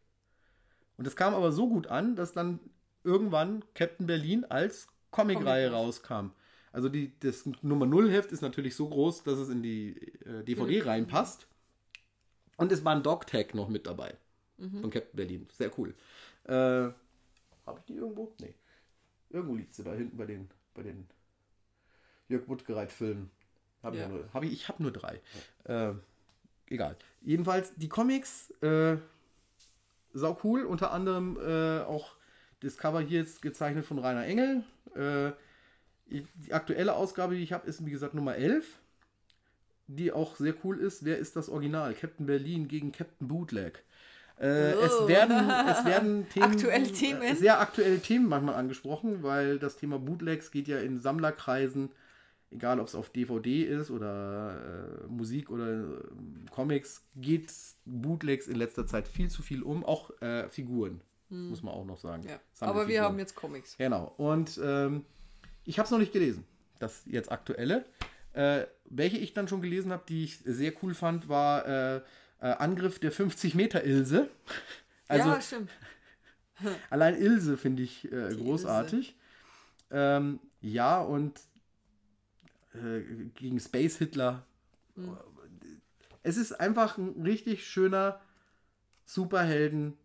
Und 0.97 1.06
das 1.06 1.18
kam 1.18 1.34
aber 1.34 1.52
so 1.52 1.68
gut 1.68 1.88
an, 1.88 2.16
dass 2.16 2.32
dann 2.32 2.60
irgendwann 3.04 3.66
Captain 3.74 4.08
Berlin 4.08 4.45
als 4.45 4.88
Comicreihe 5.12 5.68
Comic. 5.70 5.80
rauskam. 5.80 6.32
Also 6.72 6.88
die, 6.89 7.12
das 7.20 7.45
Nummer 7.62 7.86
0 7.86 8.09
Heft 8.12 8.32
ist 8.32 8.41
natürlich 8.41 8.76
so 8.76 8.88
groß, 8.88 9.24
dass 9.24 9.38
es 9.39 9.49
in 9.49 9.62
die 9.62 9.97
äh, 10.26 10.43
DVD 10.43 10.84
reinpasst. 10.84 11.47
Und 12.57 12.72
es 12.72 12.84
war 12.86 12.95
ein 12.95 13.03
Dog-Tag 13.03 13.53
noch 13.55 13.68
mit 13.70 13.86
dabei. 13.88 14.16
Von 14.57 14.91
Captain 14.91 15.16
Berlin. 15.16 15.47
Sehr 15.57 15.72
cool. 15.80 15.95
Äh, 16.43 16.53
Habe 16.53 17.80
ich 17.80 17.86
die 17.86 17.95
irgendwo? 17.95 18.32
Nee. 18.39 18.53
Irgendwo 19.32 19.55
liegt 19.55 19.74
sie 19.74 19.84
da 19.84 19.91
hinten 19.93 20.16
bei 20.18 20.26
den, 20.28 20.49
bei 20.76 20.84
den 20.84 21.07
Jörg 22.30 22.45
Buttgereit-Filmen. 22.45 23.32
Hab 23.82 23.93
ich, 23.95 23.99
Ja. 23.99 24.05
ja 24.05 24.12
nur, 24.14 24.30
hab 24.32 24.43
ich, 24.43 24.53
ich 24.53 24.68
habe 24.70 24.84
nur 24.84 24.91
drei. 24.91 25.20
Äh, 25.64 25.93
egal. 26.68 26.95
Jedenfalls, 27.22 27.74
die 27.76 27.89
Comics, 27.89 28.51
äh, 28.62 28.97
sau 30.14 30.38
cool. 30.43 30.64
Unter 30.66 30.91
anderem 30.91 31.38
äh, 31.41 31.82
auch 31.82 32.14
das 32.62 32.78
Cover 32.78 33.01
hier 33.01 33.22
ist 33.24 33.41
gezeichnet 33.41 33.86
von 33.86 33.99
Rainer 33.99 34.26
Engel. 34.26 34.64
Äh, 34.95 35.32
die 36.07 36.26
aktuelle 36.51 36.93
Ausgabe, 36.95 37.36
die 37.36 37.43
ich 37.43 37.53
habe, 37.53 37.68
ist 37.68 37.86
wie 37.86 37.91
gesagt 37.91 38.14
Nummer 38.14 38.36
11. 38.36 38.80
Die 39.88 40.12
auch 40.12 40.36
sehr 40.38 40.53
cool 40.64 40.78
ist. 40.80 41.03
Wer 41.05 41.18
ist 41.18 41.36
das 41.36 41.49
Original? 41.49 41.93
Captain 41.93 42.26
Berlin 42.26 42.68
gegen 42.68 42.91
Captain 42.91 43.28
Bootleg. 43.28 43.84
Äh, 44.39 44.74
Oh. 44.76 44.82
es, 44.82 45.07
werden, 45.07 45.49
es 45.70 45.86
werden 45.86 46.28
Themen, 46.34 46.45
Aktuelle 46.45 46.91
Themen. 46.91 47.22
äh, 47.22 47.36
sehr 47.36 47.59
aktuelle 47.59 47.99
Themen 47.99 48.28
manchmal 48.28 48.55
angesprochen, 48.55 49.22
weil 49.22 49.59
das 49.59 49.78
Thema 49.78 49.99
Bootlegs 49.99 50.49
geht 50.51 50.68
ja 50.68 50.80
in 50.80 50.99
Sammlerkreisen, 50.99 51.89
egal 52.49 52.80
ob 52.80 52.88
es 52.88 52.95
auf 52.95 53.09
DVD 53.09 53.64
ist 53.64 53.91
oder 53.91 55.03
äh, 55.05 55.07
Musik 55.07 55.51
oder 55.51 55.82
äh, 55.82 55.86
Comics, 56.49 57.03
geht 57.16 57.51
Bootlegs 57.86 58.47
in 58.47 58.55
letzter 58.55 58.88
Zeit 58.88 59.07
viel 59.07 59.30
zu 59.30 59.43
viel 59.43 59.62
um, 59.62 59.86
auch 59.86 60.09
äh, 60.22 60.49
Figuren, 61.32 61.50
muss 61.50 61.64
man 61.64 61.74
auch 61.74 61.86
noch 61.86 61.98
sagen. 61.98 62.24
Hm. 62.24 62.30
Ja. 62.30 62.40
Aber 62.60 62.88
wir 62.88 63.02
haben 63.02 63.18
jetzt 63.18 63.36
Comics. 63.36 63.78
Genau. 63.78 64.14
Und 64.18 64.60
ähm, 64.64 65.06
ich 65.64 65.80
habe 65.80 65.86
es 65.86 65.92
noch 65.92 66.00
nicht 66.00 66.14
gelesen, 66.14 66.46
das 66.80 67.04
jetzt 67.06 67.32
aktuelle. 67.32 67.86
Äh, 68.34 68.66
welche 68.86 69.18
ich 69.18 69.34
dann 69.34 69.48
schon 69.48 69.62
gelesen 69.62 69.92
habe, 69.92 70.04
die 70.08 70.26
ich 70.26 70.40
sehr 70.40 70.74
cool 70.82 70.94
fand, 70.94 71.30
war 71.30 71.66
äh, 71.66 71.96
äh, 71.98 72.02
Angriff 72.40 73.00
der 73.00 73.12
50 73.12 73.56
Meter 73.56 73.84
Ilse. 73.84 74.30
Also 75.08 75.30
ja, 75.30 75.42
stimmt. 75.42 75.70
allein 76.90 77.16
Ilse 77.16 77.58
finde 77.58 77.84
ich 77.84 78.12
äh, 78.12 78.34
großartig. 78.36 79.16
Ähm, 79.90 80.40
ja, 80.62 81.02
und 81.02 81.40
äh, 82.74 83.02
gegen 83.36 83.60
Space 83.60 83.98
Hitler. 83.98 84.46
Hm. 84.96 85.18
Es 86.24 86.38
ist 86.38 86.54
einfach 86.54 86.98
ein 86.98 87.24
richtig 87.24 87.66
schöner 87.66 88.22
Superhelden 89.06 89.98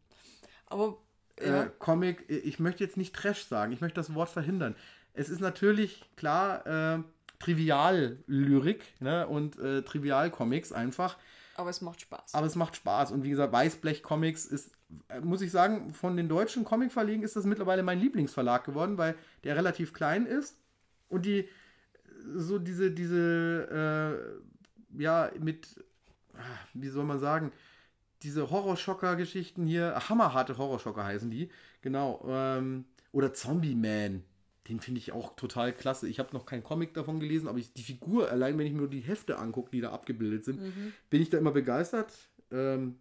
Aber 0.67 0.99
ja, 1.41 1.65
äh, 1.65 1.71
Comic, 1.79 2.25
ich 2.29 2.59
möchte 2.59 2.85
jetzt 2.85 2.97
nicht 2.97 3.15
Trash 3.15 3.45
sagen, 3.45 3.73
ich 3.73 3.81
möchte 3.81 3.97
das 3.97 4.15
Wort 4.15 4.29
verhindern. 4.29 4.75
Es 5.13 5.29
ist 5.29 5.41
natürlich 5.41 6.05
klar 6.17 6.67
äh, 6.67 7.03
Trivial-Lyrik 7.39 8.85
ne, 9.01 9.27
und 9.27 9.59
äh, 9.59 9.83
Trivial-Comics 9.83 10.73
einfach, 10.73 11.17
aber 11.57 11.71
es 11.71 11.81
macht 11.81 12.03
Spaß. 12.03 12.35
aber 12.35 12.47
es 12.47 12.55
macht 12.55 12.77
Spaß. 12.77 13.13
Und 13.13 13.25
wie 13.25 13.31
gesagt, 13.31 13.53
Weißblech-Comics 13.53 14.47
ist, 14.47 14.71
äh, 15.09 15.21
muss 15.21 15.43
ich 15.43 15.51
sagen, 15.51 15.93
von 15.95 16.17
den 16.17 16.29
deutschen 16.29 16.65
Comic-Verlegen 16.65 17.23
ist 17.23 17.37
das 17.37 17.45
mittlerweile 17.45 17.83
mein 17.83 18.01
Lieblingsverlag 18.01 18.65
geworden, 18.65 18.99
weil 18.99 19.15
der 19.45 19.57
relativ 19.57 19.93
klein 19.93 20.27
ist 20.27 20.57
und 21.09 21.27
die 21.27 21.49
so 22.35 22.59
diese, 22.59 22.91
diese, 22.91 24.41
äh, 24.99 25.03
ja, 25.03 25.31
mit, 25.39 25.85
ah, 26.35 26.39
wie 26.75 26.89
soll 26.89 27.05
man 27.05 27.19
sagen, 27.19 27.53
diese 28.27 28.51
Horrorschocker-Geschichten 28.51 29.67
hier, 29.67 29.95
hammerharte 30.09 30.59
Horrorschocker 30.59 31.05
heißen 31.05 31.31
die, 31.31 31.49
genau, 31.81 32.25
ähm, 32.29 32.85
oder 33.13 33.33
Zombie 33.33 33.75
Man, 33.77 34.25
den 34.69 34.81
finde 34.81 34.99
ich 34.99 35.13
auch 35.13 35.37
total 35.37 35.73
klasse. 35.73 36.09
Ich 36.09 36.19
habe 36.19 36.33
noch 36.33 36.45
keinen 36.45 36.65
Comic 36.65 36.93
davon 36.93 37.21
gelesen, 37.21 37.47
aber 37.47 37.59
ich, 37.59 37.73
die 37.73 37.83
Figur, 37.85 38.29
allein 38.31 38.59
wenn 38.59 38.67
ich 38.67 38.73
mir 38.73 38.81
nur 38.81 38.91
die 38.91 39.01
Hefte 39.01 39.39
angucke, 39.39 39.71
die 39.71 39.81
da 39.81 39.93
abgebildet 39.93 40.45
sind, 40.45 40.61
bin 41.09 41.23
ich 41.23 41.31
da 41.31 41.39
immer 41.39 41.53
begeistert. 41.53 42.13
Ähm, 42.51 42.97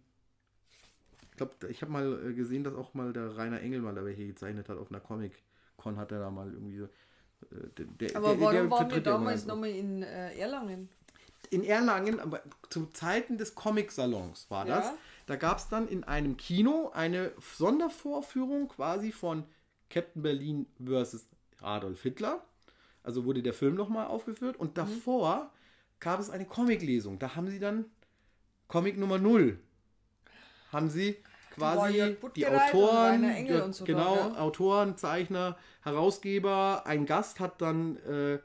ich 1.32 1.36
glaube, 1.36 1.52
ich 1.68 1.82
habe 1.82 1.92
mal 1.92 2.30
äh, 2.30 2.32
gesehen, 2.34 2.62
dass 2.64 2.74
auch 2.74 2.94
mal 2.94 3.12
der 3.12 3.36
Rainer 3.36 3.60
Engel 3.60 3.80
mal 3.80 3.94
da 3.94 4.04
welche 4.04 4.26
gezeichnet 4.26 4.68
hat 4.68 4.78
auf 4.78 4.90
einer 4.90 5.00
Comic-Con, 5.00 5.96
hat 5.98 6.12
er 6.12 6.20
da 6.20 6.30
mal 6.30 6.50
irgendwie 6.52 6.78
so. 6.78 6.84
äh, 6.84 7.68
der- 7.76 7.86
der- 7.86 8.16
aber 8.16 8.40
warum 8.40 8.52
der 8.52 8.70
waren 8.70 8.88
wir 8.90 8.96
ja 8.96 9.02
damals 9.02 9.44
nochmal 9.46 9.70
in 9.70 10.02
äh, 10.02 10.38
Erlangen? 10.38 10.88
in 11.50 11.62
Erlangen, 11.62 12.18
aber 12.18 12.42
zu 12.70 12.86
Zeiten 12.86 13.38
des 13.38 13.54
Comic-Salons 13.54 14.46
war 14.50 14.64
das. 14.64 14.86
Ja. 15.26 15.34
Da 15.34 15.36
gab 15.36 15.58
es 15.58 15.68
dann 15.68 15.88
in 15.88 16.04
einem 16.04 16.36
Kino 16.36 16.90
eine 16.94 17.32
Sondervorführung 17.40 18.68
quasi 18.68 19.12
von 19.12 19.44
Captain 19.90 20.22
Berlin 20.22 20.66
versus 20.84 21.26
Adolf 21.60 22.02
Hitler. 22.02 22.44
Also 23.02 23.24
wurde 23.24 23.42
der 23.42 23.54
Film 23.54 23.74
nochmal 23.74 24.06
aufgeführt. 24.06 24.56
Und 24.56 24.78
davor 24.78 25.52
gab 26.00 26.20
es 26.20 26.30
eine 26.30 26.44
Comiclesung. 26.44 27.18
Da 27.18 27.36
haben 27.36 27.48
sie 27.48 27.58
dann 27.58 27.86
Comic 28.68 28.98
Nummer 28.98 29.18
0. 29.18 29.58
Haben 30.72 30.90
sie 30.90 31.16
quasi 31.54 32.16
die 32.34 32.44
und 32.44 32.54
Autoren, 32.54 33.24
und 33.62 33.74
so 33.74 33.84
genau, 33.84 34.16
dort, 34.16 34.34
ja? 34.34 34.40
Autoren, 34.40 34.96
Zeichner, 34.96 35.56
Herausgeber, 35.82 36.82
ein 36.86 37.06
Gast 37.06 37.40
hat 37.40 37.60
dann, 37.62 37.96
äh, 37.98 38.38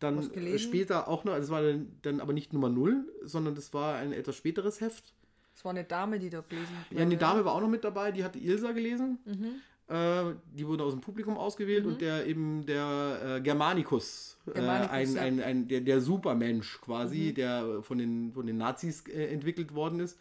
dann 0.00 0.30
später 0.58 1.08
auch 1.08 1.24
noch, 1.24 1.36
das 1.36 1.50
war 1.50 1.62
dann, 1.62 1.98
dann 2.02 2.20
aber 2.20 2.32
nicht 2.32 2.52
Nummer 2.52 2.68
0, 2.68 3.04
sondern 3.22 3.54
das 3.54 3.72
war 3.72 3.96
ein 3.96 4.12
etwas 4.12 4.36
späteres 4.36 4.80
Heft. 4.80 5.14
Es 5.56 5.64
war 5.64 5.70
eine 5.70 5.84
Dame, 5.84 6.18
die 6.18 6.28
da 6.28 6.42
gelesen 6.46 6.76
hat. 6.78 6.98
Ja, 6.98 7.04
die 7.06 7.16
Dame 7.16 7.42
war 7.44 7.54
auch 7.54 7.62
noch 7.62 7.68
mit 7.68 7.82
dabei, 7.82 8.12
die 8.12 8.22
hatte 8.22 8.38
Ilsa 8.38 8.72
gelesen. 8.72 9.18
Mhm. 9.24 9.94
Äh, 9.94 10.34
die 10.52 10.66
wurde 10.66 10.84
aus 10.84 10.92
dem 10.92 11.00
Publikum 11.00 11.38
ausgewählt 11.38 11.86
und 11.86 12.00
der 12.02 12.26
eben 12.26 12.66
der 12.66 13.36
äh, 13.36 13.40
Germanicus, 13.40 14.36
Germanicus, 14.52 14.90
äh, 14.90 14.94
ein, 14.94 15.14
ja. 15.14 15.22
ein, 15.22 15.40
ein, 15.40 15.68
der, 15.68 15.80
der 15.80 16.00
Supermensch 16.02 16.80
quasi, 16.82 17.28
Mhm. 17.30 17.34
der 17.34 17.82
von 17.82 17.96
den, 17.98 18.32
von 18.32 18.46
den 18.46 18.58
Nazis 18.58 19.06
äh, 19.06 19.28
entwickelt 19.28 19.74
worden 19.74 20.00
ist, 20.00 20.18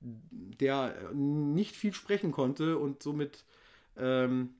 der 0.00 0.96
äh, 1.10 1.14
nicht 1.14 1.76
viel 1.76 1.94
sprechen 1.94 2.30
konnte 2.30 2.76
und 2.76 3.02
somit 3.02 3.44
ähm, 3.96 4.50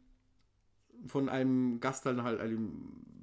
von 1.07 1.29
einem 1.29 1.81
Gast 1.81 2.07
dann 2.07 2.23
halt 2.23 2.41
einem 2.41 2.73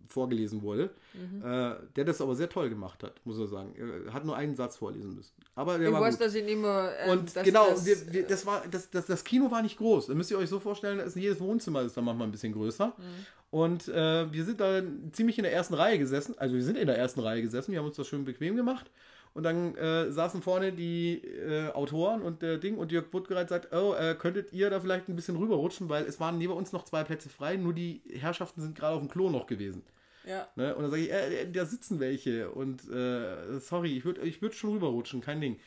vorgelesen 0.08 0.62
wurde, 0.62 0.90
Mhm. 1.14 1.42
äh, 1.42 1.76
der 1.96 2.04
das 2.04 2.20
aber 2.20 2.36
sehr 2.36 2.50
toll 2.50 2.70
gemacht 2.70 3.02
hat, 3.02 3.14
muss 3.26 3.40
er 3.40 3.48
sagen. 3.48 3.74
Er 4.06 4.12
hat 4.14 4.26
nur 4.26 4.36
einen 4.36 4.56
Satz 4.58 4.76
vorlesen 4.76 5.16
müssen. 5.16 5.32
Aber 5.56 5.78
der 5.78 5.88
Ich 5.88 5.94
war 5.94 6.02
weiß, 6.02 6.18
gut. 6.18 6.26
dass 6.28 6.36
ich 6.36 6.44
nicht 6.44 6.58
mehr. 6.60 6.92
ähm, 7.00 7.12
Und 7.12 7.34
dass 7.36 7.44
genau, 7.46 7.70
das, 7.70 7.86
wir, 7.86 8.14
wir, 8.14 8.28
das, 8.28 8.46
war, 8.46 8.62
das, 8.70 8.90
das, 8.90 9.06
das 9.06 9.24
Kino 9.24 9.50
war 9.52 9.62
nicht 9.62 9.78
groß. 9.78 10.08
Da 10.08 10.14
müsst 10.14 10.30
ihr 10.30 10.38
euch 10.38 10.50
so 10.50 10.60
vorstellen, 10.60 10.98
da 10.98 11.06
ist 11.06 11.16
jedes 11.16 11.40
Wohnzimmer 11.40 11.82
ist 11.84 11.96
dann 11.96 12.04
manchmal 12.04 12.28
ein 12.28 12.32
bisschen 12.32 12.52
größer. 12.52 12.88
Mhm. 12.88 13.26
Und 13.52 13.88
äh, 13.88 14.32
wir 14.34 14.44
sind 14.44 14.60
da 14.60 14.82
ziemlich 15.14 15.38
in 15.38 15.44
der 15.44 15.54
ersten 15.54 15.74
Reihe 15.76 15.98
gesessen. 15.98 16.36
Also 16.38 16.56
wir 16.56 16.64
sind 16.64 16.78
in 16.78 16.88
der 16.88 16.98
ersten 16.98 17.22
Reihe 17.22 17.42
gesessen, 17.42 17.72
wir 17.72 17.80
haben 17.80 17.88
uns 17.88 17.96
das 17.98 18.08
schön 18.08 18.26
bequem 18.26 18.58
gemacht. 18.58 18.92
Und 19.34 19.44
dann 19.44 19.76
äh, 19.76 20.12
saßen 20.12 20.42
vorne 20.42 20.74
die 20.74 21.24
äh, 21.24 21.72
Autoren 21.72 22.22
und 22.22 22.42
der 22.42 22.58
Ding 22.58 22.78
und 22.78 22.92
Jörg 22.92 23.10
Buttgereit 23.12 23.48
sagt, 23.48 23.74
oh, 23.74 23.94
äh, 23.94 24.14
könntet 24.16 24.52
ihr 24.52 24.70
da 24.70 24.82
vielleicht 24.82 25.08
ein 25.08 25.16
bisschen 25.16 25.38
rüberrutschen, 25.38 25.88
weil 25.88 26.04
es 26.04 26.20
waren 26.20 26.38
neben 26.38 26.52
uns 26.52 26.74
noch 26.74 26.84
zwei 26.84 27.04
Plätze 27.06 27.30
frei, 27.30 27.56
nur 27.56 27.74
die 27.74 28.02
Herrschaften 28.14 28.62
sind 28.62 28.76
gerade 28.76 28.96
auf 28.96 29.02
dem 29.02 29.10
Klo 29.10 29.30
noch 29.30 29.48
gewesen. 29.48 29.84
Ja. 30.26 30.48
Ne? 30.56 30.76
Und 30.76 30.84
dann 30.84 30.92
sage 30.92 31.04
ich, 31.04 31.12
äh, 31.12 31.50
da 31.50 31.66
sitzen 31.66 32.02
welche 32.02 32.52
und 32.52 32.90
äh, 32.92 33.60
sorry, 33.60 33.98
ich 33.98 34.04
würde 34.04 34.22
ich 34.22 34.42
würd 34.42 34.54
schon 34.54 34.74
rüberrutschen, 34.74 35.22
kein 35.22 35.40
Ding. 35.40 35.60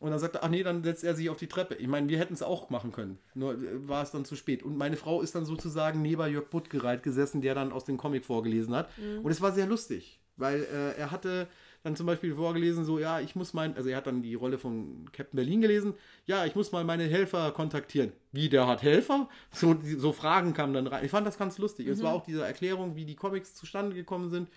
Und 0.00 0.10
dann 0.10 0.18
sagt 0.18 0.34
er, 0.34 0.44
ach 0.44 0.50
nee, 0.50 0.62
dann 0.62 0.82
setzt 0.82 1.04
er 1.04 1.14
sich 1.14 1.30
auf 1.30 1.38
die 1.38 1.46
Treppe. 1.46 1.76
Ich 1.76 1.86
meine, 1.86 2.08
wir 2.08 2.18
hätten 2.18 2.34
es 2.34 2.42
auch 2.42 2.70
machen 2.70 2.90
können, 2.90 3.18
nur 3.34 3.54
äh, 3.54 3.88
war 3.88 4.02
es 4.02 4.10
dann 4.10 4.24
zu 4.24 4.34
spät. 4.34 4.64
Und 4.64 4.76
meine 4.76 4.96
Frau 4.96 5.22
ist 5.22 5.36
dann 5.36 5.44
sozusagen 5.44 6.02
neben 6.02 6.28
Jörg 6.28 6.48
Buttgereit 6.50 7.04
gesessen, 7.04 7.40
der 7.40 7.54
dann 7.54 7.70
aus 7.70 7.84
dem 7.84 7.98
Comic 7.98 8.24
vorgelesen 8.24 8.74
hat. 8.74 8.88
Und 9.22 9.30
es 9.30 9.40
war 9.40 9.52
sehr 9.52 9.66
lustig, 9.66 10.18
weil 10.36 10.64
äh, 10.64 10.98
er 10.98 11.12
hatte 11.12 11.46
dann 11.86 11.94
zum 11.96 12.06
Beispiel 12.06 12.34
vorgelesen, 12.34 12.84
so, 12.84 12.98
ja, 12.98 13.20
ich 13.20 13.36
muss 13.36 13.54
mein, 13.54 13.76
also 13.76 13.88
er 13.88 13.98
hat 13.98 14.06
dann 14.08 14.20
die 14.20 14.34
Rolle 14.34 14.58
von 14.58 15.06
Captain 15.12 15.36
Berlin 15.36 15.60
gelesen, 15.60 15.94
ja, 16.26 16.44
ich 16.44 16.56
muss 16.56 16.72
mal 16.72 16.82
meine 16.84 17.04
Helfer 17.04 17.52
kontaktieren. 17.52 18.12
Wie, 18.32 18.48
der 18.48 18.66
hat 18.66 18.82
Helfer? 18.82 19.28
So, 19.52 19.76
so 19.96 20.12
Fragen 20.12 20.52
kamen 20.52 20.74
dann 20.74 20.88
rein. 20.88 21.04
Ich 21.04 21.12
fand 21.12 21.26
das 21.26 21.38
ganz 21.38 21.58
lustig. 21.58 21.86
Es 21.86 22.02
war 22.02 22.12
auch 22.12 22.24
diese 22.24 22.44
Erklärung, 22.44 22.96
wie 22.96 23.04
die 23.04 23.14
Comics 23.14 23.54
zustande 23.54 23.94
gekommen 23.94 24.30
sind, 24.30 24.48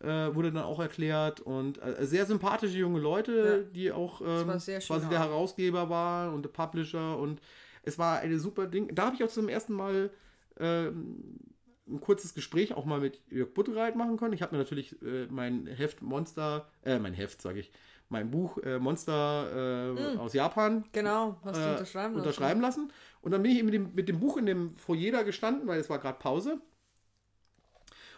äh, 0.00 0.34
wurde 0.34 0.50
dann 0.50 0.64
auch 0.64 0.80
erklärt. 0.80 1.40
Und 1.40 1.80
äh, 1.82 2.06
sehr 2.06 2.24
sympathische 2.24 2.78
junge 2.78 3.00
Leute, 3.00 3.64
Ja. 3.66 3.70
die 3.74 3.92
auch 3.92 4.20
ähm, 4.22 4.46
war 4.48 4.56
quasi 4.56 5.08
der. 5.08 5.20
Herausgeber 5.20 5.90
war 5.90 6.32
und 6.32 6.42
der 6.42 6.50
Publisher. 6.50 7.18
Und 7.18 7.40
es 7.82 7.98
war 7.98 8.18
eine 8.20 8.38
super 8.38 8.66
Ding. 8.66 8.92
Da 8.94 9.06
habe 9.06 9.16
ich 9.16 9.22
auch 9.22 9.28
zum 9.28 9.48
ersten 9.50 9.74
Mal 9.74 10.10
ähm, 10.58 11.38
ein 11.88 12.00
kurzes 12.00 12.34
Gespräch 12.34 12.74
auch 12.74 12.84
mal 12.84 13.00
mit 13.00 13.20
Jörg 13.30 13.52
Buttereit 13.54 13.96
machen 13.96 14.16
können. 14.16 14.32
Ich 14.34 14.42
habe 14.42 14.54
mir 14.54 14.62
natürlich 14.62 15.00
äh, 15.02 15.26
mein 15.30 15.66
Heft 15.66 16.00
Monster, 16.02 16.68
äh, 16.84 16.98
mein 16.98 17.12
Heft, 17.14 17.42
sage 17.42 17.60
ich, 17.60 17.72
mein 18.08 18.30
Buch 18.30 18.58
äh, 18.58 18.78
Monster 18.78 19.94
äh, 19.96 20.16
aus 20.16 20.32
Japan 20.32 20.84
Genau, 20.92 21.38
hast 21.44 21.56
du 21.56 21.60
äh, 21.66 21.70
unterschreiben 21.72 22.14
lassen. 22.14 22.16
unterschreiben 22.26 22.60
lassen. 22.60 22.92
Und 23.20 23.32
dann 23.32 23.42
bin 23.42 23.52
ich 23.52 23.62
mit 23.62 23.74
dem, 23.74 23.94
mit 23.94 24.08
dem 24.08 24.20
Buch 24.20 24.36
in 24.36 24.46
dem 24.46 24.76
Foyer 24.76 25.12
da 25.12 25.22
gestanden, 25.22 25.66
weil 25.66 25.80
es 25.80 25.90
war 25.90 25.98
gerade 25.98 26.18
Pause. 26.18 26.60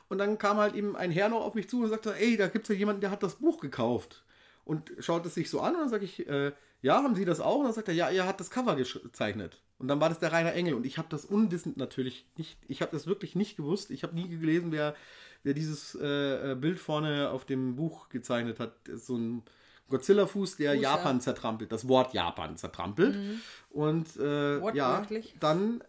Und 0.09 0.19
dann 0.19 0.37
kam 0.39 0.59
halt 0.59 0.75
eben 0.75 0.97
ein 0.97 1.11
Herr 1.11 1.29
noch 1.31 1.41
auf 1.45 1.55
mich 1.55 1.69
zu 1.69 1.83
und 1.83 1.89
sagte, 1.89 2.15
ey, 2.19 2.37
da 2.37 2.49
gibt 2.49 2.65
es 2.65 2.69
ja 2.69 2.79
jemanden, 2.79 3.01
der 3.01 3.11
hat 3.11 3.23
das 3.23 3.37
Buch 3.37 3.61
gekauft. 3.61 4.25
Und 4.65 4.93
schaut 4.99 5.27
es 5.27 5.35
sich 5.35 5.51
so 5.51 5.61
an 5.61 5.75
und 5.75 5.81
dann 5.81 5.89
sage 5.89 6.05
ich, 6.05 6.27
äh, 6.27 6.53
ja, 6.81 7.03
haben 7.03 7.15
Sie 7.15 7.25
das 7.25 7.41
auch? 7.41 7.59
Und 7.59 7.65
dann 7.65 7.73
sagt 7.73 7.89
er, 7.89 7.95
ja, 7.95 8.09
er 8.09 8.27
hat 8.27 8.41
das 8.41 8.51
Cover 8.51 8.77
gezeichnet. 8.77 9.61
Und 9.79 9.89
dann 9.89 10.01
war 10.01 10.09
das 10.09 10.19
der 10.19 10.33
Rainer 10.33 10.55
Engel. 10.55 10.75
Und 10.75 10.87
ich 10.87 10.99
habe 10.99 11.09
das 11.11 11.25
unwissend 11.25 11.77
natürlich 11.77 12.27
nicht, 12.37 12.59
ich 12.69 12.81
habe 12.81 12.93
das 12.93 13.07
wirklich 13.07 13.35
nicht 13.35 13.57
gewusst. 13.57 13.91
Ich 13.91 14.03
habe 14.03 14.15
nie 14.15 14.29
gelesen, 14.29 14.73
wer, 14.73 14.95
wer 15.43 15.55
dieses 15.55 15.95
äh, 15.95 16.53
äh 16.53 16.55
Bild 16.55 16.79
vorne 16.79 17.31
auf 17.31 17.45
dem 17.45 17.77
Buch 17.77 18.09
gezeichnet 18.09 18.61
hat. 18.61 18.75
so 18.95 19.17
ein 19.17 19.43
Godzilla-Fuß, 19.91 20.57
der 20.57 20.75
Fuß, 20.75 20.83
Japan 20.83 21.17
ja. 21.17 21.21
zertrampelt, 21.21 21.73
das 21.73 21.89
Wort 21.89 22.15
Japan 22.15 22.57
zertrampelt. 22.57 23.17
Mhm. 23.17 23.41
Und 23.71 24.17
äh, 24.17 24.59
ja, 24.75 25.07
dann 25.41 25.83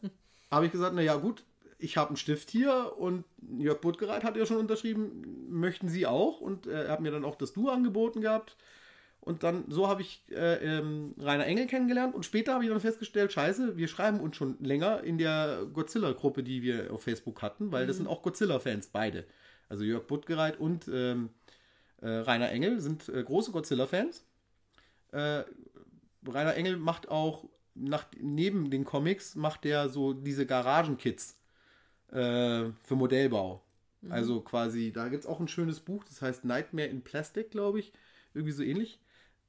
habe 0.52 0.66
ich 0.66 0.72
gesagt, 0.72 0.96
naja 0.96 1.16
gut, 1.16 1.44
ich 1.78 1.98
habe 1.98 2.10
einen 2.10 2.18
Stift 2.18 2.50
hier 2.50 2.94
und 2.98 3.26
Jörg 3.58 3.82
Buttgereit 3.82 4.24
hat 4.24 4.38
ja 4.38 4.46
schon 4.46 4.58
unterschrieben, 4.58 5.48
möchten 5.50 5.90
Sie 5.90 6.06
auch? 6.06 6.42
Und 6.42 6.68
äh, 6.68 6.86
er 6.86 6.92
hat 6.92 7.02
mir 7.02 7.12
dann 7.12 7.26
auch 7.26 7.36
das 7.36 7.54
Du 7.54 7.70
angeboten 7.70 8.22
gehabt. 8.22 8.56
Und 9.20 9.42
dann, 9.42 9.66
so 9.70 9.88
habe 9.88 10.04
ich 10.04 10.22
äh, 10.30 10.78
ähm, 10.78 11.16
Rainer 11.18 11.48
Engel 11.48 11.66
kennengelernt 11.66 12.14
und 12.14 12.26
später 12.26 12.54
habe 12.54 12.64
ich 12.64 12.70
dann 12.70 12.80
festgestellt, 12.80 13.34
scheiße, 13.34 13.76
wir 13.76 13.88
schreiben 13.88 14.20
uns 14.20 14.36
schon 14.36 14.56
länger 14.60 15.04
in 15.04 15.18
der 15.18 15.66
Godzilla-Gruppe, 15.74 16.44
die 16.44 16.62
wir 16.62 16.94
auf 16.94 17.04
Facebook 17.04 17.42
hatten, 17.42 17.72
weil 17.72 17.84
mhm. 17.84 17.88
das 17.88 17.98
sind 17.98 18.08
auch 18.08 18.22
Godzilla-Fans, 18.22 18.90
beide. 18.94 19.26
Also 19.68 19.84
Jörg 19.84 20.06
Buttgereit 20.06 20.60
und 20.60 20.88
ähm, 20.94 21.30
äh, 22.02 22.08
Rainer 22.08 22.52
Engel 22.52 22.80
sind 22.80 23.10
äh, 23.10 23.24
große 23.24 23.52
Godzilla-Fans. 23.52 24.24
Äh, 25.12 25.44
Rainer 26.28 26.54
Engel 26.54 26.78
macht 26.78 27.10
auch 27.10 27.50
nach, 27.74 28.06
neben 28.20 28.70
den 28.70 28.86
Comics 28.86 29.36
macht 29.36 29.64
der 29.64 29.90
so 29.90 30.14
diese 30.14 30.46
Garagenkits 30.46 31.38
äh, 32.12 32.72
für 32.84 32.96
Modellbau. 32.96 33.62
Mhm. 34.02 34.12
Also 34.12 34.42
quasi, 34.42 34.92
da 34.92 35.08
gibt 35.10 35.24
es 35.24 35.30
auch 35.30 35.40
ein 35.40 35.48
schönes 35.48 35.80
Buch, 35.80 36.04
das 36.04 36.22
heißt 36.22 36.46
Nightmare 36.46 36.88
in 36.88 37.02
Plastic, 37.04 37.52
glaube 37.52 37.80
ich. 37.80 37.94
Irgendwie 38.34 38.52
so 38.54 38.64
ähnlich 38.64 39.00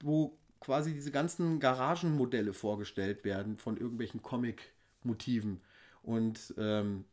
wo 0.03 0.39
quasi 0.61 0.95
diese 0.95 1.11
ganzen 1.11 1.61
Garagenmodelle 1.61 2.53
vorgestellt 2.53 3.25
werden 3.25 3.59
von 3.59 3.77
irgendwelchen 3.77 4.23
Comic-Motiven. 4.23 5.61
Und 6.03 6.55
ähm, 6.59 7.05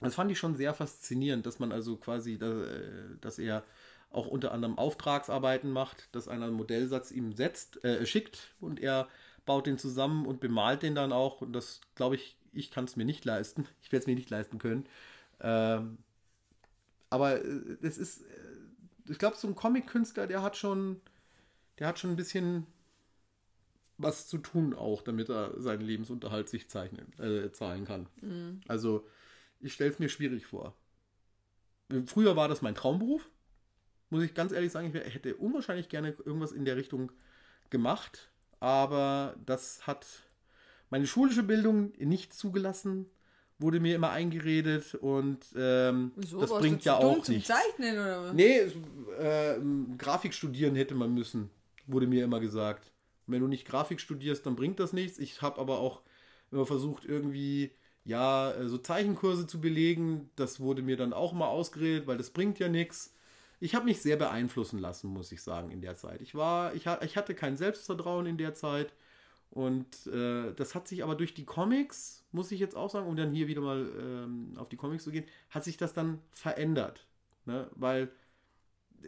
das 0.00 0.14
fand 0.14 0.30
ich 0.30 0.38
schon 0.38 0.56
sehr 0.56 0.74
faszinierend, 0.74 1.46
dass 1.46 1.58
man 1.58 1.72
also 1.72 1.96
quasi, 1.96 2.34
äh, 2.34 3.16
dass 3.20 3.38
er 3.38 3.64
auch 4.10 4.26
unter 4.26 4.52
anderem 4.52 4.76
Auftragsarbeiten 4.76 5.70
macht, 5.70 6.14
dass 6.14 6.28
einer 6.28 6.46
einen 6.46 6.56
Modellsatz 6.56 7.10
ihm 7.12 7.32
setzt, 7.32 7.82
äh, 7.84 8.04
schickt 8.04 8.54
und 8.60 8.80
er 8.80 9.08
baut 9.46 9.66
den 9.66 9.78
zusammen 9.78 10.26
und 10.26 10.40
bemalt 10.40 10.82
den 10.82 10.94
dann 10.94 11.12
auch. 11.12 11.40
Und 11.40 11.52
das 11.52 11.80
glaube 11.94 12.16
ich, 12.16 12.36
ich 12.52 12.70
kann 12.70 12.84
es 12.84 12.96
mir 12.96 13.04
nicht 13.04 13.24
leisten. 13.24 13.66
Ich 13.82 13.92
werde 13.92 14.02
es 14.02 14.06
mir 14.06 14.14
nicht 14.14 14.30
leisten 14.30 14.58
können. 14.58 14.86
Ähm, 15.40 15.98
aber 17.10 17.44
äh, 17.44 17.76
es 17.82 17.98
ist, 17.98 18.22
äh, 18.22 18.26
ich 19.08 19.18
glaube, 19.18 19.36
so 19.36 19.48
ein 19.48 19.54
Comic-Künstler, 19.54 20.26
der 20.26 20.42
hat 20.42 20.56
schon, 20.56 21.00
der 21.78 21.88
hat 21.88 21.98
schon 21.98 22.10
ein 22.10 22.16
bisschen 22.16 22.66
was 23.98 24.26
zu 24.28 24.38
tun 24.38 24.74
auch, 24.74 25.02
damit 25.02 25.28
er 25.28 25.60
seinen 25.60 25.82
Lebensunterhalt 25.82 26.48
sich 26.48 26.68
zeichnen, 26.68 27.12
äh, 27.18 27.52
zahlen 27.52 27.84
kann. 27.84 28.08
Mhm. 28.20 28.60
Also 28.66 29.06
ich 29.60 29.72
stelle 29.72 29.90
es 29.90 29.98
mir 29.98 30.08
schwierig 30.08 30.46
vor. 30.46 30.74
Früher 32.06 32.36
war 32.36 32.48
das 32.48 32.62
mein 32.62 32.74
Traumberuf. 32.74 33.28
Muss 34.10 34.22
ich 34.22 34.34
ganz 34.34 34.52
ehrlich 34.52 34.72
sagen, 34.72 34.94
ich 34.94 35.14
hätte 35.14 35.36
unwahrscheinlich 35.36 35.88
gerne 35.88 36.14
irgendwas 36.24 36.52
in 36.52 36.64
der 36.64 36.76
Richtung 36.76 37.12
gemacht, 37.70 38.30
aber 38.60 39.36
das 39.44 39.86
hat 39.86 40.06
meine 40.92 41.06
schulische 41.06 41.42
Bildung 41.42 41.92
nicht 41.98 42.34
zugelassen, 42.34 43.06
wurde 43.58 43.80
mir 43.80 43.96
immer 43.96 44.10
eingeredet 44.10 44.94
und 44.94 45.38
ähm, 45.56 46.12
Wieso, 46.16 46.40
das 46.40 46.50
bringt 46.50 46.84
ja 46.84 46.96
auch 46.96 47.26
nichts. 47.26 47.48
Zeichnen 47.48 47.94
oder? 47.94 48.32
Nee, 48.32 48.60
äh, 49.18 49.58
Grafik 49.96 50.34
studieren 50.34 50.76
hätte 50.76 50.94
man 50.94 51.14
müssen 51.14 51.50
wurde 51.86 52.06
mir 52.06 52.24
immer 52.24 52.40
gesagt. 52.40 52.92
wenn 53.26 53.40
du 53.40 53.48
nicht 53.48 53.66
Grafik 53.66 54.00
studierst, 54.00 54.44
dann 54.44 54.56
bringt 54.56 54.80
das 54.80 54.92
nichts. 54.92 55.18
Ich 55.18 55.40
habe 55.40 55.60
aber 55.60 55.78
auch 55.78 56.02
immer 56.50 56.66
versucht, 56.66 57.04
irgendwie, 57.04 57.70
ja, 58.04 58.52
äh, 58.52 58.68
so 58.68 58.78
Zeichenkurse 58.78 59.46
zu 59.46 59.60
belegen. 59.60 60.30
Das 60.36 60.60
wurde 60.60 60.82
mir 60.82 60.96
dann 60.96 61.12
auch 61.12 61.32
mal 61.32 61.46
ausgeredet, 61.46 62.06
weil 62.06 62.18
das 62.18 62.30
bringt 62.30 62.58
ja 62.58 62.68
nichts. 62.68 63.14
Ich 63.60 63.74
habe 63.74 63.84
mich 63.84 64.02
sehr 64.02 64.16
beeinflussen 64.16 64.78
lassen, 64.80 65.08
muss 65.08 65.32
ich 65.32 65.40
sagen, 65.40 65.70
in 65.70 65.80
der 65.80 65.94
Zeit. 65.94 66.20
Ich 66.20 66.34
war, 66.34 66.74
ich, 66.74 66.86
ich 67.02 67.16
hatte 67.16 67.34
kein 67.34 67.56
Selbstvertrauen 67.56 68.26
in 68.26 68.36
der 68.36 68.54
Zeit. 68.54 68.92
Und 69.52 70.06
äh, 70.06 70.54
das 70.54 70.74
hat 70.74 70.88
sich 70.88 71.04
aber 71.04 71.14
durch 71.14 71.34
die 71.34 71.44
Comics, 71.44 72.24
muss 72.32 72.50
ich 72.52 72.58
jetzt 72.58 72.74
auch 72.74 72.88
sagen, 72.88 73.06
um 73.06 73.16
dann 73.16 73.32
hier 73.32 73.48
wieder 73.48 73.60
mal 73.60 73.86
ähm, 74.00 74.54
auf 74.56 74.70
die 74.70 74.76
Comics 74.76 75.04
zu 75.04 75.10
gehen, 75.10 75.26
hat 75.50 75.62
sich 75.62 75.76
das 75.76 75.92
dann 75.92 76.20
verändert. 76.30 77.06
Ne? 77.44 77.68
Weil 77.74 78.10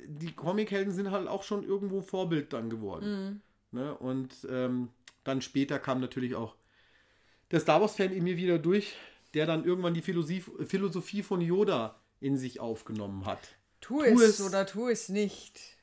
die 0.07 0.33
Comichelden 0.33 0.93
sind 0.93 1.11
halt 1.11 1.29
auch 1.29 1.45
schon 1.45 1.65
irgendwo 1.65 2.03
Vorbild 2.03 2.53
dann 2.53 2.69
geworden. 2.69 3.41
Mhm. 3.73 3.81
Ne? 3.81 3.97
Und 3.97 4.47
ähm, 4.51 4.91
dann 5.25 5.41
später 5.41 5.79
kam 5.79 6.01
natürlich 6.03 6.35
auch 6.35 6.57
der 7.51 7.61
Star 7.61 7.81
Wars-Fan 7.81 8.13
in 8.13 8.25
mir 8.25 8.37
wieder 8.37 8.59
durch, 8.59 8.97
der 9.33 9.47
dann 9.47 9.65
irgendwann 9.65 9.95
die 9.95 10.03
Philosophie, 10.03 11.23
von 11.23 11.41
Yoda 11.41 11.99
in 12.21 12.37
sich 12.37 12.61
aufgenommen 12.61 13.25
hat. 13.25 13.41
Tu, 13.81 14.01
tu 14.01 14.03
es, 14.03 14.21
es, 14.21 14.41
oder 14.43 14.67
tu 14.67 14.89
es 14.89 15.09
nicht. 15.09 15.74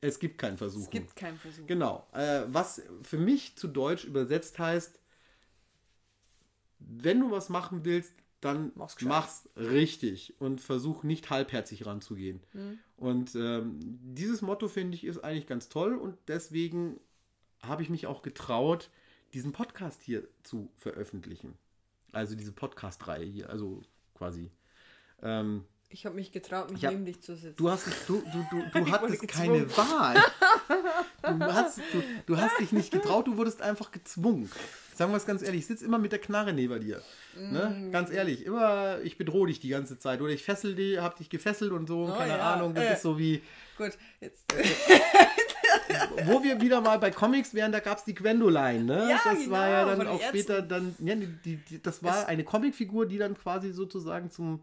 Es 0.00 0.18
gibt 0.18 0.38
keinen 0.38 0.56
Versuch. 0.56 0.84
Es 0.84 0.90
gibt 0.90 1.16
keinen 1.16 1.38
Versuch. 1.38 1.66
Genau. 1.66 2.06
Äh, 2.12 2.42
was 2.48 2.82
für 3.02 3.18
mich 3.18 3.56
zu 3.56 3.68
Deutsch 3.68 4.04
übersetzt 4.04 4.58
heißt, 4.58 4.98
wenn 6.78 7.20
du 7.20 7.30
was 7.30 7.48
machen 7.50 7.84
willst, 7.84 8.14
dann 8.40 8.72
mach's, 8.74 9.00
mach's 9.02 9.48
richtig 9.56 10.34
und 10.40 10.62
versuch 10.62 11.02
nicht 11.02 11.28
halbherzig 11.28 11.84
ranzugehen. 11.84 12.40
Mhm. 12.54 12.78
Und 12.96 13.34
ähm, 13.34 13.78
dieses 13.80 14.40
Motto 14.40 14.68
finde 14.68 14.96
ich 14.96 15.04
ist 15.04 15.22
eigentlich 15.22 15.46
ganz 15.46 15.68
toll 15.68 15.94
und 15.94 16.16
deswegen 16.28 16.98
habe 17.62 17.82
ich 17.82 17.90
mich 17.90 18.06
auch 18.06 18.22
getraut, 18.22 18.88
diesen 19.34 19.52
Podcast 19.52 20.02
hier 20.02 20.26
zu 20.42 20.70
veröffentlichen. 20.76 21.54
Also 22.12 22.34
diese 22.34 22.52
Podcast-Reihe 22.52 23.26
hier, 23.26 23.50
also 23.50 23.82
quasi. 24.14 24.50
Ähm, 25.22 25.64
ich 25.92 26.06
habe 26.06 26.14
mich 26.14 26.30
getraut, 26.30 26.70
mich 26.70 26.84
hab, 26.84 26.92
neben 26.92 27.04
dich 27.04 27.20
zu 27.20 27.34
sitzen. 27.34 27.56
Du, 27.56 27.68
hast, 27.68 27.86
du, 28.06 28.22
du, 28.32 28.46
du, 28.50 28.80
du 28.80 28.90
hattest 28.92 29.26
keine 29.28 29.76
Wahl. 29.76 30.16
Du 31.22 31.52
hast, 31.52 31.78
du, 31.78 32.02
du 32.26 32.38
hast 32.38 32.58
dich 32.58 32.72
nicht 32.72 32.90
getraut, 32.90 33.26
du 33.26 33.36
wurdest 33.36 33.60
einfach 33.60 33.92
gezwungen. 33.92 34.50
Sagen 34.94 35.12
wir 35.12 35.18
es 35.18 35.26
ganz 35.26 35.42
ehrlich, 35.42 35.60
ich 35.60 35.66
sitze 35.66 35.84
immer 35.84 35.98
mit 35.98 36.12
der 36.12 36.18
Knarre 36.18 36.54
neben 36.54 36.80
dir. 36.80 37.02
Mm. 37.36 37.52
Ne? 37.52 37.88
Ganz 37.92 38.10
ehrlich, 38.10 38.46
immer, 38.46 38.98
ich 39.02 39.18
bedrohe 39.18 39.46
dich 39.46 39.60
die 39.60 39.68
ganze 39.68 39.98
Zeit. 39.98 40.22
Oder 40.22 40.32
ich 40.32 40.42
fessel 40.42 40.74
dich, 40.74 40.98
hab 40.98 41.16
dich 41.16 41.28
gefesselt 41.28 41.72
und 41.72 41.86
so, 41.86 42.08
oh, 42.10 42.16
keine 42.16 42.38
ja. 42.38 42.54
Ahnung. 42.54 42.74
Das 42.74 42.84
äh. 42.84 42.92
ist 42.94 43.02
so 43.02 43.18
wie. 43.18 43.42
Gut, 43.76 43.92
jetzt. 44.20 44.46
Wo 46.24 46.42
wir 46.42 46.60
wieder 46.60 46.80
mal 46.80 46.98
bei 46.98 47.10
Comics 47.10 47.52
wären, 47.52 47.70
da 47.70 47.80
gab 47.80 47.98
es 47.98 48.04
die 48.04 48.14
Gwendoline, 48.14 48.84
ne? 48.84 49.10
Ja, 49.10 49.20
das 49.22 49.38
genau, 49.38 49.50
war 49.52 49.68
ja 49.68 49.84
dann 49.84 50.06
auch 50.08 50.22
später 50.22 50.62
dann, 50.62 50.96
ja, 51.00 51.14
die, 51.14 51.56
die, 51.56 51.82
das 51.82 52.02
war 52.02 52.22
es 52.22 52.24
eine 52.24 52.44
Comicfigur, 52.44 53.06
die 53.06 53.18
dann 53.18 53.36
quasi 53.36 53.72
sozusagen 53.72 54.30
zum 54.30 54.60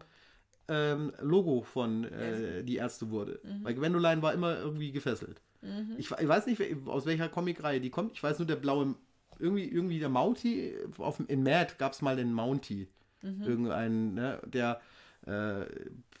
ähm, 0.68 1.12
Logo 1.20 1.62
von 1.62 2.04
äh, 2.04 2.62
die 2.62 2.76
Ärzte 2.76 3.10
wurde. 3.10 3.40
Mhm. 3.42 3.64
Weil 3.64 3.74
Gwendoline 3.74 4.22
war 4.22 4.34
immer 4.34 4.58
irgendwie 4.58 4.92
gefesselt. 4.92 5.40
Mhm. 5.62 5.94
Ich, 5.96 6.10
ich, 6.10 6.28
weiß 6.28 6.46
nicht, 6.46 6.62
aus 6.86 7.06
welcher 7.06 7.28
Comicreihe 7.28 7.80
die 7.80 7.90
kommt. 7.90 8.12
Ich 8.12 8.22
weiß 8.22 8.38
nur, 8.38 8.46
der 8.46 8.56
blaue 8.56 8.94
irgendwie, 9.38 9.64
irgendwie 9.64 9.98
der 9.98 10.08
Mountie, 10.08 10.74
auf, 10.98 11.20
in 11.26 11.42
Mad 11.42 11.74
gab 11.78 11.92
es 11.92 12.02
mal 12.02 12.16
den 12.16 12.32
Mountie. 12.32 12.88
Mhm. 13.22 13.42
Irgendeinen, 13.42 14.14
ne, 14.14 14.40
der 14.46 14.80
äh, 15.26 15.66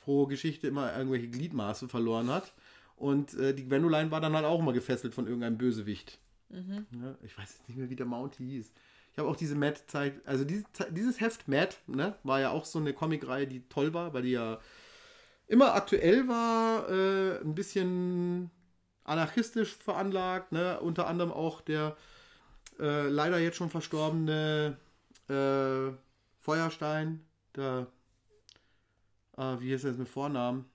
pro 0.00 0.26
Geschichte 0.26 0.68
immer 0.68 0.96
irgendwelche 0.96 1.28
Gliedmaße 1.28 1.88
verloren 1.88 2.30
hat. 2.30 2.52
Und 2.96 3.34
äh, 3.34 3.54
die 3.54 3.64
Gwendoline 3.64 4.10
war 4.10 4.20
dann 4.20 4.34
halt 4.34 4.44
auch 4.44 4.58
immer 4.58 4.72
gefesselt 4.72 5.14
von 5.14 5.26
irgendeinem 5.26 5.58
Bösewicht. 5.58 6.18
Mhm. 6.48 6.86
Ja, 7.00 7.14
ich 7.22 7.36
weiß 7.36 7.58
jetzt 7.58 7.68
nicht 7.68 7.78
mehr, 7.78 7.90
wie 7.90 7.96
der 7.96 8.06
Mountie 8.06 8.46
hieß. 8.46 8.72
Ich 9.18 9.20
habe 9.20 9.32
auch 9.32 9.36
diese 9.36 9.56
Mad-Zeit, 9.56 10.24
also 10.26 10.44
diese, 10.44 10.64
dieses 10.90 11.20
Heft 11.20 11.48
Mad, 11.48 11.74
ne, 11.88 12.14
war 12.22 12.38
ja 12.38 12.50
auch 12.50 12.64
so 12.64 12.78
eine 12.78 12.92
Comicreihe, 12.92 13.48
die 13.48 13.68
toll 13.68 13.92
war, 13.92 14.14
weil 14.14 14.22
die 14.22 14.30
ja 14.30 14.60
immer 15.48 15.74
aktuell 15.74 16.28
war, 16.28 16.88
äh, 16.88 17.40
ein 17.40 17.56
bisschen 17.56 18.52
anarchistisch 19.02 19.74
veranlagt, 19.74 20.52
ne, 20.52 20.78
unter 20.78 21.08
anderem 21.08 21.32
auch 21.32 21.62
der 21.62 21.96
äh, 22.78 23.08
leider 23.08 23.40
jetzt 23.40 23.56
schon 23.56 23.70
verstorbene 23.70 24.76
äh, 25.28 25.90
Feuerstein, 26.38 27.26
der, 27.56 27.88
äh, 29.36 29.58
wie 29.58 29.74
heißt 29.74 29.82
er 29.82 29.90
jetzt 29.90 29.98
mit 29.98 30.08
Vornamen? 30.08 30.70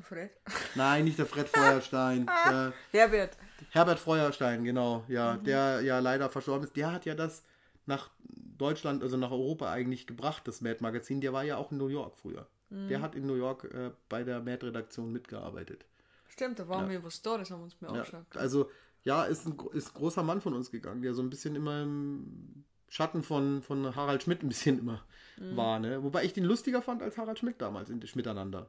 Fred? 0.00 0.30
Nein, 0.76 1.06
nicht 1.06 1.18
der 1.18 1.26
Fred 1.26 1.48
Feuerstein. 1.48 2.30
der, 2.46 2.72
Herbert. 2.92 3.36
Herbert 3.70 3.98
Feuerstein, 3.98 4.62
genau, 4.62 5.02
ja, 5.08 5.34
mhm. 5.34 5.42
der 5.42 5.80
ja 5.80 5.98
leider 5.98 6.30
verstorben 6.30 6.68
ist. 6.68 6.76
Der 6.76 6.92
hat 6.92 7.06
ja 7.06 7.16
das 7.16 7.42
nach 7.86 8.10
Deutschland, 8.58 9.02
also 9.02 9.16
nach 9.16 9.30
Europa 9.30 9.70
eigentlich 9.70 10.06
gebracht, 10.06 10.46
das 10.46 10.60
Mad-Magazin. 10.60 11.20
Der 11.20 11.32
war 11.32 11.42
ja 11.44 11.56
auch 11.56 11.72
in 11.72 11.78
New 11.78 11.88
York 11.88 12.16
früher. 12.16 12.46
Mhm. 12.70 12.88
Der 12.88 13.00
hat 13.02 13.14
in 13.14 13.26
New 13.26 13.34
York 13.34 13.64
äh, 13.64 13.90
bei 14.08 14.24
der 14.24 14.40
Mad-Redaktion 14.40 15.12
mitgearbeitet. 15.12 15.84
Stimmt, 16.28 16.58
da 16.58 16.68
waren 16.68 16.84
ja. 16.86 16.90
wir 16.92 17.04
was 17.04 17.20
da, 17.22 17.36
das 17.38 17.50
haben 17.50 17.60
wir 17.60 17.64
uns 17.64 17.80
mir 17.80 17.94
ja. 17.94 18.02
auch 18.02 18.06
schon. 18.06 18.24
Also 18.34 18.70
ja, 19.04 19.24
ist 19.24 19.46
ein, 19.46 19.56
ist 19.72 19.88
ein 19.90 19.94
großer 19.94 20.22
Mann 20.22 20.40
von 20.40 20.54
uns 20.54 20.70
gegangen, 20.70 21.02
der 21.02 21.12
so 21.14 21.22
ein 21.22 21.28
bisschen 21.30 21.56
immer 21.56 21.82
im 21.82 22.64
Schatten 22.88 23.22
von, 23.22 23.62
von 23.62 23.94
Harald 23.96 24.22
Schmidt 24.22 24.42
ein 24.42 24.48
bisschen 24.48 24.78
immer 24.78 25.02
Mhm. 25.38 25.56
war. 25.56 25.78
Ne? 25.78 26.02
Wobei 26.02 26.24
ich 26.24 26.32
den 26.34 26.44
lustiger 26.44 26.82
fand 26.82 27.02
als 27.02 27.16
Harald 27.16 27.38
Schmidt 27.38 27.60
damals 27.60 27.88
in 27.90 28.00
Miteinander. 28.14 28.68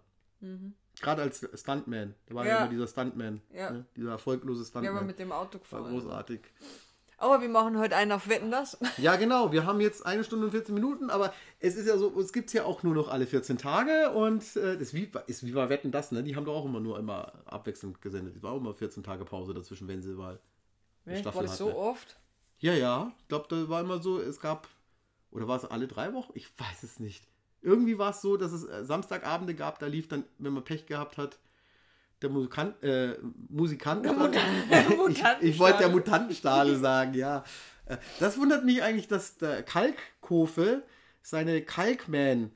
Gerade 1.01 1.21
als 1.21 1.47
Stuntman. 1.59 2.13
Da 2.25 2.35
war 2.35 2.45
ja, 2.45 2.51
Mhm. 2.53 2.55
Ja. 2.55 2.61
immer 2.61 2.69
dieser 2.69 2.87
Stuntman. 2.87 3.41
Ja. 3.53 3.71
Ne? 3.71 3.85
Dieser 3.95 4.11
erfolglose 4.11 4.65
Stuntman. 4.65 4.95
haben 4.95 5.07
mit 5.07 5.19
dem 5.19 5.31
Auto 5.31 5.53
war 5.53 5.59
gefahren. 5.59 5.91
großartig. 5.91 6.41
Aber 7.23 7.41
wir 7.41 7.47
machen 7.47 7.79
heute 7.79 7.95
einen 7.95 8.11
auf 8.11 8.27
Wetten 8.27 8.51
das. 8.51 8.77
Ja, 8.97 9.15
genau. 9.15 9.53
Wir 9.53 9.65
haben 9.65 9.79
jetzt 9.79 10.05
eine 10.05 10.25
Stunde 10.25 10.47
und 10.47 10.51
14 10.51 10.75
Minuten, 10.75 11.09
aber 11.09 11.33
es 11.61 11.75
ist 11.75 11.87
ja 11.87 11.97
so, 11.97 12.19
es 12.19 12.33
gibt 12.33 12.47
es 12.47 12.53
ja 12.53 12.65
auch 12.65 12.83
nur 12.83 12.93
noch 12.93 13.07
alle 13.07 13.25
14 13.25 13.57
Tage 13.57 14.11
und 14.11 14.41
äh, 14.57 14.73
das 14.73 14.89
ist 14.89 14.93
wie, 14.93 15.09
ist 15.27 15.45
wie 15.45 15.53
bei 15.53 15.69
Wetten 15.69 15.89
das, 15.89 16.11
ne? 16.11 16.21
Die 16.21 16.35
haben 16.35 16.43
doch 16.43 16.53
auch 16.53 16.65
immer 16.65 16.81
nur 16.81 16.99
immer 16.99 17.31
abwechselnd 17.45 18.01
gesendet. 18.01 18.35
Es 18.35 18.43
war 18.43 18.51
auch 18.51 18.57
immer 18.57 18.73
14 18.73 19.03
Tage 19.03 19.23
Pause 19.23 19.53
dazwischen, 19.53 19.87
wenn 19.87 20.01
sie 20.01 20.09
mal. 20.09 20.37
Echt? 21.05 21.23
War 21.23 21.41
das 21.41 21.57
so 21.57 21.73
oft? 21.73 22.17
Ja, 22.59 22.73
ja. 22.73 23.13
Ich 23.19 23.27
glaube, 23.29 23.45
da 23.47 23.69
war 23.69 23.79
immer 23.79 23.99
so, 23.99 24.19
es 24.19 24.41
gab, 24.41 24.67
oder 25.31 25.47
war 25.47 25.55
es 25.55 25.63
alle 25.63 25.87
drei 25.87 26.13
Wochen? 26.13 26.33
Ich 26.35 26.47
weiß 26.59 26.83
es 26.83 26.99
nicht. 26.99 27.25
Irgendwie 27.61 27.97
war 27.97 28.11
es 28.11 28.21
so, 28.21 28.35
dass 28.35 28.51
es 28.51 28.65
äh, 28.65 28.83
Samstagabende 28.83 29.55
gab, 29.55 29.79
da 29.79 29.85
lief 29.85 30.09
dann, 30.09 30.25
wenn 30.39 30.51
man 30.51 30.65
Pech 30.65 30.87
gehabt 30.87 31.17
hat, 31.17 31.39
der 32.23 32.31
Musikant, 32.31 32.81
äh, 32.83 33.17
Musikant. 33.49 34.05
ich, 35.09 35.23
ich 35.41 35.59
wollte 35.59 35.79
der 35.79 35.89
Mutantenstahle 35.89 36.77
sagen, 36.77 37.13
ja. 37.13 37.43
Äh, 37.85 37.97
Das 38.19 38.37
wundert 38.37 38.65
mich 38.65 38.81
eigentlich, 38.81 39.07
dass 39.07 39.37
der 39.37 39.63
Kalkkofe 39.63 40.83
seine 41.21 41.61
Kalkman 41.61 42.51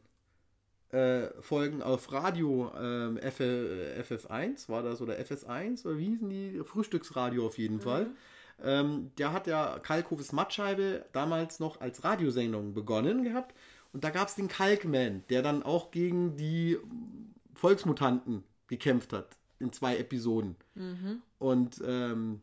äh, 0.92 1.28
Folgen 1.42 1.82
auf 1.82 2.12
Radio 2.12 2.72
ähm, 2.80 3.18
F, 3.18 3.42
äh, 3.42 4.02
FF1 4.02 4.70
war 4.70 4.84
das 4.84 5.02
oder 5.02 5.16
FS1 5.20 5.86
oder 5.86 5.98
wie 5.98 6.06
hießen 6.06 6.30
die? 6.30 6.62
Frühstücksradio 6.64 7.46
auf 7.46 7.58
jeden 7.58 7.82
Fall. 7.82 8.08
Ähm, 8.64 9.12
der 9.18 9.34
hat 9.34 9.48
ja 9.48 9.80
Kalkhofes 9.80 10.32
Mattscheibe 10.32 11.06
damals 11.12 11.60
noch 11.60 11.82
als 11.82 12.04
Radiosendung 12.04 12.74
begonnen 12.74 13.24
gehabt. 13.24 13.54
Und 13.94 14.04
da 14.04 14.10
gab 14.10 14.28
es 14.28 14.36
den 14.36 14.48
Kalkman, 14.48 15.24
der 15.30 15.42
dann 15.42 15.64
auch 15.64 15.92
gegen 15.92 16.36
die 16.36 16.78
Volksmutanten 17.54 18.44
gekämpft 18.68 19.14
hat 19.14 19.38
in 19.60 19.74
zwei 19.74 19.98
Episoden. 19.98 20.56
Und 21.40 21.82
ähm, 21.86 22.42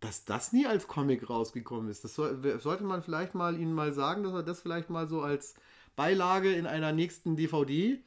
dass 0.00 0.24
das 0.24 0.52
nie 0.52 0.66
als 0.66 0.88
Comic 0.88 1.28
rausgekommen 1.28 1.90
ist, 1.90 2.04
das 2.04 2.14
soll, 2.14 2.58
sollte 2.60 2.84
man 2.84 3.02
vielleicht 3.02 3.34
mal 3.34 3.58
ihnen 3.58 3.74
mal 3.74 3.92
sagen, 3.92 4.22
dass 4.22 4.32
er 4.32 4.42
das 4.42 4.60
vielleicht 4.60 4.88
mal 4.88 5.08
so 5.08 5.20
als 5.20 5.54
Beilage 5.94 6.52
in 6.52 6.66
einer 6.66 6.92
nächsten 6.92 7.36
DVD 7.36 8.02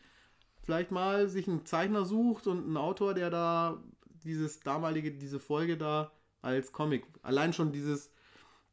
vielleicht 0.63 0.91
mal 0.91 1.29
sich 1.29 1.47
einen 1.47 1.65
Zeichner 1.65 2.05
sucht 2.05 2.47
und 2.47 2.65
einen 2.65 2.77
Autor, 2.77 3.13
der 3.13 3.29
da 3.29 3.83
dieses 4.23 4.61
damalige, 4.61 5.11
diese 5.11 5.39
Folge 5.39 5.77
da 5.77 6.11
als 6.41 6.71
Comic, 6.71 7.05
allein 7.21 7.53
schon 7.53 7.71
dieses, 7.71 8.09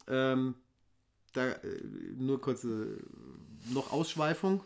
ähm, 0.07 0.55
da, 1.33 1.51
äh, 1.51 1.83
nur 2.17 2.41
kurze 2.41 2.99
noch 3.73 3.93
Ausschweifung, 3.93 4.63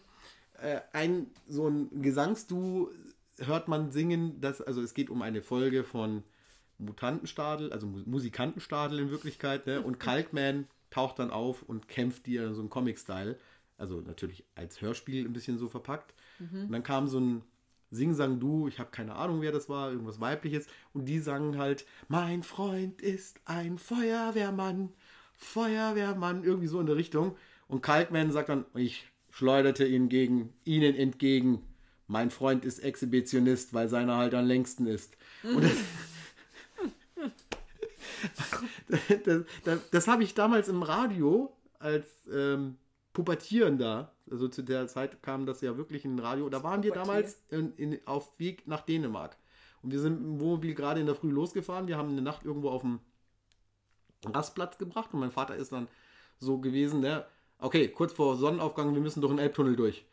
äh, 0.58 0.80
ein 0.92 1.26
so 1.48 1.66
ein 1.66 2.02
Gesangsduo 2.02 2.90
hört 3.40 3.68
man 3.68 3.90
singen, 3.90 4.40
dass, 4.40 4.60
also 4.60 4.80
es 4.82 4.94
geht 4.94 5.10
um 5.10 5.22
eine 5.22 5.42
Folge 5.42 5.84
von 5.84 6.22
Mutantenstadel, 6.78 7.72
also 7.72 7.86
Mu- 7.86 8.02
Musikantenstadel 8.06 8.98
in 8.98 9.10
Wirklichkeit, 9.10 9.66
ne? 9.66 9.80
und 9.80 9.98
Kalkman 10.00 10.66
taucht 10.90 11.18
dann 11.18 11.30
auf 11.30 11.62
und 11.62 11.88
kämpft 11.88 12.28
in 12.28 12.54
so 12.54 12.60
einem 12.60 12.70
Comic-Style, 12.70 13.38
also 13.78 14.00
natürlich 14.00 14.44
als 14.54 14.80
Hörspiel 14.80 15.24
ein 15.24 15.32
bisschen 15.32 15.58
so 15.58 15.68
verpackt. 15.68 16.14
Und 16.64 16.72
dann 16.72 16.82
kam 16.82 17.08
so 17.08 17.18
ein 17.18 17.42
Sing-Sang-Du, 17.90 18.66
ich 18.68 18.78
habe 18.80 18.90
keine 18.90 19.14
Ahnung, 19.14 19.40
wer 19.40 19.52
das 19.52 19.68
war, 19.68 19.90
irgendwas 19.90 20.20
weibliches, 20.20 20.66
und 20.92 21.06
die 21.06 21.18
sangen 21.20 21.58
halt, 21.58 21.84
mein 22.08 22.42
Freund 22.42 23.00
ist 23.02 23.40
ein 23.44 23.78
Feuerwehrmann, 23.78 24.90
Feuerwehrmann, 25.36 26.44
irgendwie 26.44 26.66
so 26.66 26.80
in 26.80 26.86
der 26.86 26.96
Richtung. 26.96 27.36
Und 27.68 27.82
Kalkman 27.82 28.30
sagt 28.32 28.48
dann, 28.48 28.64
ich 28.74 29.06
schleuderte 29.30 29.84
ihn 29.86 30.08
gegen, 30.08 30.52
ihnen 30.64 30.94
entgegen. 30.94 31.62
Mein 32.14 32.30
Freund 32.30 32.64
ist 32.64 32.78
Exhibitionist, 32.78 33.74
weil 33.74 33.88
seiner 33.88 34.16
halt 34.16 34.34
am 34.34 34.46
längsten 34.46 34.86
ist. 34.86 35.16
Und 35.42 35.64
das, 35.64 35.72
das, 39.24 39.40
das, 39.64 39.90
das 39.90 40.06
habe 40.06 40.22
ich 40.22 40.32
damals 40.32 40.68
im 40.68 40.84
Radio 40.84 41.56
als 41.80 42.06
ähm, 42.32 42.76
Pubertierender, 43.14 44.12
also 44.30 44.46
zu 44.46 44.62
der 44.62 44.86
Zeit 44.86 45.24
kam 45.24 45.44
das 45.44 45.60
ja 45.60 45.76
wirklich 45.76 46.04
in 46.04 46.20
Radio, 46.20 46.48
da 46.48 46.62
waren 46.62 46.84
wir 46.84 46.92
damals 46.92 47.42
in, 47.50 47.74
in, 47.74 47.98
auf 48.06 48.38
Weg 48.38 48.68
nach 48.68 48.82
Dänemark. 48.82 49.36
Und 49.82 49.90
wir 49.90 49.98
sind 49.98 50.18
im 50.18 50.38
Wohnmobil 50.38 50.76
gerade 50.76 51.00
in 51.00 51.06
der 51.06 51.16
Früh 51.16 51.32
losgefahren. 51.32 51.88
Wir 51.88 51.96
haben 51.96 52.10
eine 52.10 52.22
Nacht 52.22 52.44
irgendwo 52.44 52.70
auf 52.70 52.82
dem 52.82 53.00
Rastplatz 54.24 54.78
gebracht 54.78 55.10
und 55.12 55.18
mein 55.18 55.32
Vater 55.32 55.56
ist 55.56 55.72
dann 55.72 55.88
so 56.38 56.58
gewesen, 56.58 57.00
ne, 57.00 57.24
okay, 57.58 57.88
kurz 57.88 58.12
vor 58.12 58.36
Sonnenaufgang, 58.36 58.94
wir 58.94 59.02
müssen 59.02 59.20
durch 59.20 59.32
den 59.32 59.40
Elbtunnel 59.40 59.74
durch. 59.74 60.06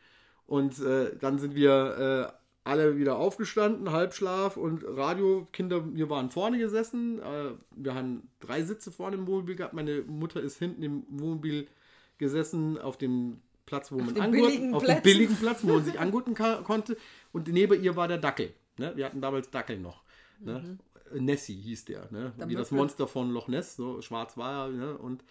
Und 0.51 0.79
äh, 0.79 1.15
dann 1.17 1.39
sind 1.39 1.55
wir 1.55 2.27
äh, 2.27 2.69
alle 2.69 2.97
wieder 2.97 3.15
aufgestanden, 3.15 3.93
Halbschlaf 3.93 4.57
und 4.57 4.83
Radio. 4.85 5.47
Kinder, 5.53 5.81
wir 5.95 6.09
waren 6.09 6.29
vorne 6.29 6.57
gesessen. 6.57 7.19
Äh, 7.19 7.51
wir 7.73 7.95
haben 7.95 8.27
drei 8.41 8.61
Sitze 8.63 8.91
vorne 8.91 9.15
im 9.15 9.27
Wohnmobil 9.27 9.55
gehabt. 9.55 9.73
Meine 9.73 10.01
Mutter 10.01 10.41
ist 10.41 10.59
hinten 10.59 10.83
im 10.83 11.03
Wohnmobil 11.07 11.69
gesessen 12.17 12.77
auf 12.77 12.97
dem 12.97 13.39
Platz, 13.65 13.93
wo 13.93 13.99
man 13.99 14.13
den 14.13 14.23
angurten, 14.23 14.73
auf 14.73 14.83
dem 14.83 15.01
billigen 15.01 15.37
Platz, 15.37 15.59
wo 15.63 15.69
man 15.69 15.85
sich 15.85 15.97
angurten 16.01 16.35
konnte. 16.35 16.97
Und 17.31 17.47
neben 17.47 17.81
ihr 17.81 17.95
war 17.95 18.09
der 18.09 18.17
Dackel. 18.17 18.53
Ne? 18.77 18.91
Wir 18.97 19.05
hatten 19.05 19.21
damals 19.21 19.51
Dackel 19.51 19.79
noch. 19.79 20.03
Ne? 20.41 20.77
Nessie 21.13 21.55
hieß 21.55 21.85
der, 21.85 22.11
ne? 22.11 22.33
Wie 22.45 22.55
das. 22.55 22.71
Monster 22.71 23.07
von 23.07 23.31
Loch 23.31 23.47
Ness, 23.47 23.77
so 23.77 24.01
schwarz 24.01 24.35
war 24.35 24.67
er. 24.67 24.73
Ne? 24.73 24.97
Und 24.97 25.23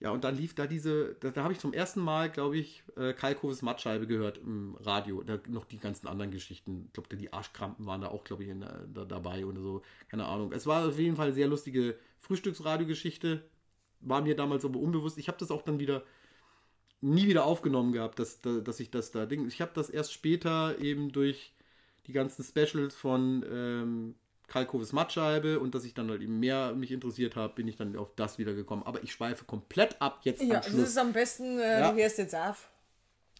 ja, 0.00 0.10
und 0.12 0.22
dann 0.24 0.36
lief 0.36 0.54
da 0.54 0.66
diese, 0.66 1.14
da, 1.16 1.30
da 1.30 1.42
habe 1.42 1.52
ich 1.52 1.58
zum 1.58 1.72
ersten 1.72 2.00
Mal, 2.00 2.30
glaube 2.30 2.56
ich, 2.56 2.84
äh, 2.96 3.12
Kalkhofes 3.14 3.62
Mattscheibe 3.62 4.06
gehört 4.06 4.38
im 4.38 4.76
Radio. 4.80 5.22
Da 5.24 5.40
noch 5.48 5.64
die 5.64 5.78
ganzen 5.78 6.06
anderen 6.06 6.30
Geschichten. 6.30 6.84
Ich 6.86 6.92
glaube, 6.92 7.16
die 7.16 7.32
Arschkrampen 7.32 7.84
waren 7.86 8.00
da 8.02 8.08
auch, 8.08 8.22
glaube 8.24 8.44
ich, 8.44 8.48
in, 8.50 8.60
da, 8.60 9.04
dabei 9.04 9.44
oder 9.44 9.60
so. 9.60 9.82
Keine 10.08 10.26
Ahnung. 10.26 10.52
Es 10.52 10.66
war 10.66 10.86
auf 10.88 10.98
jeden 10.98 11.16
Fall 11.16 11.26
eine 11.26 11.34
sehr 11.34 11.48
lustige 11.48 11.96
Frühstücksradiogeschichte. 12.20 13.42
War 14.00 14.22
mir 14.22 14.36
damals 14.36 14.64
aber 14.64 14.78
unbewusst. 14.78 15.18
Ich 15.18 15.26
habe 15.28 15.38
das 15.38 15.50
auch 15.50 15.62
dann 15.62 15.80
wieder 15.80 16.04
nie 17.00 17.28
wieder 17.28 17.44
aufgenommen 17.44 17.92
gehabt, 17.92 18.18
dass, 18.18 18.40
da- 18.40 18.60
dass 18.60 18.80
ich 18.80 18.90
das 18.90 19.10
da 19.10 19.26
Ding. 19.26 19.46
Ich 19.48 19.60
habe 19.60 19.72
das 19.74 19.90
erst 19.90 20.12
später 20.12 20.78
eben 20.80 21.12
durch 21.12 21.52
die 22.06 22.12
ganzen 22.12 22.44
Specials 22.44 22.94
von 22.96 23.44
ähm, 23.50 24.14
Kalkhofes 24.48 24.92
Mattscheibe 24.92 25.60
und 25.60 25.74
dass 25.74 25.84
ich 25.84 25.94
dann 25.94 26.10
halt 26.10 26.22
eben 26.22 26.40
mehr 26.40 26.74
mich 26.74 26.90
interessiert 26.90 27.36
habe, 27.36 27.54
bin 27.54 27.68
ich 27.68 27.76
dann 27.76 27.94
auf 27.96 28.14
das 28.16 28.38
wieder 28.38 28.54
gekommen. 28.54 28.82
Aber 28.84 29.02
ich 29.02 29.12
schweife 29.12 29.44
komplett 29.44 30.00
ab 30.00 30.20
jetzt 30.24 30.40
Ja, 30.42 30.46
am 30.46 30.52
das 30.62 30.66
Schluss. 30.68 30.88
ist 30.88 30.98
am 30.98 31.12
besten, 31.12 31.58
äh, 31.60 31.80
Ja. 31.80 31.92
du 31.92 32.00
hörst 32.02 32.18
jetzt 32.18 32.34
auf. 32.34 32.68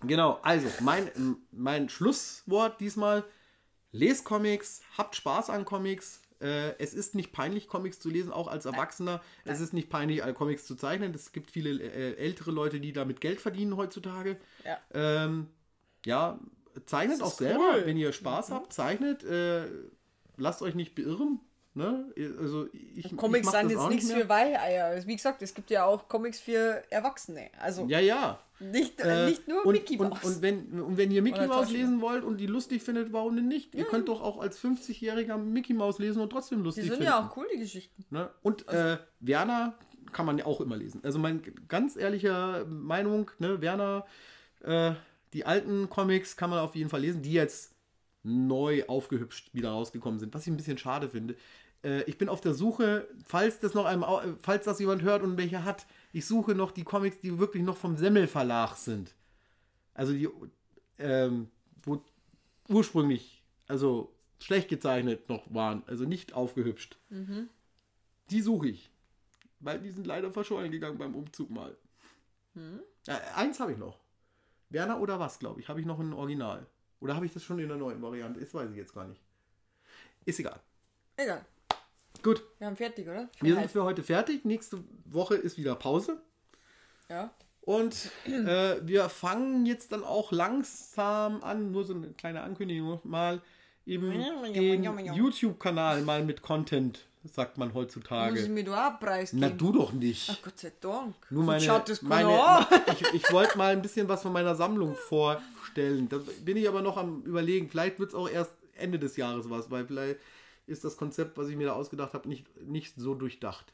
Genau, 0.03 0.39
also 0.43 0.69
mein, 0.81 1.11
mein 1.51 1.89
Schlusswort 1.89 2.81
diesmal. 2.81 3.25
Lest 3.91 4.25
Comics, 4.25 4.83
habt 4.97 5.17
Spaß 5.17 5.49
an 5.51 5.65
Comics. 5.65 6.21
Äh, 6.41 6.79
es 6.79 6.93
ist 6.95 7.15
nicht 7.17 7.33
peinlich, 7.33 7.67
Comics 7.67 7.99
zu 7.99 8.11
lesen, 8.11 8.31
auch 8.31 8.47
als 8.47 8.65
Erwachsener. 8.67 9.23
Es 9.45 9.61
ist 9.61 9.73
nicht 9.73 9.89
peinlich, 9.89 10.23
Comics 10.35 10.67
zu 10.67 10.77
zeichnen. 10.77 11.13
Es 11.15 11.33
gibt 11.33 11.51
viele 11.51 11.71
äh, 11.83 12.15
ältere 12.17 12.51
Leute, 12.53 12.79
die 12.81 12.93
damit 12.93 13.21
Geld 13.21 13.41
verdienen 13.41 13.77
heutzutage. 13.77 14.37
Ja. 14.65 14.79
Ähm, 14.93 15.49
ja, 16.05 16.39
zeichnet 16.87 17.21
Das 17.23 17.27
auch 17.33 17.39
selber, 17.39 17.73
cool. 17.77 17.83
wenn 17.87 17.97
ihr 17.97 18.13
Spaß 18.13 18.51
habt, 18.53 18.73
zeichnet. 18.73 19.25
Äh, 19.25 19.67
lasst 20.39 20.63
euch 20.63 20.75
nicht 20.75 20.95
beirren. 20.95 21.41
Ne? 21.75 22.13
Also 22.41 22.67
ich, 22.73 23.05
ich 23.05 23.17
Comics 23.17 23.47
mach 23.47 23.53
sind 23.53 23.71
jetzt 23.71 23.79
nicht 23.81 23.91
nichts 23.91 24.09
mehr. 24.09 24.23
für 24.23 24.29
Weiheier. 24.29 24.87
Also, 24.87 25.07
Wie 25.07 25.15
gesagt, 25.15 25.43
es 25.43 25.55
gibt 25.55 25.71
ja 25.71 25.85
auch 25.85 26.09
Comics 26.09 26.41
für 26.41 26.83
Erwachsene. 26.91 27.51
Also 27.61 27.87
Ja, 27.87 28.01
ja. 28.01 28.41
nicht, 28.59 29.01
Äh, 29.01 29.27
nicht 29.27 29.47
nur 29.47 29.65
und, 29.65 29.73
Mickey 29.75 29.97
Mouse. 29.97 30.25
Und, 30.25 30.37
und, 30.37 30.43
wenn, 30.43 30.81
und 30.81 30.97
wenn 30.97 31.11
ihr 31.13 31.23
Mickey 31.23 31.47
Mouse 31.47 31.71
lesen 31.71 32.01
wollt 32.01 32.25
und 32.25 32.39
die 32.39 32.47
lustig 32.47 32.83
findet, 32.83 33.13
warum 33.13 33.37
denn 33.37 33.47
nicht? 33.47 33.75
Ihr 33.77 33.85
könnt 33.85 34.09
doch 34.09 34.23
auch 34.23 34.41
als 34.41 34.59
50-Jähriger 34.59 35.37
Mickey 35.37 35.73
Mouse 35.75 35.99
lesen 36.01 36.21
und 36.21 36.31
trotzdem 36.31 36.59
die 36.59 36.65
lustig 36.65 36.85
sind 36.85 36.95
finden. 36.95 37.07
ja 37.07 37.25
auch 37.29 37.37
cool, 37.37 37.47
die 37.55 37.59
Geschichten. 37.61 38.05
Ne? 38.11 38.29
Und 38.43 38.67
äh, 38.69 38.99
Werner 39.21 39.75
kann 40.13 40.27
man 40.27 40.39
ja 40.39 40.47
auch 40.47 40.61
immer 40.61 40.77
lesen. 40.77 41.01
Also 41.05 41.19
mein 41.21 41.43
ganz 41.69 41.95
ehrlicher 41.97 42.65
Meinung, 42.65 43.31
ne, 43.39 43.61
Werner, 43.61 44.05
äh, 44.63 44.93
die 45.33 45.45
alten 45.45 45.89
Comics 45.91 46.37
kann 46.37 46.51
man 46.51 46.59
auf 46.61 46.75
jeden 46.75 46.89
Fall 46.91 47.03
lesen, 47.03 47.23
die 47.23 47.35
jetzt 47.35 47.75
neu 48.29 48.85
aufgehübscht 48.87 49.55
wieder 49.55 49.71
rausgekommen 49.71 50.19
sind, 50.19 50.35
was 50.35 50.47
ich 50.47 50.53
ein 50.53 50.57
bisschen 50.57 50.79
schade 50.79 51.09
finde. 51.09 51.37
Äh, 51.83 52.03
ich 52.05 52.19
bin 52.19 52.29
auf 52.29 52.41
der 52.41 52.55
Suche, 52.55 53.09
falls 53.25 53.59
das 53.61 53.75
noch 53.75 53.85
einem, 53.85 54.05
falls 54.41 54.65
das 54.65 54.79
jemand 54.79 55.03
hört 55.03 55.23
und 55.23 55.37
welche 55.37 55.65
hat, 55.65 55.87
ich 56.13 56.27
suche 56.27 56.55
noch 56.55 56.71
die 56.71 56.85
Comics, 56.85 57.21
die 57.21 57.39
wirklich 57.39 57.63
noch 57.63 57.77
vom 57.77 57.97
Semmel 57.97 58.27
Verlag 58.27 58.77
sind. 58.77 59.15
Also 59.95 60.13
die, 60.13 60.29
ähm, 60.99 61.49
wo 61.83 62.03
ursprünglich, 62.69 63.43
also 63.67 64.13
schlecht 64.41 64.69
gezeichnet 64.69 65.29
noch 65.29 65.53
waren, 65.53 65.83
also 65.87 66.05
nicht 66.05 66.33
aufgehübscht. 66.35 66.97
Die 68.31 68.41
suche 68.43 68.69
ich. 68.69 68.91
Weil 69.61 69.81
die 69.81 69.91
sind 69.91 70.07
leider 70.07 70.31
verschollen 70.31 70.71
gegangen 70.71 70.99
beim 70.99 71.15
Umzug 71.17 71.51
mal. 71.51 71.77
Äh, 73.09 73.17
eins 73.35 73.59
habe 73.59 73.73
ich 73.73 73.79
noch. 73.79 73.99
Werner 74.71 75.01
oder 75.01 75.19
was, 75.19 75.39
glaube 75.39 75.61
ich, 75.61 75.69
habe 75.69 75.81
ich 75.81 75.87
noch 75.87 75.99
ein 75.99 76.13
Original. 76.13 76.67
Oder 77.01 77.15
habe 77.15 77.27
ich 77.27 77.33
das 77.33 77.43
schon 77.43 77.59
in 77.59 77.69
der 77.69 77.77
neuen 77.77 78.03
Variante? 78.03 78.41
Das 78.41 78.53
weiß 78.55 78.71
ich 78.71 78.77
jetzt 78.77 78.95
gar 78.95 79.07
nicht. 79.07 79.21
Ist 80.25 80.41
egal. 80.41 80.61
Egal. 81.17 81.45
Gut, 82.23 82.43
Wir 82.59 82.67
haben 82.67 82.77
fertig, 82.77 83.09
oder? 83.09 83.29
wir 83.41 83.55
sind 83.55 83.71
für 83.71 83.85
heute 83.85 84.03
fertig. 84.03 84.45
Nächste 84.45 84.83
Woche 85.05 85.37
ist 85.37 85.57
wieder 85.57 85.77
Pause. 85.77 86.21
Ja. 87.09 87.31
Und 87.61 88.11
äh, 88.27 88.77
wir 88.83 89.09
fangen 89.09 89.67
jetzt 89.67 89.93
dann 89.93 90.03
auch 90.03 90.33
langsam 90.33 91.43
an, 91.43 91.71
nur 91.71 91.85
so 91.85 91.95
eine 91.95 92.09
kleine 92.13 92.43
Ankündigung 92.43 93.01
mal, 93.05 93.43
eben 93.87 94.11
den 94.53 94.83
YouTube-Kanal 95.15 96.03
mal 96.03 96.25
mit 96.25 96.43
Content, 96.43 97.07
sagt 97.35 97.59
man 97.59 97.69
Muss 97.69 97.75
ich 97.75 97.81
heutzutage. 97.81 98.49
mir 98.49 98.65
da 98.65 98.89
auch 98.95 99.01
preisgeben? 99.01 99.41
Na, 99.41 99.49
du 99.57 99.73
doch 99.73 99.93
nicht. 99.93 100.29
Ach 100.31 100.43
Gott 100.43 100.59
sei 100.59 100.73
Dank. 100.81 101.15
Nur 101.31 101.45
meine, 101.45 101.61
schaut 101.61 101.89
das 101.89 102.03
meine, 102.03 102.29
an. 102.41 102.67
ich, 102.93 103.15
ich 103.15 103.33
wollte 103.33 103.57
mal 103.59 103.73
ein 103.73 103.83
bisschen 103.83 104.09
was 104.09 104.23
von 104.23 104.33
meiner 104.33 104.55
Sammlung 104.55 104.95
vorstellen. 104.97 106.09
Da 106.09 106.19
bin 106.45 106.57
ich 106.57 106.69
aber 106.69 106.83
noch 106.83 106.97
am 106.97 107.23
überlegen. 107.23 107.69
Vielleicht 107.69 107.99
wird 107.99 108.11
es 108.11 108.15
auch 108.15 108.29
erst 108.29 108.53
Ende 108.77 108.99
des 108.99 109.17
Jahres 109.17 109.49
was, 109.51 109.71
weil 109.71 109.87
vielleicht 109.87 110.19
ist 110.67 110.85
das 110.85 110.97
Konzept, 110.97 111.37
was 111.39 111.49
ich 111.49 111.57
mir 111.57 111.67
da 111.69 111.73
ausgedacht 111.73 112.13
habe, 112.15 112.29
nicht, 112.29 112.45
nicht 112.67 112.95
so 112.97 113.15
durchdacht. 113.15 113.73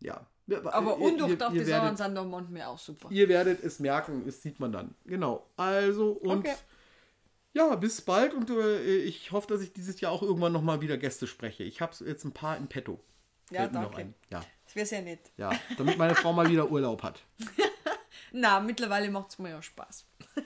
Ja. 0.00 0.26
Aber 0.66 0.98
Ihr- 0.98 1.06
ihr, 1.28 1.38
Sachen 1.38 1.56
werdet, 1.66 1.98
sind 1.98 2.14
doch 2.14 2.26
manchmal 2.26 2.62
auch 2.64 2.78
super. 2.78 3.08
ihr 3.10 3.28
werdet 3.30 3.64
es 3.64 3.78
merken, 3.78 4.22
es 4.28 4.42
sieht 4.42 4.60
man 4.60 4.70
dann. 4.72 4.94
Genau. 5.06 5.46
Also 5.56 6.10
und 6.12 6.40
Okay. 6.40 6.54
Ja, 7.54 7.74
bis 7.76 8.02
bald 8.02 8.34
und 8.34 8.50
äh, 8.50 8.96
ich 8.98 9.32
hoffe, 9.32 9.46
dass 9.46 9.62
ich 9.62 9.72
dieses 9.72 10.00
Jahr 10.00 10.12
auch 10.12 10.22
irgendwann 10.22 10.52
nochmal 10.52 10.80
wieder 10.82 10.98
Gäste 10.98 11.26
spreche. 11.26 11.62
Ich 11.62 11.80
habe 11.80 11.94
jetzt 12.04 12.24
ein 12.24 12.32
paar 12.32 12.56
in 12.58 12.66
petto. 12.68 13.00
Ja, 13.50 13.66
danke. 13.68 14.12
Ja, 14.30 14.44
Das 14.66 14.74
wäre 14.76 14.86
sehr 14.86 15.02
nett. 15.02 15.20
ja, 15.36 15.50
damit 15.78 15.96
meine 15.96 16.14
Frau 16.14 16.32
mal 16.32 16.48
wieder 16.48 16.70
Urlaub 16.70 17.02
hat. 17.02 17.22
Na, 18.32 18.60
mittlerweile 18.60 19.10
macht 19.10 19.30
es 19.30 19.38
mir 19.38 19.50
ja 19.50 19.62
Spaß. 19.62 20.04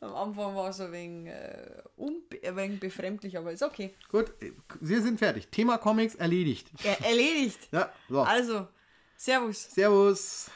Am 0.00 0.14
Anfang 0.14 0.54
war 0.56 0.68
es 0.70 0.80
ein 0.80 0.90
wenig, 0.90 1.32
äh, 1.32 1.82
ein 2.48 2.56
wenig 2.56 2.80
befremdlich, 2.80 3.38
aber 3.38 3.52
ist 3.52 3.62
okay. 3.62 3.94
Gut, 4.10 4.32
wir 4.80 5.00
sind 5.00 5.18
fertig. 5.20 5.48
Thema 5.48 5.78
Comics 5.78 6.16
erledigt. 6.16 6.68
Ja, 6.82 6.92
erledigt. 7.04 7.60
Ja, 7.72 7.92
so. 8.08 8.22
Also, 8.22 8.66
Servus. 9.16 9.70
Servus. 9.70 10.50